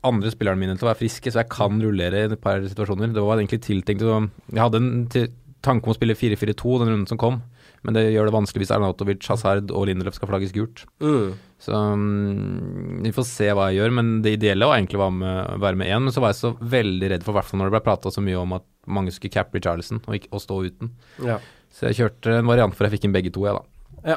andre 0.07 0.33
spillerne 0.33 0.61
mine 0.61 0.79
til 0.79 0.87
å 0.87 0.91
være 0.91 1.03
friske, 1.03 1.33
så 1.33 1.43
jeg 1.43 1.53
kan 1.53 1.81
rullere 1.83 2.25
i 2.25 2.31
et 2.31 2.41
par 2.41 2.63
situasjoner. 2.65 3.13
Det 3.13 3.25
var 3.25 3.41
egentlig 3.41 3.61
tiltenkt 3.67 4.05
Jeg 4.07 4.63
hadde 4.63 4.81
en 4.81 5.03
tanke 5.61 5.85
om 5.85 5.93
å 5.93 5.97
spille 5.99 6.17
4-4-2 6.17 6.79
den 6.81 6.93
runden 6.93 7.09
som 7.11 7.21
kom, 7.21 7.43
men 7.85 7.97
det 7.97 8.07
gjør 8.11 8.29
det 8.29 8.37
vanskelig 8.37 8.65
hvis 8.65 8.73
Arnautovic, 8.77 9.25
Hazard 9.29 9.73
og 9.73 9.87
Lindelöf 9.89 10.17
skal 10.17 10.29
flagges 10.31 10.53
gult. 10.57 10.85
Mm. 11.05 11.37
Så 11.61 11.77
um, 11.77 13.01
vi 13.05 13.13
får 13.13 13.27
se 13.29 13.49
hva 13.57 13.69
jeg 13.69 13.81
gjør, 13.81 13.95
men 13.99 14.13
det 14.25 14.35
ideelle 14.39 14.69
var 14.69 14.81
egentlig 14.81 15.01
å 15.01 15.09
være 15.61 15.77
med, 15.77 15.89
én. 15.89 16.05
Men 16.07 16.15
så 16.17 16.25
var 16.25 16.33
jeg 16.33 16.41
så 16.41 16.55
veldig 16.61 17.13
redd 17.13 17.25
for, 17.25 17.35
i 17.35 17.41
hvert 17.41 17.51
fall 17.51 17.61
når 17.61 17.71
det 17.71 17.77
ble 17.77 17.85
prata 17.89 18.13
så 18.13 18.25
mye 18.25 18.41
om 18.41 18.57
at 18.57 18.67
mange 18.89 19.13
skulle 19.13 19.33
cappe 19.33 19.61
Charlison 19.65 20.01
og, 20.01 20.29
og 20.33 20.45
stå 20.45 20.61
uten. 20.69 20.95
Ja. 21.25 21.39
Så 21.73 21.89
jeg 21.89 22.01
kjørte 22.01 22.41
en 22.41 22.49
variant 22.49 22.77
hvor 22.77 22.89
jeg 22.89 22.97
fikk 22.97 23.09
inn 23.09 23.17
begge 23.17 23.33
to, 23.33 23.45
jeg, 23.49 23.57
da. 23.57 23.70
Ja. 24.05 24.17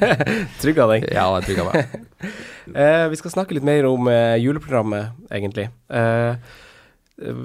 Trygga 0.62 0.86
deg. 0.90 1.06
Ja, 1.14 1.28
jeg 1.38 1.48
trygga 1.50 1.68
meg. 1.70 1.86
Eh, 2.72 3.08
vi 3.10 3.16
skal 3.18 3.32
snakke 3.34 3.56
litt 3.56 3.64
mer 3.66 3.82
om 3.88 4.06
eh, 4.06 4.36
juleprogrammet, 4.38 5.16
egentlig. 5.34 5.64
Eh, 5.90 6.36
eh, 7.18 7.40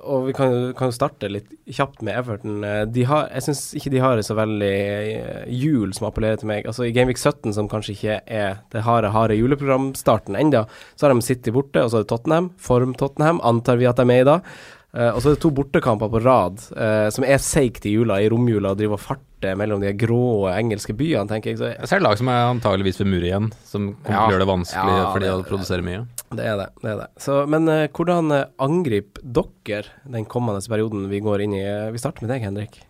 og 0.00 0.24
vi 0.30 0.32
kan, 0.34 0.54
jo- 0.72 0.88
starte 0.96 1.28
litt 1.28 1.50
kjapt 1.68 2.00
med 2.02 2.16
Everton. 2.16 2.64
Eh, 2.64 2.86
De 2.88 3.04
har, 3.04 3.28
jeg 3.36 3.44
syns 3.50 3.60
ikke 3.76 3.92
de 3.92 4.00
har 4.00 4.22
så 4.24 4.34
veldig 4.38 4.70
eh, 4.72 5.44
jul 5.52 5.92
som 5.92 6.08
appellerer 6.08 6.40
til 6.40 6.48
meg. 6.48 6.64
Altså 6.66 6.88
I 6.88 6.94
Gameweek 6.96 7.20
17, 7.20 7.52
som 7.52 7.68
kanskje 7.68 7.92
ikke 7.98 8.16
er 8.26 8.62
det 8.72 8.86
harde, 8.88 9.12
harde 9.12 9.36
juleprogramstarten 9.36 10.40
enda, 10.40 10.64
så 10.96 11.06
har 11.06 11.14
de 11.14 11.28
City 11.28 11.52
borte, 11.54 11.84
og 11.84 11.92
så 11.92 12.00
er 12.00 12.06
det 12.06 12.10
Tottenham. 12.16 12.48
Form 12.56 12.96
Tottenham, 12.96 13.44
antar 13.44 13.76
vi 13.76 13.86
at 13.92 14.00
de 14.00 14.06
er 14.08 14.10
med 14.14 14.24
i 14.24 14.28
da. 14.32 14.38
Eh, 14.92 15.08
og 15.08 15.22
så 15.24 15.30
er 15.30 15.36
det 15.38 15.40
to 15.40 15.50
bortekamper 15.56 16.10
på 16.12 16.20
rad, 16.20 16.58
uh, 16.76 17.08
som 17.14 17.24
er 17.24 17.38
seigt 17.40 17.86
i 17.88 17.94
jula, 17.94 18.18
i 18.20 18.26
romjula, 18.28 18.74
og 18.74 18.80
driver 18.80 18.98
og 18.98 19.00
farter 19.00 19.56
mellom 19.56 19.80
de 19.80 19.88
grå 19.96 20.50
engelske 20.52 20.92
byene, 20.96 21.24
tenker 21.30 21.54
jeg. 21.54 21.60
Så 21.62 21.70
Jeg 21.72 21.88
ser 21.88 22.04
lag 22.04 22.18
som 22.20 22.28
er 22.28 22.50
antageligvis 22.50 23.00
ved 23.00 23.08
muret 23.08 23.30
igjen, 23.30 23.48
som 23.64 23.86
kommer 24.04 24.12
Ja. 24.12 24.26
til 24.26 24.28
å 24.28 24.34
gjøre 24.36 24.44
det 24.44 24.50
vanskelig 24.52 24.98
Ja, 24.98 25.08
for 25.14 25.24
de 25.24 25.32
å 25.32 25.48
produsere 25.48 25.86
mye. 25.86 26.04
Det 26.36 26.44
er 26.44 26.60
det. 26.60 26.68
det, 26.82 26.90
er 26.92 27.00
det. 27.00 27.08
Så, 27.24 27.38
men 27.48 27.68
uh, 27.72 27.88
hvordan 27.88 28.36
angriper 28.60 29.24
dere 29.24 29.88
den 30.12 30.28
kommende 30.28 30.60
perioden 30.68 31.08
vi 31.08 31.24
går 31.24 31.40
inn 31.46 31.56
i? 31.56 31.64
Vi 31.96 31.98
starter 32.04 32.26
med 32.26 32.34
deg, 32.36 32.44
Henrik. 32.44 32.80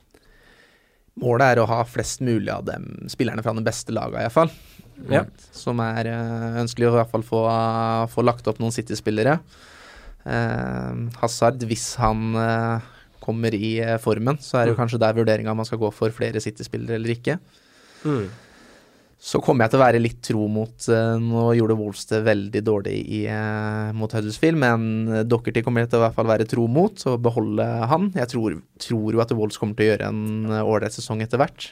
Målet 1.23 1.53
er 1.53 1.63
å 1.63 1.69
ha 1.71 1.85
flest 1.87 2.21
mulig 2.25 2.51
av 2.51 2.65
dem 2.67 3.07
spillerne 3.13 3.45
fra 3.45 3.55
den 3.55 3.65
beste 3.67 3.95
laga, 3.95 4.25
iallfall. 4.25 4.51
Ja. 5.11 5.23
Som 5.55 5.79
er 5.85 6.09
ønskelig 6.59 6.89
å 6.89 6.97
i 6.97 6.99
hvert 6.99 7.11
fall 7.15 7.23
få, 7.27 7.47
få 8.11 8.25
lagt 8.27 8.49
opp 8.51 8.59
noen 8.59 8.75
City-spillere. 8.75 9.39
Eh, 10.27 11.03
Hazard, 11.21 11.63
hvis 11.69 11.97
han 12.01 12.35
eh, 12.39 12.81
kommer 13.23 13.55
i 13.55 13.77
eh, 13.83 13.99
formen, 14.03 14.39
så 14.43 14.59
er 14.61 14.65
det 14.67 14.75
jo 14.75 14.79
Mm. 14.79 14.83
kanskje 14.85 15.01
der 15.03 15.15
vurderinga 15.19 15.51
om 15.51 15.57
man 15.63 15.67
skal 15.69 15.79
gå 15.83 15.93
for 15.95 16.11
flere 16.11 16.41
City-spillere 16.43 16.95
eller 16.99 17.15
ikke. 17.17 17.39
Mm. 18.05 18.29
Så 19.23 19.39
kommer 19.39 19.63
jeg 19.65 19.71
til 19.71 19.79
å 19.79 19.85
være 19.85 20.01
litt 20.03 20.17
tro 20.27 20.49
mot 20.51 20.87
Nå 21.23 21.43
gjorde 21.55 21.77
Wolves 21.79 22.09
det 22.11 22.19
veldig 22.27 22.63
dårlig 22.67 22.95
i, 23.07 23.21
mot 23.95 24.11
Huddersfield, 24.11 24.59
men 24.59 25.27
Dockerty 25.31 25.63
kommer 25.63 25.85
jeg 25.85 25.93
til 25.93 26.01
å 26.01 26.03
i 26.03 26.07
hvert 26.09 26.17
fall 26.17 26.27
være 26.27 26.47
tro 26.51 26.65
mot 26.67 27.05
og 27.07 27.21
beholde 27.23 27.63
han. 27.87 28.09
Jeg 28.19 28.33
tror, 28.33 28.57
tror 28.83 29.15
jo 29.15 29.23
at 29.23 29.31
Wolves 29.39 29.61
kommer 29.63 29.79
til 29.79 29.87
å 29.87 29.91
gjøre 29.93 30.09
en 30.11 30.51
ålreit 30.65 30.91
sesong 30.99 31.23
etter 31.23 31.39
hvert. 31.39 31.69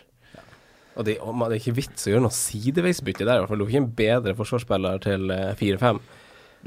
Og 0.94 1.04
det, 1.06 1.18
og 1.18 1.34
man- 1.34 1.50
det 1.50 1.58
er 1.58 1.64
ikke 1.64 1.76
vits 1.80 2.06
å 2.06 2.12
gjøre 2.14 2.22
noe 2.28 2.38
sideveisbytte 2.38 3.26
der, 3.26 3.34
i 3.34 3.42
hvert 3.42 3.48
fall. 3.48 3.58
Du 3.58 3.64
er 3.66 3.70
ikke 3.74 3.82
en 3.82 3.92
bedre 3.98 4.34
forsvarsspiller 4.38 5.02
til 5.02 5.30
eh, 5.34 5.54
4-5. 5.58 5.98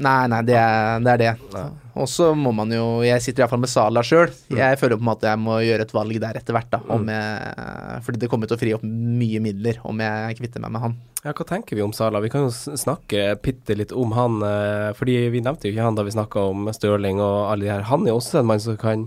Nei, 0.02 0.26
nei, 0.26 0.40
det 0.42 0.56
er 0.58 1.02
det. 1.04 1.12
Er 1.14 1.18
det. 1.54 1.64
Og 1.94 2.08
så 2.10 2.32
må 2.34 2.50
man 2.50 2.72
jo 2.74 3.04
Jeg 3.06 3.22
sitter 3.22 3.44
iallfall 3.44 3.60
med 3.62 3.70
Sala 3.70 4.02
sjøl. 4.02 4.32
Jeg 4.50 4.78
føler 4.80 4.98
på 4.98 5.04
en 5.04 5.10
måte 5.12 5.28
jeg 5.30 5.38
må 5.38 5.60
gjøre 5.62 5.84
et 5.86 5.92
valg 5.94 6.16
der 6.18 6.38
etter 6.40 6.56
hvert, 6.56 6.70
da. 6.72 6.80
Om 6.90 7.04
jeg, 7.12 8.00
fordi 8.02 8.22
det 8.24 8.30
kommer 8.32 8.50
til 8.50 8.56
å 8.56 8.60
fri 8.64 8.72
opp 8.74 8.82
mye 8.88 9.42
midler 9.44 9.78
om 9.86 10.00
jeg 10.02 10.38
kvitter 10.40 10.64
meg 10.64 10.72
med 10.74 10.82
han. 10.82 10.96
Ja, 11.24 11.30
hva 11.32 11.46
tenker 11.48 11.78
vi 11.78 11.84
om 11.86 11.92
Sala? 11.94 12.18
Vi 12.20 12.28
kan 12.32 12.48
jo 12.48 12.50
snakke 12.76 13.28
bitte 13.40 13.76
litt 13.78 13.94
om 13.96 14.10
han, 14.18 14.40
eh, 14.44 14.88
fordi 14.98 15.14
vi 15.32 15.40
nevnte 15.46 15.68
jo 15.70 15.72
ikke 15.76 15.86
han 15.86 15.94
da 15.96 16.02
vi 16.04 16.12
snakka 16.16 16.42
om 16.50 16.66
Stirling 16.74 17.22
og 17.22 17.52
alle 17.52 17.64
de 17.64 17.70
her. 17.72 17.86
Han 17.92 18.02
er 18.04 18.12
jo 18.12 18.18
også 18.18 18.40
en 18.42 18.50
mann 18.50 18.60
som 18.60 18.76
kan, 18.76 19.06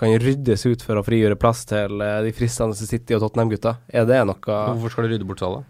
kan 0.00 0.16
ryddes 0.24 0.64
ut 0.66 0.82
for 0.82 0.96
å 0.98 1.04
frigjøre 1.06 1.36
plass 1.38 1.66
til 1.68 2.00
eh, 2.02 2.22
de 2.24 2.32
fristende 2.34 2.74
City 2.80 3.14
og 3.14 3.22
Tottenham-gutta. 3.26 3.76
Er 3.92 4.08
det 4.08 4.22
noe 4.26 4.40
Hvorfor 4.40 4.96
skal 4.96 5.06
du 5.06 5.12
rydde 5.14 5.28
bort 5.28 5.44
Salah? 5.44 5.62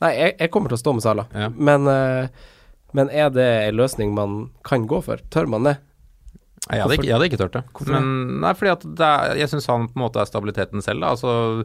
Nei, 0.00 0.14
jeg, 0.16 0.34
jeg 0.40 0.50
kommer 0.56 0.72
til 0.72 0.80
å 0.80 0.82
stå 0.82 0.96
med 0.96 1.04
Sala, 1.04 1.26
Ja. 1.36 1.50
men, 1.52 1.86
eh, 1.92 2.48
men 2.96 3.10
er 3.10 3.30
det 3.34 3.46
en 3.68 3.76
løsning 3.78 4.14
man 4.16 4.50
kan 4.66 4.86
gå 4.90 5.02
for? 5.04 5.20
Tør 5.30 5.46
man 5.50 5.64
det? 5.68 5.76
Nei, 6.68 6.76
Jeg 6.76 6.82
hadde, 6.84 6.96
ikke, 6.98 7.06
jeg 7.08 7.14
hadde 7.16 7.28
ikke 7.30 7.38
tørt 7.40 7.54
det. 7.56 7.62
Hvorfor? 7.72 7.94
Men 7.96 8.40
nei, 8.42 8.52
fordi 8.54 8.70
at 8.74 9.04
er, 9.06 9.36
jeg 9.40 9.48
syns 9.50 9.66
han 9.70 9.88
på 9.88 9.96
en 9.98 10.04
måte 10.04 10.20
er 10.22 10.28
stabiliteten 10.28 10.82
selv. 10.84 11.00
Da. 11.02 11.14
Altså, 11.16 11.64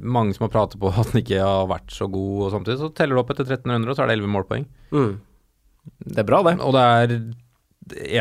mange 0.00 0.36
som 0.36 0.46
har 0.46 0.52
pratet 0.54 0.78
på 0.80 0.88
at 0.92 1.00
han 1.12 1.20
ikke 1.22 1.40
har 1.42 1.66
vært 1.70 1.92
så 1.92 2.06
god, 2.10 2.34
og 2.46 2.52
samtidig 2.54 2.78
så 2.80 2.92
teller 2.96 3.18
du 3.18 3.22
opp 3.24 3.32
etter 3.34 3.48
1300, 3.48 3.90
og 3.90 3.96
så 3.98 4.04
er 4.04 4.12
det 4.12 4.18
11 4.20 4.32
målpoeng. 4.36 4.68
Mm. 4.94 5.14
Det 6.14 6.22
er 6.22 6.28
bra, 6.28 6.42
det. 6.46 6.54
Og 6.64 6.72
det 6.76 6.84
er 6.84 7.16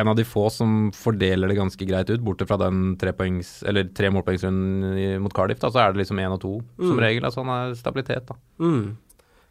en 0.02 0.10
av 0.12 0.18
de 0.20 0.26
få 0.28 0.50
som 0.52 0.90
fordeler 0.92 1.48
det 1.48 1.56
ganske 1.56 1.86
greit 1.88 2.10
ut, 2.12 2.20
borte 2.26 2.44
fra 2.50 2.58
den 2.60 2.98
eller 3.00 3.88
tre 3.96 4.10
målpoengsrunden 4.12 5.22
mot 5.24 5.32
Cardiff. 5.38 5.62
Da, 5.62 5.70
så 5.72 5.80
er 5.86 5.94
det 5.94 6.02
liksom 6.04 6.20
én 6.20 6.34
og 6.36 6.42
to 6.44 6.58
som 6.82 6.98
Mm. 6.98 7.04
regel. 7.06 7.24
Altså 7.24 7.46
han 7.46 7.54
er 7.56 7.76
stabilitet, 7.80 8.26
da. 8.28 8.36
Mm. 8.60 8.98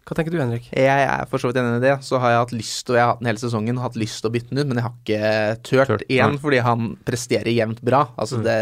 Hva 0.02 0.16
tenker 0.18 0.34
du, 0.34 0.38
Henrik? 0.40 0.64
Jeg 0.74 1.02
er 1.06 1.28
for 1.30 1.38
så 1.38 1.48
vidt 1.50 1.60
enig 1.60 1.76
i 1.78 1.82
det. 1.84 1.92
Så 2.02 2.18
har 2.18 2.32
jeg 2.32 2.40
hatt 2.40 2.54
lyst, 2.56 2.88
og 2.90 2.96
jeg 2.98 3.04
har 3.04 3.12
hatt 3.12 3.20
den 3.22 3.28
hele 3.30 3.42
sesongen, 3.42 3.78
hatt 3.78 3.98
lyst 4.00 4.18
til 4.18 4.30
å 4.30 4.32
bytte 4.34 4.50
den 4.50 4.58
ut, 4.62 4.70
men 4.72 4.80
jeg 4.80 4.86
har 4.88 4.96
ikke 4.98 5.60
turt. 5.68 5.92
Turt, 5.92 6.04
Én 6.10 6.34
nei. 6.34 6.40
fordi 6.42 6.62
han 6.66 6.88
presterer 7.06 7.52
jevnt 7.54 7.84
bra. 7.86 8.00
Altså 8.18 8.40
det, 8.42 8.56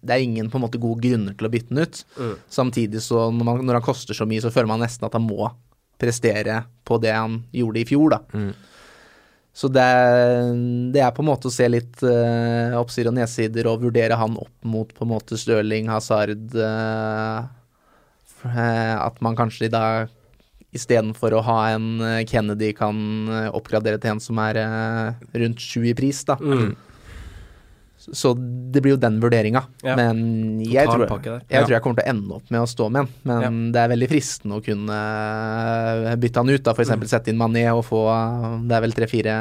det 0.00 0.14
er 0.14 0.22
ingen 0.22 0.52
på 0.52 0.60
en 0.60 0.64
måte 0.68 0.78
gode 0.82 1.02
grunner 1.02 1.34
til 1.34 1.48
å 1.48 1.50
bytte 1.50 1.74
den 1.74 1.82
ut. 1.82 2.04
Mm. 2.20 2.36
Samtidig 2.60 3.02
så 3.02 3.26
når, 3.34 3.48
man, 3.50 3.64
når 3.66 3.80
han 3.80 3.86
koster 3.90 4.14
så 4.14 4.28
mye, 4.30 4.44
så 4.44 4.54
føler 4.54 4.70
man 4.70 4.84
nesten 4.86 5.08
at 5.08 5.18
han 5.18 5.26
må 5.26 5.50
prestere 5.98 6.62
på 6.86 7.00
det 7.02 7.12
han 7.14 7.40
gjorde 7.54 7.82
i 7.82 7.86
fjor, 7.90 8.14
da. 8.14 8.22
Mm. 8.34 8.54
Så 9.54 9.68
det, 9.70 9.82
er- 9.82 10.56
det 10.94 11.02
er 11.02 11.12
på 11.14 11.22
en 11.22 11.30
måte 11.30 11.46
å 11.50 11.54
se 11.54 11.66
litt 11.70 12.00
uh, 12.02 12.74
oppsider 12.80 13.12
og 13.12 13.18
nedsider 13.18 13.68
og 13.70 13.84
vurdere 13.86 14.16
han 14.18 14.34
opp 14.38 14.66
mot 14.66 14.90
på 14.90 15.06
en 15.06 15.12
måte 15.12 15.38
Stirling, 15.38 15.86
Hazard 15.92 16.56
uh, 16.58 17.46
eh, 18.50 18.94
At 18.98 19.20
man 19.22 19.38
kanskje 19.38 19.68
i 19.68 19.70
dag 19.74 20.10
istedenfor 20.74 21.36
å 21.38 21.42
ha 21.46 21.58
en 21.74 21.86
eh, 22.02 22.24
Kennedy 22.28 22.72
kan 22.76 22.96
eh, 23.30 23.46
oppgradere 23.54 24.00
til 24.02 24.14
en 24.16 24.22
som 24.22 24.40
er 24.42 24.58
eh, 24.60 25.22
rundt 25.44 25.62
sju 25.62 25.84
i 25.86 25.94
pris, 25.96 26.24
da. 26.28 26.36
Mm. 26.40 26.74
Så 28.04 28.34
det 28.36 28.82
blir 28.84 28.96
jo 28.96 29.00
den 29.00 29.16
vurderinga. 29.22 29.62
Ja. 29.86 29.94
Men 29.96 30.58
jeg 30.60 30.90
tror, 30.90 31.06
jeg 31.08 31.40
Ja. 31.48 31.62
tror 31.64 31.72
jeg 31.72 31.82
kommer 31.86 32.02
til 32.02 32.04
å 32.04 32.10
ende 32.12 32.34
opp 32.36 32.50
med 32.52 32.60
å 32.60 32.68
stå 32.68 32.90
med 32.92 33.06
en. 33.06 33.12
Men 33.24 33.72
det 33.72 33.80
er 33.80 33.88
veldig 33.94 34.08
fristende 34.10 34.58
å 34.58 34.64
kunne 34.66 34.98
bytte 36.20 36.42
han 36.42 36.52
ut, 36.52 36.62
da. 36.66 36.74
F.eks. 36.76 36.90
Mm. 36.92 37.06
sette 37.08 37.32
inn 37.32 37.40
Mané 37.40 37.64
og 37.72 37.80
få 37.88 38.02
Det 38.68 38.76
er 38.76 38.84
vel 38.84 38.92
tre-fire 38.92 39.36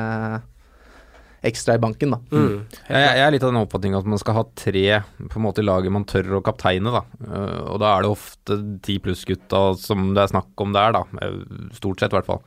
ekstra 1.43 1.75
i 1.75 1.82
banken, 1.84 2.13
da. 2.15 2.19
Mm. 2.32 2.53
Jeg, 2.88 3.01
jeg 3.03 3.23
er 3.25 3.32
litt 3.36 3.43
av 3.43 3.51
den 3.53 3.62
oppfatninga 3.62 3.99
at 3.99 4.06
man 4.13 4.21
skal 4.21 4.38
ha 4.38 4.43
tre 4.56 4.84
på 5.27 5.39
en 5.39 5.43
måte 5.45 5.60
i 5.63 5.67
laget 5.67 5.91
man 5.91 6.06
tør 6.08 6.38
å 6.39 6.43
kapteine, 6.45 6.93
da. 6.95 7.01
Eh, 7.27 7.60
og 7.73 7.82
da 7.84 7.91
er 7.97 8.06
det 8.06 8.12
ofte 8.13 8.58
ti 8.86 8.97
pluss-gutta 9.03 9.63
som 9.79 10.13
det 10.15 10.23
er 10.23 10.32
snakk 10.34 10.63
om 10.63 10.71
der, 10.75 10.95
da. 10.95 11.03
Eh, 11.21 11.36
Stort 11.75 11.99
sett, 11.99 12.13
i 12.13 12.17
hvert 12.19 12.29
fall. 12.29 12.41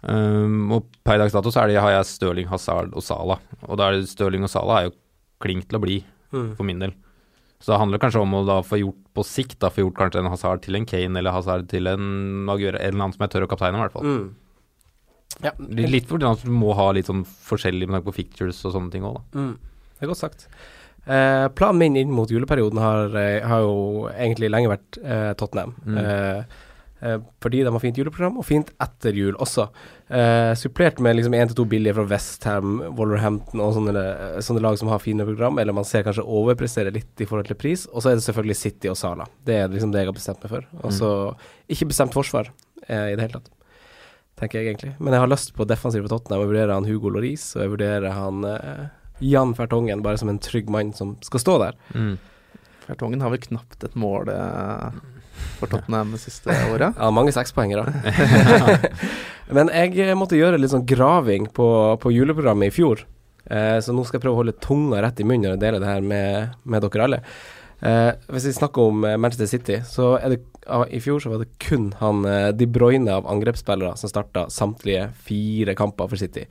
Um, 0.00 0.70
og 0.72 0.86
per 1.04 1.18
dags 1.20 1.34
dato 1.36 1.50
så 1.52 1.60
er 1.66 1.68
det, 1.74 1.80
har 1.84 1.92
jeg 1.98 2.08
Stirling, 2.08 2.46
Hazard 2.48 2.94
og 2.96 3.04
Sala. 3.04 3.36
Og 3.68 3.76
da 3.76 3.90
er 3.90 3.98
det 3.98 4.08
Stirling 4.08 4.46
og 4.46 4.52
Sala 4.52 4.78
er 4.80 4.86
jo 4.88 4.94
klink 5.44 5.68
til 5.68 5.76
å 5.80 5.84
bli, 5.84 5.98
Mm. 6.32 6.54
for 6.56 6.62
min 6.64 6.78
del. 6.78 6.92
Så 7.60 7.72
det 7.74 7.80
handler 7.80 7.98
kanskje 7.98 8.20
om 8.22 8.32
å 8.38 8.46
da 8.46 8.60
få 8.62 8.78
gjort 8.80 9.00
på 9.12 9.24
sikt, 9.26 9.58
da 9.58 9.68
få 9.68 9.82
gjort 9.82 9.96
kanskje 9.98 10.20
en 10.22 10.30
Hazard 10.30 10.62
til 10.62 10.76
en 10.78 10.86
Kane, 10.86 11.18
eller 11.18 11.34
Hazard 11.34 11.66
til 11.68 11.86
en 11.90 12.44
Maguire, 12.46 12.78
eller 12.80 12.96
annen 13.02 13.12
som 13.12 13.24
jeg 13.26 13.32
tør 13.34 13.44
å 13.44 13.50
kapteine, 13.50 13.76
i 13.76 13.82
hvert 13.82 13.92
fall. 13.92 14.06
Mm. 14.06 14.28
Ja, 15.44 15.54
Litt 15.58 16.08
fordi 16.10 16.28
at 16.28 16.44
du 16.44 16.52
må 16.52 16.74
ha 16.76 16.90
litt 16.96 17.08
sånn 17.08 17.24
forskjellig 17.24 17.88
med 17.88 17.98
tanke 17.98 18.10
på 18.10 18.18
fictures 18.20 18.60
og 18.68 18.74
sånne 18.76 18.92
ting 18.92 19.06
òg, 19.08 19.20
da. 19.20 19.40
Mm. 19.40 19.52
Det 19.96 20.06
er 20.06 20.12
godt 20.12 20.22
sagt. 20.22 20.48
Eh, 21.04 21.46
planen 21.56 21.80
min 21.80 21.96
inn 21.96 22.10
mot 22.12 22.30
juleperioden 22.30 22.80
har, 22.80 23.14
eh, 23.16 23.46
har 23.46 23.62
jo 23.64 24.08
egentlig 24.12 24.50
lenge 24.50 24.72
vært 24.72 24.98
eh, 25.00 25.32
Tottenham. 25.40 25.74
Mm. 25.86 25.98
Eh, 25.98 26.58
eh, 27.00 27.18
fordi 27.40 27.62
de 27.64 27.72
har 27.72 27.82
fint 27.82 27.96
juleprogram, 27.96 28.36
og 28.38 28.44
fint 28.44 28.70
etter 28.84 29.16
jul 29.16 29.38
også. 29.40 29.68
Eh, 30.10 30.52
supplert 30.60 31.00
med 31.00 31.16
liksom 31.16 31.34
én 31.34 31.48
til 31.48 31.56
to 31.56 31.64
billige 31.64 31.96
fra 31.96 32.04
Westham, 32.10 32.80
Wolverhampton 32.98 33.62
og 33.64 33.74
sånne, 33.78 34.04
sånne 34.44 34.64
lag 34.64 34.76
som 34.78 34.92
har 34.92 35.00
fine 35.00 35.24
program, 35.24 35.58
eller 35.58 35.76
man 35.76 35.88
ser 35.88 36.04
kanskje 36.04 36.26
overprestere 36.26 36.92
litt 36.92 37.20
i 37.20 37.28
forhold 37.28 37.48
til 37.48 37.60
pris. 37.60 37.86
Og 37.94 38.02
så 38.02 38.12
er 38.12 38.20
det 38.20 38.26
selvfølgelig 38.28 38.60
City 38.60 38.92
og 38.92 39.00
Sala. 39.00 39.28
Det 39.44 39.56
er 39.56 39.72
liksom 39.72 39.92
det 39.94 40.04
jeg 40.04 40.12
har 40.12 40.20
bestemt 40.20 40.44
meg 40.44 40.52
for. 40.52 40.68
Og 40.84 40.92
så 40.92 41.14
ikke 41.68 41.88
bestemt 41.94 42.16
forsvar 42.16 42.52
eh, 42.88 43.12
i 43.12 43.16
det 43.16 43.24
hele 43.24 43.40
tatt 43.40 43.56
tenker 44.40 44.60
jeg 44.60 44.72
egentlig. 44.72 44.94
Men 44.98 45.14
jeg 45.14 45.22
har 45.24 45.30
lyst 45.30 45.52
på 45.56 45.66
defensiv 45.68 46.06
på 46.06 46.10
Tottenham. 46.12 46.42
Jeg 46.44 46.52
vurderer 46.52 46.74
han 46.74 46.88
Hugo 46.88 47.12
Loris, 47.12 47.50
og 47.56 47.64
jeg 47.64 47.72
vurderer 47.74 48.16
han 48.16 48.46
eh, 48.48 48.82
Jan 49.30 49.54
Fertongen 49.56 50.02
bare 50.04 50.20
som 50.20 50.32
en 50.32 50.40
trygg 50.42 50.70
mann 50.72 50.92
som 50.96 51.14
skal 51.24 51.44
stå 51.44 51.56
der. 51.64 51.78
Mm. 51.94 52.14
Fertongen 52.86 53.22
har 53.22 53.32
vel 53.34 53.42
knapt 53.44 53.84
et 53.86 53.96
mål 54.00 54.32
eh, 54.32 55.00
for 55.60 55.70
Tottenham 55.70 56.16
det 56.16 56.22
siste 56.24 56.56
året. 56.72 56.96
Ja, 57.00 57.12
mange 57.14 57.34
sekspoengere. 57.36 57.86
Men 59.56 59.70
jeg 59.74 60.16
måtte 60.18 60.38
gjøre 60.38 60.60
litt 60.60 60.72
sånn 60.72 60.88
graving 60.88 61.50
på, 61.54 61.70
på 62.00 62.12
juleprogrammet 62.14 62.70
i 62.70 62.74
fjor. 62.74 63.04
Eh, 63.50 63.78
så 63.82 63.94
nå 63.94 64.04
skal 64.06 64.18
jeg 64.18 64.24
prøve 64.26 64.38
å 64.38 64.42
holde 64.44 64.58
tunga 64.62 65.00
rett 65.02 65.20
i 65.20 65.26
munnen 65.26 65.56
og 65.56 65.62
dele 65.62 65.80
det 65.82 65.88
her 65.90 66.04
med, 66.04 66.54
med 66.64 66.86
dere 66.86 67.06
alle. 67.06 67.22
Eh, 67.80 68.10
hvis 68.28 68.48
vi 68.50 68.56
snakker 68.56 68.90
om 68.90 69.04
eh, 69.08 69.16
Manchester 69.16 69.48
City, 69.48 69.78
så 69.88 70.12
er 70.18 70.34
det 70.34 70.40
ah, 70.66 70.84
i 70.84 71.00
fjor 71.00 71.22
så 71.22 71.32
var 71.32 71.40
det 71.40 71.54
kun 71.62 71.90
han 72.00 72.26
eh, 72.28 72.50
De 72.52 72.68
Bruyne 72.68 73.14
av 73.14 73.28
angrepsspillere 73.30 73.94
som 73.96 74.12
starta 74.12 74.48
samtlige 74.52 75.06
fire 75.26 75.74
kamper 75.78 76.10
for 76.10 76.20
City. 76.20 76.44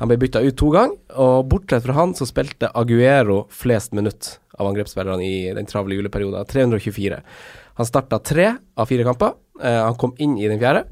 Han 0.00 0.10
ble 0.10 0.18
bytta 0.20 0.42
ut 0.44 0.58
to 0.60 0.72
ganger, 0.74 0.98
og 1.16 1.48
bortsett 1.48 1.86
fra 1.86 1.96
han 1.96 2.12
så 2.18 2.28
spilte 2.28 2.72
Aguero 2.76 3.46
flest 3.48 3.96
minutt 3.96 4.36
av 4.58 4.68
angrepsspillerne 4.68 5.24
i 5.24 5.54
den 5.56 5.68
travle 5.70 5.96
juleperioden. 5.96 6.44
324. 6.46 7.22
Han 7.78 7.86
starta 7.86 8.18
tre 8.18 8.50
av 8.74 8.90
fire 8.90 9.06
kamper. 9.06 9.36
Eh, 9.62 9.80
han 9.84 9.96
kom 9.98 10.14
inn 10.18 10.36
i 10.38 10.48
den 10.50 10.60
fjerde. 10.60 10.84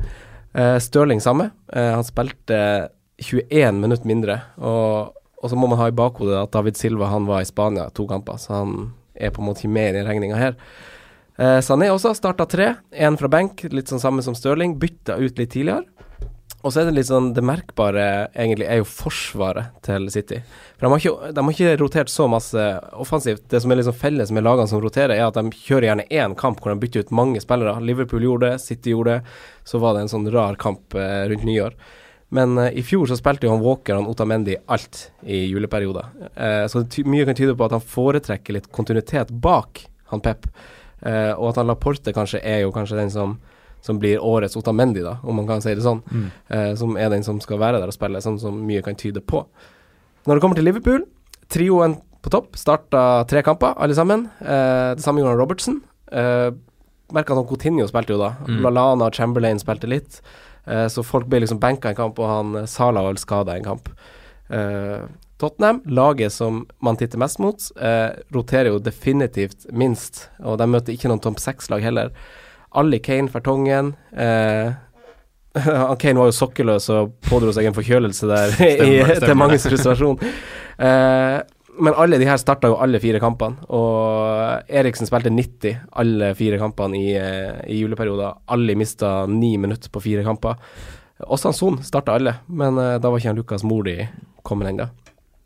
Eh, 0.55 0.79
Stirling 0.79 1.21
samme. 1.21 1.51
Eh, 1.73 1.93
han 1.93 2.07
spilte 2.07 2.89
21 3.19 3.81
minutter 3.83 4.09
mindre. 4.09 4.41
Og, 4.57 5.17
og 5.43 5.51
så 5.51 5.59
må 5.59 5.69
man 5.71 5.81
ha 5.81 5.91
i 5.91 5.97
bakhodet 5.97 6.39
at 6.39 6.55
David 6.55 6.79
Silva 6.79 7.11
han 7.11 7.27
var 7.29 7.43
i 7.43 7.49
Spania 7.49 7.89
to 7.91 8.07
kamper, 8.09 8.39
så 8.41 8.61
han 8.61 8.77
er 9.21 9.33
på 9.35 9.43
en 9.43 9.51
måte 9.51 9.65
ikke 9.65 9.77
med 9.77 9.99
i 9.99 10.05
regninga 10.07 10.39
her. 10.41 10.57
Eh, 11.37 11.59
Sané 11.65 11.91
også 11.93 12.15
starta 12.17 12.47
tre, 12.49 12.75
én 12.93 13.19
fra 13.21 13.29
benk, 13.33 13.67
litt 13.73 13.93
sånn 13.93 14.03
samme 14.03 14.25
som 14.25 14.37
Stirling. 14.37 14.79
Bytta 14.81 15.19
ut 15.21 15.39
litt 15.39 15.53
tidligere. 15.53 15.85
Og 16.67 16.73
så 16.73 16.81
er 16.81 16.89
det 16.89 16.97
litt 16.97 17.07
sånn 17.07 17.29
Det 17.37 17.45
merkbare 17.47 18.05
egentlig 18.35 18.67
er 18.67 18.81
jo 18.81 18.87
forsvaret 18.89 19.77
til 19.87 20.09
City. 20.11 20.41
For 20.75 20.87
de 20.87 20.91
har 20.91 21.03
ikke, 21.03 21.29
de 21.37 21.45
har 21.45 21.53
ikke 21.55 21.77
rotert 21.83 22.11
så 22.11 22.27
masse 22.31 22.65
offensivt. 22.99 23.45
Det 23.53 23.61
som 23.63 23.71
er 23.71 23.79
liksom 23.81 23.99
felles 24.01 24.33
med 24.35 24.47
lagene 24.47 24.67
som 24.71 24.83
roterer, 24.83 25.15
er 25.15 25.29
at 25.29 25.39
de 25.39 25.53
kjører 25.55 25.91
gjerne 25.91 26.09
én 26.11 26.35
kamp 26.39 26.63
hvor 26.63 26.75
de 26.75 26.81
bytter 26.83 27.07
ut 27.07 27.15
mange 27.15 27.43
spillere. 27.45 27.77
Liverpool 27.85 28.27
gjorde 28.27 28.51
det, 28.51 28.65
City 28.65 28.97
gjorde 28.97 29.19
det. 29.19 29.37
Så 29.69 29.79
var 29.83 29.95
det 29.95 30.07
en 30.07 30.13
sånn 30.17 30.27
rar 30.35 30.59
kamp 30.59 30.97
eh, 30.99 31.29
rundt 31.31 31.47
nyår. 31.47 31.79
Men 32.35 32.57
uh, 32.59 32.71
i 32.75 32.83
fjor 32.87 33.07
så 33.11 33.19
spilte 33.19 33.47
jo 33.47 33.53
han 33.55 33.63
Walker 33.65 33.99
og 33.99 34.11
Otamendi 34.15 34.57
alt 34.73 35.11
i 35.23 35.45
juleperioder. 35.47 36.09
Uh, 36.35 36.65
så 36.71 36.83
mye 37.07 37.27
kan 37.29 37.39
tyde 37.39 37.55
på 37.57 37.69
at 37.69 37.77
han 37.77 37.85
foretrekker 37.85 38.57
litt 38.57 38.71
kontinuitet 38.75 39.31
bak 39.31 39.85
han 40.11 40.23
Pep. 40.25 40.49
Uh, 41.05 41.35
og 41.37 41.53
at 41.53 41.61
han 41.61 41.71
Laporte 41.71 42.15
kanskje 42.17 42.43
er 42.43 42.65
jo 42.65 42.75
kanskje 42.75 42.99
den 43.03 43.13
som 43.15 43.39
som 43.87 44.01
blir 44.03 44.19
årets 44.19 44.57
Otamendi, 44.59 44.99
da, 45.05 45.13
om 45.23 45.37
man 45.39 45.47
kan 45.47 45.61
si 45.63 45.71
det 45.77 45.85
sånn. 45.85 46.01
Eh, 46.51 46.73
som 46.75 46.97
er 46.99 47.11
den 47.13 47.23
som 47.23 47.37
skal 47.39 47.61
være 47.61 47.79
der 47.79 47.93
og 47.93 47.95
spille, 47.95 48.19
sånn 48.25 48.41
som 48.43 48.57
mye 48.67 48.81
kan 48.83 48.97
tyde 48.99 49.21
på. 49.23 49.45
Når 50.27 50.39
det 50.41 50.43
kommer 50.43 50.59
til 50.59 50.67
Liverpool, 50.67 51.05
trioen 51.53 51.95
på 52.25 52.33
topp 52.35 52.59
starta 52.59 53.03
tre 53.31 53.45
kamper, 53.47 53.77
alle 53.79 53.95
sammen. 53.95 54.25
Det 54.41 55.05
samme 55.05 55.23
gjorde 55.23 55.39
Robertson. 55.39 55.79
Uh, 56.11 56.51
Merka 57.15 57.37
at 57.39 57.47
Coutinho 57.47 57.87
spilte 57.87 58.17
jo 58.17 58.19
da. 58.19 58.33
Mm. 58.49 58.59
Lallana 58.65 59.07
og 59.07 59.15
Chamberlain 59.15 59.63
spilte 59.63 59.91
litt. 59.91 60.19
Eh, 60.67 60.87
så 60.93 61.05
folk 61.07 61.29
ble 61.31 61.43
liksom 61.45 61.61
benka 61.63 61.93
en 61.93 61.99
kamp, 61.99 62.19
og 62.19 62.31
han 62.31 62.53
Sala 62.67 62.67
Salah 62.67 63.07
var 63.07 63.21
skada 63.23 63.57
en 63.57 63.65
kamp. 63.65 63.89
Eh, 64.49 65.07
Tottenham, 65.39 65.83
laget 65.85 66.33
som 66.33 66.65
man 66.81 66.97
titter 66.97 67.19
mest 67.19 67.39
mot, 67.39 67.61
eh, 67.81 68.11
roterer 68.33 68.73
jo 68.73 68.79
definitivt 68.79 69.67
minst. 69.73 70.29
Og 70.41 70.59
de 70.59 70.67
møter 70.67 70.95
ikke 70.95 71.11
noen 71.13 71.21
topp 71.21 71.39
seks-lag 71.43 71.85
heller. 71.85 72.11
Ali 72.73 72.99
Kane 72.99 73.29
Fertongen. 73.29 73.95
Eh, 74.17 74.73
Kane 76.01 76.21
var 76.21 76.31
jo 76.31 76.37
sokkeløs 76.37 76.89
og 76.93 77.13
pådro 77.29 77.53
seg 77.53 77.69
en 77.69 77.77
forkjølelse 77.77 78.29
der 78.29 78.57
i, 78.57 78.71
Stemmer, 78.77 79.13
stemmer 79.13 79.27
til 79.27 79.39
manges 79.43 79.69
frustrasjon. 79.69 80.19
Eh, 80.79 81.39
men 81.79 81.95
alle 81.97 82.19
de 82.19 82.27
her 82.29 82.39
starta 82.41 82.71
jo 82.71 82.79
alle 82.83 83.01
fire 83.03 83.21
kampene, 83.23 83.59
og 83.75 84.69
Eriksen 84.69 85.09
spilte 85.09 85.33
90 85.33 85.77
alle 86.03 86.33
fire 86.39 86.59
kampene 86.61 86.99
i, 86.99 87.15
eh, 87.21 87.63
i 87.73 87.81
juleperioden. 87.83 88.43
Alle 88.53 88.77
mista 88.79 89.27
ni 89.27 89.57
minutter 89.61 89.93
på 89.93 90.03
fire 90.05 90.25
kamper. 90.27 90.57
Også 91.27 91.53
Son 91.57 91.79
starta 91.83 92.13
alle, 92.17 92.35
men 92.49 92.77
uh, 92.77 92.99
da 93.01 93.09
var 93.09 93.21
ikke 93.21 93.31
han 93.33 93.39
Lukas 93.41 93.65
Moli 93.65 94.03
kommet 94.45 94.69
ennå. 94.69 94.89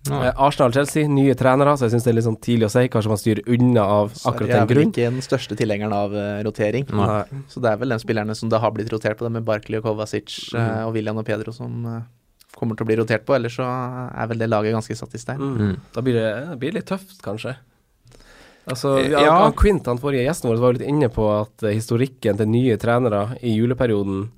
Ja. 0.09 0.21
Eh, 0.31 0.33
Arsenal-Chelsea, 0.47 1.09
nye 1.13 1.35
trenere, 1.37 1.75
så 1.77 1.85
jeg 1.87 1.93
syns 1.95 2.07
det 2.07 2.11
er 2.11 2.17
litt 2.17 2.27
sånn 2.27 2.39
tidlig 2.41 2.67
å 2.71 2.73
si. 2.73 2.87
Kanskje 2.91 3.13
man 3.13 3.21
styrer 3.21 3.51
unna 3.53 3.83
av 3.85 4.09
akkurat 4.09 4.23
Så 4.23 4.31
akkurat 4.33 4.49
jeg 4.55 4.61
er 4.63 4.71
vel 4.71 4.81
ikke 4.87 5.11
den 5.11 5.21
største 5.27 5.59
tilhengeren 5.61 5.93
av 5.95 6.15
uh, 6.17 6.39
rotering. 6.47 6.87
Nei. 6.97 7.43
Så 7.53 7.61
det 7.63 7.71
er 7.71 7.83
vel 7.83 7.93
de 7.95 8.01
spillerne 8.01 8.35
som 8.39 8.51
det 8.51 8.63
har 8.63 8.73
blitt 8.75 8.91
rotert 8.95 9.21
på, 9.21 9.29
det 9.29 9.35
med 9.37 9.47
Barkley 9.47 9.79
og 9.83 9.87
Kovacic 9.91 10.39
Mm. 10.51 10.87
og 10.89 10.95
William 10.97 11.21
og 11.21 11.27
Pedro 11.29 11.53
som 11.55 11.85
kommer 12.57 12.77
til 12.77 12.85
å 12.87 12.91
bli 12.91 12.99
rotert 13.01 13.25
på. 13.27 13.37
Ellers 13.37 13.57
så 13.59 13.67
er 13.67 14.31
vel 14.31 14.43
det 14.43 14.51
laget 14.51 14.77
ganske 14.77 14.97
satt 14.99 15.17
i 15.17 15.23
stein. 15.23 15.41
Mm. 15.41 15.59
Mm. 15.61 15.77
Da 15.95 16.05
blir 16.05 16.19
det, 16.19 16.31
det 16.53 16.59
blir 16.63 16.77
litt 16.77 16.89
tøft, 16.91 17.19
kanskje. 17.25 17.57
Altså, 18.71 18.99
Eh, 19.01 19.11
ja, 19.11 19.23
ja. 19.25 19.53
Quint, 19.57 19.87
han 19.89 20.01
forrige 20.01 20.27
gjesten 20.27 20.51
vår, 20.51 20.61
var 20.61 20.73
jo 20.75 20.79
litt 20.79 20.91
inne 20.91 21.09
på 21.13 21.27
at 21.33 21.65
eh, 21.65 21.77
historikken 21.79 22.39
til 22.39 22.51
nye 22.51 22.77
trenere 22.81 23.37
i 23.41 23.57
juleperioden 23.57 24.29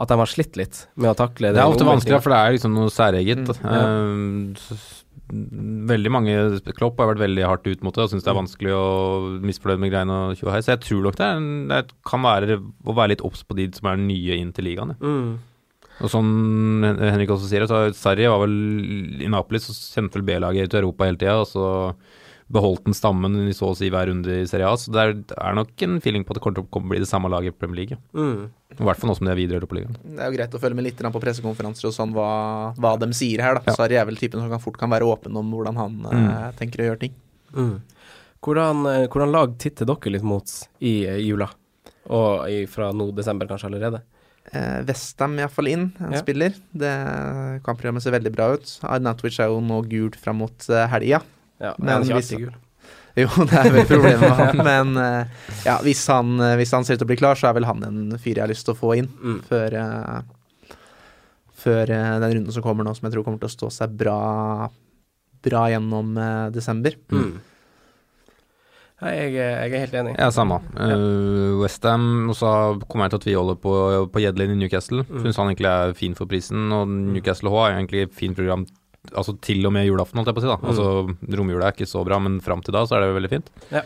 At 0.00 0.08
de 0.08 0.16
har 0.16 0.30
slitt 0.30 0.56
litt 0.56 0.86
med 0.96 1.10
å 1.10 1.16
takle 1.16 1.50
Det 1.50 1.58
Det 1.58 1.64
er 1.64 1.74
ofte 1.74 1.88
vanskelig, 1.88 2.22
for 2.24 2.32
det 2.32 2.40
er 2.40 2.54
liksom 2.56 2.76
noe 2.76 2.92
særeget. 2.92 3.42
Mm, 3.50 3.58
ja. 3.64 3.80
Ehm, 3.80 4.54
veldig 5.90 6.10
mange 6.10 6.36
Klopp 6.74 6.98
har 6.98 7.10
vært 7.12 7.20
veldig 7.22 7.44
hardt 7.46 7.68
ut 7.68 7.84
mot 7.84 7.94
det 7.94 8.06
og 8.06 8.12
syns 8.12 8.24
det 8.24 8.32
er 8.32 8.38
vanskelig 8.38 8.72
å 8.74 8.86
misfornøyd 9.44 9.82
med 9.82 9.92
greiene 9.92 10.16
og. 10.30 10.40
Så 10.40 10.72
jeg 10.72 10.80
tror 10.86 11.04
nok 11.04 11.20
det, 11.20 11.28
er 11.28 11.84
det 11.84 11.94
kan 12.08 12.24
være 12.24 12.58
å 12.60 12.96
være 12.96 13.14
litt 13.14 13.24
obs 13.26 13.44
på 13.44 13.58
de 13.58 13.68
som 13.76 13.92
er 13.92 14.00
nye 14.00 14.40
inn 14.40 14.52
til 14.56 14.70
ligaen. 14.70 14.96
ja. 14.96 15.00
Mm. 15.06 15.38
Og 16.00 16.08
som 16.12 16.26
Henrik 17.00 17.32
også 17.34 17.50
sier, 17.50 17.66
så 17.68 17.84
Sarri 17.96 18.28
var 18.30 18.40
vel 18.44 18.56
i 19.20 19.28
Napoli, 19.30 19.60
så 19.60 19.74
kjente 19.76 20.18
vel 20.18 20.26
B-laget 20.28 20.72
i 20.72 20.80
Europa 20.80 21.08
hele 21.08 21.20
tida, 21.20 21.38
og 21.42 21.48
så 21.50 21.66
beholdt 22.50 22.88
den 22.88 22.96
stammen 22.96 23.36
i 23.46 23.54
så 23.54 23.68
å 23.70 23.76
si 23.78 23.90
hver 23.92 24.08
runde 24.10 24.40
i 24.42 24.46
Serie 24.50 24.66
A. 24.66 24.78
Så 24.78 24.90
det 24.94 25.02
er, 25.02 25.12
det 25.30 25.36
er 25.38 25.54
nok 25.54 25.84
en 25.86 26.00
feeling 26.02 26.24
på 26.26 26.34
at 26.34 26.40
det 26.40 26.42
kommer 26.42 26.58
til 26.58 26.66
å 26.66 26.82
bli 26.92 27.02
det 27.02 27.08
samme 27.10 27.30
laget 27.30 27.54
i 27.54 27.56
Premier 27.56 27.82
League. 27.82 27.98
Mm. 28.16 28.48
I 28.74 28.86
hvert 28.88 28.98
fall 28.98 29.10
nå 29.10 29.16
som 29.18 29.28
de 29.28 29.32
er 29.34 29.38
videre 29.38 29.58
i 29.58 29.60
Europaligaen. 29.60 29.98
Det 30.02 30.18
er 30.18 30.32
jo 30.32 30.36
greit 30.38 30.56
å 30.56 30.62
følge 30.62 30.78
med 30.78 30.88
litt 30.88 31.04
på 31.04 31.22
pressekonferanser 31.22 31.90
og 31.90 31.94
sånn 31.94 32.14
hva, 32.16 32.30
hva 32.80 32.96
de 33.00 33.10
sier 33.16 33.44
her, 33.44 33.60
da. 33.60 33.70
Ja. 33.70 33.76
Sarri 33.78 34.00
er 34.00 34.08
vel 34.08 34.18
typen 34.18 34.42
som 34.42 34.50
kan 34.50 34.62
fort 34.62 34.80
kan 34.80 34.90
være 34.90 35.06
åpen 35.06 35.38
om 35.38 35.54
hvordan 35.54 35.78
han 35.78 35.98
eh, 36.10 36.50
tenker 36.58 36.82
å 36.82 36.90
gjøre 36.90 37.02
ting. 37.04 37.16
Mm. 37.54 37.74
Hvordan, 38.42 38.86
eh, 38.90 39.06
hvordan 39.06 39.34
lag 39.36 39.54
titter 39.62 39.86
dere 39.90 40.14
litt 40.16 40.26
mot 40.26 40.56
i 40.82 40.94
eh, 41.06 41.22
jula? 41.22 41.50
Og 42.10 42.48
i, 42.50 42.64
fra 42.70 42.90
nå 42.96 43.12
desember 43.14 43.50
kanskje 43.50 43.70
allerede? 43.70 44.02
Eh, 44.52 44.80
Westham 44.88 45.36
iallfall 45.38 45.68
inn, 45.70 45.92
en 46.00 46.12
Ja. 46.16 46.18
spiller. 46.22 46.54
Det 46.72 46.90
Kampprogrammet 47.62 48.02
ser 48.02 48.14
veldig 48.16 48.32
bra 48.34 48.48
ut. 48.56 48.72
Arnatovic 48.82 49.38
er 49.38 49.46
jo 49.52 49.60
nå 49.62 49.82
gult 49.88 50.16
fram 50.18 50.40
mot 50.42 50.66
uh, 50.72 50.86
helga. 50.90 51.20
Ja, 51.60 51.74
Men 51.78 52.02
hvis- 52.08 52.32
gul. 52.34 52.50
Jo, 53.18 53.26
det 53.44 53.52
er 53.58 53.70
vel 53.74 53.86
problemet 53.86 54.20
med 54.24 54.36
han, 54.38 54.56
men 54.64 54.90
uh, 54.96 55.24
ja, 55.66 55.76
hvis 55.82 56.06
han, 56.08 56.36
eh, 56.40 56.54
hvis 56.56 56.70
han 56.72 56.84
ser 56.86 56.94
ut 56.94 57.00
til 57.02 57.06
å 57.08 57.10
bli 57.10 57.18
klar, 57.20 57.34
så 57.38 57.48
er 57.50 57.56
vel 57.58 57.66
han 57.66 57.82
en 57.84 58.18
fyr 58.18 58.36
jeg 58.38 58.44
har 58.44 58.48
lyst 58.48 58.64
til 58.64 58.74
å 58.74 58.78
få 58.78 58.92
inn 58.98 59.08
Mm. 59.20 59.40
før 59.48 59.74
uh, 59.76 60.20
Før 61.60 61.90
uh, 61.90 62.18
den 62.22 62.32
runden 62.38 62.52
som 62.54 62.62
kommer 62.64 62.86
nå, 62.86 62.94
som 62.96 63.06
jeg 63.08 63.12
tror 63.16 63.24
kommer 63.26 63.42
til 63.42 63.50
å 63.50 63.56
stå 63.58 63.70
seg 63.82 63.96
bra 64.00 64.70
Bra 65.42 65.62
gjennom 65.72 66.16
eh, 66.20 66.50
desember. 66.52 66.92
Mm. 67.08 67.38
Jeg, 69.00 69.30
er- 69.32 69.62
jeg 69.64 69.72
er 69.72 69.82
helt 69.86 69.94
enig. 69.96 70.10
Ja, 70.18 70.28
samme. 70.34 70.58
Uh, 70.76 71.56
Westham, 71.62 72.28
og 72.28 72.36
så 72.36 72.50
kommer 72.86 73.06
jeg 73.08 73.14
til 73.14 73.20
å 73.20 73.24
tviholde 73.24 73.54
på, 73.62 73.72
på 74.12 74.20
Jedlin 74.20 74.52
i 74.52 74.58
Newcastle. 74.60 75.04
Mm. 75.08 75.22
Syns 75.24 75.38
han 75.40 75.48
egentlig 75.54 75.70
er 75.72 75.94
fin 75.96 76.14
for 76.18 76.28
prisen, 76.28 76.66
og 76.76 76.88
Newcastle 76.90 77.48
H 77.54 77.62
er 77.70 77.78
egentlig 77.78 78.02
et 78.08 78.14
fint 78.14 78.36
program 78.36 78.66
Altså 79.16 79.32
til 79.40 79.64
og 79.64 79.72
med 79.72 79.86
julaften, 79.88 80.18
holdt 80.20 80.28
jeg 80.28 80.36
på 80.36 80.40
å 80.42 80.44
si. 80.44 80.48
da 80.50 80.56
Mm. 80.60 80.66
Altså 80.68 81.36
Romjula 81.38 81.68
er 81.70 81.72
ikke 81.72 81.86
så 81.88 82.02
bra, 82.04 82.18
men 82.20 82.34
fram 82.44 82.60
til 82.60 82.74
da 82.76 82.82
så 82.84 82.98
er 82.98 83.06
det 83.06 83.14
veldig 83.16 83.30
fint. 83.32 83.46
Ja. 83.72 83.80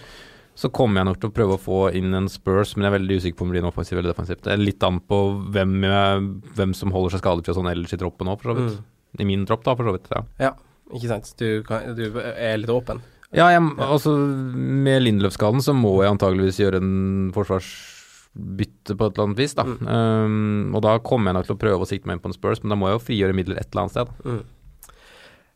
Så 0.58 0.72
kommer 0.74 1.00
jeg 1.00 1.06
nok 1.06 1.20
til 1.22 1.30
å 1.30 1.34
prøve 1.36 1.54
å 1.54 1.62
få 1.62 1.78
inn 1.94 2.12
en 2.18 2.26
Spurs, 2.28 2.74
men 2.74 2.82
jeg 2.82 2.90
er 2.92 2.96
veldig 2.98 3.18
usikker 3.22 3.38
på 3.38 3.46
om 3.46 3.52
det 3.52 3.54
blir 3.54 3.62
en 3.62 3.70
offensiv 3.70 3.96
eller 4.00 4.10
defensivt. 4.10 4.42
Det 4.42 4.52
er 4.52 4.58
litt 4.58 4.82
an 4.82 4.98
på 4.98 5.20
hvem, 5.54 5.76
jeg, 5.86 6.26
hvem 6.58 6.74
som 6.74 6.90
holder 6.90 7.14
seg 7.14 7.22
skadefri 7.22 7.54
og 7.54 7.58
sånn 7.60 7.70
ellers 7.70 7.94
i 7.94 8.00
troppen 8.02 8.26
òg, 8.34 8.42
for 8.42 8.50
så 8.50 8.56
vidt. 8.58 8.74
Mm. 8.82 9.22
I 9.22 9.28
min 9.30 9.46
tropp, 9.46 9.62
da, 9.70 9.76
for 9.78 9.86
så 9.86 9.94
vidt. 9.94 10.10
Ja. 10.42 10.52
Ikke 10.90 11.08
sant. 11.14 11.30
Du, 11.38 11.46
kan, 11.62 11.94
du 11.94 12.04
er 12.18 12.58
litt 12.58 12.74
åpen. 12.74 12.98
Ja, 13.34 13.48
jeg, 13.50 13.62
altså 13.82 14.14
med 14.14 15.02
Lindløf-skaden 15.02 15.62
så 15.64 15.74
må 15.74 15.96
jeg 16.04 16.14
antageligvis 16.14 16.60
gjøre 16.62 16.78
en 16.78 17.32
forsvarsbytte 17.34 18.94
på 18.94 19.08
et 19.08 19.16
eller 19.16 19.28
annet 19.28 19.40
vis, 19.42 19.56
da. 19.58 19.64
Mm. 19.66 19.88
Um, 19.90 20.76
og 20.78 20.84
da 20.86 20.96
kommer 21.02 21.32
jeg 21.32 21.40
nok 21.40 21.48
til 21.48 21.56
å 21.56 21.62
prøve 21.64 21.86
å 21.86 21.88
sikte 21.90 22.06
meg 22.06 22.18
inn 22.18 22.24
på 22.24 22.30
en 22.30 22.36
Spurs, 22.36 22.62
men 22.62 22.74
da 22.74 22.78
må 22.78 22.90
jeg 22.90 23.00
jo 23.00 23.06
frigjøre 23.08 23.36
midler 23.36 23.58
et 23.58 23.70
eller 23.72 23.84
annet 23.84 23.96
sted. 23.96 24.12
Mm. 24.22 24.42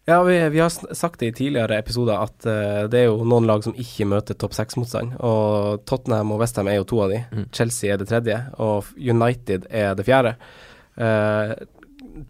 Ja, 0.09 0.22
vi, 0.24 0.39
vi 0.55 0.61
har 0.64 0.72
sagt 0.72 1.20
det 1.20 1.29
i 1.29 1.37
tidligere 1.37 1.79
episoder 1.83 2.22
at 2.24 2.47
uh, 2.49 2.85
det 2.91 3.03
er 3.03 3.11
jo 3.11 3.26
noen 3.29 3.47
lag 3.47 3.62
som 3.62 3.76
ikke 3.76 4.09
møter 4.09 4.39
topp 4.41 4.57
seks-motstand. 4.57 5.18
Og 5.20 5.85
Tottenham 5.87 6.33
og 6.35 6.43
Westham 6.43 6.70
er 6.72 6.81
jo 6.81 6.89
to 6.89 7.03
av 7.05 7.12
de. 7.12 7.22
Mm. 7.29 7.47
Chelsea 7.55 7.93
er 7.93 8.01
det 8.01 8.09
tredje, 8.11 8.41
og 8.59 8.89
United 8.97 9.68
er 9.68 9.93
det 9.99 10.09
fjerde. 10.09 10.35
Eh, 10.99 11.53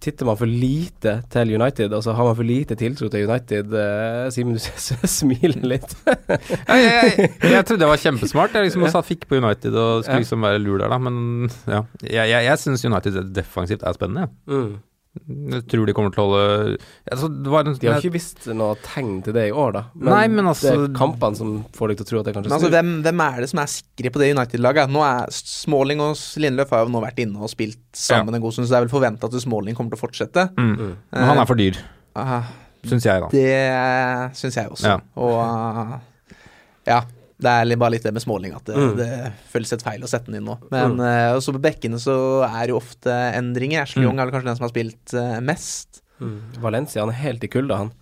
titter 0.02 0.28
man 0.28 0.38
for 0.40 0.50
lite 0.50 1.14
til 1.32 1.54
United, 1.56 1.92
altså 1.92 2.14
har 2.16 2.28
man 2.28 2.36
for 2.38 2.46
lite 2.46 2.76
tiltro 2.78 3.08
til 3.12 3.28
United 3.28 3.72
uh, 3.74 4.28
Simen, 4.34 4.58
du 4.58 5.08
smiler 5.18 5.64
litt. 5.74 5.94
Jeg, 6.08 6.82
jeg, 6.84 7.30
jeg, 7.42 7.64
trodde 7.68 7.84
jeg 7.84 7.92
var 7.92 8.02
kjempesmart, 8.02 8.56
jeg 8.56 8.68
liksom 8.68 8.86
også 8.88 9.04
fikk 9.06 9.28
på 9.30 9.40
United 9.40 9.74
og 9.74 10.04
skulle 10.04 10.22
liksom 10.24 10.44
være 10.44 10.60
lur 10.62 10.82
der, 10.82 10.92
da. 10.92 11.00
Men 11.02 11.48
ja, 11.66 11.82
jeg, 12.02 12.30
jeg, 12.34 12.44
jeg 12.50 12.62
syns 12.64 12.84
United 12.88 13.18
defensivt 13.36 13.86
er 13.86 13.96
spennende. 13.96 14.28
Mm. 14.50 14.76
Jeg 15.26 15.62
tror 15.68 15.86
de 15.88 15.94
kommer 15.96 16.12
til 16.14 16.22
å 16.22 16.26
holde 16.28 16.78
altså, 17.10 17.28
det 17.44 17.50
var 17.52 17.66
en, 17.66 17.74
De 17.80 17.88
har 17.90 18.00
ikke 18.02 18.14
visst 18.14 18.46
noe 18.54 18.76
tegn 18.84 19.22
til 19.26 19.34
det 19.36 19.48
i 19.48 19.52
år, 19.52 19.72
da. 19.76 19.82
Nei, 20.08 20.22
men 20.28 20.46
altså- 20.46 20.70
Det 20.74 20.90
er 20.90 20.94
kampene 20.98 21.36
som 21.36 21.64
får 21.76 21.88
deg 21.92 21.96
til 22.00 22.06
å 22.06 22.08
tro 22.10 22.20
at 22.20 22.24
det 22.30 22.34
kanskje 22.36 22.50
snur. 22.52 22.56
altså, 22.58 22.70
hvem, 22.76 22.92
hvem 23.02 23.24
er 23.26 23.40
det 23.40 23.48
som 23.50 23.62
er 23.64 23.70
sikre 23.72 24.12
på 24.14 24.22
det 24.22 24.30
United-laget? 24.36 24.90
Nå 24.94 25.02
er 25.04 25.26
Smalling 25.30 26.00
og 26.00 26.16
Lindløf 26.38 26.70
har 26.70 26.84
jo 26.86 26.92
nå 26.94 27.02
vært 27.04 27.18
inne 27.26 27.42
og 27.42 27.50
spilt 27.50 27.78
sammen 27.92 28.34
en 28.34 28.40
god 28.40 28.52
stund, 28.52 28.68
så 28.68 28.76
det 28.76 28.78
er 28.80 28.86
vel 28.86 28.94
forventa 29.00 29.24
at 29.30 29.40
Smalling 29.42 29.74
kommer 29.74 29.90
til 29.94 29.98
å 30.00 30.04
fortsette. 30.06 30.48
mm. 30.56 30.96
Men 31.12 31.24
han 31.32 31.38
er 31.38 31.46
for 31.46 31.54
dyr, 31.58 31.76
Uh, 32.18 32.42
syns 32.84 33.04
jeg, 33.04 33.20
da. 33.20 33.28
det 33.30 34.34
syns 34.34 34.56
jeg 34.56 34.68
også. 34.72 34.86
Ja. 34.88 34.96
Og 35.16 35.36
uh, 35.38 35.98
ja. 36.88 37.02
Det 37.38 37.46
er 37.54 37.76
bare 37.78 37.92
litt 37.94 38.02
det 38.02 38.10
med 38.16 38.22
småling 38.24 38.54
at 38.56 38.64
det, 38.66 38.74
Mm. 38.76 38.96
det 38.98 39.32
føles 39.52 39.70
helt 39.70 39.82
feil 39.86 40.02
å 40.02 40.08
sette 40.10 40.26
den 40.26 40.40
inn 40.40 40.48
nå. 40.48 40.56
Men 40.72 40.98
eh, 40.98 41.36
også 41.38 41.52
på 41.54 41.60
bekkene 41.62 42.00
så 42.02 42.16
er 42.48 42.66
det 42.66 42.72
jo 42.74 42.80
ofte 42.80 43.14
endringer. 43.38 43.82
Ashley 43.84 44.02
Mm. 44.02 44.08
Young 44.08 44.18
er 44.18 44.26
vel 44.26 44.34
kanskje 44.34 44.50
den 44.50 44.56
som 44.58 44.66
har 44.66 44.72
spilt 44.74 45.14
uh, 45.14 45.38
mest. 45.40 46.00
Mm. 46.20 46.38
Valencia 46.60 47.00
han 47.04 47.10
er 47.14 47.20
helt 47.22 47.44
i 47.44 47.48
kulda, 47.52 47.76
han. 47.84 47.92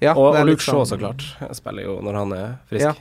Ja, 0.00 0.14
og 0.16 0.34
er 0.34 0.40
og 0.40 0.46
Luke 0.48 0.64
Shaw, 0.64 0.82
sånn- 0.82 0.96
så 0.96 0.98
klart. 0.98 1.54
Spiller 1.54 1.84
jo 1.84 2.00
når 2.00 2.14
han 2.22 2.32
er 2.32 2.58
frisk. 2.72 2.86
Ja. 2.88 2.94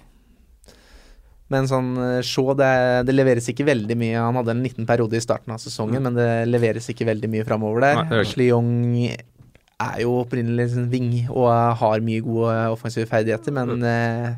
Men 1.51 1.65
sånn 1.67 1.89
eh, 1.99 2.21
Shaw, 2.23 2.53
det, 2.55 2.67
det 3.07 3.15
leveres 3.15 3.47
ikke 3.51 3.65
veldig 3.67 3.95
mye. 3.99 4.19
Han 4.19 4.37
hadde 4.39 4.53
en 4.53 4.63
liten 4.63 4.85
periode 4.87 5.17
i 5.19 5.23
starten 5.23 5.51
av 5.55 5.59
sesongen, 5.63 6.03
men 6.03 6.15
det 6.15 6.29
leveres 6.47 6.87
ikke 6.91 7.07
veldig 7.09 7.31
mye 7.31 7.47
framover 7.47 7.81
der. 7.87 8.03
Nei. 8.03 8.21
Ashley 8.21 8.47
Young 8.51 9.07
er 9.07 9.97
jo 10.03 10.13
opprinnelig 10.21 10.75
en 10.77 10.87
ving 10.91 11.09
og 11.31 11.49
har 11.79 12.03
mye 12.05 12.21
gode 12.23 12.53
offensive 12.75 13.07
ferdigheter, 13.09 13.51
men 13.55 13.79
mm. 13.81 14.37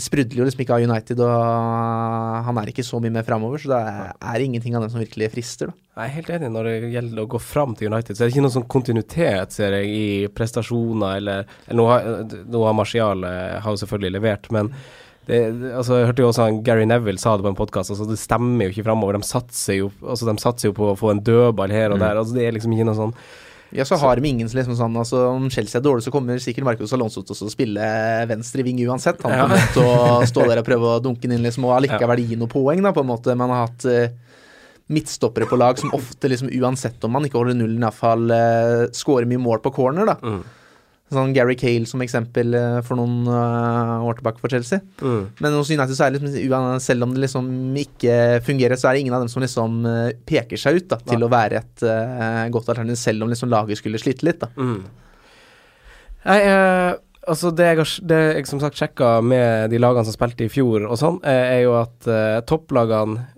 Sprudler 0.00 0.40
jo 0.40 0.44
liksom 0.48 0.62
ikke 0.64 0.76
av 0.78 0.84
United, 0.88 1.20
og 1.20 2.44
han 2.46 2.58
er 2.60 2.70
ikke 2.72 2.84
så 2.86 3.00
mye 3.04 3.12
med 3.12 3.26
framover, 3.26 3.60
så 3.60 3.68
det 3.74 3.80
er, 3.84 4.44
ingenting 4.44 4.76
av 4.78 4.84
dem 4.86 4.92
som 4.94 5.02
virkelig 5.02 5.28
frister, 5.34 5.68
da. 5.68 5.76
Jeg 5.94 6.08
er 6.10 6.14
helt 6.16 6.30
enig 6.34 6.48
når 6.50 6.66
det 6.70 6.92
gjelder 6.94 7.22
å 7.22 7.28
gå 7.30 7.38
fram 7.38 7.76
til 7.78 7.92
United. 7.92 8.16
Så 8.16 8.24
er 8.24 8.26
det 8.30 8.34
ikke 8.34 8.42
noen 8.46 8.54
sånn 8.56 8.66
kontinuitet, 8.72 9.52
ser 9.54 9.76
jeg, 9.78 9.92
i 9.94 10.06
prestasjoner 10.34 11.20
eller, 11.20 11.44
eller 11.68 11.78
Noe 11.78 11.92
har, 11.92 12.08
nå 12.50 12.64
har 12.66 12.74
Martial 12.80 13.22
eh, 13.28 13.60
har 13.62 13.76
jo 13.76 13.82
selvfølgelig 13.84 14.14
levert, 14.16 14.50
men 14.56 14.72
det, 15.28 15.38
altså, 15.72 16.00
jeg 16.00 16.08
hørte 16.10 16.24
jo 16.24 16.32
også 16.32 16.44
han 16.48 16.58
Gary 16.66 16.84
Neville 16.88 17.20
sa 17.20 17.36
det 17.36 17.46
på 17.46 17.52
en 17.52 17.60
podkast, 17.60 17.94
altså, 17.94 18.08
det 18.10 18.18
stemmer 18.20 18.66
jo 18.66 18.74
ikke 18.74 18.88
framover. 18.88 19.16
De 19.20 19.28
satser 19.28 19.78
jo, 19.78 19.92
altså, 20.02 20.26
de 20.28 20.34
satser 20.42 20.68
jo 20.68 20.74
på 20.76 20.90
å 20.90 20.98
få 21.00 21.14
en 21.14 21.22
dødball 21.24 21.72
her 21.72 21.92
og 21.94 22.00
Mm. 22.00 22.04
der. 22.08 22.20
Altså, 22.20 22.34
det 22.36 22.48
er 22.48 22.52
liksom 22.56 22.72
ikke 22.76 22.88
noe 22.90 22.98
sånn 22.98 23.14
Ja, 23.74 23.84
så 23.88 23.96
har 23.98 24.16
de 24.20 24.28
ingen 24.28 24.48
som 24.48 24.58
liksom 24.60 24.76
sånn 24.78 24.96
altså, 25.00 25.24
Om 25.34 25.48
Chelsea 25.50 25.80
er 25.80 25.82
dårlig, 25.82 26.04
så 26.06 26.12
kommer 26.14 26.38
sikkert 26.42 26.66
Marcos 26.68 26.92
Alonso 26.94 27.24
til 27.26 27.34
å 27.34 27.50
spille 27.50 27.88
venstre 28.30 28.62
ving 28.62 28.78
uansett. 28.86 29.18
Han 29.26 29.32
Ja. 29.34 29.46
kommer 29.48 29.72
til 29.74 29.82
å 29.82 30.20
stå 30.30 30.44
der 30.48 30.60
og 30.62 30.68
prøve 30.68 30.92
å 30.94 31.00
dunke 31.02 31.26
den 31.26 31.38
inn 31.38 31.42
liksom, 31.48 31.66
og 31.66 31.74
allikevel 31.80 32.22
gi 32.22 32.36
noen 32.38 32.52
poeng, 32.52 32.82
da, 32.86 32.92
på 32.94 33.02
en 33.02 33.10
måte. 33.10 33.34
Man 33.36 33.50
har 33.50 33.66
hatt 33.66 33.84
uh, 33.90 34.08
midtstoppere 34.94 35.48
på 35.50 35.58
lag 35.58 35.78
som 35.80 35.90
ofte, 35.96 36.28
liksom 36.30 36.50
uansett 36.60 37.02
om 37.04 37.14
man 37.16 37.24
ikke 37.26 37.40
holder 37.40 37.56
nullen, 37.58 37.82
iallfall 37.82 38.30
uh, 38.30 38.84
skårer 38.94 39.26
mye 39.30 39.42
mål 39.42 39.62
på 39.64 39.72
corner, 39.74 40.06
da. 40.12 40.16
mm. 40.22 40.42
Sånn 41.12 41.34
Gary 41.36 41.52
Cale 41.60 41.84
som 41.84 42.00
eksempel 42.00 42.54
eh, 42.56 42.78
for 42.86 42.96
noen 42.96 43.28
eh, 43.28 44.06
år 44.08 44.16
tilbake 44.18 44.40
for 44.40 44.52
Chelsea. 44.52 44.80
Mm. 45.04 45.26
Men 45.44 45.56
hos 45.58 45.68
United 45.68 45.92
så 45.98 46.06
er 46.06 46.14
det 46.14 46.22
liksom, 46.24 46.80
selv 46.80 47.04
om 47.04 47.12
det 47.12 47.26
liksom 47.26 47.50
ikke 47.82 48.16
fungerer, 48.46 48.80
så 48.80 48.88
er 48.88 48.96
det 48.96 49.04
ingen 49.04 49.16
av 49.16 49.24
dem 49.24 49.32
som 49.32 49.44
liksom 49.44 49.84
eh, 49.90 50.14
peker 50.24 50.60
seg 50.60 50.80
ut 50.80 50.88
da, 50.94 51.00
til 51.04 51.20
ja. 51.20 51.28
å 51.28 51.32
være 51.32 51.60
et 51.60 51.84
uh, 51.84 52.44
godt 52.54 52.72
alternativ, 52.72 52.96
selv 53.02 53.26
om 53.26 53.32
liksom 53.32 53.52
laget 53.52 53.82
skulle 53.82 54.00
slite 54.00 54.24
litt. 54.24 54.40
da. 54.40 54.48
Mm. 54.56 54.80
Nei, 56.24 56.40
uh, 56.48 56.96
altså 57.28 57.52
det 57.52 57.68
jeg, 57.68 57.82
har, 57.82 57.94
det 58.08 58.20
jeg 58.24 58.48
som 58.48 58.64
sagt 58.64 58.80
sjekka 58.80 59.14
med 59.20 59.74
de 59.76 59.84
lagene 59.84 60.08
som 60.08 60.16
spilte 60.16 60.48
i 60.48 60.52
fjor 60.52 60.88
og 60.88 60.96
sånn, 61.00 61.20
er 61.28 61.66
jo 61.66 61.76
at 61.82 62.08
uh, 62.08 62.40
topplagene 62.48 63.28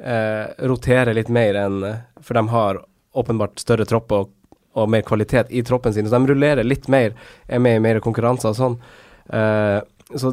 roterer 0.71 1.19
litt 1.19 1.33
mer 1.35 1.59
enn 1.67 1.83
For 2.23 2.39
de 2.39 2.47
har 2.55 2.79
åpenbart 3.17 3.59
større 3.59 3.87
tropper 3.89 4.25
og, 4.27 4.33
og 4.77 4.91
mer 4.93 5.05
kvalitet 5.07 5.51
i 5.51 5.65
troppen 5.67 5.95
sin, 5.97 6.09
så 6.09 6.19
de 6.19 6.33
rullerer 6.33 6.67
litt 6.67 6.89
mer, 6.93 7.17
er 7.49 7.63
med 7.63 7.79
i 7.79 7.85
mer 7.89 8.01
konkurranser 8.05 8.53
og 8.53 8.59
sånn. 8.61 8.81
Uh, 9.33 9.81
så 10.15 10.31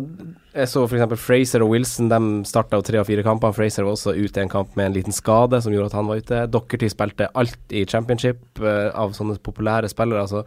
jeg 0.54 0.70
så 0.70 0.84
f.eks. 0.86 1.16
Fraser 1.18 1.64
og 1.66 1.72
Wilson 1.74 2.10
de 2.12 2.20
starta 2.46 2.78
tre 2.86 3.00
av 3.02 3.08
fire 3.10 3.24
kamper. 3.26 3.56
Fraser 3.58 3.88
var 3.88 3.96
også 3.96 4.14
ute 4.14 4.38
i 4.38 4.44
en 4.44 4.52
kamp 4.52 4.76
med 4.78 4.92
en 4.92 4.98
liten 5.00 5.16
skade 5.16 5.58
som 5.66 5.74
gjorde 5.74 5.90
at 5.90 5.98
han 5.98 6.12
var 6.12 6.22
ute. 6.22 6.44
Dockerty 6.54 6.92
spilte 6.94 7.32
alt 7.34 7.74
i 7.74 7.82
championship 7.90 8.62
uh, 8.62 8.92
av 8.94 9.16
sånne 9.18 9.40
populære 9.42 9.90
spillere. 9.90 10.28
Altså, 10.28 10.44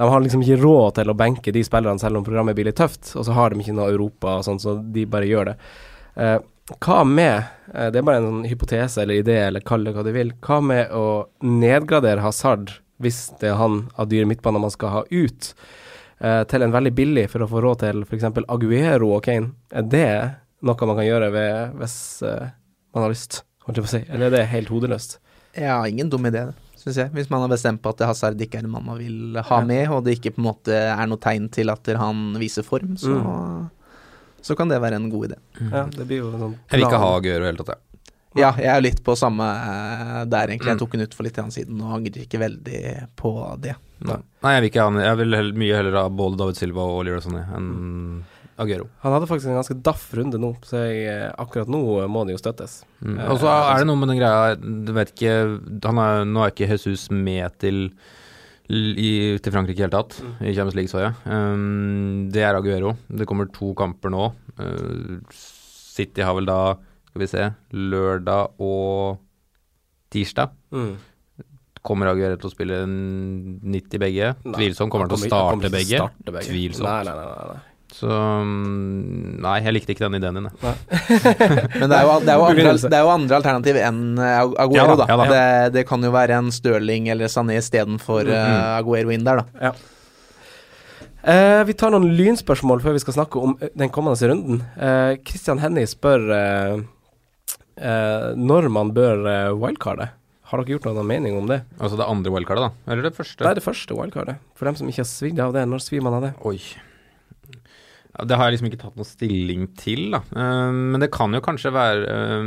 de 0.00 0.08
har 0.10 0.24
liksom 0.24 0.42
ikke 0.42 0.62
råd 0.62 0.96
til 0.96 1.12
å 1.12 1.18
benke 1.18 1.52
de 1.54 1.60
spillerne 1.66 2.00
selv 2.02 2.18
om 2.18 2.24
programmet 2.26 2.56
blir 2.56 2.70
litt 2.70 2.80
tøft, 2.80 3.12
og 3.14 3.28
så 3.28 3.36
har 3.36 3.52
de 3.52 3.60
ikke 3.62 3.76
noe 3.76 3.92
Europa 3.92 4.38
og 4.40 4.48
sånn, 4.48 4.62
så 4.62 4.78
de 4.96 5.04
bare 5.12 5.28
gjør 5.28 5.52
det. 5.52 5.58
Uh, 6.16 6.38
hva 6.80 7.02
med 7.04 7.50
Det 7.74 7.98
er 7.98 8.04
bare 8.06 8.22
en 8.22 8.28
sånn 8.30 8.46
hypotese 8.48 9.02
eller 9.02 9.20
idé, 9.20 9.34
eller 9.50 9.60
kall 9.60 9.84
det 9.84 9.92
hva 9.92 10.04
du 10.06 10.12
vil. 10.14 10.30
Hva 10.40 10.62
med 10.64 10.92
å 10.96 11.26
nedgradere 11.44 12.24
Hazard, 12.24 12.72
hvis 13.04 13.20
det 13.40 13.50
er 13.52 13.58
han 13.60 13.82
av 14.00 14.08
dyre 14.10 14.26
midtbaner 14.30 14.62
man 14.64 14.72
skal 14.74 14.92
ha 14.94 15.02
ut, 15.10 15.50
eh, 16.24 16.42
til 16.50 16.64
en 16.66 16.74
veldig 16.74 16.94
billig 16.96 17.26
for 17.32 17.44
å 17.44 17.50
få 17.50 17.62
råd 17.64 17.82
til 17.84 18.02
f.eks. 18.08 18.26
Aguero 18.48 19.12
og 19.18 19.22
Kane? 19.28 19.52
Er 19.72 19.84
det 19.92 20.08
noe 20.64 20.88
man 20.88 20.96
kan 20.98 21.06
gjøre 21.08 21.30
ved, 21.34 21.74
hvis 21.80 21.96
eh, 22.24 22.50
man 22.96 23.04
har 23.06 23.12
lyst, 23.12 23.42
holdt 23.68 23.80
jeg 23.80 23.84
på 23.86 23.90
å 23.92 23.94
si? 23.98 24.02
Eller 24.08 24.30
er 24.30 24.36
det 24.38 24.44
helt 24.54 24.72
hodeløst? 24.72 25.18
Ja, 25.60 25.78
ingen 25.86 26.08
dum 26.10 26.24
idé, 26.26 26.48
syns 26.80 26.96
jeg. 26.98 27.12
Hvis 27.14 27.28
man 27.30 27.44
har 27.44 27.52
bestemt 27.52 27.82
på 27.84 27.92
at 27.94 28.00
Hazard 28.08 28.40
ikke 28.42 28.58
er 28.58 28.66
en 28.66 28.72
mann 28.72 28.86
man 28.88 28.98
vil 28.98 29.36
ha 29.38 29.60
Ja. 29.60 29.64
med, 29.68 29.84
og 29.94 30.02
det 30.08 30.16
ikke 30.18 30.32
på 30.34 30.42
en 30.42 30.48
måte 30.48 30.74
er 30.74 31.06
noe 31.06 31.20
tegn 31.22 31.46
til 31.54 31.70
at 31.70 31.86
han 32.00 32.32
viser 32.40 32.66
form, 32.66 32.96
så, 32.98 33.14
så 34.42 34.56
kan 34.58 34.72
det 34.72 34.80
være 34.82 34.98
en 34.98 35.10
god 35.12 35.28
idé. 35.30 35.38
Ja, 35.70 35.84
det 35.94 36.08
blir 36.10 36.24
jo 36.24 36.30
noen... 36.32 36.40
sånn 36.42 36.56
Jeg 36.72 36.80
vil 36.80 36.86
ikke 36.88 37.02
ha 37.04 37.12
Aguero 37.20 37.38
i 37.38 37.44
det 37.44 37.52
hele 37.52 37.60
tatt, 37.62 37.74
jeg. 37.76 37.83
Ja, 38.36 38.50
jeg 38.58 38.66
er 38.72 38.80
litt 38.82 39.00
på 39.06 39.14
samme 39.16 39.46
eh, 39.46 40.24
der, 40.26 40.48
egentlig. 40.50 40.66
Jeg 40.72 40.76
Mm. 40.76 40.82
tok 40.82 40.92
den 40.96 41.04
ut 41.06 41.14
for 41.14 41.22
litt 41.26 41.36
siden 41.54 41.80
og 41.82 41.92
angrer 42.00 42.24
ikke 42.26 42.40
veldig 42.42 42.80
på 43.16 43.32
det. 43.62 43.74
Nei, 44.04 44.18
jeg 44.56 44.60
vil 44.64 44.70
ikke 44.70 44.82
ha 44.82 44.90
den. 44.90 45.04
Jeg 45.06 45.16
vil 45.22 45.34
heller, 45.38 45.52
mye 45.62 45.76
heller 45.76 45.98
ha 46.02 46.08
både 46.08 46.36
David 46.40 46.56
Silva 46.58 46.80
og 46.82 47.04
Leroy 47.06 47.20
Sonny 47.24 47.44
enn 47.56 48.24
Aguero. 48.58 48.88
Han 49.02 49.12
hadde 49.16 49.26
faktisk 49.26 49.48
en 49.50 49.56
ganske 49.58 49.76
daff 49.82 50.12
runde 50.14 50.38
nå, 50.38 50.52
så 50.62 50.82
jeg, 50.86 51.06
eh, 51.10 51.30
akkurat 51.42 51.66
nå 51.70 52.02
eh, 52.02 52.06
må 52.10 52.24
det 52.26 52.36
jo 52.36 52.42
støttes. 52.42 52.84
Mm. 53.02 53.16
Og 53.30 53.38
så 53.42 53.48
er 53.50 53.78
det 53.80 53.86
noe 53.88 53.96
med 53.98 54.08
den 54.12 54.18
greia 54.20 54.54
Du 54.58 54.92
vet 54.94 55.10
ikke 55.14 55.32
han 55.88 55.98
er, 55.98 56.24
Nå 56.24 56.44
er 56.44 56.52
ikke 56.52 56.68
Jesus 56.70 57.08
med 57.10 57.50
til 57.58 57.90
i, 58.70 59.36
til 59.44 59.52
Frankrike 59.52 59.76
i 59.76 59.84
hele 59.84 59.92
tatt, 59.92 60.14
i 60.40 60.54
Champions 60.56 60.74
League, 60.78 60.88
så 60.88 61.02
jeg. 61.02 61.12
Um, 61.28 62.30
det 62.32 62.40
er 62.46 62.56
Aguero. 62.56 62.94
Det 63.12 63.26
kommer 63.28 63.50
to 63.52 63.74
kamper 63.76 64.08
nå. 64.14 64.30
Uh, 64.56 65.18
City 65.34 66.22
har 66.24 66.32
vel 66.38 66.46
da, 66.48 66.76
skal 67.14 67.22
vi 67.22 67.28
se, 67.30 67.44
lørdag 67.78 68.56
og 68.58 69.20
tirsdag. 70.10 70.50
Mm. 70.74 70.96
Kommer 71.84 72.08
Aguero 72.10 72.34
til 72.40 72.48
å 72.48 72.50
spille 72.50 72.80
90 72.88 74.00
begge? 74.02 74.32
Nei, 74.48 74.56
Tvilsomt. 74.56 74.90
Kommer 74.90 75.06
han 75.06 75.12
til 75.14 75.20
å 75.20 75.28
starte 75.30 75.70
begge? 75.70 76.00
starte 76.00 76.32
begge. 76.34 76.48
Tvilsomt. 76.48 76.88
Nei, 76.88 77.04
nei, 77.06 77.14
nei, 77.14 77.46
nei. 77.54 77.62
Så 77.94 78.08
um, 78.10 79.36
Nei, 79.44 79.52
jeg 79.62 79.74
likte 79.76 79.94
ikke 79.94 80.08
den 80.08 80.16
ideen 80.18 80.40
din. 80.40 80.48
jeg. 80.50 80.78
Men 81.78 81.92
det 81.92 81.98
er 82.00 82.08
jo, 82.08 82.14
det 82.24 82.32
er 82.32 82.40
jo, 82.40 82.46
andre, 82.48 82.72
det 82.82 82.96
er 82.98 83.04
jo 83.04 83.12
andre 83.12 83.36
alternativ 83.38 83.78
enn 83.78 84.00
Aguero, 84.18 84.56
Agu- 84.64 84.74
Ja 84.74 84.86
Aguero, 84.88 84.96
da, 84.98 85.06
ja 85.12 85.18
da. 85.20 85.26
Det, 85.30 85.74
det 85.76 85.84
kan 85.86 86.02
jo 86.02 86.10
være 86.16 86.40
en 86.40 86.50
Stirling 86.56 87.06
eller 87.14 87.30
Sané 87.30 87.60
istedenfor 87.62 88.26
Mm. 88.26 88.34
uh, 88.34 88.72
Aguero 88.80 89.14
inn 89.14 89.22
der, 89.28 89.44
da. 89.44 89.74
Eh, 91.24 91.62
vi 91.64 91.72
tar 91.78 91.92
noen 91.94 92.10
lynspørsmål 92.18 92.82
før 92.84 92.96
vi 92.98 93.00
skal 93.00 93.14
snakke 93.16 93.40
om 93.40 93.54
eh, 93.62 93.70
den 93.78 93.88
kommende 93.94 94.28
runden. 94.28 94.58
Eh, 94.76 95.14
Christian 95.24 95.62
Hennie 95.62 95.86
spør 95.88 96.26
eh, 96.34 96.74
eh, 96.74 96.82
når 97.78 98.68
man 98.70 98.92
bør 98.94 99.24
eh, 99.26 99.52
wildcarde. 99.58 100.10
Har 100.44 100.60
dere 100.60 100.74
gjort 100.76 100.84
noen 100.86 101.06
mening 101.08 101.36
om 101.38 101.46
det? 101.48 101.62
Altså 101.80 101.96
det 101.98 102.06
andre 102.06 102.30
wildcardet, 102.30 102.68
da? 102.68 102.92
Eller 102.92 103.02
det 103.08 103.14
første? 103.16 103.38
Det 103.42 103.48
er 103.50 103.54
det 103.58 103.64
første 103.64 103.94
wildcardet. 103.96 104.36
For 104.54 104.68
dem 104.68 104.76
som 104.76 104.86
ikke 104.88 105.02
har 105.02 105.08
svidd 105.10 105.40
av 105.40 105.52
det, 105.56 105.64
når 105.66 105.80
svir 105.82 106.02
man 106.04 106.14
av 106.18 106.22
det? 106.28 106.34
Oi. 106.44 106.58
Det 108.14 108.36
har 108.38 108.46
jeg 108.46 108.54
liksom 108.54 108.68
ikke 108.70 108.78
tatt 108.84 108.94
noe 109.00 109.08
stilling 109.08 109.64
til, 109.80 110.04
da. 110.14 110.20
Eh, 110.36 110.70
men 110.94 111.00
det 111.02 111.10
kan 111.16 111.32
jo 111.34 111.40
kanskje 111.42 111.72
være 111.74 112.04
eh, 112.14 112.44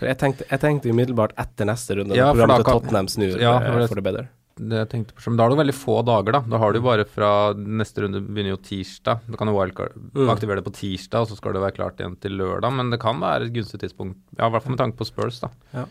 For 0.00 0.08
jeg 0.08 0.16
tenkte, 0.18 0.46
jeg 0.48 0.60
tenkte 0.62 0.90
umiddelbart 0.90 1.34
etter 1.38 1.68
neste 1.68 1.94
runde, 2.00 2.16
Ja, 2.16 2.30
for 2.32 2.40
programmet 2.40 2.56
da 2.56 2.62
til 2.62 2.64
kan- 2.72 2.80
Tottenham 2.80 3.08
snur 3.12 3.38
Ja, 3.38 3.54
eh, 3.60 3.70
for 3.70 3.78
det- 3.84 3.88
for 3.92 4.00
det 4.00 4.04
bedre. 4.08 4.28
Det 4.68 4.76
jeg 4.82 4.88
tenkte 4.92 5.14
på, 5.16 5.24
Men 5.30 5.36
da 5.38 5.44
har 5.46 5.50
du 5.50 5.56
veldig 5.56 5.74
få 5.74 5.94
dager, 6.04 6.32
da. 6.36 6.40
Da 6.52 6.58
har 6.58 6.72
du 6.72 6.80
bare 6.84 7.04
fra 7.08 7.30
Neste 7.56 8.02
runde 8.04 8.20
begynner 8.20 8.52
jo 8.54 8.60
tirsdag. 8.60 9.20
Da 9.30 9.36
kan 9.40 9.46
du 9.48 9.54
wildcard 9.56 9.94
Mm. 10.12 10.28
aktivere 10.28 10.60
det 10.60 10.66
på 10.68 10.74
tirsdag, 10.76 11.20
og 11.22 11.28
så 11.28 11.36
skal 11.36 11.52
det 11.54 11.62
være 11.62 11.76
klart 11.78 11.96
igjen 11.98 12.18
til 12.20 12.32
lørdag. 12.36 12.72
Men 12.76 12.90
det 12.90 13.00
kan 13.00 13.18
være 13.20 13.46
et 13.48 13.52
gunstig 13.54 13.80
tidspunkt. 13.80 14.18
Ja, 14.38 14.46
I 14.48 14.50
hvert 14.50 14.62
fall 14.62 14.76
med 14.76 14.82
tanke 14.84 14.96
på 14.98 15.06
Spurs, 15.06 15.40
da. 15.40 15.48
Ja. 15.72 15.84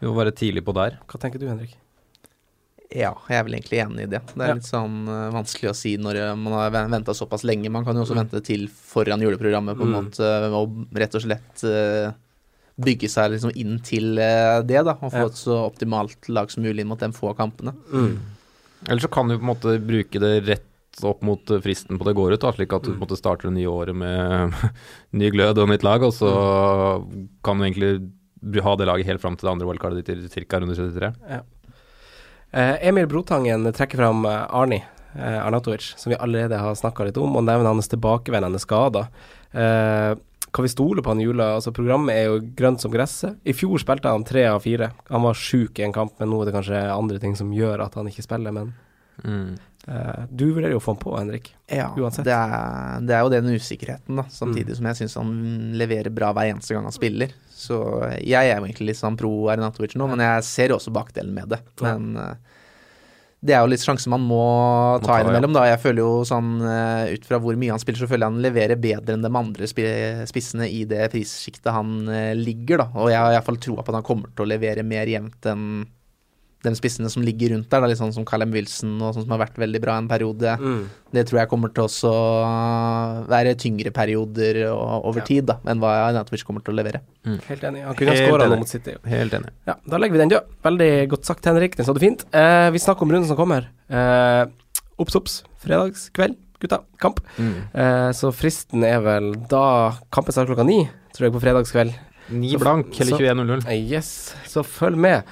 Vi 0.00 0.06
må 0.06 0.14
være 0.16 0.32
tidlig 0.32 0.64
på 0.64 0.72
der. 0.74 0.98
Hva 1.08 1.18
tenker 1.20 1.38
du, 1.38 1.46
Henrik? 1.48 1.76
Ja, 2.90 3.12
jeg 3.30 3.38
er 3.38 3.44
vel 3.46 3.54
egentlig 3.54 3.78
enig 3.84 4.02
i 4.02 4.10
det. 4.10 4.20
Det 4.34 4.42
er 4.42 4.48
Ja. 4.48 4.54
litt 4.54 4.66
sånn 4.66 5.06
uh, 5.06 5.30
vanskelig 5.30 5.70
å 5.70 5.76
si 5.76 5.96
når 5.96 6.16
eh, 6.16 6.34
man 6.34 6.52
har 6.52 6.70
venta 6.90 7.12
såpass 7.14 7.44
lenge. 7.44 7.70
Man 7.70 7.84
kan 7.84 7.94
jo 7.94 8.02
også 8.02 8.16
Mm. 8.16 8.26
vente 8.28 8.42
til 8.44 8.66
foran 8.66 9.20
juleprogrammet 9.22 9.76
på 9.78 9.82
en 9.86 9.92
Mm. 9.94 10.10
måte, 10.10 10.52
og 10.52 10.88
rett 10.92 11.14
og 11.14 11.22
slett 11.22 11.62
eh, 11.64 12.12
bygge 12.84 13.08
seg 13.12 13.32
liksom 13.34 13.52
inn 13.60 13.78
til 13.84 14.18
eh, 14.18 14.60
det, 14.66 14.82
da. 14.86 14.96
Og 15.00 15.12
få 15.12 15.24
Ja. 15.24 15.30
et 15.30 15.38
så 15.38 15.58
optimalt 15.68 16.28
lag 16.28 16.50
som 16.50 16.62
mulig 16.64 16.80
inn 16.84 16.88
mot 16.90 16.98
de 17.00 17.10
få 17.16 17.34
kampene. 17.38 17.74
Mm. 17.92 18.18
Eller 18.88 19.00
så 19.04 19.10
kan 19.12 19.28
du 19.28 19.36
på 19.36 19.42
en 19.44 19.50
måte 19.54 19.76
bruke 19.84 20.20
det 20.22 20.34
rett 20.48 20.66
opp 21.06 21.22
mot 21.22 21.50
eh, 21.50 21.60
fristen 21.62 21.98
på 22.00 22.04
det 22.08 22.14
går 22.16 22.32
ut, 22.34 22.40
da, 22.42 22.52
slik 22.52 22.72
at 22.72 22.82
du 22.82 22.90
Mm. 22.90 22.98
på 22.98 23.02
en 23.02 23.06
måte 23.08 23.18
starter 23.20 23.48
det 23.48 23.54
nye 23.58 23.70
året 23.70 23.94
med 23.94 24.52
ny 25.12 25.30
glød 25.30 25.58
og 25.62 25.68
nytt 25.70 25.84
lag, 25.86 26.02
og 26.02 26.12
så 26.12 26.30
kan 27.44 27.58
du 27.60 27.64
egentlig 27.68 28.62
ha 28.64 28.76
det 28.76 28.86
laget 28.88 29.06
helt 29.06 29.20
fram 29.20 29.36
til 29.36 29.46
det 29.46 29.52
andre 29.52 29.66
wildcardet 29.68 30.04
ditt 30.04 30.34
i 30.40 30.44
ca. 30.48 30.58
runde 30.60 30.74
33. 30.74 31.12
Eh, 32.52 32.76
Emil 32.88 33.06
Brotangen 33.06 33.68
trekker 33.72 34.00
fram 34.00 34.24
Arni 34.26 34.80
eh, 35.14 35.38
Arnatovic, 35.44 35.92
som 35.96 36.10
vi 36.10 36.16
allerede 36.18 36.58
har 36.58 36.74
snakka 36.74 37.04
litt 37.06 37.16
om, 37.20 37.36
og 37.36 37.44
nevner 37.46 37.68
hans 37.70 37.88
tilbakevendende 37.92 38.58
skader. 38.62 39.06
Eh, 39.52 40.14
kan 40.52 40.64
vi 40.66 40.70
stole 40.72 41.02
på 41.02 41.12
han 41.12 41.20
jula? 41.22 41.54
Altså, 41.56 41.72
programmet 41.76 42.14
er 42.16 42.24
jo 42.28 42.38
grønt 42.58 42.80
som 42.82 42.92
gresset. 42.92 43.36
I 43.46 43.52
fjor 43.56 43.78
spilte 43.82 44.10
han 44.10 44.24
tre 44.26 44.44
av 44.50 44.60
fire. 44.64 44.90
Han 45.10 45.22
var 45.26 45.34
sjuk 45.38 45.78
i 45.78 45.84
en 45.86 45.92
kamp, 45.94 46.16
men 46.18 46.30
nå 46.32 46.40
er 46.42 46.50
det 46.50 46.54
kanskje 46.58 46.80
andre 46.94 47.18
ting 47.22 47.36
som 47.38 47.52
gjør 47.54 47.84
at 47.86 47.94
han 48.00 48.08
ikke 48.10 48.26
spiller. 48.26 48.52
Men 48.56 48.72
Mm. 49.20 49.58
uh, 49.86 50.22
du 50.32 50.46
vurderer 50.54 50.72
jo 50.72 50.78
å 50.78 50.80
få 50.80 50.94
han 50.94 51.00
på, 51.02 51.10
Henrik. 51.18 51.50
Ja, 51.68 51.90
Uansett. 51.94 52.24
det 52.24 52.32
er, 52.32 53.00
det 53.04 53.12
er 53.12 53.20
jo 53.20 53.28
den 53.34 53.50
usikkerheten, 53.52 54.16
da. 54.16 54.22
Samtidig 54.32 54.76
som 54.78 54.86
jeg 54.88 54.96
syns 54.96 55.16
han 55.20 55.32
leverer 55.76 56.08
bra 56.08 56.30
hver 56.32 56.48
eneste 56.54 56.72
gang 56.72 56.86
han 56.88 56.94
spiller. 56.96 57.34
Så 57.52 57.76
jeg 58.24 58.32
er 58.48 58.56
jo 58.56 58.64
egentlig 58.64 58.86
litt 58.94 58.96
sånn 59.02 59.18
pro 59.20 59.50
Arnatovic 59.52 59.92
nå, 60.00 60.06
men 60.08 60.22
jeg 60.24 60.46
ser 60.48 60.72
jo 60.72 60.78
også 60.78 60.94
bakdelen 60.96 61.34
med 61.36 61.50
det. 61.52 61.58
Ja. 61.82 61.98
Men 61.98 62.16
eh, 62.16 62.59
det 63.40 63.54
er 63.56 63.62
jo 63.64 63.70
litt 63.72 63.80
sjanse 63.80 64.10
man 64.12 64.20
må 64.28 64.40
ta 65.00 65.16
ja. 65.16 65.24
innimellom, 65.24 65.54
da. 65.56 65.64
Jeg 65.70 65.80
føler 65.80 66.02
jo 66.02 66.24
sånn 66.28 66.58
eh, 66.60 67.14
ut 67.16 67.24
fra 67.24 67.38
hvor 67.40 67.56
mye 67.56 67.72
han 67.72 67.80
spiller, 67.80 68.02
så 68.02 68.08
føler 68.10 68.26
jeg 68.26 68.34
han 68.34 68.44
leverer 68.44 68.80
bedre 68.80 69.16
enn 69.16 69.24
de 69.24 69.30
andre 69.40 69.68
spissene 69.70 70.68
i 70.68 70.82
det 70.88 71.06
prissjiktet 71.14 71.72
han 71.72 72.02
eh, 72.12 72.34
ligger, 72.36 72.84
da. 72.84 72.90
Og 73.00 73.08
jeg 73.12 73.22
har 73.22 73.38
iallfall 73.38 73.60
troa 73.64 73.84
på 73.84 73.94
at 73.94 74.00
han 74.02 74.06
kommer 74.10 74.34
til 74.34 74.44
å 74.44 74.50
levere 74.50 74.84
mer 74.84 75.08
jevnt 75.08 75.48
enn 75.48 75.64
de 76.62 76.74
spissene 76.76 77.08
som 77.08 77.22
ligger 77.24 77.54
rundt 77.54 77.70
der, 77.72 77.80
da, 77.80 77.86
litt 77.88 77.96
sånn 78.00 78.12
som 78.12 78.24
Callum 78.28 78.50
Wilson 78.52 78.98
og 79.00 79.14
sånn 79.16 79.24
som 79.24 79.30
har 79.32 79.40
vært 79.46 79.56
veldig 79.56 79.80
bra 79.80 79.94
en 79.96 80.08
periode. 80.10 80.56
Mm. 80.60 80.82
Det 81.16 81.22
tror 81.30 81.38
jeg 81.40 81.48
kommer 81.48 81.72
til 81.72 81.86
å 81.88 82.14
være 83.30 83.54
tyngre 83.60 83.92
perioder 83.94 84.60
og, 84.70 85.06
over 85.10 85.20
Ja. 85.22 85.26
tid 85.30 85.46
da, 85.48 85.56
enn 85.66 85.80
hva 85.80 86.12
Natovic 86.12 86.44
kommer 86.44 86.62
til 86.64 86.74
å 86.74 86.76
levere. 86.76 87.00
Helt 87.24 87.64
enig. 87.64 87.84
Han 87.86 87.94
kunne 87.96 88.10
ha 88.14 88.28
skåra 88.28 88.48
noe 88.50 88.58
mot 88.60 88.68
City. 88.68 88.94
Helt 89.08 89.32
enig. 89.32 89.50
Ja, 89.66 89.74
da 89.88 89.96
legger 89.98 90.12
vi 90.18 90.22
den 90.24 90.32
død. 90.34 90.52
Veldig 90.62 90.90
godt 91.14 91.24
sagt, 91.24 91.44
Henrik. 91.48 91.76
Den 91.76 91.86
sa 91.88 91.92
du 91.96 92.00
fint. 92.00 92.24
Eh, 92.32 92.68
vi 92.70 92.78
snakker 92.78 93.02
om 93.02 93.10
runden 93.16 93.28
som 93.30 93.36
kommer. 93.40 93.68
Eh, 93.88 94.44
Obs, 95.00 95.16
obs. 95.16 95.38
Fredagskveld, 95.64 96.36
gutta. 96.60 96.82
Kamp. 97.00 97.20
Mm. 97.38 97.54
Eh, 97.72 98.10
så 98.12 98.28
fristen 98.36 98.84
er 98.84 99.00
vel 99.00 99.32
da 99.48 99.94
kampen 100.12 100.32
starter 100.36 100.52
klokka 100.52 100.66
ni, 100.68 100.82
tror 101.16 101.24
jeg, 101.30 101.32
på 101.32 101.40
fredagskveld. 101.40 101.94
Ni 102.30 102.52
blank, 102.56 102.92
eller 103.00 103.16
så- 103.16 103.18
21-0-0. 103.18 103.64
Eh, 103.66 103.80
yes, 103.90 104.34
så 104.46 104.62
følg 104.62 104.96
med. 104.96 105.24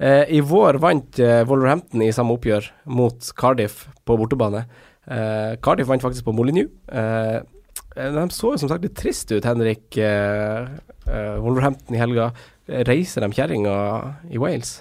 Eh, 0.00 0.24
I 0.36 0.40
vår 0.40 0.78
vant 0.80 1.18
eh, 1.20 1.42
Wolverhampton 1.44 2.00
i 2.06 2.12
samme 2.16 2.32
oppgjør 2.38 2.70
mot 2.88 3.30
Cardiff 3.36 3.82
på 4.08 4.16
bortebane. 4.16 4.64
Eh, 5.10 5.56
Cardiff 5.60 5.90
vant 5.90 6.02
faktisk 6.04 6.24
på 6.24 6.32
Molyneux. 6.36 6.70
De 8.00 8.22
så 8.32 8.52
jo 8.54 8.60
som 8.62 8.70
sagt 8.70 8.84
litt 8.86 8.94
trist 8.96 9.32
ut, 9.34 9.44
Henrik. 9.44 9.96
Eh, 9.98 10.68
eh, 11.10 11.34
Wolverhampton 11.42 11.96
i 11.96 12.00
helga. 12.00 12.30
Reiser 12.86 13.26
de 13.26 13.32
kjerringa 13.34 13.74
i 14.30 14.38
Wales? 14.40 14.78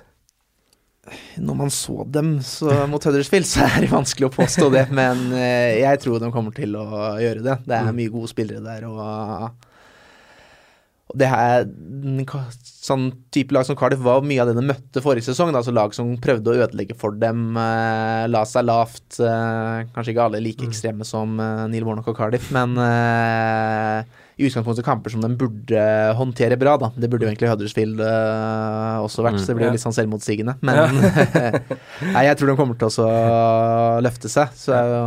Når 1.41 1.55
man 1.57 1.72
så 1.74 2.03
dem 2.05 2.36
så, 2.45 2.70
mot 2.88 3.01
Huddersfield, 3.03 3.47
så 3.49 3.63
er 3.65 3.82
det 3.82 3.89
vanskelig 3.89 4.28
å 4.30 4.34
påstå 4.36 4.67
det, 4.76 4.84
men 4.93 5.32
jeg 5.34 5.99
tror 6.03 6.20
de 6.22 6.30
kommer 6.36 6.53
til 6.53 6.76
å 6.78 6.86
gjøre 7.17 7.41
det. 7.41 7.55
Det 7.65 7.76
er 7.80 7.88
Mm. 7.88 7.95
mye 7.97 8.11
gode 8.13 8.30
spillere 8.30 8.61
der, 8.61 8.86
og, 8.86 9.49
og 11.10 11.18
det 11.18 11.26
her, 11.26 11.64
sånn 12.86 13.07
type 13.34 13.53
lag 13.55 13.66
som 13.66 13.78
Cardiff 13.78 14.01
var 14.05 14.22
mye 14.22 14.43
av 14.43 14.51
det 14.51 14.60
de 14.60 14.66
møtte 14.70 15.01
forrige 15.01 15.26
sesong. 15.26 15.49
Da, 15.49 15.64
altså 15.64 15.74
lag 15.74 15.95
som 15.97 16.12
prøvde 16.22 16.51
å 16.53 16.60
ødelegge 16.68 16.97
for 16.97 17.18
dem, 17.18 17.57
eh, 17.57 18.28
la 18.30 18.43
seg 18.45 18.68
lavt. 18.70 19.18
Eh, 19.18 19.89
kanskje 19.95 20.14
ikke 20.14 20.28
alle 20.28 20.43
like 20.45 20.68
ekstreme 20.68 21.07
som 21.07 21.34
eh, 21.41 21.66
Neil 21.74 21.88
Warnock 21.88 22.12
og 22.14 22.20
Cardiff, 22.20 22.51
men 22.53 22.78
eh, 22.78 24.05
i 24.39 24.47
utgangspunktet 24.47 24.85
kamper 24.87 25.11
som 25.11 25.19
de 25.19 25.29
burde 25.35 25.81
håndtere 26.15 26.55
bra. 26.59 26.77
Da. 26.79 26.87
Det 26.95 27.09
burde 27.11 27.25
jo 27.25 27.29
egentlig 27.29 27.49
Huddersfield 27.51 27.99
uh, 27.99 29.03
også 29.03 29.25
vært, 29.25 29.35
Mm, 29.39 29.41
så 29.43 29.51
det 29.51 29.55
blir 29.57 29.65
ja. 29.67 29.69
jo 29.69 29.75
litt 29.75 29.83
sånn 29.83 29.95
selvmotsigende. 29.95 30.55
Men 30.65 30.95
nei, 32.15 32.23
jeg 32.25 32.37
tror 32.39 32.49
de 32.49 32.55
kommer 32.57 32.79
til 32.79 33.03
å 33.03 33.09
løfte 34.01 34.31
seg. 34.31 34.55
Så 34.57 34.73
er 34.73 34.89
jo, 34.93 35.03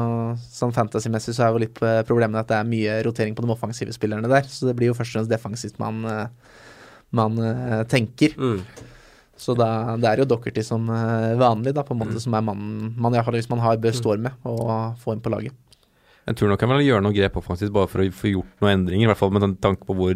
sånn 0.53 0.75
fantasymessig 0.77 1.35
så 1.37 1.47
er 1.47 1.57
jo 1.57 1.63
litt 1.65 1.81
eh, 1.83 2.03
problemet 2.09 2.45
at 2.45 2.53
det 2.53 2.59
er 2.61 2.69
mye 2.69 3.01
rotering 3.09 3.35
på 3.37 3.45
de 3.45 3.51
offensive 3.57 3.97
spillerne 3.97 4.31
der. 4.31 4.47
Så 4.49 4.69
det 4.69 4.77
blir 4.79 4.93
jo 4.93 4.97
først 4.99 5.17
og 5.17 5.19
fremst 5.23 5.33
defensivt 5.33 5.81
man, 5.83 6.05
eh, 6.13 6.55
man 7.17 7.41
tenker. 7.91 8.37
Mm. 8.37 8.63
Så 9.43 9.57
da, 9.59 9.97
det 9.99 10.13
er 10.13 10.23
jo 10.23 10.29
Dockerty 10.29 10.63
som 10.65 10.87
vanlig, 10.87 11.73
da, 11.75 11.83
på 11.89 11.97
en 11.97 12.05
måte, 12.05 12.21
som 12.23 12.37
er 12.37 12.45
mannen 12.47 12.93
man 13.01 13.17
iallfall 13.17 13.41
hvis 13.41 13.51
man 13.51 13.65
har 13.65 13.81
består 13.83 14.21
med, 14.23 14.37
å 14.47 14.93
få 15.03 15.17
inn 15.17 15.25
på 15.25 15.33
laget. 15.33 15.57
Jeg 16.23 16.37
tror 16.39 16.53
nok 16.53 16.61
jeg 16.63 16.71
vil 16.71 16.85
gjøre 16.87 17.03
noe 17.03 17.15
grep 17.17 17.37
offensivt 17.41 17.73
bare 17.75 17.89
for 17.91 17.99
å 18.05 18.05
få 18.15 18.31
gjort 18.31 18.61
noen 18.63 18.73
endringer, 18.77 19.09
i 19.09 19.11
hvert 19.11 19.19
fall 19.19 19.33
med 19.35 19.57
tanke 19.65 19.83
på 19.89 19.97
hvor 19.99 20.13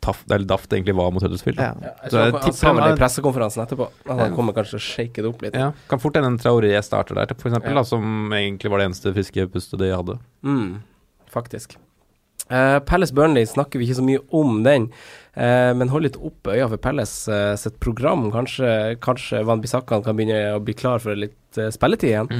taff, 0.00 0.22
eller 0.30 0.46
daft 0.48 0.70
det 0.70 0.78
egentlig 0.78 0.94
var 0.96 1.10
mot 1.12 1.20
Huddersfield. 1.20 1.60
Ja. 1.60 1.74
Ja, 1.84 1.90
jeg 2.00 2.12
tror 2.14 2.16
jeg 2.16 2.24
han, 2.24 2.32
han 2.32 2.44
tipper 2.46 2.56
sa 2.56 2.70
vel 2.72 2.80
han 2.80 2.88
det 2.94 2.96
i 2.96 3.02
pressekonferansen 3.02 3.64
etterpå. 3.66 3.88
Han 4.08 4.22
Ja. 4.22 4.30
kommer 4.38 4.56
kanskje 4.56 4.78
til 4.78 4.80
å 4.80 4.86
shake 4.86 5.20
det 5.20 5.28
opp 5.28 5.44
litt. 5.44 5.58
Ja, 5.60 5.72
kan 5.92 6.00
fort 6.00 6.16
hende 6.16 6.32
en 6.32 6.38
Traoré 6.40 6.72
starter 6.82 7.14
der, 7.20 7.34
for 7.36 7.50
eksempel, 7.50 7.74
Ja. 7.74 7.82
da, 7.82 7.84
som 7.84 8.32
egentlig 8.32 8.70
var 8.72 8.78
det 8.80 8.88
eneste 8.88 9.12
friske 9.12 9.46
pustet 9.52 9.78
de 9.84 9.92
hadde. 9.92 10.18
Mm, 10.42 10.80
faktisk. 11.28 11.76
Uh, 12.50 12.80
Palace 12.80 13.12
Burnley 13.14 13.44
snakker 13.46 13.78
vi 13.78 13.86
ikke 13.86 14.00
så 14.00 14.02
mye 14.02 14.24
om 14.32 14.62
den, 14.64 14.88
uh, 15.36 15.70
men 15.76 15.88
hold 15.92 16.02
litt 16.08 16.16
oppe 16.18 16.56
øya 16.56 16.66
for 16.72 16.78
Palace 16.82 17.28
uh, 17.30 17.54
sitt 17.54 17.78
program. 17.78 18.30
Kanskje, 18.32 18.96
kanskje 18.98 19.44
Van 19.46 19.60
Bissakan 19.60 20.02
kan 20.02 20.16
begynne 20.16 20.56
å 20.56 20.64
bli 20.64 20.72
klar 20.74 20.98
for 20.98 21.14
litt 21.14 21.36
spilletid 21.52 22.10
igjen. 22.16 22.32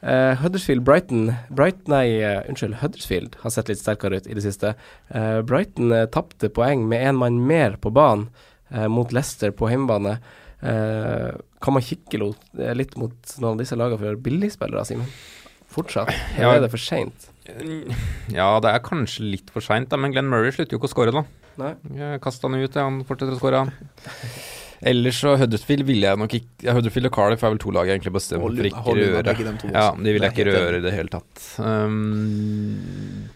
Eh, 0.00 0.34
Huddersfield 0.38 0.84
Brighton 0.86 1.32
Bright, 1.50 1.88
nei, 1.90 2.20
uh, 2.22 2.44
unnskyld, 2.46 2.76
Huddersfield 2.82 3.34
har 3.42 3.50
sett 3.50 3.70
litt 3.70 3.80
sterkere 3.80 4.20
ut 4.20 4.28
i 4.30 4.36
det 4.36 4.44
siste. 4.44 4.74
Uh, 5.10 5.40
Brighton 5.42 5.90
uh, 5.90 6.04
tapte 6.14 6.50
poeng 6.54 6.84
med 6.90 7.02
én 7.02 7.18
mann 7.18 7.40
mer 7.48 7.78
på 7.82 7.90
banen 7.94 8.28
mot 8.92 9.08
Leicester 9.16 9.48
på 9.56 9.70
hjemmebane. 9.70 10.18
Kan 10.60 11.72
man 11.72 11.84
kikke 11.86 12.18
litt 12.76 12.90
mot 13.00 13.30
noen 13.40 13.54
av 13.54 13.62
disse 13.62 13.78
lagene 13.80 13.96
for 13.96 14.18
billigspillere, 14.26 14.82
Simen? 14.84 15.08
Fortsatt? 15.72 16.12
Ja. 16.36 16.50
Eller 16.50 16.58
er 16.58 16.66
det 16.66 16.70
for 16.74 16.82
seint? 16.84 17.30
Ja, 17.48 18.50
det 18.60 18.74
er 18.74 18.84
kanskje 18.84 19.24
litt 19.24 19.48
for 19.54 19.64
seint, 19.64 19.96
men 19.96 20.12
Glenn 20.12 20.28
Murray 20.28 20.52
slutter 20.52 20.76
jo 20.76 20.82
ikke 20.82 20.90
å 20.90 20.92
skåre, 20.92 21.16
da. 21.16 21.72
Kast 22.20 22.44
han 22.44 22.60
ut, 22.60 22.76
han 22.76 23.00
fortsetter 23.08 23.38
å 23.38 23.40
skåre, 23.40 23.64
han. 23.64 23.72
Ellers 24.86 25.18
så 25.18 25.34
Huddersfield 25.40 25.86
ville 25.88 26.06
jeg 26.06 26.20
nok 26.20 26.34
ikke 26.38 26.66
ja, 26.68 26.74
Huddersfield 26.76 27.08
og 27.10 27.14
Cardiff 27.16 27.42
er 27.42 27.50
vel 27.54 27.60
to 27.62 27.72
lag 27.74 27.88
jeg 27.88 27.98
egentlig 27.98 28.14
bestemmer 28.14 28.52
for 28.54 28.68
ikke 28.70 28.82
røre. 28.84 29.34
Ja, 29.72 29.88
de 29.96 30.12
vil 30.14 30.22
Det 30.22 30.28
jeg 30.28 30.36
ikke 30.36 30.52
røre 30.52 30.78
i 30.78 30.84
det 30.84 30.92
hele 30.94 31.10
tatt. 31.10 31.46
Um, 31.58 33.30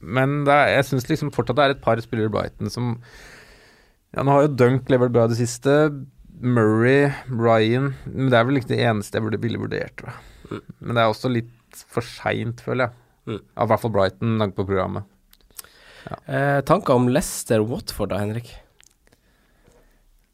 men 0.00 0.38
det 0.46 0.54
er, 0.54 0.70
jeg 0.78 0.86
syns 0.88 1.08
liksom 1.10 1.32
fortsatt 1.34 1.58
det 1.58 1.66
er 1.66 1.74
et 1.76 1.82
par 1.84 2.00
spillere 2.00 2.30
i 2.30 2.32
Brighton 2.32 2.72
som 2.72 2.94
Ja, 4.14 4.22
nå 4.24 4.32
har 4.32 4.46
jo 4.46 4.54
Dunk 4.56 4.88
levert 4.88 5.12
bra 5.12 5.26
i 5.28 5.32
det 5.34 5.40
siste. 5.42 5.74
Murray, 6.38 7.10
Ryan 7.28 7.92
Men 8.06 8.30
det 8.30 8.38
er 8.38 8.46
vel 8.46 8.60
ikke 8.60 8.70
det 8.70 8.80
eneste 8.86 9.18
jeg 9.18 9.26
burde, 9.26 9.42
ville 9.42 9.60
vurdert, 9.60 9.96
tror 9.98 10.14
jeg. 10.14 10.24
Mm. 10.48 10.64
Men 10.80 10.96
det 10.96 11.02
er 11.02 11.12
også 11.12 11.32
litt 11.34 11.84
for 11.92 12.06
seint, 12.06 12.62
føler 12.64 12.88
jeg. 12.88 13.04
Mm. 13.28 13.40
Ja, 13.42 13.64
I 13.66 13.68
hvert 13.68 13.82
fall 13.82 13.92
Brighton, 13.92 14.38
langt 14.40 14.56
på 14.56 14.64
programmet. 14.64 15.04
Eh, 16.08 16.60
tanker 16.64 16.96
om 16.96 17.10
Leicester-Watford 17.12 18.14
da, 18.14 18.22
Henrik? 18.22 18.54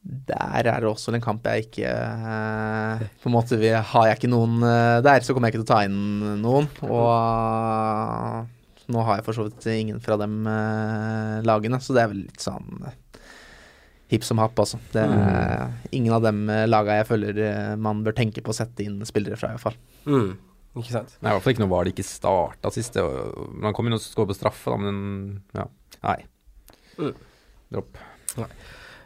Der 0.04 0.66
er 0.68 0.82
det 0.82 0.88
også 0.88 1.14
en 1.14 1.22
kamp 1.24 1.46
jeg 1.48 1.64
ikke 1.64 1.88
eh, 1.88 3.04
På 3.22 3.30
en 3.30 3.32
måte 3.32 3.56
vi, 3.56 3.70
Har 3.72 4.08
jeg 4.10 4.18
ikke 4.18 4.28
noen 4.28 4.58
eh, 4.60 4.98
der, 5.04 5.24
så 5.24 5.32
kommer 5.32 5.48
jeg 5.48 5.54
ikke 5.54 5.62
til 5.62 5.68
å 5.68 5.70
ta 5.70 5.78
inn 5.86 6.42
noen. 6.42 6.68
Og 6.84 7.08
eh, 7.08 8.50
nå 8.92 9.04
har 9.08 9.16
jeg 9.16 9.24
for 9.24 9.38
så 9.38 9.46
vidt 9.46 9.64
ingen 9.72 10.02
fra 10.04 10.18
de 10.20 10.28
lagene, 11.48 11.80
så 11.80 11.96
det 11.96 12.02
er 12.02 12.10
vel 12.12 12.26
litt 12.26 12.44
sånn 12.44 12.84
hipp 14.12 14.26
som 14.28 14.42
happ, 14.42 14.60
altså. 14.60 14.76
Det 14.92 15.00
er 15.00 15.72
ingen 15.96 16.12
av 16.12 16.26
dem 16.26 16.44
eh, 16.52 16.66
laga 16.68 16.98
jeg 17.00 17.08
føler 17.08 17.40
man 17.80 18.04
bør 18.04 18.16
tenke 18.20 18.44
på 18.44 18.52
å 18.52 18.58
sette 18.60 18.84
inn 18.84 19.00
spillere 19.08 19.40
fra, 19.40 19.54
i 19.54 19.56
hvert 19.56 19.64
fall. 19.64 19.80
Mm. 20.04 20.34
Ikke 20.82 20.92
sant? 20.98 21.16
Nei, 21.22 21.30
i 21.30 21.36
hvert 21.38 21.46
fall 21.46 21.54
ikke 21.54 21.70
var 21.70 21.86
det 21.86 21.94
ikke 21.94 22.06
starta 22.06 22.74
sist. 22.74 23.00
Man 23.56 23.72
kom 23.76 23.88
inn 23.88 23.96
og 23.96 24.02
skåret 24.04 24.34
på 24.34 24.36
straffe, 24.36 24.74
da, 24.74 24.78
men 24.84 24.96
ja. 25.56 25.68
Nei. 26.04 26.18
Mm. 26.98 27.14
Dropp. 27.72 28.00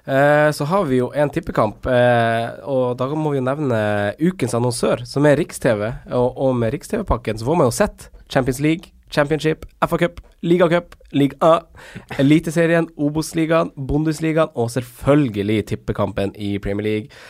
Eh, 0.08 0.50
så 0.56 0.64
har 0.64 0.86
vi 0.88 1.02
jo 1.02 1.10
en 1.12 1.28
tippekamp, 1.28 1.84
eh, 1.92 2.46
og 2.64 2.94
da 2.96 3.08
må 3.12 3.34
vi 3.34 3.42
jo 3.42 3.44
nevne 3.44 3.80
ukens 4.16 4.54
annonsør, 4.56 5.02
som 5.04 5.26
er 5.28 5.36
Riks-TV. 5.36 5.82
Og, 6.16 6.30
og 6.32 6.54
med 6.56 6.72
Riks-TV-pakken 6.72 7.40
så 7.40 7.48
får 7.48 7.58
man 7.60 7.68
jo 7.68 7.74
sett 7.76 8.08
Champions 8.32 8.62
League, 8.64 8.94
Championship, 9.12 9.66
FA-cup, 9.84 10.22
Ligacup, 10.42 10.96
Liga 11.12 11.36
A, 11.44 11.52
Eliteserien, 12.20 12.88
Obos-ligaen, 12.96 13.72
Bundesligaen 13.76 14.52
og 14.54 14.70
selvfølgelig 14.72 15.66
tippekampen 15.74 16.32
i 16.36 16.54
Premier 16.62 16.88
League. 16.88 17.20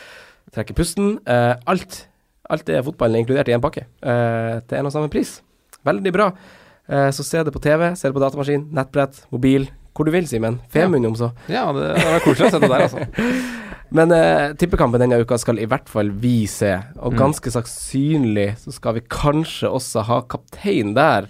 Trekker 0.55 0.77
pusten. 0.77 1.17
Eh, 1.27 1.55
alt, 1.67 2.05
alt 2.49 2.71
er 2.71 2.85
fotballen 2.85 3.19
er 3.19 3.25
inkludert 3.25 3.51
i 3.51 3.55
en 3.57 3.63
pakke, 3.63 3.85
eh, 4.01 4.55
til 4.67 4.79
en 4.79 4.87
og 4.87 4.95
samme 4.95 5.11
pris. 5.11 5.41
Veldig 5.83 6.15
bra. 6.15 6.31
Eh, 6.89 7.11
så 7.11 7.23
se 7.23 7.43
det 7.43 7.53
på 7.53 7.61
TV, 7.63 7.91
se 7.95 8.07
det 8.07 8.15
på 8.15 8.23
datamaskin, 8.23 8.69
nettbrett, 8.71 9.25
mobil, 9.31 9.69
hvor 9.95 10.05
du 10.07 10.11
vil, 10.13 10.27
Simen. 10.29 10.59
Femund 10.71 11.05
om 11.09 11.15
så. 11.19 11.31
Ja, 11.51 11.65
det, 11.75 11.89
hadde 11.97 12.11
var 12.13 12.23
koselig 12.25 12.47
å 12.47 12.53
se 12.55 12.59
det 12.63 12.69
der, 12.71 12.85
altså. 12.87 13.05
Men 13.97 14.11
eh, 14.13 14.51
tippekampen 14.61 15.01
denne 15.01 15.17
uka 15.23 15.37
skal 15.41 15.57
i 15.57 15.65
hvert 15.65 15.87
fall 15.89 16.11
vi 16.21 16.43
se, 16.47 16.75
og 17.01 17.15
ganske 17.17 17.17
ganske 17.17 17.49
sannsynlig 17.55 18.51
så 18.61 18.71
skal 18.75 18.99
vi 18.99 19.01
kanskje 19.09 19.71
også 19.73 20.03
ha 20.05 20.19
kaptein 20.29 20.93
der. 20.93 21.25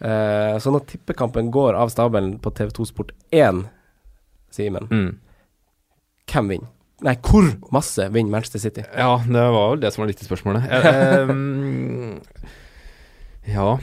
Eh, 0.00 0.56
så 0.64 0.72
når 0.72 0.86
tippekampen 0.94 1.50
går 1.52 1.76
av 1.76 1.92
stabelen 1.92 2.38
på 2.40 2.54
TV2 2.56 2.86
Sport 2.88 3.12
1, 3.36 3.66
Simen, 4.50 4.88
Mm. 4.90 5.10
hvem 6.32 6.48
vinner? 6.54 6.70
Nei, 7.04 7.14
hvor 7.24 7.46
masse 7.72 8.08
vinner 8.12 8.30
Manchester 8.32 8.60
City? 8.60 8.82
Ja, 8.96 9.14
det 9.24 9.44
var 9.54 9.70
vel 9.74 9.80
det 9.80 9.92
som 9.94 10.02
var 10.02 10.08
litt 10.10 10.20
i 10.20 10.26
spørsmålet. 10.26 10.66
Eh, 10.68 11.30
ja, 13.48 13.78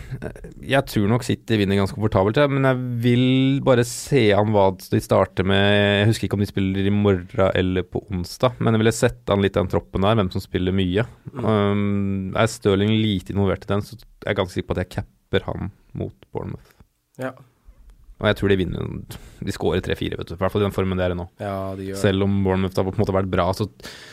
jeg 0.61 0.85
tror 0.85 1.07
nok 1.09 1.23
City 1.25 1.57
vinner 1.57 1.79
ganske 1.79 1.97
komfortabelt, 1.97 2.37
ja, 2.37 2.45
men 2.51 2.67
jeg 2.67 2.77
vil 3.01 3.23
bare 3.65 3.83
se 3.89 4.27
an 4.37 4.51
hva 4.53 4.67
de 4.77 4.99
starter 5.01 5.47
med. 5.49 5.63
Jeg 5.73 6.09
husker 6.11 6.27
ikke 6.27 6.37
om 6.37 6.43
de 6.45 6.49
spiller 6.49 6.87
i 6.87 6.93
morgen 6.93 7.49
eller 7.57 7.87
på 7.89 8.03
onsdag, 8.13 8.59
men 8.61 8.77
jeg 8.77 8.83
ville 8.83 8.95
sette 8.95 9.33
an 9.33 9.41
litt 9.41 9.57
den 9.57 9.71
troppen 9.71 10.05
der, 10.05 10.19
hvem 10.19 10.29
som 10.33 10.43
spiller 10.43 10.75
mye. 10.77 11.07
Um, 11.33 12.35
er 12.37 12.51
Stirling 12.53 12.93
lite 13.01 13.33
involvert 13.33 13.65
i 13.65 13.71
den, 13.73 13.81
så 13.81 13.97
jeg 13.97 14.29
er 14.29 14.37
ganske 14.37 14.59
sikker 14.59 14.69
på 14.69 14.77
at 14.77 14.83
jeg 14.85 14.93
capper 14.99 15.49
han 15.49 15.71
mot 15.97 16.29
Bournemouth. 16.29 16.77
Ja. 17.17 17.33
Og 18.17 18.25
jeg 18.31 18.37
tror 18.39 18.49
de 18.49 18.55
vinner 18.57 18.87
De 19.45 19.53
skårer 19.53 19.81
3-4, 19.85 20.15
vet 20.17 20.29
du. 20.31 20.33
I 20.33 20.39
hvert 20.41 20.51
fall 20.53 20.63
i 20.63 20.65
den 20.65 20.73
formen 20.73 20.97
de 20.97 21.03
er 21.05 21.13
i 21.13 21.17
nå. 21.19 21.27
Ja, 21.39 21.75
de 21.77 21.91
gjør. 21.91 21.99
Selv 22.01 22.25
om 22.25 22.39
Bournemouth 22.43 22.73
har 22.79 22.87
på 22.87 22.93
en 22.95 23.01
måte 23.03 23.13
vært 23.13 23.29
bra, 23.29 23.45
så 23.53 23.67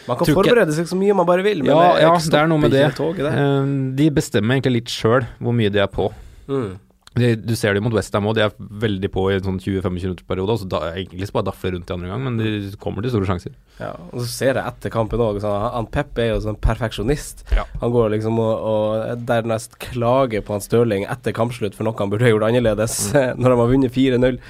Man 0.07 0.19
kan 0.21 0.29
forberede 0.37 0.75
seg 0.77 0.91
så 0.91 0.99
mye 1.01 1.17
man 1.17 1.25
bare 1.29 1.43
vil, 1.47 1.63
men 1.65 1.73
Ja, 1.73 1.95
det, 1.97 2.03
ja, 2.05 2.11
det 2.35 2.41
er 2.43 2.51
noe 2.53 2.61
med 2.61 2.75
det. 2.77 2.85
Tog, 2.99 3.17
det. 3.17 3.33
eh, 3.33 3.71
De 3.97 4.11
bestemmer 4.13 4.59
egentlig 4.59 4.75
litt 4.83 4.93
sjøl 4.93 5.25
hvor 5.41 5.57
mye 5.57 5.73
de 5.73 5.81
er 5.81 5.89
på. 5.89 6.11
Mm. 6.53 6.75
De, 7.15 7.29
du 7.39 7.53
ser 7.55 7.77
det 7.77 7.83
mot 7.85 7.95
Westham 7.95 8.27
òg, 8.27 8.35
de 8.35 8.43
er 8.43 8.55
veldig 8.59 9.09
på 9.15 9.23
i 9.31 9.37
en 9.37 9.45
sånn 9.47 9.59
20-25 9.63 9.93
minutter 9.95 10.25
periode. 10.27 10.51
Og 10.57 10.59
så 10.65 10.67
da, 10.67 10.81
egentlig 10.97 11.29
bare 11.37 11.47
dafler 11.47 11.77
rundt 11.77 11.93
i 11.93 11.95
andre 11.95 12.09
gang, 12.11 12.25
men 12.27 12.39
de 12.41 12.73
kommer 12.83 13.05
til 13.07 13.13
store 13.15 13.29
sjanser. 13.29 13.55
Ja, 13.79 13.93
og 14.11 14.19
så 14.25 14.27
ser 14.33 14.59
jeg 14.59 14.65
etter 14.73 14.91
kampen 14.91 15.23
òg, 15.23 15.39
sånn, 15.45 15.69
han 15.77 15.87
Pep 15.95 16.19
er 16.19 16.33
jo 16.33 16.41
sånn 16.43 16.59
perfeksjonist. 16.65 17.45
Ja. 17.55 17.63
Han 17.85 17.95
går 17.95 18.11
liksom 18.17 18.41
og, 18.43 18.67
og 18.73 19.23
dernest 19.31 19.79
klager 19.85 20.43
på 20.43 20.57
han 20.57 20.65
Stirling 20.67 21.07
etter 21.07 21.37
kampslutt 21.39 21.79
for 21.79 21.87
noe 21.87 21.95
han 22.03 22.11
burde 22.11 22.27
ha 22.27 22.33
gjort 22.35 22.49
annerledes 22.51 22.97
Mm. 23.15 23.37
når 23.45 23.55
han 23.55 23.63
har 23.63 23.71
vunnet 23.77 23.95
4-0. 23.95 24.41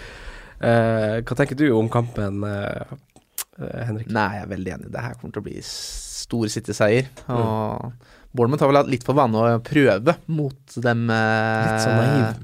Eh, 0.65 1.19
hva 1.21 1.37
tenker 1.37 1.59
du 1.61 1.67
om 1.77 1.89
kampen, 1.93 2.41
eh, 2.49 2.97
eh, 3.61 3.85
Henrik? 3.91 4.09
Nei, 4.09 4.27
jeg 4.39 4.47
er 4.47 4.51
veldig 4.55 4.75
enig. 4.79 4.91
Det 4.95 5.03
her 5.05 5.19
kommer 5.21 5.37
til 5.37 5.43
å 5.45 5.49
bli 5.51 5.61
stor 5.69 6.49
City-seier. 6.57 7.13
Og 7.29 7.93
Bournemouth 8.35 8.65
har 8.65 8.73
vel 8.73 8.81
hatt 8.81 8.91
litt 8.91 9.05
for 9.07 9.15
vane 9.21 9.37
å 9.37 9.61
prøve 9.65 10.17
mot 10.33 10.79
dem. 10.81 11.05
eh, 11.13 11.69
Litt 11.69 11.85
sånn 11.85 12.01
naiv. 12.01 12.43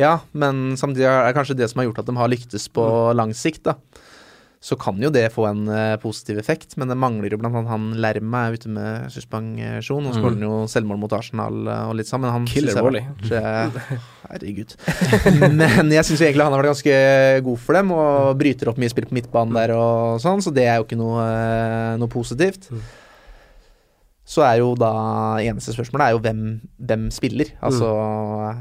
Ja, 0.00 0.14
men 0.32 0.72
samtidig 0.80 1.06
er 1.10 1.26
det 1.28 1.36
kanskje 1.36 1.58
det 1.60 1.68
som 1.70 1.82
har 1.82 1.90
gjort 1.90 2.00
at 2.02 2.08
de 2.10 2.16
har 2.16 2.32
lyktes 2.32 2.70
på 2.72 2.86
Mm. 2.90 3.16
lang 3.20 3.34
sikt, 3.36 3.66
da. 3.68 3.76
Så 4.60 4.76
kan 4.76 4.98
jo 5.00 5.08
det 5.08 5.22
få 5.32 5.46
en 5.48 5.62
uh, 5.72 5.96
positiv 5.96 6.36
effekt, 6.36 6.74
men 6.76 6.90
det 6.90 6.96
mangler 7.00 7.32
jo 7.32 7.38
blant 7.40 7.56
annet 7.56 7.70
han 7.72 7.84
Lerma 7.96 8.42
er 8.50 8.58
ute 8.58 8.68
med 8.68 9.06
suspensjon. 9.08 10.04
Og 10.04 10.12
så 10.12 10.20
holder 10.20 10.36
skårer 10.36 10.36
han 10.36 10.44
jo 10.44 10.58
selvmål 10.68 10.98
mot 11.00 11.14
Arsenal 11.16 11.62
eh, 11.64 11.86
og 11.88 11.94
litt 11.96 12.10
sånn, 12.10 12.20
men 12.26 12.34
han 12.34 12.44
Killer 12.50 12.76
eh, 12.76 13.78
Herregud. 14.28 14.74
men 15.56 15.94
jeg 15.94 16.04
syns 16.10 16.20
egentlig 16.26 16.44
han 16.44 16.52
har 16.52 16.60
vært 16.60 16.74
ganske 16.74 16.98
god 17.48 17.58
for 17.64 17.78
dem, 17.80 17.94
og 17.96 18.36
bryter 18.42 18.68
opp 18.68 18.76
mye 18.84 18.92
spill 18.92 19.08
på 19.08 19.16
midtbanen 19.16 19.56
der 19.56 19.72
og 19.78 20.20
sånn, 20.20 20.44
så 20.44 20.52
det 20.52 20.68
er 20.68 20.76
jo 20.82 20.84
ikke 20.90 21.00
noe, 21.00 21.24
eh, 21.24 21.94
noe 22.02 22.12
positivt. 22.12 22.68
Mm. 22.68 22.84
Så 24.30 24.44
er 24.46 24.60
jo 24.60 24.74
da 24.78 24.90
eneste 25.42 25.72
spørsmålet 25.74 26.04
er 26.06 26.14
jo 26.14 26.20
hvem, 26.22 26.42
hvem 26.86 27.08
spiller. 27.10 27.48
Altså 27.66 27.88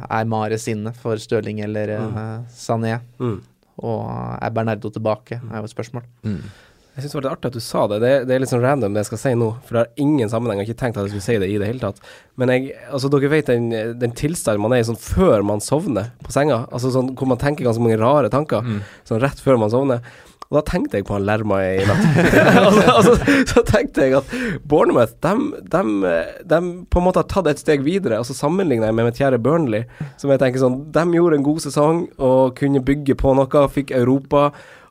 er 0.10 0.26
Mares 0.32 0.66
inne 0.72 0.96
for 0.98 1.20
Støling 1.22 1.62
eller 1.66 1.92
eh, 2.00 2.16
Sané? 2.50 2.96
Mm. 3.22 3.38
Og 3.86 4.02
er 4.42 4.50
Bernardo 4.56 4.90
tilbake, 4.92 5.38
er 5.40 5.62
jo 5.62 5.70
et 5.70 5.76
spørsmål. 5.76 6.08
Jeg 6.26 7.04
syns 7.06 7.14
det 7.14 7.16
var 7.20 7.24
litt 7.30 7.32
artig 7.38 7.48
at 7.52 7.56
du 7.56 7.64
sa 7.64 7.84
det. 7.88 8.00
det. 8.04 8.10
Det 8.28 8.34
er 8.36 8.42
litt 8.44 8.52
sånn 8.52 8.64
random 8.66 8.92
det 8.98 9.06
jeg 9.06 9.08
skal 9.14 9.20
si 9.22 9.32
nå, 9.40 9.46
for 9.64 9.78
det 9.78 9.84
har 9.86 10.02
ingen 10.04 10.28
sammenheng. 10.34 10.60
Jeg 10.60 10.66
har 10.68 10.74
ikke 10.74 10.80
tenkt 10.82 10.98
at 11.00 11.06
jeg 11.06 11.14
skulle 11.14 11.28
si 11.30 11.38
det 11.40 11.48
i 11.54 11.60
det 11.62 11.70
hele 11.70 11.80
tatt. 11.86 12.02
Men 12.42 12.52
jeg, 12.52 12.74
altså 12.90 13.12
dere 13.14 13.30
vet 13.32 13.52
den, 13.54 13.70
den 14.02 14.16
tilstanden 14.20 14.66
man 14.66 14.74
er 14.76 14.82
i 14.82 14.88
sånn 14.90 15.00
før 15.00 15.46
man 15.48 15.64
sovner 15.64 16.10
på 16.26 16.34
senga, 16.36 16.66
altså 16.74 16.92
sånn 16.98 17.14
hvor 17.16 17.30
man 17.32 17.40
tenker 17.40 17.70
ganske 17.70 17.86
mange 17.86 18.02
rare 18.02 18.34
tanker, 18.34 18.66
Mm. 18.66 18.82
sånn 19.08 19.22
rett 19.24 19.40
før 19.40 19.62
man 19.62 19.72
sovner. 19.72 20.02
Og 20.50 20.58
da 20.58 20.64
tenkte 20.66 20.98
jeg 20.98 21.06
på 21.06 21.14
han 21.14 21.28
Lerma 21.28 21.60
i 21.62 21.84
natt. 21.86 22.06
altså, 22.66 22.86
altså, 22.90 23.36
så 23.52 23.62
tenkte 23.68 24.08
jeg 24.08 24.16
at 24.18 24.32
Bournemouth, 24.66 25.14
de, 25.22 26.62
på 26.90 27.02
en 27.02 27.06
måte 27.06 27.22
har 27.22 27.28
tatt 27.30 27.52
et 27.52 27.62
steg 27.62 27.84
videre. 27.86 28.18
Og 28.18 28.26
så 28.26 28.34
sammenligner 28.34 28.90
jeg 28.90 28.98
med 28.98 29.06
mitt 29.12 29.22
kjære 29.22 29.38
Burnley, 29.46 29.86
som 30.18 30.34
jeg 30.34 30.42
tenker 30.42 30.64
sånn 30.64 30.80
De 30.96 31.06
gjorde 31.14 31.38
en 31.38 31.46
god 31.46 31.62
sesong 31.68 32.02
og 32.18 32.58
kunne 32.58 32.82
bygge 32.82 33.14
på 33.22 33.36
noe, 33.38 33.64
fikk 33.76 33.94
Europa. 33.94 34.48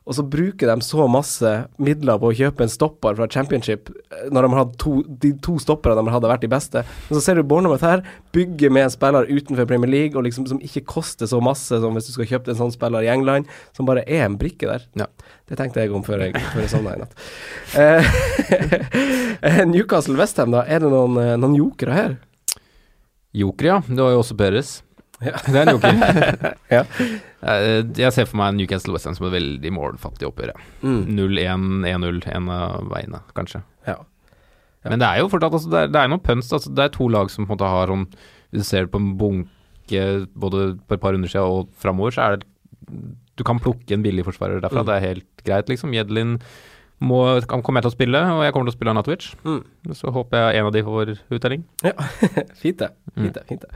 Og 0.07 0.15
så 0.17 0.23
bruker 0.25 0.69
de 0.69 0.85
så 0.85 1.05
masse 1.11 1.49
midler 1.81 2.19
på 2.21 2.31
å 2.31 2.35
kjøpe 2.35 2.65
en 2.65 2.71
stopper 2.71 3.17
fra 3.17 3.27
championship, 3.31 3.91
eh, 4.11 4.29
når 4.33 4.47
de 4.47 4.51
har 4.55 4.69
to, 4.81 4.93
de 5.21 5.33
to 5.45 5.57
stopperne 5.61 5.99
de 5.99 6.13
hadde 6.13 6.31
vært 6.31 6.45
de 6.45 6.51
beste. 6.51 6.83
Men 7.09 7.17
så 7.17 7.23
ser 7.23 7.39
du 7.39 7.43
Bournemouth 7.43 7.85
her, 7.85 8.03
bygge 8.35 8.71
med 8.73 8.87
en 8.87 8.93
spiller 8.93 9.29
utenfor 9.29 9.67
Premier 9.69 9.91
League, 9.91 10.15
og 10.17 10.25
liksom 10.25 10.47
som 10.49 10.61
ikke 10.63 10.85
koster 10.89 11.29
så 11.29 11.41
masse 11.43 11.81
som 11.83 11.97
hvis 11.97 12.09
du 12.09 12.13
skal 12.15 12.31
kjøpe 12.33 12.53
en 12.53 12.61
sånn 12.63 12.73
spiller 12.75 13.05
i 13.05 13.11
England, 13.11 13.49
som 13.77 13.89
bare 13.89 14.05
er 14.07 14.25
en 14.25 14.39
brikke 14.39 14.69
der. 14.69 14.87
Ja. 14.99 15.09
Det 15.49 15.57
tenkte 15.57 15.81
jeg 15.81 15.93
om 15.95 16.05
før 16.05 16.27
jeg, 16.27 16.37
før 16.53 16.63
jeg 16.65 16.73
sovna 16.73 16.95
i 16.95 17.03
natt. 17.03 17.15
Eh, 19.39 19.61
Newcastle-Westham, 19.63 20.51
da. 20.51 20.65
Er 20.67 20.81
det 20.83 20.89
noen, 20.91 21.15
eh, 21.21 21.37
noen 21.39 21.53
jokere 21.55 21.93
her? 21.95 22.15
Joker, 23.31 23.65
ja. 23.69 23.77
Du 23.87 24.01
har 24.03 24.11
jo 24.11 24.19
også 24.19 24.35
Perez. 24.35 24.79
Ja. 25.25 25.35
Det 25.45 25.55
er 25.55 25.67
en 25.67 25.73
joker. 25.75 26.53
Ja. 26.77 26.83
Eh, 27.41 27.81
Jeg 27.97 28.13
ser 28.15 28.27
for 28.29 28.39
meg 28.39 28.55
Newcastle 28.57 28.93
Westham 28.95 29.15
som 29.17 29.25
et 29.27 29.33
veldig 29.35 29.71
målfattig 29.75 30.27
oppgjør. 30.29 30.53
Mm. 30.83 31.01
0-1, 31.17 31.67
1-0, 31.89 32.19
en 32.35 32.49
av 32.55 32.87
veiene, 32.91 33.21
kanskje. 33.35 33.61
Ja. 33.87 33.97
Ja. 34.83 34.93
Men 34.93 35.01
det 35.01 35.09
er 35.09 35.19
jo 35.19 35.27
fortsatt 35.31 35.55
altså, 35.57 35.71
det, 35.73 35.79
er, 35.81 35.89
det 35.91 36.01
er 36.05 36.11
noe 36.13 36.23
pønst. 36.23 36.53
Altså, 36.55 36.71
det 36.71 36.85
er 36.85 36.93
to 36.95 37.09
lag 37.11 37.31
som 37.33 37.43
på 37.43 37.51
en 37.51 37.57
måte 37.57 37.67
har 37.73 37.91
sånn 37.91 38.05
Hvis 38.53 38.63
du 38.63 38.67
ser 38.69 38.87
på 38.87 39.01
en 39.01 39.09
bunke 39.19 40.05
både 40.39 40.69
på 40.87 40.95
et 40.95 41.01
par 41.03 41.11
runder 41.15 41.27
siden 41.31 41.51
og 41.51 41.71
framover, 41.83 42.15
så 42.15 42.23
er 42.29 42.37
det 42.39 42.47
Du 43.35 43.43
kan 43.47 43.59
plukke 43.59 43.91
en 43.97 44.05
billig 44.05 44.23
forsvarer 44.27 44.61
derfra. 44.63 44.85
Mm. 44.85 44.87
Det 44.87 44.95
er 44.95 45.07
helt 45.09 45.43
greit, 45.47 45.69
liksom. 45.73 45.91
Jedlin 45.97 46.37
må, 46.99 47.19
kommer 47.47 47.83
til 47.83 47.91
å 47.91 47.95
spille, 47.95 48.19
og 48.35 48.41
jeg 48.43 48.51
kommer 48.55 48.67
til 48.67 48.73
å 48.75 48.77
spille 48.77 48.91
Anatovic. 48.95 49.27
Mm. 49.47 49.59
Så 49.95 50.11
håper 50.15 50.41
jeg 50.49 50.59
en 50.59 50.67
av 50.67 50.73
de 50.75 50.81
får 50.83 51.11
uttelling. 51.31 51.63
Fint 52.61 52.81
det. 52.81 52.89
Mm. 53.15 53.21
Fint 53.23 53.37
det, 53.37 53.43
fint 53.51 53.63
det. 53.67 53.69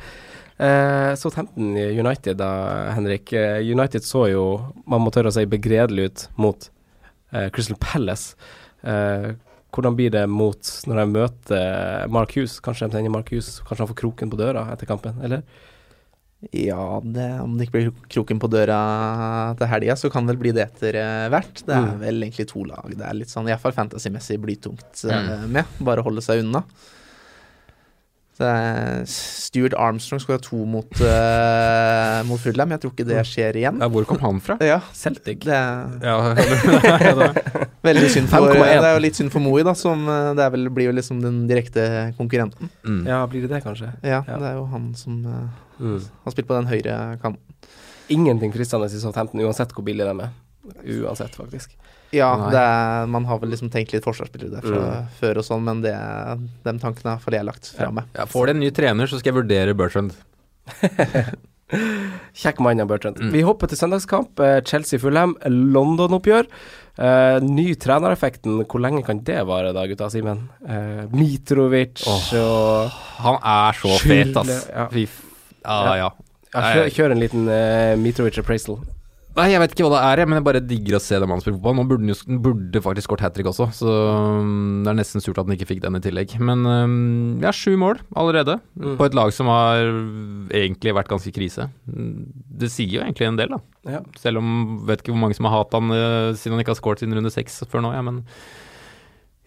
Eh, 0.64 1.14
Southampton 1.20 1.74
United 1.78 2.38
da, 2.40 2.52
Henrik. 2.96 3.34
Eh, 3.36 3.60
United 3.74 4.06
så 4.08 4.28
jo, 4.32 4.44
man 4.88 5.04
må 5.04 5.12
tørre 5.14 5.32
å 5.32 5.36
si, 5.36 5.44
begredelig 5.50 6.06
ut 6.12 6.24
mot 6.40 6.70
eh, 7.34 7.50
Crystal 7.56 7.78
Palace. 7.82 8.38
Eh, 8.84 9.34
hvordan 9.74 9.96
blir 9.98 10.14
det 10.14 10.24
mot 10.30 10.70
når 10.88 11.02
de 11.02 11.06
møter 11.18 12.08
Mark 12.14 12.36
Hughes? 12.38 12.60
Kanskje 12.64 12.88
de 12.92 12.96
sender 13.00 13.12
Mark 13.14 13.32
Hughes, 13.34 13.58
kanskje 13.66 13.84
han 13.84 13.92
får 13.92 14.02
kroken 14.04 14.32
på 14.32 14.40
døra 14.40 14.68
etter 14.76 14.88
kampen, 14.90 15.18
eller? 15.26 15.44
Ja, 16.52 17.00
det, 17.04 17.26
om 17.40 17.54
det 17.56 17.66
ikke 17.70 17.78
blir 17.78 17.92
kroken 18.12 18.40
på 18.44 18.50
døra 18.52 18.78
til 19.58 19.70
helga, 19.72 19.96
så 19.96 20.10
kan 20.12 20.26
det 20.28 20.34
vel 20.36 20.42
bli 20.44 20.52
det 20.58 20.66
etter 20.68 20.98
eh, 21.00 21.28
hvert. 21.32 21.62
Det 21.66 21.72
er 21.74 21.86
Mm. 21.88 22.00
vel 22.02 22.24
egentlig 22.28 22.48
to 22.52 22.66
lag. 22.68 22.90
Det 23.00 23.06
er 23.08 23.16
litt 23.16 23.32
sånn, 23.32 23.48
iallfall 23.48 23.72
fantasymessig 23.76 24.40
blytungt 24.44 25.06
eh, 25.08 25.30
Mm. 25.40 25.48
med. 25.56 25.66
Bare 25.80 26.04
holde 26.04 26.22
seg 26.22 26.44
unna. 26.44 26.64
Er 28.42 29.04
Stuart 29.06 29.76
Armstrong 29.78 30.20
skal 30.24 30.36
ha 30.36 30.42
to 30.42 30.64
mot, 30.66 30.90
uh, 31.06 32.24
mot 32.26 32.42
Fulham. 32.42 32.72
Jeg 32.74 32.82
tror 32.82 32.92
ikke 32.96 33.06
det 33.06 33.20
skjer 33.30 33.60
igjen. 33.62 33.78
Ja, 33.84 33.88
hvor 33.94 34.08
kom 34.10 34.18
han 34.24 34.40
fra? 34.42 34.56
Ja, 34.64 34.80
Celtic. 34.98 35.44
det 35.46 35.60
Ja, 36.02 36.16
veldig 37.88 38.10
synd 38.10 38.32
for 38.32 38.50
Det 38.50 38.64
er 38.64 38.90
jo 38.96 39.04
litt 39.04 39.20
synd 39.20 39.32
for 39.34 39.44
Moi, 39.44 39.62
da, 39.68 39.74
som 39.78 40.08
eh, 40.10 40.32
det 40.38 40.44
er 40.48 40.54
vel, 40.56 40.70
blir 40.74 40.90
jo 40.90 40.96
liksom 40.98 41.22
den 41.24 41.44
direkte 41.50 41.86
konkurrenten. 42.18 42.70
mm. 42.84 43.04
Ja, 43.08 43.22
blir 43.30 43.46
det 43.46 43.52
det, 43.54 43.62
kanskje? 43.66 43.92
Ja, 44.02 44.24
Ja. 44.28 44.38
det 44.42 44.50
er 44.54 44.58
jo 44.60 44.66
han 44.72 44.94
som 44.96 45.22
uh, 45.26 45.48
Mm. 45.80 46.00
har 46.24 46.32
spilt 46.32 46.48
på 46.48 46.54
den 46.54 46.68
høyre 46.70 47.18
kanten. 47.22 47.42
Ingenting 48.14 48.52
fristende 48.54 48.86
i 48.86 49.00
Southampton, 49.02 49.42
uansett 49.42 49.72
hvor 49.74 49.84
billig 49.84 50.06
de 50.06 50.26
er. 50.28 50.30
Uansett, 51.02 51.34
faktisk. 51.36 51.74
Ja, 52.14 52.30
det 52.54 52.60
er, 52.62 53.08
man 53.10 53.26
har 53.26 53.40
vel 53.42 53.50
liksom 53.54 53.72
tenkt 53.74 53.94
litt 53.96 54.06
forsvarsspillere 54.06 54.60
derfra 54.60 54.82
Mm. 54.84 55.08
før 55.20 55.40
og 55.42 55.48
sånn, 55.48 55.64
men 55.66 55.82
det, 55.82 55.94
de 56.64 56.74
tankene 56.82 57.16
har 57.18 57.38
jeg 57.40 57.48
lagt 57.48 57.72
fra 57.74 57.90
meg. 57.92 58.06
ja, 58.14 58.28
får 58.30 58.48
de 58.48 58.54
en 58.58 58.60
ny 58.62 58.70
trener, 58.72 59.10
så 59.10 59.18
skal 59.20 59.34
jeg 59.34 59.40
vurdere 59.42 59.74
Bertrand. 59.78 60.14
Kjekk 62.38 62.60
mann, 62.62 62.78
ja, 62.78 62.86
Bertrand. 62.86 63.18
Mm. 63.18 63.32
Vi 63.34 63.42
hopper 63.46 63.70
til 63.72 63.80
søndagskamp. 63.80 64.40
eh, 64.40 64.60
Chelsea-Fulham, 64.62 65.36
London-oppgjør. 65.50 66.50
Uh, 66.94 67.40
ny 67.42 67.74
trenereffekten, 67.82 68.60
hvor 68.70 68.80
lenge 68.84 69.02
kan 69.02 69.24
det 69.26 69.40
vare 69.50 69.72
da, 69.74 69.88
gutta? 69.90 70.12
Simen? 70.14 70.44
Uh, 70.62 71.08
Mitrovic 71.10 72.04
oh, 72.06 72.28
og 72.38 73.00
Han 73.24 73.40
er 73.42 73.80
så 73.80 73.96
fet, 73.98 74.36
ass. 74.38 74.68
Ja. 74.70 74.86
Fy 74.94 75.08
f... 75.10 75.16
Ja, 75.66 75.96
ja. 75.98 76.12
ja, 76.54 76.62
kjør, 76.62 76.90
kjør 76.94 77.16
en 77.16 77.24
liten 77.24 77.48
uh, 77.50 77.96
Mitrovic 77.98 78.38
appraisal. 78.38 78.78
Nei, 79.34 79.48
jeg 79.50 79.62
vet 79.64 79.72
ikke 79.74 79.88
hva 79.88 79.96
det 79.96 80.02
er, 80.06 80.20
men 80.30 80.38
jeg 80.38 80.46
bare 80.46 80.60
digger 80.62 80.96
å 81.00 81.02
se 81.02 81.18
den 81.18 81.26
mannen 81.26 81.42
spille 81.42 81.56
fotball. 81.58 81.74
Nå 81.80 81.84
burde 81.90 82.14
han 82.20 82.38
burde 82.46 82.82
faktisk 82.86 83.08
skåret 83.10 83.24
hat 83.26 83.34
trick 83.34 83.48
også, 83.50 83.66
så 83.74 83.94
um, 84.44 84.84
det 84.86 84.92
er 84.92 84.98
nesten 85.00 85.24
surt 85.26 85.40
at 85.42 85.48
han 85.50 85.56
ikke 85.56 85.66
fikk 85.72 85.80
den 85.82 85.98
i 85.98 86.02
tillegg. 86.06 86.36
Men 86.38 86.62
ja, 87.42 87.50
sju 87.56 87.74
mål 87.82 88.04
allerede, 88.14 88.60
Mm. 88.78 88.96
på 89.00 89.06
et 89.08 89.16
lag 89.18 89.32
som 89.34 89.48
har 89.50 89.80
egentlig 90.54 90.94
vært 90.98 91.10
ganske 91.10 91.34
krise. 91.34 91.66
Mm, 91.90 92.28
Det 92.62 92.70
sier 92.74 93.00
jo 93.00 93.02
egentlig 93.02 93.28
en 93.32 93.40
del, 93.40 93.56
da. 93.56 93.60
Ja. 93.96 94.02
Selv 94.22 94.38
om 94.42 94.84
vet 94.86 95.02
ikke 95.02 95.14
hvor 95.16 95.22
mange 95.26 95.38
som 95.38 95.46
har 95.50 95.58
hatt 95.64 95.74
han 95.78 95.90
uh, 95.90 96.34
siden 96.38 96.54
han 96.58 96.62
ikke 96.62 96.74
har 96.76 96.82
skåret 96.82 97.02
siden 97.02 97.18
runde 97.18 97.32
seks 97.34 97.64
før 97.70 97.82
nå, 97.88 97.94
ja, 97.98 98.02
men 98.06 98.22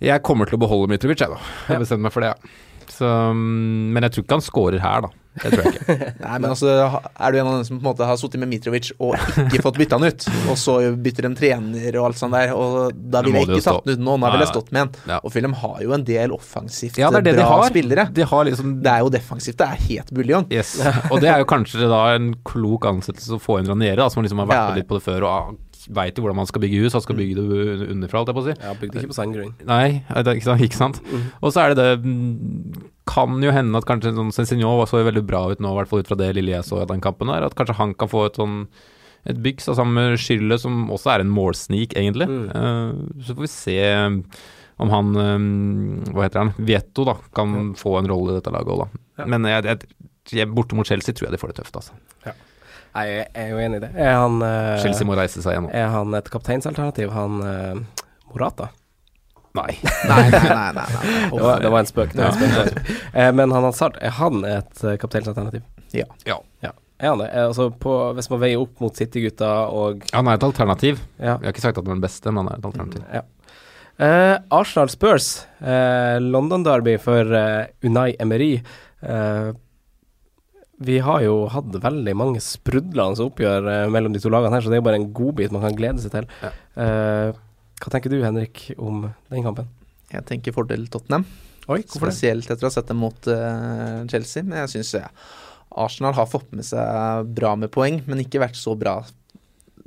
jeg 0.03 0.23
kommer 0.27 0.51
til 0.51 0.59
å 0.59 0.63
beholde 0.67 0.91
Mitrovic, 0.93 1.23
jeg, 1.23 1.31
da. 1.31 1.39
Jeg 1.69 1.77
har 1.79 1.85
bestemt 1.87 2.03
meg 2.05 2.13
for 2.15 2.27
det, 2.27 2.35
ja. 2.35 2.91
Så, 2.91 3.07
um, 3.31 3.93
men 3.95 4.03
jeg 4.07 4.15
tror 4.17 4.27
ikke 4.27 4.39
han 4.41 4.45
scorer 4.51 4.83
her, 4.83 5.07
da. 5.07 5.13
Det 5.43 5.51
tror 5.53 5.65
jeg 5.67 5.75
ikke. 5.77 5.97
Nei, 6.25 6.37
men 6.41 6.47
altså, 6.51 6.69
er 6.73 7.33
du 7.35 7.39
en 7.41 7.47
av 7.51 7.57
dem 7.59 7.65
som 7.69 7.77
på 7.79 7.83
en 7.85 7.89
måte 7.91 8.07
har 8.09 8.17
sittet 8.21 8.41
med 8.41 8.49
Mitrovic 8.51 8.93
og 8.99 9.17
ikke 9.47 9.63
fått 9.67 9.79
bytta 9.81 9.99
han 10.01 10.09
ut, 10.09 10.27
og 10.53 10.57
så 10.61 10.77
bytter 11.07 11.29
en 11.29 11.37
trener 11.39 11.99
og 12.01 12.07
alt 12.11 12.21
sånt 12.21 12.37
der, 12.37 12.55
og 12.57 12.95
da 12.97 13.21
ville 13.27 13.43
jeg 13.45 13.51
ikke 13.61 13.67
tatt 13.67 13.83
han 13.83 13.91
den 13.91 14.01
ut 14.01 14.05
nå, 14.07 14.17
nå 14.23 14.31
ville 14.33 14.47
jeg 14.47 14.53
stått 14.55 14.73
med 14.73 14.83
en. 14.87 14.95
Ja. 15.13 15.19
Og 15.23 15.35
Film 15.37 15.53
har 15.61 15.77
jo 15.85 15.93
en 15.97 16.07
del 16.09 16.33
offensivt 16.37 16.99
Ja, 17.03 17.11
det 17.13 17.21
er 17.23 17.29
det 17.29 17.37
de 17.37 17.45
bra 17.45 17.61
har. 17.61 17.69
spillere. 17.75 18.07
De 18.17 18.25
har 18.33 18.49
liksom 18.49 18.77
Det 18.83 18.93
er 18.95 19.05
jo 19.05 19.13
defensivt, 19.13 19.59
det 19.61 19.67
er 19.69 19.85
helt 19.91 20.13
buljong. 20.17 20.49
Yes. 20.53 20.77
Og 21.11 21.21
det 21.21 21.29
er 21.35 21.43
jo 21.45 21.49
kanskje 21.51 21.91
da 21.93 22.03
en 22.17 22.33
klok 22.47 22.89
ansettelse 22.89 23.37
å 23.37 23.43
få 23.43 23.61
inn 23.61 23.69
Raniere, 23.71 24.09
som 24.13 24.25
liksom 24.25 24.41
har 24.45 24.51
vært 24.51 24.63
Ja. 24.71 24.75
litt 24.81 24.89
på 24.89 24.97
det 24.99 25.05
før 25.05 25.27
og 25.29 25.57
veit 25.95 26.19
jo 26.19 26.25
hvordan 26.25 26.41
man 26.41 26.49
skal 26.51 26.63
bygge 26.65 26.83
hus. 26.83 26.97
Han 26.97 27.05
skal 27.05 27.19
bygge 27.19 27.39
det 27.39 27.89
underfra, 27.93 28.21
holdt 28.21 28.33
jeg 28.33 28.39
på 28.39 28.43
å 28.43 28.47
si. 28.49 28.57
Ja, 28.65 28.75
bygde 28.81 29.01
ikke 29.03 29.13
på 29.13 29.19
sandgrunn. 29.19 29.55
Nei, 29.69 29.87
er 30.11 30.29
ikke 30.33 30.49
sant. 30.49 30.67
Ikke 30.67 30.81
sant? 30.81 31.01
Og 31.41 31.55
så 31.55 31.63
er 31.63 31.75
det 31.75 31.85
det 31.85 31.93
mm, 32.03 32.91
Kan 33.07 33.39
jo 33.45 33.55
hende 33.55 33.79
at 33.79 33.87
kanskje 33.89 34.17
sånn 34.17 34.35
så 34.35 34.99
veldig 35.07 35.25
bra 35.29 35.47
ut 35.53 35.63
nå, 35.63 35.71
i 35.73 35.79
hvert 35.79 35.91
fall 35.91 36.03
ut 36.03 36.11
fra 36.11 36.19
det 36.19 36.33
lille 36.37 36.57
jeg 36.57 36.67
så 36.67 36.83
i 36.83 36.91
den 36.91 37.05
kampen 37.05 37.31
der. 37.31 37.47
At 37.47 37.57
kanskje 37.59 37.79
han 37.79 37.95
kan 37.99 38.11
få 38.11 38.27
et 38.31 38.41
sånn 38.41 38.65
et 39.27 39.39
byks 39.43 39.67
sammen 39.75 39.97
med 39.97 40.21
Schürrle, 40.23 40.59
som 40.63 40.87
også 40.95 41.11
er 41.17 41.25
en 41.25 41.33
målsnik, 41.35 41.97
egentlig. 41.99 42.29
Eh, 42.31 43.23
så 43.27 43.35
får 43.35 43.43
vi 43.43 43.51
se 43.51 43.81
om 44.77 44.93
han 44.93 45.17
um, 45.17 45.47
Hva 46.13 46.27
heter 46.27 46.45
han? 46.45 46.53
Vieto, 46.59 47.07
da, 47.09 47.17
kan 47.35 47.73
få 47.79 47.97
en 48.01 48.11
rolle 48.11 48.35
i 48.35 48.39
dette 48.39 48.53
laget 48.55 48.75
òg, 48.75 48.85
da. 48.85 49.27
Men 49.27 49.49
jeg, 49.49 49.79
jeg, 50.37 50.51
borte 50.53 50.79
mot 50.79 50.87
Chelsea 50.87 51.17
tror 51.17 51.31
jeg 51.31 51.37
de 51.37 51.41
får 51.43 51.55
det 51.55 51.63
tøft, 51.63 51.81
altså. 51.81 51.97
Nei, 52.27 52.37
jeg 53.05 53.27
er 53.35 53.53
jo 53.53 53.61
enig 53.61 53.81
i 53.81 53.85
det. 53.85 53.91
Er 54.01 54.17
han, 54.23 54.41
uh, 54.41 54.79
Chelsea 54.83 55.07
må 55.09 55.17
reise 55.19 55.43
seg 55.45 55.53
igjen 55.53 55.69
nå. 55.69 55.73
er 55.77 55.93
han 55.93 56.17
et 56.17 56.31
kapteinsalternativ, 56.33 57.13
han 57.13 57.43
uh, 57.45 58.03
Morata? 58.33 58.71
Nei. 59.57 59.73
Nei, 60.09 60.25
nei, 60.31 60.41
nei. 60.41 60.57
nei, 60.57 60.73
nei. 60.77 61.13
Det 61.33 61.43
var, 61.43 61.61
det 61.65 61.71
var 61.73 61.81
en 61.81 61.89
spøk. 61.89 62.11
Det 62.13 62.25
var 62.25 62.43
en 62.45 62.57
spøk. 62.57 62.91
Eh, 63.17 63.31
men 63.33 63.53
han 63.55 63.65
Hazard, 63.65 63.95
er 64.05 64.13
han 64.19 64.43
et 64.45 64.83
uh, 64.85 64.97
kapteinsalternativ? 65.01 65.63
Ja. 65.97 66.05
Ja. 66.29 66.41
Ja. 66.65 66.75
Er 67.01 67.15
han 67.15 67.23
det? 67.23 67.31
Altså 67.33 67.71
på, 67.73 67.95
hvis 68.17 68.29
man 68.33 68.43
veier 68.43 68.61
opp 68.61 68.81
mot 68.85 68.97
City-gutta 68.97 69.49
og 69.73 70.05
Han 70.13 70.29
er 70.29 70.37
et 70.37 70.45
alternativ. 70.45 71.01
Ja. 71.17 71.39
Jeg 71.39 71.49
har 71.49 71.55
ikke 71.55 71.65
sagt 71.65 71.81
at 71.81 71.85
han 71.85 71.95
er 71.95 71.99
den 71.99 72.05
beste, 72.05 72.33
men 72.33 72.45
han 72.45 72.53
er 72.53 72.61
et 72.61 72.69
alternativ. 72.69 73.09
ja. 73.13 73.25
Eh, 73.97 74.37
Arsenal 74.53 74.91
Spurs, 74.93 75.47
eh, 75.65 76.21
London-derby 76.21 76.99
for 77.01 77.33
eh, 77.33 77.71
Unai 77.89 78.11
Emery. 78.21 78.59
Eh, 79.01 79.55
vi 80.77 80.99
har 81.01 81.23
jo 81.25 81.47
hatt 81.53 81.79
veldig 81.81 82.13
mange 82.19 82.43
sprudlende 82.45 83.25
oppgjør 83.25 83.69
eh, 83.73 83.87
mellom 83.93 84.13
de 84.13 84.21
to 84.21 84.33
lagene 84.33 84.53
her, 84.57 84.65
så 84.65 84.73
det 84.73 84.79
er 84.79 84.83
jo 84.83 84.89
bare 84.89 85.01
en 85.01 85.11
godbit 85.17 85.55
man 85.55 85.65
kan 85.65 85.79
glede 85.79 86.03
seg 86.05 86.13
til. 86.13 86.29
Ja. 86.45 86.53
Eh, 86.85 87.31
hva 87.81 87.93
tenker 87.93 88.13
du, 88.13 88.19
Henrik, 88.25 88.69
om 88.77 89.07
den 89.33 89.45
kampen? 89.45 89.69
Jeg 90.13 90.25
tenker 90.29 90.55
fordel 90.57 90.87
Tottenham. 90.93 91.27
Oi? 91.73 91.81
Spesielt 91.91 92.49
etter 92.49 92.67
å 92.67 92.71
ha 92.71 92.75
sett 92.77 92.89
dem 92.89 93.01
mot 93.03 93.27
uh, 93.27 94.05
Chelsea. 94.07 94.45
Men 94.47 94.63
jeg 94.63 94.77
syns 94.77 94.93
Arsenal 95.75 96.15
har 96.15 96.29
fått 96.31 96.53
med 96.55 96.65
seg 96.65 97.33
bra 97.37 97.57
med 97.59 97.73
poeng, 97.75 97.99
men 98.07 98.23
ikke 98.23 98.41
vært 98.41 98.57
så 98.57 98.77
bra. 98.79 99.01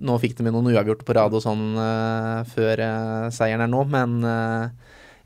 Nå 0.04 0.18
fikk 0.20 0.36
de 0.38 0.46
med 0.46 0.54
noen 0.54 0.74
uavgjorte 0.74 1.08
på 1.08 1.16
rad 1.16 1.34
og 1.34 1.44
sånn 1.46 1.64
uh, 1.80 2.44
før 2.52 2.84
uh, 2.84 3.30
seieren 3.34 3.64
er 3.64 3.72
nå, 3.72 3.86
men 3.90 4.20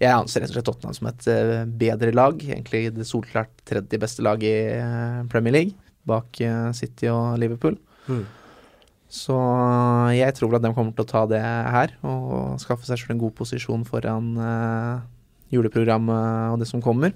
jeg 0.04 0.14
anser 0.14 0.44
rett 0.44 0.52
og 0.52 0.58
slett 0.58 0.68
Tottenham 0.68 0.96
som 0.98 1.10
et 1.10 1.28
eh, 1.32 1.64
bedre 1.84 2.14
lag. 2.16 2.38
Egentlig 2.44 2.86
det 2.96 3.08
solklart 3.08 3.52
tredje 3.68 4.00
beste 4.02 4.26
laget 4.26 4.48
i 4.50 4.78
eh, 4.78 5.20
Premier 5.32 5.56
League, 5.56 5.76
bak 6.10 6.40
eh, 6.44 6.70
City 6.78 7.10
og 7.12 7.38
Liverpool. 7.42 7.78
Mm. 8.08 8.24
Så 9.14 9.36
jeg 10.18 10.34
tror 10.38 10.58
at 10.58 10.64
de 10.66 10.74
kommer 10.74 10.96
til 10.98 11.06
å 11.06 11.12
ta 11.12 11.26
det 11.30 11.42
her, 11.42 11.94
og 12.02 12.58
skaffe 12.62 12.88
seg 12.88 12.98
selv 12.98 13.14
en 13.14 13.22
god 13.22 13.36
posisjon 13.38 13.84
foran 13.86 14.32
juleprogrammet 15.54 16.56
og 16.56 16.58
det 16.64 16.66
som 16.66 16.82
kommer. 16.82 17.14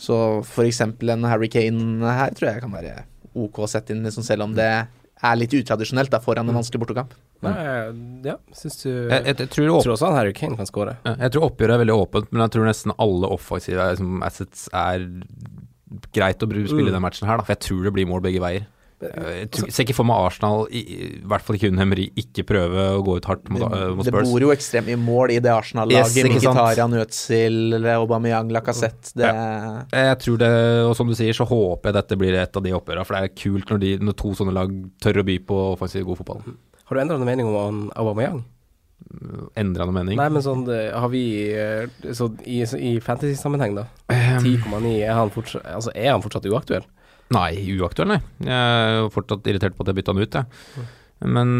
Så 0.00 0.16
for 0.48 0.64
eksempel 0.64 1.12
en 1.12 1.26
Harry 1.28 1.50
Kane 1.52 2.00
her 2.16 2.32
tror 2.32 2.48
jeg 2.48 2.64
kan 2.64 2.72
være 2.72 3.02
OK 3.36 3.60
å 3.60 3.68
sette 3.68 3.92
inn, 3.92 4.00
liksom, 4.06 4.24
selv 4.24 4.46
om 4.46 4.56
det 4.56 4.70
er 5.22 5.36
litt 5.36 5.52
utradisjonelt 5.52 6.10
da, 6.10 6.18
foran 6.24 6.48
en 6.48 6.56
vanskelig 6.56 6.80
bortekamp. 6.80 7.12
Nei, 7.44 7.52
ja, 8.24 8.36
syns 8.56 8.78
du 8.82 8.88
Jeg, 8.88 9.08
Jeg 9.24 9.36
jeg, 9.38 9.48
tror 9.52 9.68
opp, 9.76 9.82
tror 9.84 9.94
også 9.96 10.06
han 10.10 10.16
Harry 10.16 10.32
Kane 10.36 10.56
kan 10.56 10.66
skåre. 10.68 10.96
jeg 11.04 11.32
tror 11.32 11.46
oppgjøret 11.50 11.74
er 11.76 11.82
veldig 11.84 11.96
åpent, 11.96 12.32
men 12.32 12.42
jeg 12.46 12.50
tror 12.56 12.68
nesten 12.68 12.92
alle 12.98 13.28
offensive 13.36 13.86
liksom, 13.92 14.22
assets 14.24 14.68
er 14.72 15.04
greit 16.14 16.42
å 16.42 16.46
spille 16.48 16.88
i 16.88 16.90
Mm. 16.90 16.92
den 16.96 17.02
matchen 17.02 17.26
her, 17.28 17.36
da. 17.38 17.42
For 17.44 17.52
jeg 17.56 17.60
tror 17.66 17.82
det 17.84 17.92
blir 17.96 18.06
mål 18.06 18.22
begge 18.22 18.40
veier. 18.40 18.66
Jeg 19.00 19.72
ser 19.72 19.86
ikke 19.86 19.96
for 19.96 20.04
meg 20.08 20.20
Arsenal, 20.28 20.66
i, 20.76 20.80
i 20.92 21.06
hvert 21.28 21.44
fall 21.44 21.56
ikke 21.56 21.70
under 21.70 21.86
Emery, 21.86 22.10
ikke 22.20 22.44
prøve 22.50 22.82
å 22.98 23.00
gå 23.06 23.14
ut 23.16 23.28
hardt 23.30 23.48
mot, 23.48 23.64
uh, 23.64 23.94
mot 23.96 24.04
Det 24.04 24.12
bor 24.12 24.44
jo 24.44 24.50
ekstremt 24.52 24.90
mye 24.90 25.00
mål 25.00 25.32
i 25.32 25.38
det 25.40 25.52
Arsenal-laget. 25.54 26.18
Yes, 26.20 26.28
Mkhitarian, 26.28 26.96
Özil, 27.00 27.88
Aubameyang, 27.94 28.52
Lacassette. 28.52 29.14
Det 29.16 29.32
Jeg 29.32 30.20
tror 30.26 30.42
det, 30.44 30.52
og 30.90 30.94
som 30.98 31.08
du 31.08 31.16
sier, 31.16 31.32
så 31.36 31.48
håper 31.48 31.90
jeg 31.90 31.98
dette 32.00 32.20
blir 32.20 32.36
et 32.42 32.60
av 32.60 32.66
de 32.66 32.76
oppgjørene. 32.76 33.08
For 33.08 33.16
det 33.16 33.24
er 33.24 33.34
kult 33.40 33.72
når, 33.72 33.82
de, 33.86 33.94
når 34.04 34.20
to 34.20 34.34
sånne 34.36 34.56
lag 34.56 34.76
tør 35.00 35.22
å 35.22 35.26
by 35.30 35.40
på 35.48 35.64
offensiv 35.72 36.04
god 36.10 36.20
fotball. 36.20 36.44
Har 36.90 36.98
du 36.98 37.04
endra 37.06 37.16
noen 37.16 37.32
mening 37.32 37.48
om 37.48 37.84
Aubameyang? 37.96 38.44
Endra 39.58 39.88
noe 39.88 39.96
mening. 39.96 40.20
Nei, 40.20 40.28
men 40.28 40.44
sånn 40.44 40.66
har 40.68 41.08
vi 41.10 41.24
eh, 41.56 42.12
så 42.14 42.28
I, 42.44 42.60
i 42.62 42.92
fantasy-sammenheng, 43.02 43.80
da. 43.80 43.88
Ehm, 44.12 44.44
10,9, 44.44 44.92
er 45.00 45.16
Altså, 45.16 45.94
er 45.94 46.12
han 46.12 46.22
fortsatt 46.22 46.46
uaktuell? 46.50 46.84
Nei, 47.30 47.52
uaktuell, 47.78 48.10
nei. 48.10 48.20
Jeg 48.42 48.56
er 48.56 49.10
fortsatt 49.14 49.46
irritert 49.46 49.76
på 49.76 49.84
at 49.84 49.92
jeg 49.92 50.00
bytta 50.00 50.14
han 50.14 50.24
ut, 50.24 50.38
jeg. 50.40 50.88
Men 51.30 51.52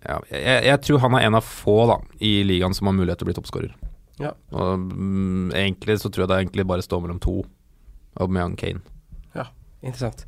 ja, 0.00 0.16
jeg, 0.30 0.60
jeg 0.70 0.80
tror 0.86 1.02
han 1.04 1.16
er 1.18 1.26
en 1.26 1.36
av 1.36 1.44
få 1.44 1.76
da 1.90 1.98
i 2.24 2.38
ligaen 2.46 2.76
som 2.76 2.88
har 2.88 2.96
mulighet 2.96 3.20
til 3.20 3.28
å 3.28 3.30
bli 3.30 3.36
toppskårer. 3.36 3.74
Ja. 4.20 4.32
Og 4.54 4.80
mm, 4.80 5.50
egentlig 5.56 5.98
så 6.00 6.08
tror 6.12 6.24
jeg 6.24 6.32
det 6.32 6.38
egentlig 6.44 6.68
bare 6.68 6.84
står 6.84 7.04
mellom 7.04 7.20
to. 7.22 7.40
Aubameyang 8.20 8.56
Kane. 8.60 8.80
Ja, 9.36 9.50
Interessant. 9.80 10.24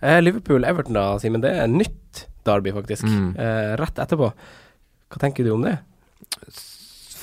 Eh, 0.00 0.20
Liverpool-Everton, 0.22 0.96
da, 0.96 1.18
Simen. 1.22 1.42
Det 1.44 1.52
er 1.52 1.68
nytt 1.70 2.26
derby, 2.46 2.72
faktisk. 2.74 3.06
Mm. 3.06 3.34
Eh, 3.38 3.74
rett 3.80 4.00
etterpå. 4.02 4.30
Hva 5.10 5.22
tenker 5.22 5.46
du 5.46 5.52
om 5.54 5.66
det? 5.66 5.76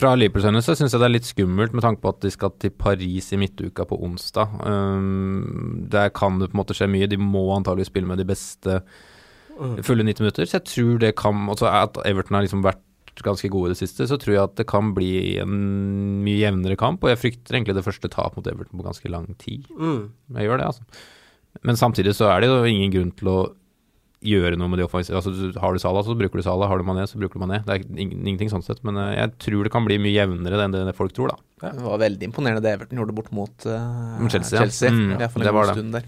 Fra 0.04 0.18
Liverpool-øyne 0.20 0.60
så 0.60 0.74
syns 0.76 0.92
jeg 0.92 1.00
det 1.00 1.06
er 1.08 1.14
litt 1.14 1.28
skummelt 1.30 1.72
med 1.72 1.86
tanke 1.86 2.02
på 2.04 2.12
at 2.12 2.18
de 2.26 2.32
skal 2.34 2.52
til 2.60 2.74
Paris 2.76 3.30
i 3.32 3.38
midtuka 3.40 3.86
på 3.88 3.96
onsdag. 4.04 4.52
Um, 4.60 5.86
der 5.88 6.10
kan 6.12 6.42
det 6.42 6.50
på 6.52 6.58
en 6.58 6.60
måte 6.60 6.76
skje 6.76 6.90
mye. 6.92 7.08
De 7.08 7.16
må 7.16 7.46
antagelig 7.56 7.88
spille 7.88 8.10
med 8.10 8.20
de 8.20 8.28
beste 8.28 8.82
fulle 9.88 10.04
90 10.04 10.26
minutter. 10.26 10.50
Så 10.50 10.58
jeg 10.58 10.68
tror 10.68 11.00
det 11.00 11.14
kan 11.16 11.48
Altså 11.48 11.70
at 11.72 12.02
Everton 12.04 12.36
har 12.36 12.44
liksom 12.44 12.66
vært 12.66 12.84
ganske 13.24 13.48
gode 13.54 13.70
i 13.70 13.74
det 13.78 13.80
siste, 13.80 14.10
så 14.10 14.18
tror 14.20 14.34
jeg 14.34 14.44
at 14.44 14.56
det 14.58 14.68
kan 14.68 14.92
bli 14.98 15.38
en 15.40 15.56
mye 16.26 16.42
jevnere 16.42 16.76
kamp. 16.76 17.04
Og 17.06 17.14
jeg 17.14 17.22
frykter 17.22 17.56
egentlig 17.56 17.78
det 17.78 17.86
første 17.88 18.12
tap 18.12 18.36
mot 18.36 18.48
Everton 18.50 18.76
på 18.76 18.88
ganske 18.90 19.08
lang 19.14 19.32
tid. 19.40 19.72
Mm. 19.72 20.10
Jeg 20.36 20.50
gjør 20.50 20.60
det, 20.60 20.72
altså. 20.74 21.04
Men 21.64 21.80
samtidig 21.80 22.16
så 22.18 22.28
er 22.34 22.42
det 22.42 22.52
jo 22.52 22.64
ingen 22.68 22.92
grunn 22.92 23.16
til 23.16 23.30
å 23.32 23.40
gjøre 24.24 24.58
noe 24.60 24.72
med 24.72 24.82
de 24.82 24.88
offensive. 24.88 25.20
Altså, 25.20 25.52
har 25.60 25.74
du 25.76 25.82
Salah, 25.84 26.06
så 26.06 26.16
bruker 26.18 26.40
du 26.40 26.46
Salah. 26.46 26.70
Har 26.72 26.82
du 26.82 26.88
Mané, 26.88 27.06
så 27.10 27.20
bruker 27.20 27.40
du 27.40 27.46
Mané. 27.46 27.62
Det 27.68 27.76
er 27.76 27.86
ingenting 28.00 28.52
sånn 28.52 28.66
sett. 28.66 28.84
Men 28.88 29.00
eh, 29.02 29.16
jeg 29.18 29.34
tror 29.48 29.68
det 29.68 29.74
kan 29.74 29.88
bli 29.88 30.00
mye 30.02 30.16
jevnere 30.16 30.62
enn 30.64 30.76
det 30.76 30.96
folk 30.98 31.16
tror, 31.16 31.34
da. 31.34 31.42
Det 31.64 31.80
var 31.80 32.00
veldig 32.02 32.28
imponerende 32.28 32.60
det 32.64 32.74
Everton 32.76 33.00
gjorde 33.00 33.14
bort 33.16 33.30
mot 33.32 33.66
uh, 33.72 34.20
Chelsea. 34.28 34.60
Chelsea, 34.60 34.90
ja. 34.90 34.96
Mm, 34.96 35.22
ja, 35.22 35.30
det 35.46 35.54
var 35.56 35.70
det. 35.72 36.02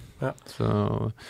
Så 0.51 0.67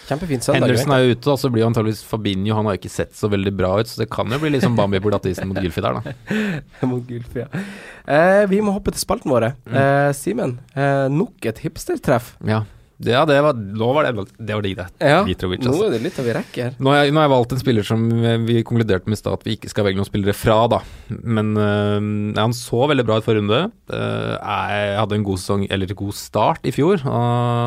Kjempefint 0.07 0.47
søndag. 0.47 0.65
Henderson 0.65 0.93
er 0.95 1.03
jo 1.03 1.13
ute, 1.13 1.33
og 1.35 1.41
så 1.41 1.51
blir 1.53 1.61
jo 1.61 1.67
antageligvis 1.69 2.01
Fabinho 2.09 2.57
Han 2.57 2.69
har 2.69 2.77
jo 2.77 2.81
ikke 2.81 2.93
sett 2.93 3.13
så 3.17 3.29
veldig 3.29 3.53
bra 3.53 3.75
ut, 3.77 3.91
så 3.91 4.01
det 4.01 4.09
kan 4.13 4.31
jo 4.33 4.39
bli 4.41 4.55
litt 4.55 4.65
sånn 4.65 4.77
Bambi 4.77 5.01
på 5.03 5.11
glattisen 5.13 5.51
mot 5.51 5.61
Gylfi 5.61 5.83
der, 5.85 5.99
da. 5.99 6.15
Mot 6.89 7.05
Gylfi, 7.09 7.43
ja. 7.43 7.65
Eh, 8.05 8.43
vi 8.49 8.63
må 8.65 8.73
hoppe 8.73 8.93
til 8.95 9.01
spalten 9.01 9.33
våre. 9.33 9.53
Mm. 9.69 9.77
Eh, 9.81 10.09
Simen, 10.17 10.57
eh, 10.73 11.05
nok 11.13 11.45
et 11.49 11.61
hipstertreff. 11.65 12.33
Ja, 12.45 12.63
ja, 13.03 13.25
det 13.27 13.35
var 13.43 13.57
Nå 13.57 13.87
var 13.91 14.07
det 14.07 14.23
Det 14.39 14.55
var 14.55 14.63
digg, 14.63 14.77
det. 14.79 14.85
Ja, 15.03 15.23
Mitrovic, 15.27 15.59
nå 15.65 15.73
altså. 15.73 15.87
er 15.89 15.95
det 15.97 16.01
litt 16.05 16.19
av 16.21 16.27
vi 16.29 16.35
rekker. 16.37 16.77
Nå 16.79 16.93
har, 16.93 17.01
jeg, 17.03 17.15
nå 17.15 17.19
har 17.19 17.27
jeg 17.27 17.33
valgt 17.33 17.55
en 17.55 17.61
spiller 17.61 17.87
som 17.87 18.05
eh, 18.15 18.37
vi 18.45 18.61
konkluderte 18.67 19.11
med 19.11 19.17
i 19.17 19.21
stad 19.21 19.39
at 19.39 19.45
vi 19.47 19.57
ikke 19.57 19.71
skal 19.73 19.87
velge 19.89 19.99
noen 19.99 20.07
spillere 20.07 20.35
fra, 20.37 20.57
da. 20.71 20.79
Men 21.11 21.51
øh, 21.59 22.07
han 22.39 22.55
så 22.55 22.85
veldig 22.91 23.05
bra 23.07 23.19
ut 23.19 23.27
forrige 23.27 23.43
runde. 23.43 23.61
Uh, 23.91 24.35
jeg 24.39 24.95
hadde 25.01 25.19
en 25.19 25.27
god 25.27 25.41
sesong, 25.41 25.67
eller 25.71 25.91
god 25.95 26.15
start, 26.17 26.63
i 26.63 26.73
fjor. 26.75 27.03
Og 27.03 27.25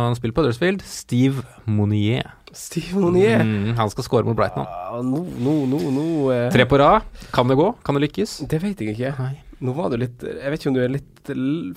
han 0.09 0.17
spiller 0.19 0.37
på 0.37 0.45
Huddersfield. 0.45 0.85
Steve 0.89 1.45
Monier. 1.69 2.33
Steve 2.57 2.97
Monier. 2.97 3.43
Mm, 3.45 3.75
han 3.79 3.93
skal 3.93 4.07
score 4.07 4.25
mot 4.29 4.37
Brighton. 4.39 4.65
Ah, 4.65 5.03
nå, 5.05 5.25
nå, 5.37 5.59
nå, 5.69 5.83
no. 5.93 6.07
eh, 6.33 6.49
Tre 6.55 6.65
på 6.69 6.81
rad. 6.81 7.05
Kan 7.35 7.51
det 7.51 7.59
gå? 7.61 7.69
Kan 7.85 7.99
det 7.99 8.09
lykkes? 8.09 8.41
Det 8.49 8.63
vet 8.65 8.81
jeg 8.81 8.97
ikke. 8.97 9.13
Nei. 9.21 9.35
Nå 9.61 9.73
var 9.75 9.89
du 9.91 9.97
litt 9.99 10.23
Jeg 10.23 10.51
vet 10.53 10.61
ikke 10.61 10.71
om 10.71 10.75
du 10.77 10.83
er 10.85 10.93
litt 10.93 11.31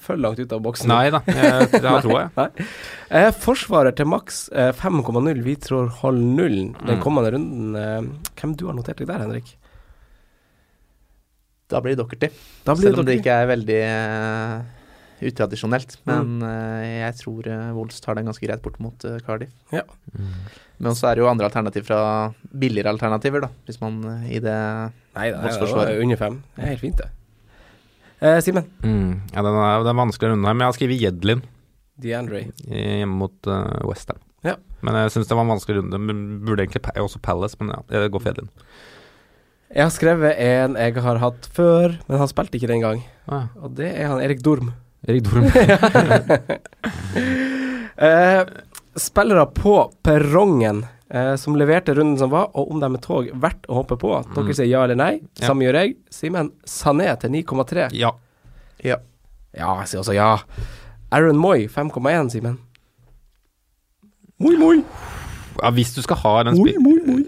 for 0.05 0.15
langt 0.21 0.37
ut 0.39 0.51
av 0.53 0.61
boksen. 0.63 0.87
Nei 0.91 1.09
da, 1.11 1.19
jeg, 1.27 1.71
det 1.73 1.81
tror 1.81 2.13
jeg. 2.13 2.29
Nei. 2.37 2.67
Eh, 3.19 3.31
forsvarer 3.41 3.95
til 3.97 4.05
maks 4.07 4.43
eh, 4.53 4.69
5,0. 4.77 5.41
Vi 5.43 5.55
tror 5.59 5.89
hold 6.03 6.21
nullen 6.37 6.75
den 6.85 6.99
Mm. 6.99 7.01
kommende 7.03 7.31
runden. 7.33 7.73
Eh, 7.75 8.29
hvem 8.39 8.53
du 8.55 8.67
har 8.69 8.77
notert 8.77 9.01
deg 9.01 9.09
der, 9.09 9.23
Henrik? 9.25 9.55
Da 11.71 11.79
blir 11.81 11.95
det 11.95 12.01
Dockerty. 12.03 12.29
Selv 12.67 12.99
om 12.99 13.05
det 13.07 13.17
ikke 13.21 13.31
er 13.41 13.47
veldig 13.47 13.79
eh, 13.79 14.55
utradisjonelt. 15.31 15.97
Men 16.09 16.31
Mm. 16.41 16.43
eh, 16.49 16.99
jeg 17.07 17.15
tror 17.21 17.47
uh, 17.47 17.71
Wolves 17.77 18.01
tar 18.03 18.15
den 18.19 18.25
ganske 18.27 18.43
greit 18.45 18.61
bort 18.65 18.79
mot 18.83 19.05
eh, 19.07 19.19
Cardiff. 19.25 19.53
Ja. 19.71 19.83
Men 20.81 20.95
så 20.97 21.11
er 21.11 21.15
det 21.15 21.23
jo 21.23 21.29
andre 21.31 21.47
alternativ 21.47 21.85
fra 21.87 22.33
billigere 22.51 22.89
alternativer, 22.91 23.41
da. 23.45 23.49
Hvis 23.67 23.79
man 23.81 24.01
eh, 24.03 24.35
i 24.37 24.39
det 24.43 24.57
Nei, 25.15 25.31
da 25.31 25.51
forsvar. 25.59 25.93
under 26.01 26.17
fem. 26.19 26.41
Det 26.57 26.63
er 26.65 26.71
helt 26.75 26.83
fint, 26.83 26.97
det. 27.03 27.09
Eh, 28.21 28.37
Simen, 28.45 28.65
Mm. 28.85 29.21
Ja, 29.33 29.41
den 29.41 29.55
er, 29.57 29.81
det 29.83 29.89
er 29.91 29.97
vanskelig 29.97 30.29
runde 30.31 30.45
her, 30.47 30.53
men 30.53 30.61
jeg 30.65 30.69
har 30.71 30.77
skrevet 30.77 31.01
Jedlin. 31.01 31.41
DeAndre. 32.01 32.43
hjemme 32.67 33.15
mot 33.17 33.47
uh, 33.49 33.81
Westham. 33.89 34.17
Ja. 34.45 34.55
Men 34.81 34.95
jeg 34.97 35.11
syns 35.13 35.27
det 35.29 35.35
var 35.37 35.45
en 35.45 35.51
vanskelig 35.53 35.77
runde. 35.81 35.99
Burde 36.45 36.63
egentlig 36.65 36.81
pa 36.85 36.91
også 37.01 37.19
Palace, 37.21 37.57
men 37.59 37.69
ja, 37.73 37.79
jeg 37.93 38.11
går 38.13 38.21
for 38.23 38.29
Jedlin. 38.31 38.49
Jeg 39.71 39.83
har 39.85 39.93
skrevet 39.95 40.33
en 40.43 40.73
jeg 40.75 40.93
har 41.05 41.17
hatt 41.21 41.45
før, 41.55 41.93
men 42.07 42.17
han 42.19 42.27
spilte 42.29 42.57
ikke 42.59 42.67
den 42.73 42.81
gang. 42.83 43.03
Ah, 43.31 43.45
Og 43.61 43.69
det 43.77 43.89
er 43.95 44.07
han 44.11 44.21
Erik 44.21 44.41
Dorm. 44.43 44.73
Erik 45.07 45.23
Dorm. 45.29 45.45
Eh, 48.01 48.41
spillere 48.97 49.43
på 49.53 49.75
perrongen 50.01 50.79
eh, 51.11 51.35
som 51.37 51.55
leverte 51.59 51.93
runden 51.97 52.17
som 52.17 52.31
var, 52.31 52.49
og 52.55 52.71
om 52.71 52.79
de 52.81 52.89
er 52.95 53.01
tog 53.03 53.29
verdt 53.43 53.67
å 53.69 53.77
hoppe 53.81 53.97
på. 54.01 54.11
Dere 54.33 54.47
Mm. 54.47 54.53
sier 54.57 54.69
ja 54.71 54.83
eller 54.83 54.95
nei. 54.95 55.13
Ja. 55.39 55.47
Samme 55.51 55.67
gjør 55.67 55.77
jeg. 55.81 55.95
Simen 56.09 56.51
Sané 56.65 57.11
til 57.19 57.29
9,3. 57.35 57.89
ja. 57.93 58.11
Ja. 58.83 58.97
Ja, 59.53 59.75
jeg 59.81 59.87
sier 59.91 59.99
også 59.99 60.13
ja. 60.15 60.37
Aaron 61.11 61.37
Moy 61.37 61.67
5,1, 61.67 62.29
Simen. 62.31 62.57
Moi, 64.39 64.55
moi. 64.57 64.83
ja. 65.61 65.69
Hvis 65.75 65.93
du 65.93 66.01
skal 66.01 66.17
ha 66.23 66.31
en 66.41 66.55
Moi, 66.57 66.71
spi- 66.71 66.79
moi, 66.79 66.99
moi. 67.05 67.25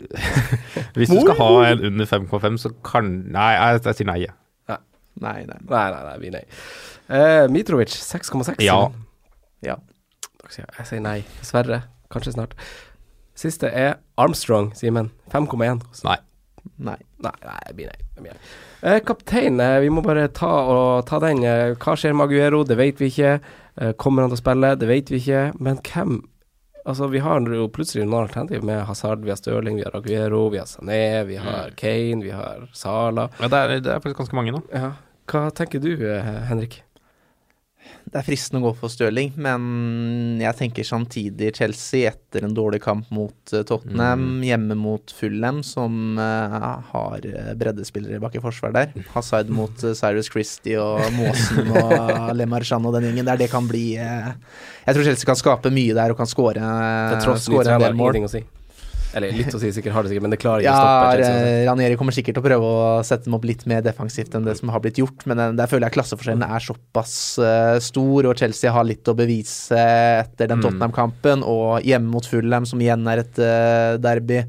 Hvis 0.97 1.09
du 1.11 1.19
skal 1.21 1.35
ha 1.37 1.49
en 1.71 1.83
under 1.91 2.05
5,5, 2.09 2.57
så 2.57 2.71
kan 2.83 3.11
Nei, 3.33 3.51
jeg, 3.53 3.83
jeg 3.85 3.95
sier 3.99 4.07
nei. 4.09 4.25
Nei, 5.21 5.43
nei. 5.45 5.57
Nei, 5.69 5.83
nei, 5.93 5.99
nei, 6.07 6.13
vi 6.23 6.29
nei. 6.33 6.39
Uh, 7.05 7.45
Mitrovic 7.53 7.91
6,6. 7.93 8.55
Ja. 8.65 8.79
Ja. 9.61 9.75
Jeg 10.49 10.87
sier 10.89 11.03
nei. 11.05 11.19
Dessverre. 11.37 11.83
Kanskje 12.09 12.33
snart. 12.33 12.55
Siste 13.35 13.69
er 13.69 13.97
Armstrong, 14.17 14.71
Simen. 14.77 15.11
5,1. 15.33 15.81
Nei. 16.05 16.17
nei. 16.77 16.99
Nei, 17.23 17.31
nei, 17.45 17.59
det 17.67 17.75
blir 17.77 17.89
nei. 17.89 17.99
Det 18.15 18.21
blir 18.25 18.35
nei. 18.35 18.41
Eh, 18.83 18.99
kaptein, 19.07 19.59
eh, 19.63 19.79
vi 19.79 19.89
må 19.93 20.03
bare 20.03 20.27
ta, 20.35 20.51
og, 20.67 21.05
ta 21.07 21.19
den. 21.23 21.43
Eh, 21.47 21.73
hva 21.79 21.95
skjer 21.95 22.15
med 22.17 22.27
Aguero? 22.27 22.63
Det 22.67 22.77
vet 22.77 22.99
vi 22.99 23.09
ikke. 23.13 23.37
Eh, 23.79 23.93
kommer 23.97 24.25
han 24.25 24.33
til 24.33 24.41
å 24.41 24.43
spille? 24.43 24.73
Det 24.79 24.89
vet 24.89 25.11
vi 25.13 25.23
ikke. 25.23 25.49
Men 25.59 25.81
hvem 25.81 26.21
Altså, 26.83 27.07
vi 27.07 27.21
har 27.23 27.39
jo 27.47 27.69
plutselig 27.71 28.03
noen 28.03 28.25
alternativ 28.25 28.59
med 28.67 28.81
Hazard, 28.83 29.21
vi 29.23 29.31
har 29.31 29.37
Stirling, 29.39 29.77
vi 29.79 29.85
har 29.85 29.93
Aguero, 29.95 30.49
vi 30.51 30.57
har 30.59 30.65
Sané, 30.67 31.23
vi 31.23 31.37
har 31.39 31.71
Kane, 31.79 32.19
vi 32.19 32.33
har 32.35 32.65
Sala. 32.75 33.29
Ja, 33.39 33.47
det, 33.47 33.61
er, 33.61 33.79
det 33.79 33.93
er 33.93 34.01
faktisk 34.03 34.19
ganske 34.19 34.35
mange 34.35 34.51
nå. 34.51 34.59
Ja. 34.67 34.89
Hva 35.31 35.45
tenker 35.55 35.79
du, 35.79 35.93
Henrik? 36.49 36.81
Det 38.03 38.19
er 38.19 38.25
fristende 38.27 38.59
å 38.61 38.67
gå 38.67 38.71
for 38.77 38.93
Stirling, 38.93 39.31
men 39.41 40.37
jeg 40.41 40.57
tenker 40.59 40.85
samtidig 40.85 41.49
Chelsea 41.57 42.11
etter 42.11 42.45
en 42.45 42.53
dårlig 42.53 42.81
kamp 42.83 43.09
mot 43.15 43.33
Tottenham, 43.49 43.65
Tottenham, 43.69 44.25
hjemme 44.45 44.77
mot 44.77 45.13
Fulham, 45.17 45.63
som 45.65 46.19
uh, 46.19 46.83
har 46.91 47.25
eh, 47.25 47.53
breddespillere 47.57 48.21
bak 48.21 48.37
i 48.37 48.43
forsvar 48.43 48.75
der. 48.75 48.93
Hazard 49.15 49.49
mot 49.53 49.73
uh, 49.81 49.95
Cyrus 49.97 50.29
Christie 50.29 50.77
og 50.77 51.01
Måsen 51.17 51.71
og 51.73 52.33
Le 52.37 52.47
Marchand 52.49 52.85
og 52.85 52.97
den 52.99 53.09
gjengen 53.09 53.31
der. 53.31 53.41
Det 53.41 53.49
kan 53.51 53.65
bli 53.69 53.95
uh, 53.97 54.33
Jeg 54.85 54.97
tror 54.97 55.09
Chelsea 55.09 55.31
kan 55.31 55.39
skape 55.39 55.73
mye 55.73 55.97
der 55.97 56.13
og 56.13 56.19
kan 56.19 56.29
skåre 56.29 56.73
skåre 57.41 57.79
en 57.79 57.87
del 57.87 57.97
mål. 57.97 58.21
Eller 59.13 59.31
litt 59.37 59.53
å 59.53 59.59
si, 59.61 59.69
sikkert 59.75 59.93
har 59.93 60.03
det 60.05 60.09
sikkert, 60.11 60.23
men 60.25 60.31
det 60.33 60.39
klarer 60.41 60.63
ikke 60.63 60.71
Ja, 60.71 60.77
å 60.79 60.87
stoppe 60.87 61.19
altså. 61.19 61.47
eh, 61.47 61.65
Ranieri 61.67 61.97
kommer 61.99 62.15
sikkert 62.15 62.33
til 62.37 62.41
å 62.41 62.45
prøve 62.47 62.69
å 62.73 63.03
sette 63.05 63.27
dem 63.27 63.35
opp 63.37 63.45
litt 63.45 63.65
mer 63.69 63.83
defensivt 63.85 64.33
enn 64.39 64.47
det 64.47 64.55
som 64.57 64.71
har 64.73 64.81
blitt 64.81 64.97
gjort, 64.97 65.25
men 65.29 65.41
der 65.59 65.69
føler 65.69 65.85
jeg 65.87 65.95
klasseforskjellen 65.99 66.45
er 66.47 66.65
såpass 66.65 67.13
uh, 67.37 67.77
stor, 67.83 68.25
og 68.31 68.37
Chelsea 68.41 68.71
har 68.73 68.87
litt 68.89 69.05
å 69.07 69.15
bevise 69.17 69.77
etter 69.77 70.49
den 70.49 70.59
Mm. 70.63 70.65
Tottenham-kampen, 70.65 71.43
og 71.45 71.85
hjemme 71.85 72.09
mot 72.15 72.25
Fulham, 72.25 72.65
som 72.65 72.81
igjen 72.81 73.05
er 73.13 73.21
et 73.23 73.39
uh, 73.43 73.97
derby. 74.01 74.41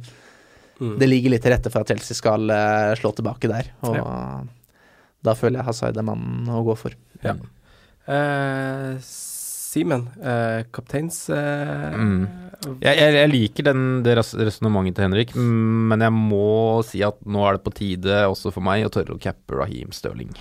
Mm. 0.80 0.96
Det 0.98 1.06
ligger 1.08 1.30
litt 1.36 1.42
til 1.44 1.52
rette 1.54 1.70
for 1.70 1.84
at 1.84 1.92
Chelsea 1.92 2.16
skal 2.18 2.48
uh, 2.50 2.94
slå 2.98 3.12
tilbake 3.20 3.48
der, 3.52 3.68
og 3.84 4.48
da 5.24 5.32
føler 5.38 5.60
jeg 5.60 5.68
Hazard 5.68 5.96
er 5.96 6.04
mannen 6.04 6.48
å 6.52 6.64
gå 6.66 6.74
for. 6.76 6.92
Ja. 7.24 7.36
Eh, 8.06 8.96
Simen, 9.00 10.08
eh, 10.22 10.62
kapteins... 10.72 11.28
Eh, 11.30 11.94
Mm. 11.96 12.26
Jeg, 12.64 12.96
jeg, 12.98 13.14
jeg 13.18 13.30
liker 13.32 13.66
den, 13.70 13.82
det 14.06 14.14
resonnementet 14.18 14.96
til 14.98 15.06
Henrik, 15.08 15.34
mm, 15.36 15.90
men 15.92 16.04
jeg 16.06 16.14
må 16.16 16.46
si 16.86 17.02
at 17.06 17.18
nå 17.26 17.44
er 17.48 17.58
det 17.58 17.64
på 17.66 17.74
tide 17.76 18.22
også 18.30 18.52
for 18.54 18.64
meg 18.64 18.86
å 18.86 18.92
tørre 18.94 19.16
å 19.16 19.20
cappe 19.20 19.58
Raheem 19.60 19.92
Stirling. 19.94 20.32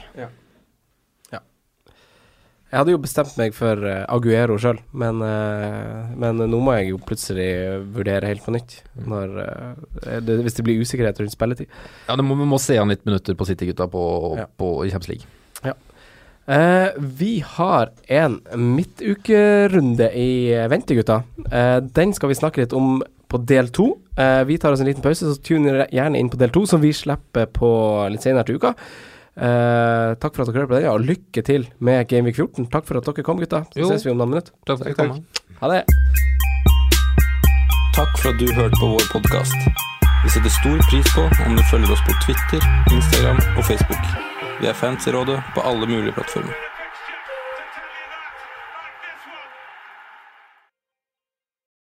Jeg 2.73 2.81
hadde 2.81 2.93
jo 2.95 2.99
bestemt 3.03 3.35
meg 3.37 3.51
for 3.53 3.83
eh, 3.85 3.99
Aguero 4.09 4.55
sjøl, 4.57 4.79
men, 4.97 5.19
eh, 5.21 6.07
men 6.17 6.39
nå 6.49 6.57
må 6.57 6.73
jeg 6.73 6.87
jo 6.89 6.97
plutselig 7.05 7.45
vurdere 7.93 8.31
helt 8.31 8.41
på 8.41 8.55
nytt. 8.55 8.79
Når, 8.97 9.35
eh, 9.43 10.31
hvis 10.41 10.57
det 10.57 10.65
blir 10.65 10.81
usikkerhet 10.81 11.21
rundt 11.21 11.35
spilletid. 11.35 11.69
Ja, 12.07 12.17
det 12.17 12.25
må, 12.25 12.33
Vi 12.39 12.47
må 12.49 12.57
se 12.57 12.79
an 12.81 12.89
litt 12.89 13.05
minutter 13.05 13.37
på 13.37 13.45
City-gutta 13.45 13.85
på, 13.93 14.03
Ja. 14.39 14.47
på, 14.49 14.71
i 14.81 14.89
Champions 14.89 15.11
League. 15.13 15.29
Eh, 16.47 16.89
vi 16.97 17.37
har 17.55 17.93
en 18.11 18.39
midtukerunde 18.59 20.09
i 20.11 20.51
eh, 20.53 20.67
vente, 20.71 20.95
gutta. 20.97 21.21
Uh, 21.47 21.79
den 21.95 22.11
skal 22.13 22.33
vi 22.33 22.35
snakke 22.35 22.63
litt 22.63 22.75
om 22.75 22.97
på 23.31 23.39
del 23.47 23.71
to. 23.73 23.93
Uh, 24.19 24.43
vi 24.45 24.59
tar 24.61 24.75
oss 24.75 24.83
en 24.83 24.89
liten 24.89 25.05
pause, 25.05 25.23
så 25.23 25.39
tuner 25.41 25.85
gjerne 25.87 26.19
inn 26.19 26.29
på 26.29 26.37
del 26.41 26.51
to, 26.53 26.65
som 26.69 26.83
vi 26.83 26.91
slipper 26.93 27.47
på 27.49 27.71
litt 28.11 28.25
senere 28.27 28.45
til 28.49 28.59
uka. 28.59 28.75
Eh, 29.33 30.13
takk 30.21 30.35
for 30.35 30.43
at 30.43 30.51
dere 30.51 30.59
hører 30.61 30.69
på 30.69 30.75
den, 30.75 30.83
ja, 30.85 30.91
og 30.93 31.05
lykke 31.07 31.41
til 31.45 31.65
med 31.81 32.05
Gameweek 32.07 32.37
14. 32.37 32.67
Takk 32.69 32.85
for 32.85 32.99
at 32.99 33.07
dere 33.07 33.25
kom, 33.25 33.39
gutta. 33.41 33.63
Så 33.73 33.79
Jo. 33.81 33.89
ses 33.89 34.05
vi 34.05 34.11
om 34.11 34.17
noen 34.17 34.29
minutter. 34.29 34.53
Takk 34.65 34.77
for 34.77 34.85
at 34.85 34.97
dere 34.97 35.07
kom. 35.09 35.25
Ha 35.61 35.71
det. 35.71 35.85
Takk 37.95 38.13
for 38.19 38.29
at 38.29 38.37
du 38.39 38.53
hørte 38.53 38.77
på 38.77 38.91
vår 38.93 39.09
podkast. 39.09 39.57
Vi 40.23 40.29
setter 40.29 40.49
stor 40.49 40.77
pris 40.89 41.09
på 41.15 41.25
om 41.47 41.55
du 41.55 41.63
følger 41.71 41.91
oss 41.91 42.05
på 42.05 42.13
Twitter, 42.25 42.61
Instagram 42.93 43.41
og 43.57 43.65
Facebook. 43.65 44.32
Vi 44.63 44.69
er 44.69 44.73
fans 44.79 45.07
i 45.07 45.11
rådet 45.11 45.41
på 45.55 45.61
alle 45.67 45.87
mulige 45.87 46.13
plattformer. 46.15 46.72